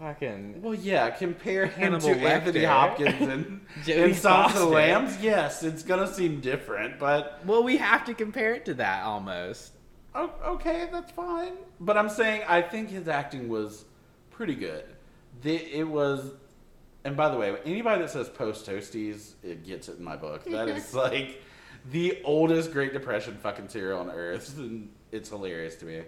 fucking 0.00 0.62
well 0.62 0.74
yeah 0.74 1.10
compare 1.10 1.66
him 1.66 1.92
Hannibal 1.92 2.14
to 2.14 2.20
Anthony 2.20 2.64
Hopkins 2.64 3.20
and 3.20 3.60
and 3.88 4.16
Silence 4.16 4.16
of 4.16 4.16
the 4.16 4.18
Foster. 4.20 4.64
Lambs. 4.64 5.22
Yes, 5.22 5.62
it's 5.62 5.82
gonna 5.82 6.12
seem 6.12 6.40
different, 6.40 6.98
but 6.98 7.40
well, 7.44 7.62
we 7.62 7.76
have 7.76 8.04
to 8.06 8.14
compare 8.14 8.54
it 8.54 8.64
to 8.64 8.74
that 8.74 9.04
almost. 9.04 9.72
oh, 10.14 10.32
okay, 10.44 10.88
that's 10.90 11.12
fine. 11.12 11.52
But 11.78 11.96
I'm 11.96 12.08
saying 12.08 12.42
I 12.48 12.62
think 12.62 12.88
his 12.88 13.08
acting 13.08 13.48
was 13.48 13.84
pretty 14.30 14.54
good. 14.54 14.84
The, 15.42 15.54
it 15.56 15.86
was, 15.86 16.32
and 17.04 17.16
by 17.16 17.28
the 17.28 17.36
way, 17.36 17.56
anybody 17.64 18.02
that 18.02 18.10
says 18.10 18.28
post 18.28 18.66
toasties, 18.66 19.34
it 19.42 19.64
gets 19.64 19.88
it 19.88 19.98
in 19.98 20.04
my 20.04 20.16
book. 20.16 20.44
That 20.44 20.68
is 20.68 20.94
like 21.06 21.42
the 21.90 22.20
oldest 22.24 22.72
Great 22.72 22.92
Depression 22.92 23.36
fucking 23.36 23.68
cereal 23.68 24.00
on 24.00 24.10
earth, 24.10 24.56
and 24.58 24.90
it's 25.12 25.28
hilarious 25.28 25.76
to 25.76 25.84
me. 25.84 26.02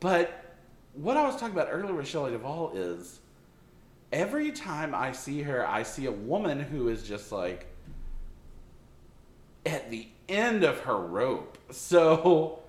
But 0.00 0.51
what 0.94 1.16
I 1.16 1.24
was 1.24 1.36
talking 1.36 1.54
about 1.54 1.68
earlier 1.70 1.94
with 1.94 2.06
Shelley 2.06 2.32
Duvall 2.32 2.72
is 2.74 3.20
every 4.12 4.52
time 4.52 4.94
I 4.94 5.12
see 5.12 5.42
her, 5.42 5.66
I 5.66 5.82
see 5.82 6.06
a 6.06 6.12
woman 6.12 6.60
who 6.60 6.88
is 6.88 7.02
just 7.02 7.32
like 7.32 7.66
at 9.64 9.90
the 9.90 10.08
end 10.28 10.64
of 10.64 10.80
her 10.80 10.98
rope. 10.98 11.58
So, 11.70 12.60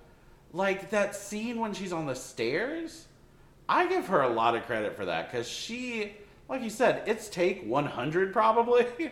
like 0.53 0.89
that 0.91 1.15
scene 1.15 1.59
when 1.59 1.73
she's 1.73 1.91
on 1.91 2.05
the 2.05 2.15
stairs, 2.15 3.07
I 3.67 3.87
give 3.87 4.07
her 4.07 4.21
a 4.21 4.29
lot 4.29 4.55
of 4.55 4.65
credit 4.65 4.95
for 4.95 5.05
that 5.05 5.31
because 5.31 5.47
she, 5.47 6.13
like 6.47 6.61
you 6.61 6.69
said, 6.69 7.03
it's 7.07 7.27
take 7.29 7.65
100 7.65 8.33
probably. 8.33 8.85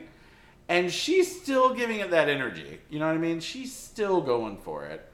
And 0.69 0.89
she's 0.89 1.41
still 1.41 1.73
giving 1.73 1.99
it 1.99 2.11
that 2.11 2.29
energy. 2.29 2.79
You 2.89 2.99
know 2.99 3.07
what 3.07 3.15
I 3.15 3.17
mean? 3.17 3.41
She's 3.41 3.75
still 3.75 4.21
going 4.21 4.55
for 4.55 4.85
it. 4.85 5.05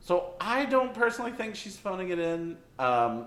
So 0.00 0.34
I 0.38 0.66
don't 0.66 0.92
personally 0.92 1.30
think 1.30 1.54
she's 1.54 1.78
phoning 1.78 2.10
it 2.10 2.18
in. 2.18 2.58
Um, 2.78 3.24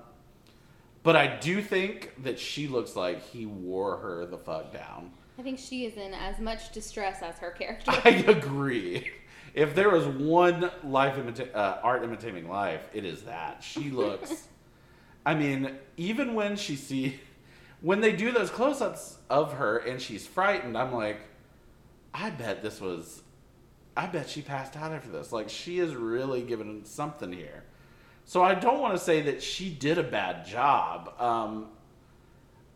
but 1.03 1.15
I 1.15 1.38
do 1.38 1.61
think 1.61 2.11
that 2.23 2.40
she 2.40 2.68
looks 2.68 2.95
like 2.95 3.22
he 3.22 3.45
wore 3.45 3.98
her 3.98 4.26
the 4.26 4.38
fuck 4.38 4.72
down. 4.72 5.11
I 5.40 5.41
think 5.41 5.57
she 5.57 5.86
is 5.86 5.95
in 5.95 6.14
as 6.14 6.40
much 6.40 6.72
distress 6.72 7.22
as 7.22 7.38
her 7.40 7.52
character. 7.52 7.91
I 8.06 8.10
agree. 8.28 9.11
If 9.53 9.76
there 9.76 9.90
was 9.90 10.06
one 10.06 10.69
life 10.84 11.15
imita- 11.15 11.56
uh, 11.56 11.80
art 11.84 12.03
imitating 12.03 12.48
life, 12.48 12.88
it 12.94 13.06
is 13.06 13.23
that. 13.23 13.64
She 13.64 13.90
looks. 13.91 14.48
I 15.26 15.34
mean, 15.36 15.78
even 15.98 16.36
when 16.36 16.56
she 16.56 16.76
see, 16.76 17.19
when 17.82 18.02
they 18.02 18.11
do 18.11 18.32
those 18.32 18.49
close-ups 18.49 19.18
of 19.30 19.53
her 19.53 19.78
and 19.78 20.02
she's 20.02 20.26
frightened, 20.28 20.78
I'm 20.78 20.94
like, 20.94 21.22
I 22.14 22.30
bet 22.30 22.61
this 22.61 22.80
was, 22.80 23.23
I 23.98 24.07
bet 24.07 24.30
she 24.30 24.41
passed 24.41 24.76
out 24.76 24.91
after 24.91 25.10
this. 25.10 25.32
Like 25.32 25.49
she 25.49 25.80
is 25.80 25.95
really 25.95 26.41
giving 26.44 26.84
something 26.86 27.32
here. 27.32 27.64
So 28.32 28.41
I 28.41 28.56
don't 28.56 28.80
want 28.80 28.94
to 28.94 28.98
say 29.03 29.24
that 29.24 29.44
she 29.44 29.70
did 29.70 29.98
a 29.98 30.03
bad 30.03 30.45
job. 30.45 31.14
Um, 31.20 31.68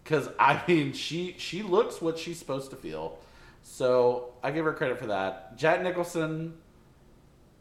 because 0.03 0.27
I 0.37 0.61
mean, 0.67 0.91
she 0.91 1.33
she 1.37 1.63
looks 1.63 2.01
what 2.01 2.19
she's 2.19 2.37
supposed 2.37 2.71
to 2.71 2.75
feel. 2.75 3.19
So 3.61 4.33
I 4.43 4.51
give 4.51 4.65
her 4.65 4.73
credit 4.73 4.99
for 4.99 5.07
that. 5.07 5.55
Jack 5.55 5.81
Nicholson, 5.81 6.55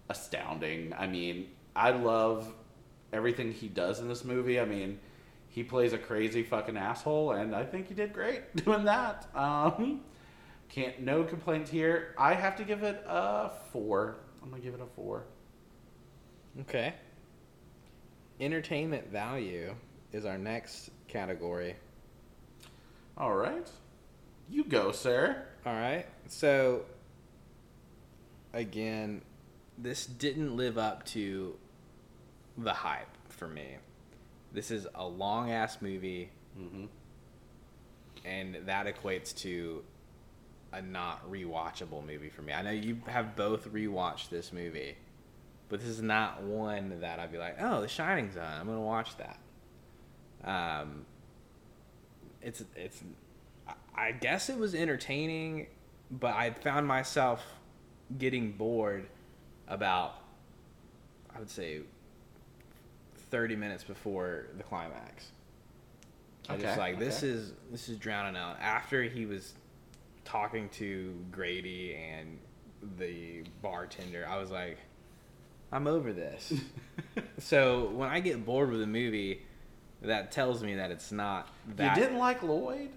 astounding. 0.08 0.92
I 0.98 1.06
mean, 1.06 1.50
I 1.76 1.90
love 1.90 2.52
everything 3.12 3.52
he 3.52 3.68
does 3.68 4.00
in 4.00 4.08
this 4.08 4.24
movie. 4.24 4.58
I 4.58 4.64
mean, 4.64 4.98
he 5.46 5.62
plays 5.62 5.92
a 5.92 5.98
crazy 5.98 6.42
fucking 6.42 6.76
asshole, 6.76 7.30
and 7.30 7.54
I 7.54 7.64
think 7.64 7.86
he 7.86 7.94
did 7.94 8.12
great 8.12 8.56
doing 8.64 8.86
that. 8.86 9.28
Um, 9.36 10.00
can't 10.68 10.98
no 11.00 11.22
complaints 11.22 11.70
here. 11.70 12.16
I 12.18 12.34
have 12.34 12.56
to 12.56 12.64
give 12.64 12.82
it 12.82 13.04
a 13.06 13.50
four. 13.72 14.16
I'm 14.42 14.50
gonna 14.50 14.60
give 14.60 14.74
it 14.74 14.80
a 14.80 14.96
four. 14.96 15.26
Okay. 16.62 16.94
Entertainment 18.40 19.10
value 19.10 19.74
is 20.12 20.24
our 20.24 20.38
next 20.38 20.90
category. 21.08 21.76
All 23.16 23.34
right, 23.34 23.68
you 24.50 24.64
go, 24.64 24.90
sir. 24.92 25.44
All 25.64 25.72
right. 25.74 26.06
So 26.26 26.82
again, 28.52 29.22
this 29.78 30.06
didn't 30.06 30.56
live 30.56 30.78
up 30.78 31.04
to 31.06 31.56
the 32.58 32.72
hype 32.72 33.08
for 33.28 33.48
me. 33.48 33.76
This 34.52 34.70
is 34.70 34.86
a 34.94 35.06
long 35.06 35.50
ass 35.50 35.78
movie 35.80 36.30
Mm-hmm. 36.56 36.84
and 38.24 38.58
that 38.66 38.86
equates 38.86 39.36
to 39.38 39.82
a 40.72 40.80
not 40.80 41.28
rewatchable 41.28 42.06
movie 42.06 42.28
for 42.28 42.42
me. 42.42 42.52
I 42.52 42.62
know 42.62 42.70
you 42.70 43.00
have 43.08 43.34
both 43.34 43.72
rewatched 43.72 44.28
this 44.28 44.52
movie, 44.52 44.94
but 45.68 45.80
this 45.80 45.88
is 45.88 46.02
not 46.02 46.42
one 46.42 47.00
that 47.00 47.18
I'd 47.18 47.32
be 47.32 47.38
like, 47.38 47.56
"Oh, 47.60 47.80
The 47.80 47.88
Shining's 47.88 48.36
on. 48.36 48.44
I'm 48.60 48.66
gonna 48.66 48.80
watch 48.80 49.10
that." 49.16 49.38
Um, 50.44 51.06
it's 52.42 52.62
it's, 52.76 53.02
I- 53.96 54.12
guess 54.12 54.48
it 54.50 54.58
was 54.58 54.74
entertaining, 54.74 55.66
but 56.10 56.34
I 56.34 56.50
found 56.50 56.86
myself 56.86 57.42
getting 58.18 58.52
bored 58.52 59.08
about, 59.66 60.16
I 61.34 61.38
would 61.38 61.48
say, 61.50 61.80
30 63.30 63.56
minutes 63.56 63.82
before 63.82 64.46
the 64.56 64.62
climax. 64.62 65.30
I 66.48 66.56
just 66.56 66.66
Okay, 66.66 66.76
like 66.78 66.98
this 66.98 67.18
okay. 67.22 67.28
is 67.32 67.52
this 67.70 67.88
is 67.88 67.96
drowning 67.96 68.36
out. 68.36 68.58
After 68.60 69.02
he 69.02 69.24
was 69.24 69.54
talking 70.26 70.68
to 70.70 71.14
Grady 71.32 71.94
and 71.96 72.38
the 72.98 73.44
bartender, 73.62 74.26
I 74.28 74.36
was 74.36 74.50
like, 74.50 74.76
I'm 75.74 75.88
over 75.88 76.12
this. 76.12 76.52
so 77.38 77.88
when 77.88 78.08
I 78.08 78.20
get 78.20 78.46
bored 78.46 78.70
with 78.70 78.80
a 78.80 78.86
movie, 78.86 79.42
that 80.02 80.30
tells 80.30 80.62
me 80.62 80.76
that 80.76 80.92
it's 80.92 81.10
not 81.10 81.48
that. 81.76 81.96
You 81.96 82.02
didn't 82.04 82.18
like 82.18 82.44
Lloyd? 82.44 82.90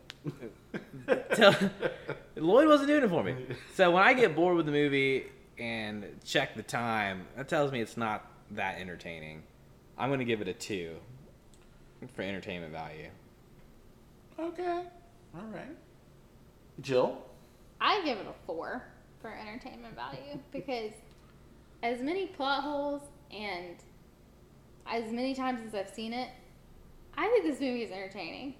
Tell, 1.34 1.56
Lloyd 2.36 2.68
wasn't 2.68 2.90
doing 2.90 3.04
it 3.04 3.10
for 3.10 3.24
me. 3.24 3.36
So 3.74 3.90
when 3.91 4.04
I 4.04 4.14
get 4.14 4.36
bored 4.36 4.56
with 4.56 4.68
the 4.68 4.72
movie 4.72 5.26
and 5.58 6.06
check 6.24 6.56
the 6.56 6.62
time, 6.62 7.26
that 7.36 7.48
tells 7.48 7.72
me 7.72 7.82
it's 7.82 7.98
not 7.98 8.30
that 8.52 8.80
entertaining. 8.80 9.41
I'm 9.98 10.10
going 10.10 10.20
to 10.20 10.26
give 10.26 10.41
it 10.41 10.48
a 10.48 10.54
two 10.54 10.98
for 12.16 12.22
entertainment 12.22 12.72
value. 12.72 13.10
okay. 14.40 14.84
All 15.36 15.48
right. 15.52 15.76
Jill? 16.82 17.24
I 17.82 18.04
give 18.06 18.20
it 18.20 18.28
a 18.28 18.45
four 18.45 18.84
for 19.20 19.32
entertainment 19.32 19.95
value 19.95 20.40
because 20.52 20.91
as 21.88 22.01
many 22.01 22.27
plot 22.27 22.64
holes 22.64 23.01
and 23.31 23.76
as 24.89 25.11
many 25.11 25.34
times 25.34 25.61
as 25.65 25.73
I've 25.73 25.89
seen 25.93 26.14
it, 26.14 26.30
I 27.18 27.27
think 27.27 27.45
this 27.45 27.59
movie 27.59 27.84
is 27.84 27.91
entertaining. 27.91 28.55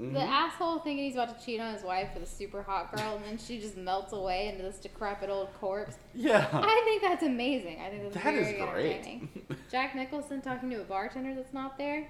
Mhm. 0.00 0.14
The 0.14 0.20
asshole 0.20 0.78
thinking 0.78 1.04
he's 1.04 1.14
about 1.14 1.38
to 1.38 1.44
cheat 1.44 1.60
on 1.60 1.74
his 1.74 1.82
wife 1.82 2.08
with 2.14 2.22
a 2.22 2.26
super 2.26 2.62
hot 2.62 2.94
girl 2.96 3.16
and 3.16 3.24
then 3.24 3.36
she 3.38 3.60
just 3.60 3.76
melts 3.76 4.12
away 4.12 4.48
into 4.48 4.62
this 4.62 4.78
decrepit 4.78 5.28
old 5.28 5.52
corpse. 5.60 5.96
Yeah. 6.14 6.48
I 6.52 6.82
think 6.84 7.02
that's 7.02 7.22
amazing. 7.22 7.80
I 7.80 7.90
think 7.90 8.02
that's 8.04 8.14
That 8.14 8.24
very 8.34 8.36
is 8.38 8.52
great. 8.52 8.92
entertaining. 8.92 9.28
Jack 9.70 9.94
Nicholson 9.94 10.40
talking 10.40 10.70
to 10.70 10.80
a 10.80 10.84
bartender 10.84 11.34
that's 11.34 11.52
not 11.52 11.76
there, 11.76 12.06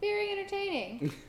very 0.00 0.30
entertaining. 0.32 1.12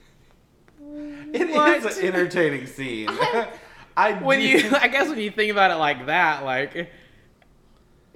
it 1.33 1.49
What? 1.49 1.97
an 1.97 2.05
entertaining 2.05 2.67
scene. 2.67 3.09
I 3.97 4.13
When 4.13 4.39
do- 4.39 4.45
you, 4.47 4.75
I 4.79 4.87
guess 4.87 5.09
when 5.09 5.19
you 5.19 5.31
think 5.31 5.51
about 5.51 5.71
it 5.71 5.75
like 5.75 6.05
that, 6.05 6.45
like 6.45 6.89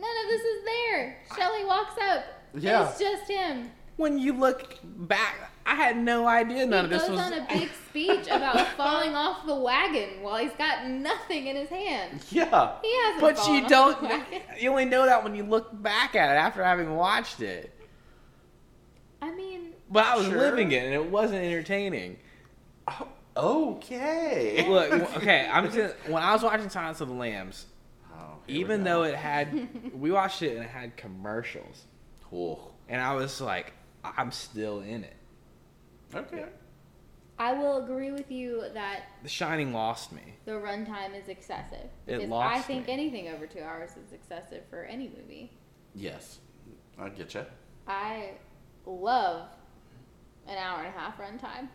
None 0.01 0.25
of 0.25 0.29
this 0.29 0.41
is 0.41 0.63
there. 0.65 1.17
Shelley 1.37 1.63
walks 1.65 1.93
up. 2.01 2.23
Yeah. 2.55 2.89
It's 2.89 2.99
just 2.99 3.29
him. 3.29 3.69
when 3.97 4.17
you 4.17 4.33
look 4.33 4.77
back, 4.83 5.51
I 5.65 5.75
had 5.75 5.95
no 5.97 6.27
idea 6.27 6.65
none 6.65 6.85
he 6.89 6.93
of 6.95 6.99
this 6.99 7.01
goes 7.07 7.11
was. 7.11 7.19
on 7.19 7.33
a 7.33 7.47
big 7.53 7.69
speech 7.89 8.25
about 8.27 8.67
falling 8.69 9.13
off 9.15 9.45
the 9.45 9.55
wagon 9.55 10.21
while 10.21 10.37
he's 10.37 10.51
got 10.57 10.87
nothing 10.89 11.47
in 11.47 11.55
his 11.55 11.69
hand. 11.69 12.19
Yeah. 12.31 12.71
He 12.81 12.93
hasn't. 13.03 13.21
but 13.21 13.47
you 13.47 13.63
off 13.63 13.69
don't. 13.69 14.01
the 14.01 14.07
wagon. 14.07 14.41
You 14.59 14.71
only 14.71 14.85
know 14.85 15.05
that 15.05 15.23
when 15.23 15.35
you 15.35 15.43
look 15.43 15.69
back 15.83 16.15
at 16.15 16.31
it 16.35 16.39
after 16.39 16.63
having 16.63 16.95
watched 16.95 17.41
it. 17.41 17.71
I 19.21 19.31
mean, 19.35 19.73
But 19.89 20.05
I 20.05 20.17
was 20.17 20.25
Sure. 20.25 20.37
living 20.37 20.71
it, 20.71 20.83
and 20.83 20.93
it 20.95 21.05
wasn't 21.11 21.43
entertaining. 21.43 22.17
Oh, 23.35 23.75
okay. 23.75 24.65
Look, 24.67 24.91
okay, 25.17 25.47
I'm 25.51 25.71
just 25.71 25.93
when 26.07 26.21
I 26.23 26.33
was 26.33 26.41
watching 26.43 26.69
Silence 26.69 26.99
of 27.01 27.07
the 27.07 27.13
Lambs, 27.13 27.65
here 27.65 27.69
we 27.69 27.70
even 28.47 28.83
though 28.83 29.03
it 29.03 29.15
had, 29.15 29.69
we 29.93 30.11
watched 30.11 30.41
it 30.41 30.55
and 30.55 30.63
it 30.65 30.69
had 30.69 30.95
commercials, 30.97 31.85
Oh, 32.33 32.71
and 32.87 33.01
I 33.01 33.13
was 33.13 33.41
like, 33.41 33.73
I'm 34.03 34.31
still 34.31 34.79
in 34.81 35.03
it. 35.03 35.15
okay. 36.15 36.45
I 37.39 37.53
will 37.53 37.83
agree 37.83 38.11
with 38.11 38.29
you 38.31 38.63
that 38.75 39.03
The 39.23 39.29
Shining 39.29 39.73
lost 39.73 40.11
me. 40.11 40.21
the 40.45 40.51
runtime 40.51 41.19
is 41.19 41.27
excessive. 41.27 41.89
It 42.05 42.17
Because 42.17 42.29
lost 42.29 42.55
I 42.55 42.61
think 42.61 42.85
me. 42.87 42.93
anything 42.93 43.29
over 43.29 43.47
two 43.47 43.61
hours 43.61 43.91
is 43.91 44.13
excessive 44.13 44.63
for 44.69 44.83
any 44.83 45.07
movie. 45.09 45.51
Yes. 45.95 46.37
I 46.99 47.09
get 47.09 47.33
you. 47.33 47.45
I 47.87 48.31
love 48.85 49.47
an 50.47 50.57
hour 50.57 50.79
and 50.83 50.87
a 50.87 50.91
half 50.91 51.17
runtime. 51.17 51.67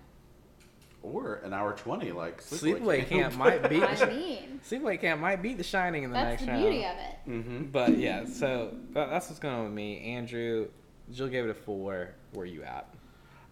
Or 1.13 1.37
an 1.45 1.53
hour 1.53 1.73
20, 1.73 2.11
like 2.13 2.43
Sleepaway 2.43 3.07
Camp 3.07 3.37
might 3.37 3.69
beat 3.71 3.83
I 3.83 4.07
mean, 4.07 4.61
Sleepaway 4.69 5.01
Camp 5.01 5.21
might 5.21 5.41
beat 5.41 5.57
The 5.57 5.63
Shining 5.63 6.03
in 6.03 6.11
the 6.11 6.15
that's 6.15 6.43
next 6.43 6.47
the 6.47 6.49
round. 6.49 6.65
That's 6.65 6.67
the 6.67 6.71
beauty 6.71 6.85
of 6.85 6.97
it. 6.99 7.45
Mm-hmm. 7.47 7.65
But 7.71 7.99
yeah, 7.99 8.25
so 8.25 8.75
that, 8.93 9.11
that's 9.11 9.29
what's 9.29 9.39
going 9.39 9.55
on 9.55 9.65
with 9.65 9.73
me. 9.73 10.01
Andrew, 10.01 10.67
Jill 11.13 11.29
gave 11.29 11.45
it 11.45 11.51
a 11.51 11.55
four. 11.55 12.11
Where 12.33 12.43
are 12.43 12.47
you 12.47 12.65
at? 12.65 12.93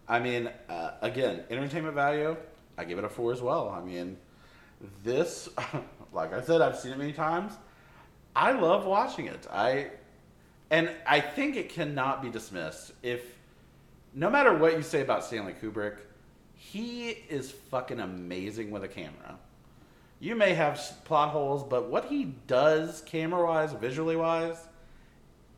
I 0.09 0.19
mean, 0.19 0.51
uh, 0.69 0.93
again, 1.01 1.45
entertainment 1.49 1.95
value, 1.95 2.37
I 2.77 2.85
give 2.85 2.99
it 2.99 3.05
a 3.05 3.09
four 3.09 3.33
as 3.33 3.41
well. 3.41 3.69
I 3.69 3.81
mean, 3.81 4.17
this, 5.05 5.49
like 6.13 6.33
I 6.33 6.41
said, 6.41 6.61
I've 6.61 6.77
seen 6.77 6.93
it 6.93 6.99
many 6.99 7.13
times. 7.13 7.53
I 8.35 8.51
love 8.51 8.85
watching 8.85 9.27
it. 9.27 9.47
I, 9.51 9.91
and 10.71 10.91
I 11.07 11.21
think 11.21 11.55
it 11.55 11.69
cannot 11.69 12.21
be 12.21 12.31
dismissed 12.31 12.93
if, 13.03 13.23
no 14.13 14.29
matter 14.29 14.57
what 14.57 14.77
you 14.77 14.83
say 14.83 15.03
about 15.03 15.25
Stanley 15.25 15.55
Kubrick, 15.61 15.99
he 16.71 17.11
is 17.11 17.51
fucking 17.51 18.01
amazing 18.01 18.71
with 18.71 18.83
a 18.85 18.89
camera. 18.89 19.39
You 20.19 20.35
may 20.35 20.55
have 20.55 20.81
plot 21.05 21.31
holes, 21.31 21.63
but 21.63 21.91
what 21.91 22.07
he 22.07 22.25
does 22.47 23.03
camera 23.03 23.45
wise, 23.45 23.73
visually 23.73 24.17
wise, 24.17 24.57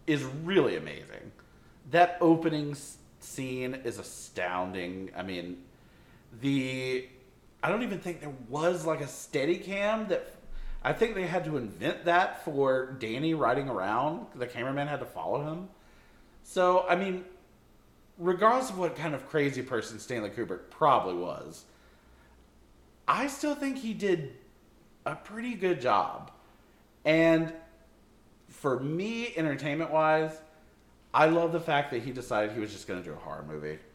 is 0.07 0.23
really 0.23 0.77
amazing. 0.77 1.33
That 1.91 2.19
opening 2.21 2.77
scene 3.21 3.75
is 3.85 3.99
astounding. 3.99 5.11
I 5.17 5.23
mean, 5.23 5.63
the 6.41 7.09
I 7.63 7.69
don't 7.69 7.83
even 7.83 8.01
think 8.01 8.21
there 8.21 8.35
was 8.49 8.85
like 8.85 9.01
a 9.01 9.05
Steadicam 9.05 10.09
that 10.09 10.35
I 10.83 10.93
think 10.93 11.15
they 11.15 11.27
had 11.27 11.45
to 11.45 11.57
invent 11.57 12.05
that 12.05 12.45
for 12.45 12.97
Danny 12.99 13.35
riding 13.35 13.69
around. 13.69 14.27
The 14.35 14.47
cameraman 14.47 14.89
had 14.89 15.01
to 15.01 15.07
follow 15.07 15.43
him. 15.43 15.69
So, 16.43 16.85
I 16.89 16.97
mean, 16.97 17.25
regardless 18.19 18.71
of 18.71 18.79
what 18.79 18.97
kind 18.97 19.15
of 19.15 19.29
crazy 19.29 19.63
person 19.63 19.99
Stanley 19.99 20.31
Kubrick 20.31 20.71
probably 20.71 21.15
was, 21.15 21.65
I 23.07 23.27
still 23.29 23.55
think 23.55 23.79
he 23.79 23.95
did 23.95 24.37
a 25.05 25.15
pretty 25.15 25.55
good 25.55 25.81
job. 25.81 26.31
And 27.05 27.53
for 28.49 28.81
me, 28.81 29.33
entertainment 29.37 29.91
wise, 29.91 30.37
I 31.15 31.27
love 31.27 31.53
the 31.53 31.61
fact 31.61 31.93
that 31.93 32.03
he 32.03 32.11
decided 32.11 32.53
he 32.53 32.61
was 32.61 32.73
just 32.73 32.89
going 32.89 33.01
to 33.01 33.09
do 33.09 33.15
a 33.15 33.19
horror 33.19 33.45
movie. 33.47 33.79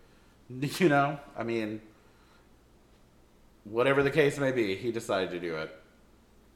You 0.80 0.90
know, 0.90 1.18
I 1.38 1.44
mean, 1.44 1.80
whatever 3.64 4.04
the 4.04 4.12
case 4.12 4.38
may 4.38 4.52
be, 4.52 4.76
he 4.76 4.92
decided 4.92 5.32
to 5.32 5.40
do 5.40 5.56
it. 5.56 5.74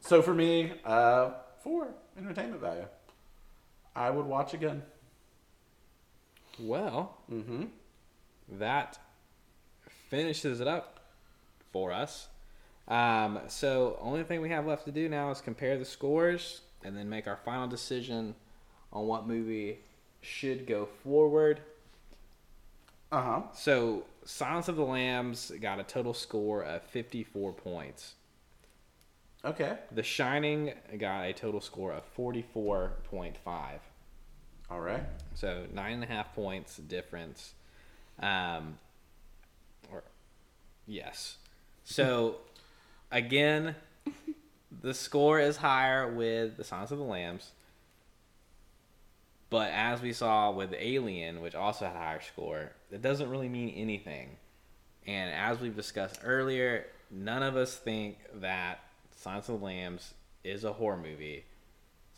So 0.02 0.22
for 0.22 0.34
me, 0.34 0.74
uh, 0.84 1.32
four 1.64 1.88
entertainment 2.18 2.60
value. 2.60 2.88
I 3.96 4.10
would 4.10 4.26
watch 4.26 4.54
again. 4.54 4.84
Well, 6.60 7.18
Mm-hmm. 7.32 7.65
that 8.60 8.98
finishes 10.10 10.60
it 10.61 10.68
up 10.68 10.99
for 11.72 11.91
us. 11.91 12.27
Um, 12.88 13.40
so 13.48 13.98
only 14.02 14.23
thing 14.23 14.41
we 14.41 14.49
have 14.49 14.65
left 14.68 14.86
to 14.86 14.91
do 14.91 15.10
now 15.10 15.32
is 15.32 15.41
compare 15.41 15.77
the 15.77 15.86
scores 15.86 16.61
and 16.84 16.95
then 16.95 17.10
make 17.10 17.27
our 17.27 17.38
final 17.38 17.68
decision 17.68 18.36
on 18.94 19.07
what 19.07 19.27
movie 19.27 19.80
should 20.22 20.68
go 20.68 20.86
forward. 21.03 21.60
Uh 23.11 23.22
huh. 23.22 23.41
So 23.53 24.03
Silence 24.23 24.68
of 24.68 24.76
the 24.76 24.84
Lambs 24.86 25.52
got 25.61 25.80
a 25.80 25.84
total 25.84 26.14
score 26.14 26.64
of 26.64 26.84
54 26.84 27.53
points. 27.53 28.14
Okay. 29.44 29.77
The 29.91 30.03
Shining 30.03 30.73
got 30.98 31.23
a 31.26 31.34
total 31.34 31.61
score 31.61 31.91
of 31.91 32.03
44.5. 32.15 33.34
All 34.70 34.80
right. 34.80 35.04
So 35.36 35.66
nine 35.74 35.94
and 35.94 36.04
a 36.04 36.08
half 36.08 36.34
points 36.34 36.78
difference. 36.78 37.54
Um, 38.20 38.78
or 39.92 40.04
yes. 40.88 41.38
So 41.84 42.38
again, 43.12 43.76
the 44.82 44.94
score 44.94 45.40
is 45.40 45.58
higher 45.58 46.12
with 46.12 46.58
the 46.58 46.64
Silence 46.64 46.92
of 46.92 46.98
the 46.98 47.04
Lambs. 47.04 47.52
But 49.50 49.72
as 49.72 50.02
we 50.02 50.12
saw 50.12 50.52
with 50.52 50.74
Alien, 50.78 51.42
which 51.42 51.54
also 51.56 51.86
had 51.86 51.96
a 51.96 52.00
higher 52.00 52.22
score, 52.22 52.72
it 52.92 53.02
doesn't 53.02 53.30
really 53.30 53.48
mean 53.48 53.70
anything. 53.70 54.38
And 55.06 55.32
as 55.32 55.60
we've 55.60 55.76
discussed 55.76 56.20
earlier, 56.24 56.88
none 57.12 57.44
of 57.44 57.56
us 57.56 57.76
think 57.76 58.18
that 58.34 58.80
Silence 59.16 59.48
of 59.50 59.60
the 59.60 59.66
Lambs 59.66 60.14
is 60.44 60.64
a 60.64 60.74
horror 60.74 60.98
movie. 60.98 61.46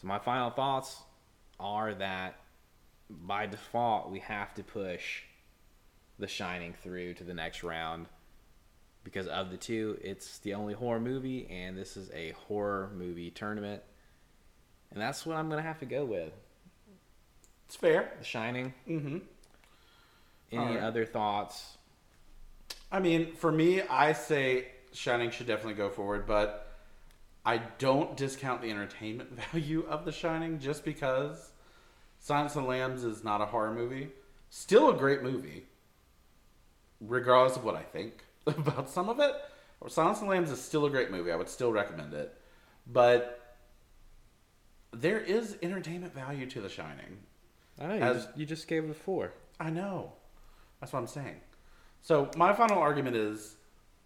So 0.01 0.07
my 0.07 0.19
final 0.19 0.49
thoughts 0.49 1.01
are 1.59 1.93
that 1.95 2.39
by 3.09 3.45
default 3.45 4.09
we 4.09 4.19
have 4.19 4.53
to 4.55 4.63
push 4.63 5.23
The 6.19 6.27
Shining 6.27 6.73
through 6.73 7.15
to 7.15 7.23
the 7.23 7.33
next 7.33 7.63
round 7.63 8.07
because 9.03 9.27
of 9.27 9.51
the 9.51 9.57
two, 9.57 9.97
it's 10.03 10.39
the 10.39 10.53
only 10.53 10.73
horror 10.73 10.99
movie, 10.99 11.47
and 11.49 11.77
this 11.77 11.95
is 11.95 12.11
a 12.11 12.31
horror 12.47 12.91
movie 12.93 13.31
tournament, 13.31 13.81
and 14.91 15.01
that's 15.01 15.25
what 15.25 15.37
I'm 15.37 15.49
gonna 15.49 15.61
have 15.61 15.79
to 15.79 15.85
go 15.85 16.03
with. 16.03 16.33
It's 17.67 17.77
fair. 17.77 18.11
The 18.19 18.25
Shining. 18.25 18.73
Mm-hmm. 18.87 19.17
Any 20.51 20.61
Alright. 20.61 20.83
other 20.83 21.05
thoughts? 21.05 21.77
I 22.91 22.99
mean, 22.99 23.33
for 23.33 23.51
me, 23.51 23.81
I 23.81 24.11
say 24.11 24.67
Shining 24.91 25.31
should 25.31 25.47
definitely 25.47 25.75
go 25.75 25.89
forward, 25.89 26.25
but 26.27 26.66
I 27.47 27.61
don't 27.79 28.17
discount 28.17 28.61
the 28.61 28.69
entertainment 28.69 29.31
value 29.51 29.85
of 29.87 30.03
The 30.03 30.11
Shining 30.11 30.59
just 30.59 30.83
because 30.83 31.51
Silence 32.19 32.57
of 32.57 32.63
the 32.63 32.69
Lambs 32.69 33.05
is 33.05 33.23
not 33.23 33.39
a 33.41 33.45
horror 33.45 33.73
movie. 33.73 34.09
Still 34.49 34.89
a 34.89 34.93
great 34.93 35.23
movie, 35.23 35.65
regardless 36.99 37.55
of 37.55 37.63
what 37.63 37.75
I 37.75 37.83
think 37.83 38.25
about 38.47 38.89
some 38.89 39.07
of 39.07 39.21
it. 39.21 39.31
Silence 39.87 40.17
of 40.17 40.25
the 40.25 40.29
Lambs 40.31 40.51
is 40.51 40.61
still 40.61 40.85
a 40.85 40.89
great 40.89 41.09
movie. 41.09 41.31
I 41.31 41.37
would 41.37 41.47
still 41.47 41.71
recommend 41.71 42.13
it. 42.13 42.35
But 42.85 43.55
there 44.91 45.19
is 45.19 45.57
entertainment 45.61 46.13
value 46.13 46.47
to 46.47 46.59
The 46.61 46.69
Shining. 46.69 47.19
I 47.79 47.85
know 47.87 47.95
you, 47.95 48.01
As- 48.01 48.25
just, 48.25 48.37
you 48.37 48.45
just 48.45 48.67
gave 48.67 48.83
it 48.83 48.89
a 48.89 48.93
four. 48.93 49.31
I 49.59 49.69
know. 49.69 50.11
That's 50.81 50.91
what 50.91 50.99
I'm 50.99 51.07
saying. 51.07 51.37
So 52.01 52.29
my 52.35 52.51
final 52.51 52.77
argument 52.79 53.15
is, 53.15 53.56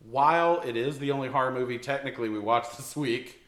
while 0.10 0.61
it 0.61 0.76
is 0.76 0.99
the 0.99 1.11
only 1.11 1.30
horror 1.30 1.52
movie 1.52 1.78
technically 1.78 2.30
we 2.30 2.40
watched 2.40 2.78
this 2.78 2.95
week, 2.95 3.41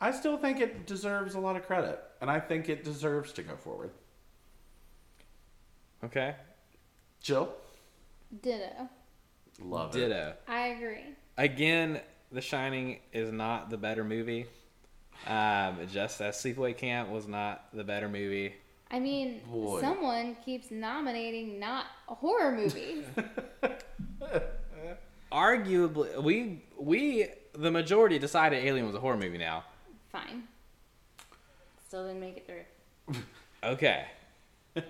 I 0.00 0.12
still 0.12 0.36
think 0.38 0.60
it 0.60 0.86
deserves 0.86 1.34
a 1.34 1.40
lot 1.40 1.56
of 1.56 1.66
credit, 1.66 2.00
and 2.20 2.30
I 2.30 2.40
think 2.40 2.68
it 2.68 2.84
deserves 2.84 3.32
to 3.34 3.42
go 3.42 3.56
forward. 3.56 3.90
Okay. 6.02 6.34
Jill, 7.20 7.52
Ditto. 8.42 8.88
love 9.62 9.94
it. 9.94 9.98
Ditto. 9.98 10.34
I 10.48 10.68
agree. 10.68 11.04
Again, 11.36 12.00
The 12.32 12.40
Shining 12.40 13.00
is 13.12 13.30
not 13.30 13.68
the 13.68 13.76
better 13.76 14.04
movie. 14.04 14.46
Um, 15.26 15.80
just 15.92 16.22
as 16.22 16.36
Sleepaway 16.36 16.76
Camp 16.78 17.10
was 17.10 17.28
not 17.28 17.66
the 17.74 17.84
better 17.84 18.08
movie. 18.08 18.54
I 18.90 18.98
mean, 18.98 19.42
Boy. 19.50 19.80
someone 19.80 20.36
keeps 20.44 20.70
nominating 20.70 21.60
not 21.60 21.84
a 22.08 22.14
horror 22.14 22.52
movies. 22.52 23.04
Arguably, 25.32 26.22
we 26.22 26.64
we 26.78 27.28
the 27.52 27.70
majority 27.70 28.18
decided 28.18 28.64
Alien 28.64 28.86
was 28.86 28.94
a 28.94 29.00
horror 29.00 29.16
movie. 29.16 29.38
Now, 29.38 29.64
Fine. 30.10 30.44
Still 31.86 32.06
didn't 32.06 32.20
make 32.20 32.36
it 32.36 32.46
through. 32.46 33.16
okay. 33.64 34.06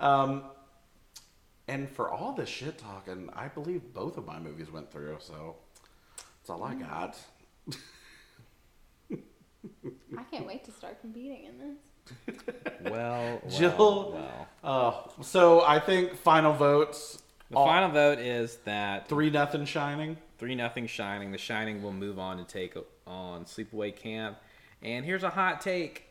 Um, 0.00 0.44
and 1.68 1.88
for 1.88 2.10
all 2.10 2.32
the 2.32 2.46
shit 2.46 2.78
talking, 2.78 3.28
I 3.34 3.48
believe 3.48 3.92
both 3.92 4.16
of 4.16 4.26
my 4.26 4.38
movies 4.38 4.70
went 4.72 4.90
through, 4.90 5.18
so 5.20 5.56
that's 6.16 6.48
all 6.48 6.64
I 6.64 6.74
got. 6.74 7.18
I 9.12 10.22
can't 10.30 10.46
wait 10.46 10.64
to 10.64 10.72
start 10.72 11.00
competing 11.00 11.44
in 11.44 11.58
this. 11.58 12.36
Well, 12.90 13.40
well, 13.44 13.50
Jill- 13.50 14.12
well. 14.14 14.48
Uh, 14.64 15.22
so 15.22 15.60
I 15.60 15.78
think 15.78 16.16
final 16.16 16.54
votes. 16.54 17.22
The 17.50 17.56
all- 17.56 17.66
final 17.66 17.90
vote 17.90 18.18
is 18.18 18.56
that 18.64 19.08
three 19.08 19.30
nothing 19.30 19.64
Shining. 19.64 20.16
Three 20.38 20.54
nothing 20.54 20.86
Shining. 20.86 21.32
The 21.32 21.38
Shining 21.38 21.82
will 21.82 21.92
move 21.92 22.18
on 22.18 22.38
to 22.38 22.44
take 22.44 22.74
on 23.06 23.44
Sleepaway 23.44 23.94
Camp. 23.96 24.38
And 24.82 25.04
here's 25.04 25.22
a 25.24 25.30
hot 25.30 25.60
take: 25.60 26.04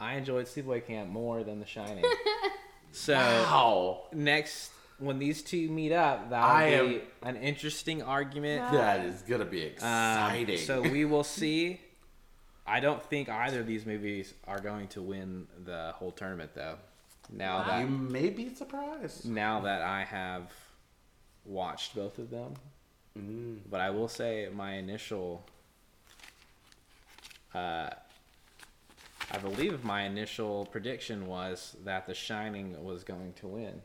I 0.00 0.14
enjoyed 0.14 0.46
Sleepaway 0.46 0.86
Camp 0.86 1.10
more 1.10 1.42
than 1.44 1.58
The 1.60 1.66
Shining. 1.66 2.04
so 2.92 3.14
Wow. 3.14 4.02
next, 4.12 4.70
when 4.98 5.18
these 5.18 5.42
two 5.42 5.68
meet 5.68 5.92
up, 5.92 6.30
that'll 6.30 6.48
I 6.50 6.70
be 6.70 6.94
am- 6.96 7.00
an 7.22 7.36
interesting 7.36 8.02
argument. 8.02 8.70
That 8.72 9.04
is 9.04 9.22
gonna 9.22 9.44
be 9.44 9.62
Um, 9.66 9.72
exciting. 9.72 10.58
so 10.58 10.80
we 10.80 11.04
will 11.04 11.24
see. 11.24 11.80
I 12.64 12.78
don't 12.78 13.02
think 13.02 13.28
either 13.28 13.60
of 13.60 13.66
these 13.66 13.84
movies 13.84 14.32
are 14.46 14.60
going 14.60 14.86
to 14.88 15.02
win 15.02 15.48
the 15.64 15.92
whole 15.96 16.12
tournament, 16.12 16.52
though. 16.54 16.78
Now 17.30 17.58
Wow. 17.58 17.64
that 17.66 17.80
you 17.82 17.88
may 17.88 18.30
be 18.30 18.54
surprised. 18.54 19.24
now 19.28 19.60
that 19.60 19.82
I 19.82 20.04
have 20.04 20.52
watched 21.44 21.94
both 21.94 22.18
of 22.18 22.30
them, 22.30 22.54
Mm. 23.18 23.60
but 23.70 23.80
I 23.80 23.90
will 23.90 24.08
say 24.08 24.48
my 24.52 24.74
initial, 24.74 25.44
uh, 27.54 27.90
I 29.30 29.38
believe 29.38 29.84
my 29.84 30.02
initial 30.02 30.66
prediction 30.66 31.26
was 31.26 31.76
that 31.84 32.06
The 32.06 32.14
Shining 32.14 32.82
was 32.84 33.04
going 33.04 33.32
to 33.34 33.46
win. 33.46 33.82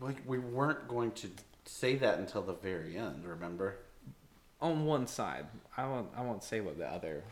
Like 0.00 0.16
we 0.26 0.38
weren't 0.38 0.88
going 0.88 1.12
to 1.12 1.30
say 1.64 1.94
that 1.96 2.18
until 2.18 2.42
the 2.42 2.54
very 2.54 2.96
end. 2.96 3.24
Remember? 3.26 3.76
On 4.60 4.84
one 4.86 5.06
side, 5.06 5.46
I 5.76 5.86
won't. 5.86 6.08
I 6.16 6.22
won't 6.22 6.42
say 6.42 6.60
what 6.60 6.78
the 6.78 6.86
other, 6.88 7.22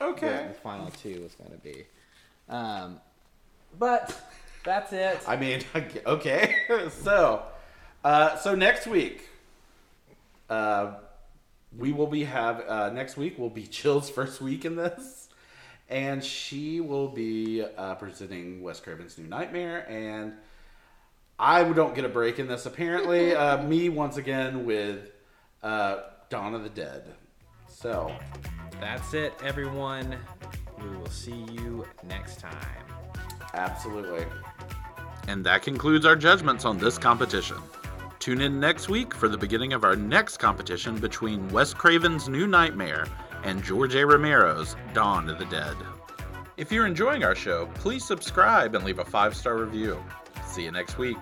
Okay. 0.00 0.48
the 0.48 0.54
final 0.54 0.90
two 0.90 1.22
was 1.22 1.34
going 1.34 1.50
to 1.52 1.58
be. 1.58 1.86
Um, 2.48 3.00
but 3.78 4.14
that's 4.64 4.92
it. 4.92 5.18
I 5.26 5.36
mean, 5.36 5.62
okay. 6.06 6.56
so, 6.90 7.42
uh, 8.04 8.36
so 8.36 8.54
next 8.54 8.86
week, 8.86 9.28
uh, 10.50 10.94
we 11.76 11.92
will 11.92 12.06
be 12.06 12.24
have 12.24 12.64
uh, 12.66 12.90
next 12.90 13.16
week 13.16 13.38
will 13.38 13.50
be 13.50 13.62
Jill's 13.70 14.10
first 14.10 14.40
week 14.40 14.64
in 14.64 14.76
this, 14.76 15.28
and 15.88 16.22
she 16.22 16.80
will 16.80 17.08
be 17.08 17.64
uh, 17.76 17.94
presenting 17.94 18.62
Wes 18.62 18.80
Craven's 18.80 19.16
New 19.18 19.28
Nightmare, 19.28 19.88
and 19.88 20.34
I 21.38 21.62
don't 21.64 21.94
get 21.94 22.04
a 22.04 22.08
break 22.08 22.38
in 22.38 22.48
this. 22.48 22.66
Apparently, 22.66 23.34
uh, 23.34 23.62
me 23.62 23.88
once 23.88 24.16
again 24.16 24.64
with 24.64 25.10
uh, 25.62 26.00
Dawn 26.30 26.54
of 26.54 26.62
the 26.62 26.70
Dead. 26.70 27.04
So, 27.68 28.10
That's 28.80 29.12
it, 29.12 29.34
everyone. 29.44 30.16
We 30.82 30.88
will 30.96 31.10
see 31.10 31.44
you 31.52 31.86
next 32.08 32.40
time. 32.40 32.86
Absolutely. 33.56 34.26
And 35.28 35.44
that 35.44 35.62
concludes 35.62 36.06
our 36.06 36.16
judgments 36.16 36.64
on 36.64 36.78
this 36.78 36.98
competition. 36.98 37.56
Tune 38.18 38.40
in 38.40 38.58
next 38.58 38.88
week 38.88 39.14
for 39.14 39.28
the 39.28 39.38
beginning 39.38 39.72
of 39.72 39.84
our 39.84 39.96
next 39.96 40.38
competition 40.38 40.98
between 40.98 41.48
Wes 41.50 41.74
Craven's 41.74 42.28
New 42.28 42.46
Nightmare 42.46 43.06
and 43.44 43.62
George 43.62 43.94
A. 43.94 44.04
Romero's 44.04 44.76
Dawn 44.94 45.28
of 45.28 45.38
the 45.38 45.44
Dead. 45.46 45.76
If 46.56 46.72
you're 46.72 46.86
enjoying 46.86 47.22
our 47.22 47.34
show, 47.34 47.66
please 47.74 48.04
subscribe 48.04 48.74
and 48.74 48.84
leave 48.84 48.98
a 48.98 49.04
five 49.04 49.36
star 49.36 49.56
review. 49.56 50.02
See 50.46 50.64
you 50.64 50.70
next 50.70 50.98
week. 50.98 51.18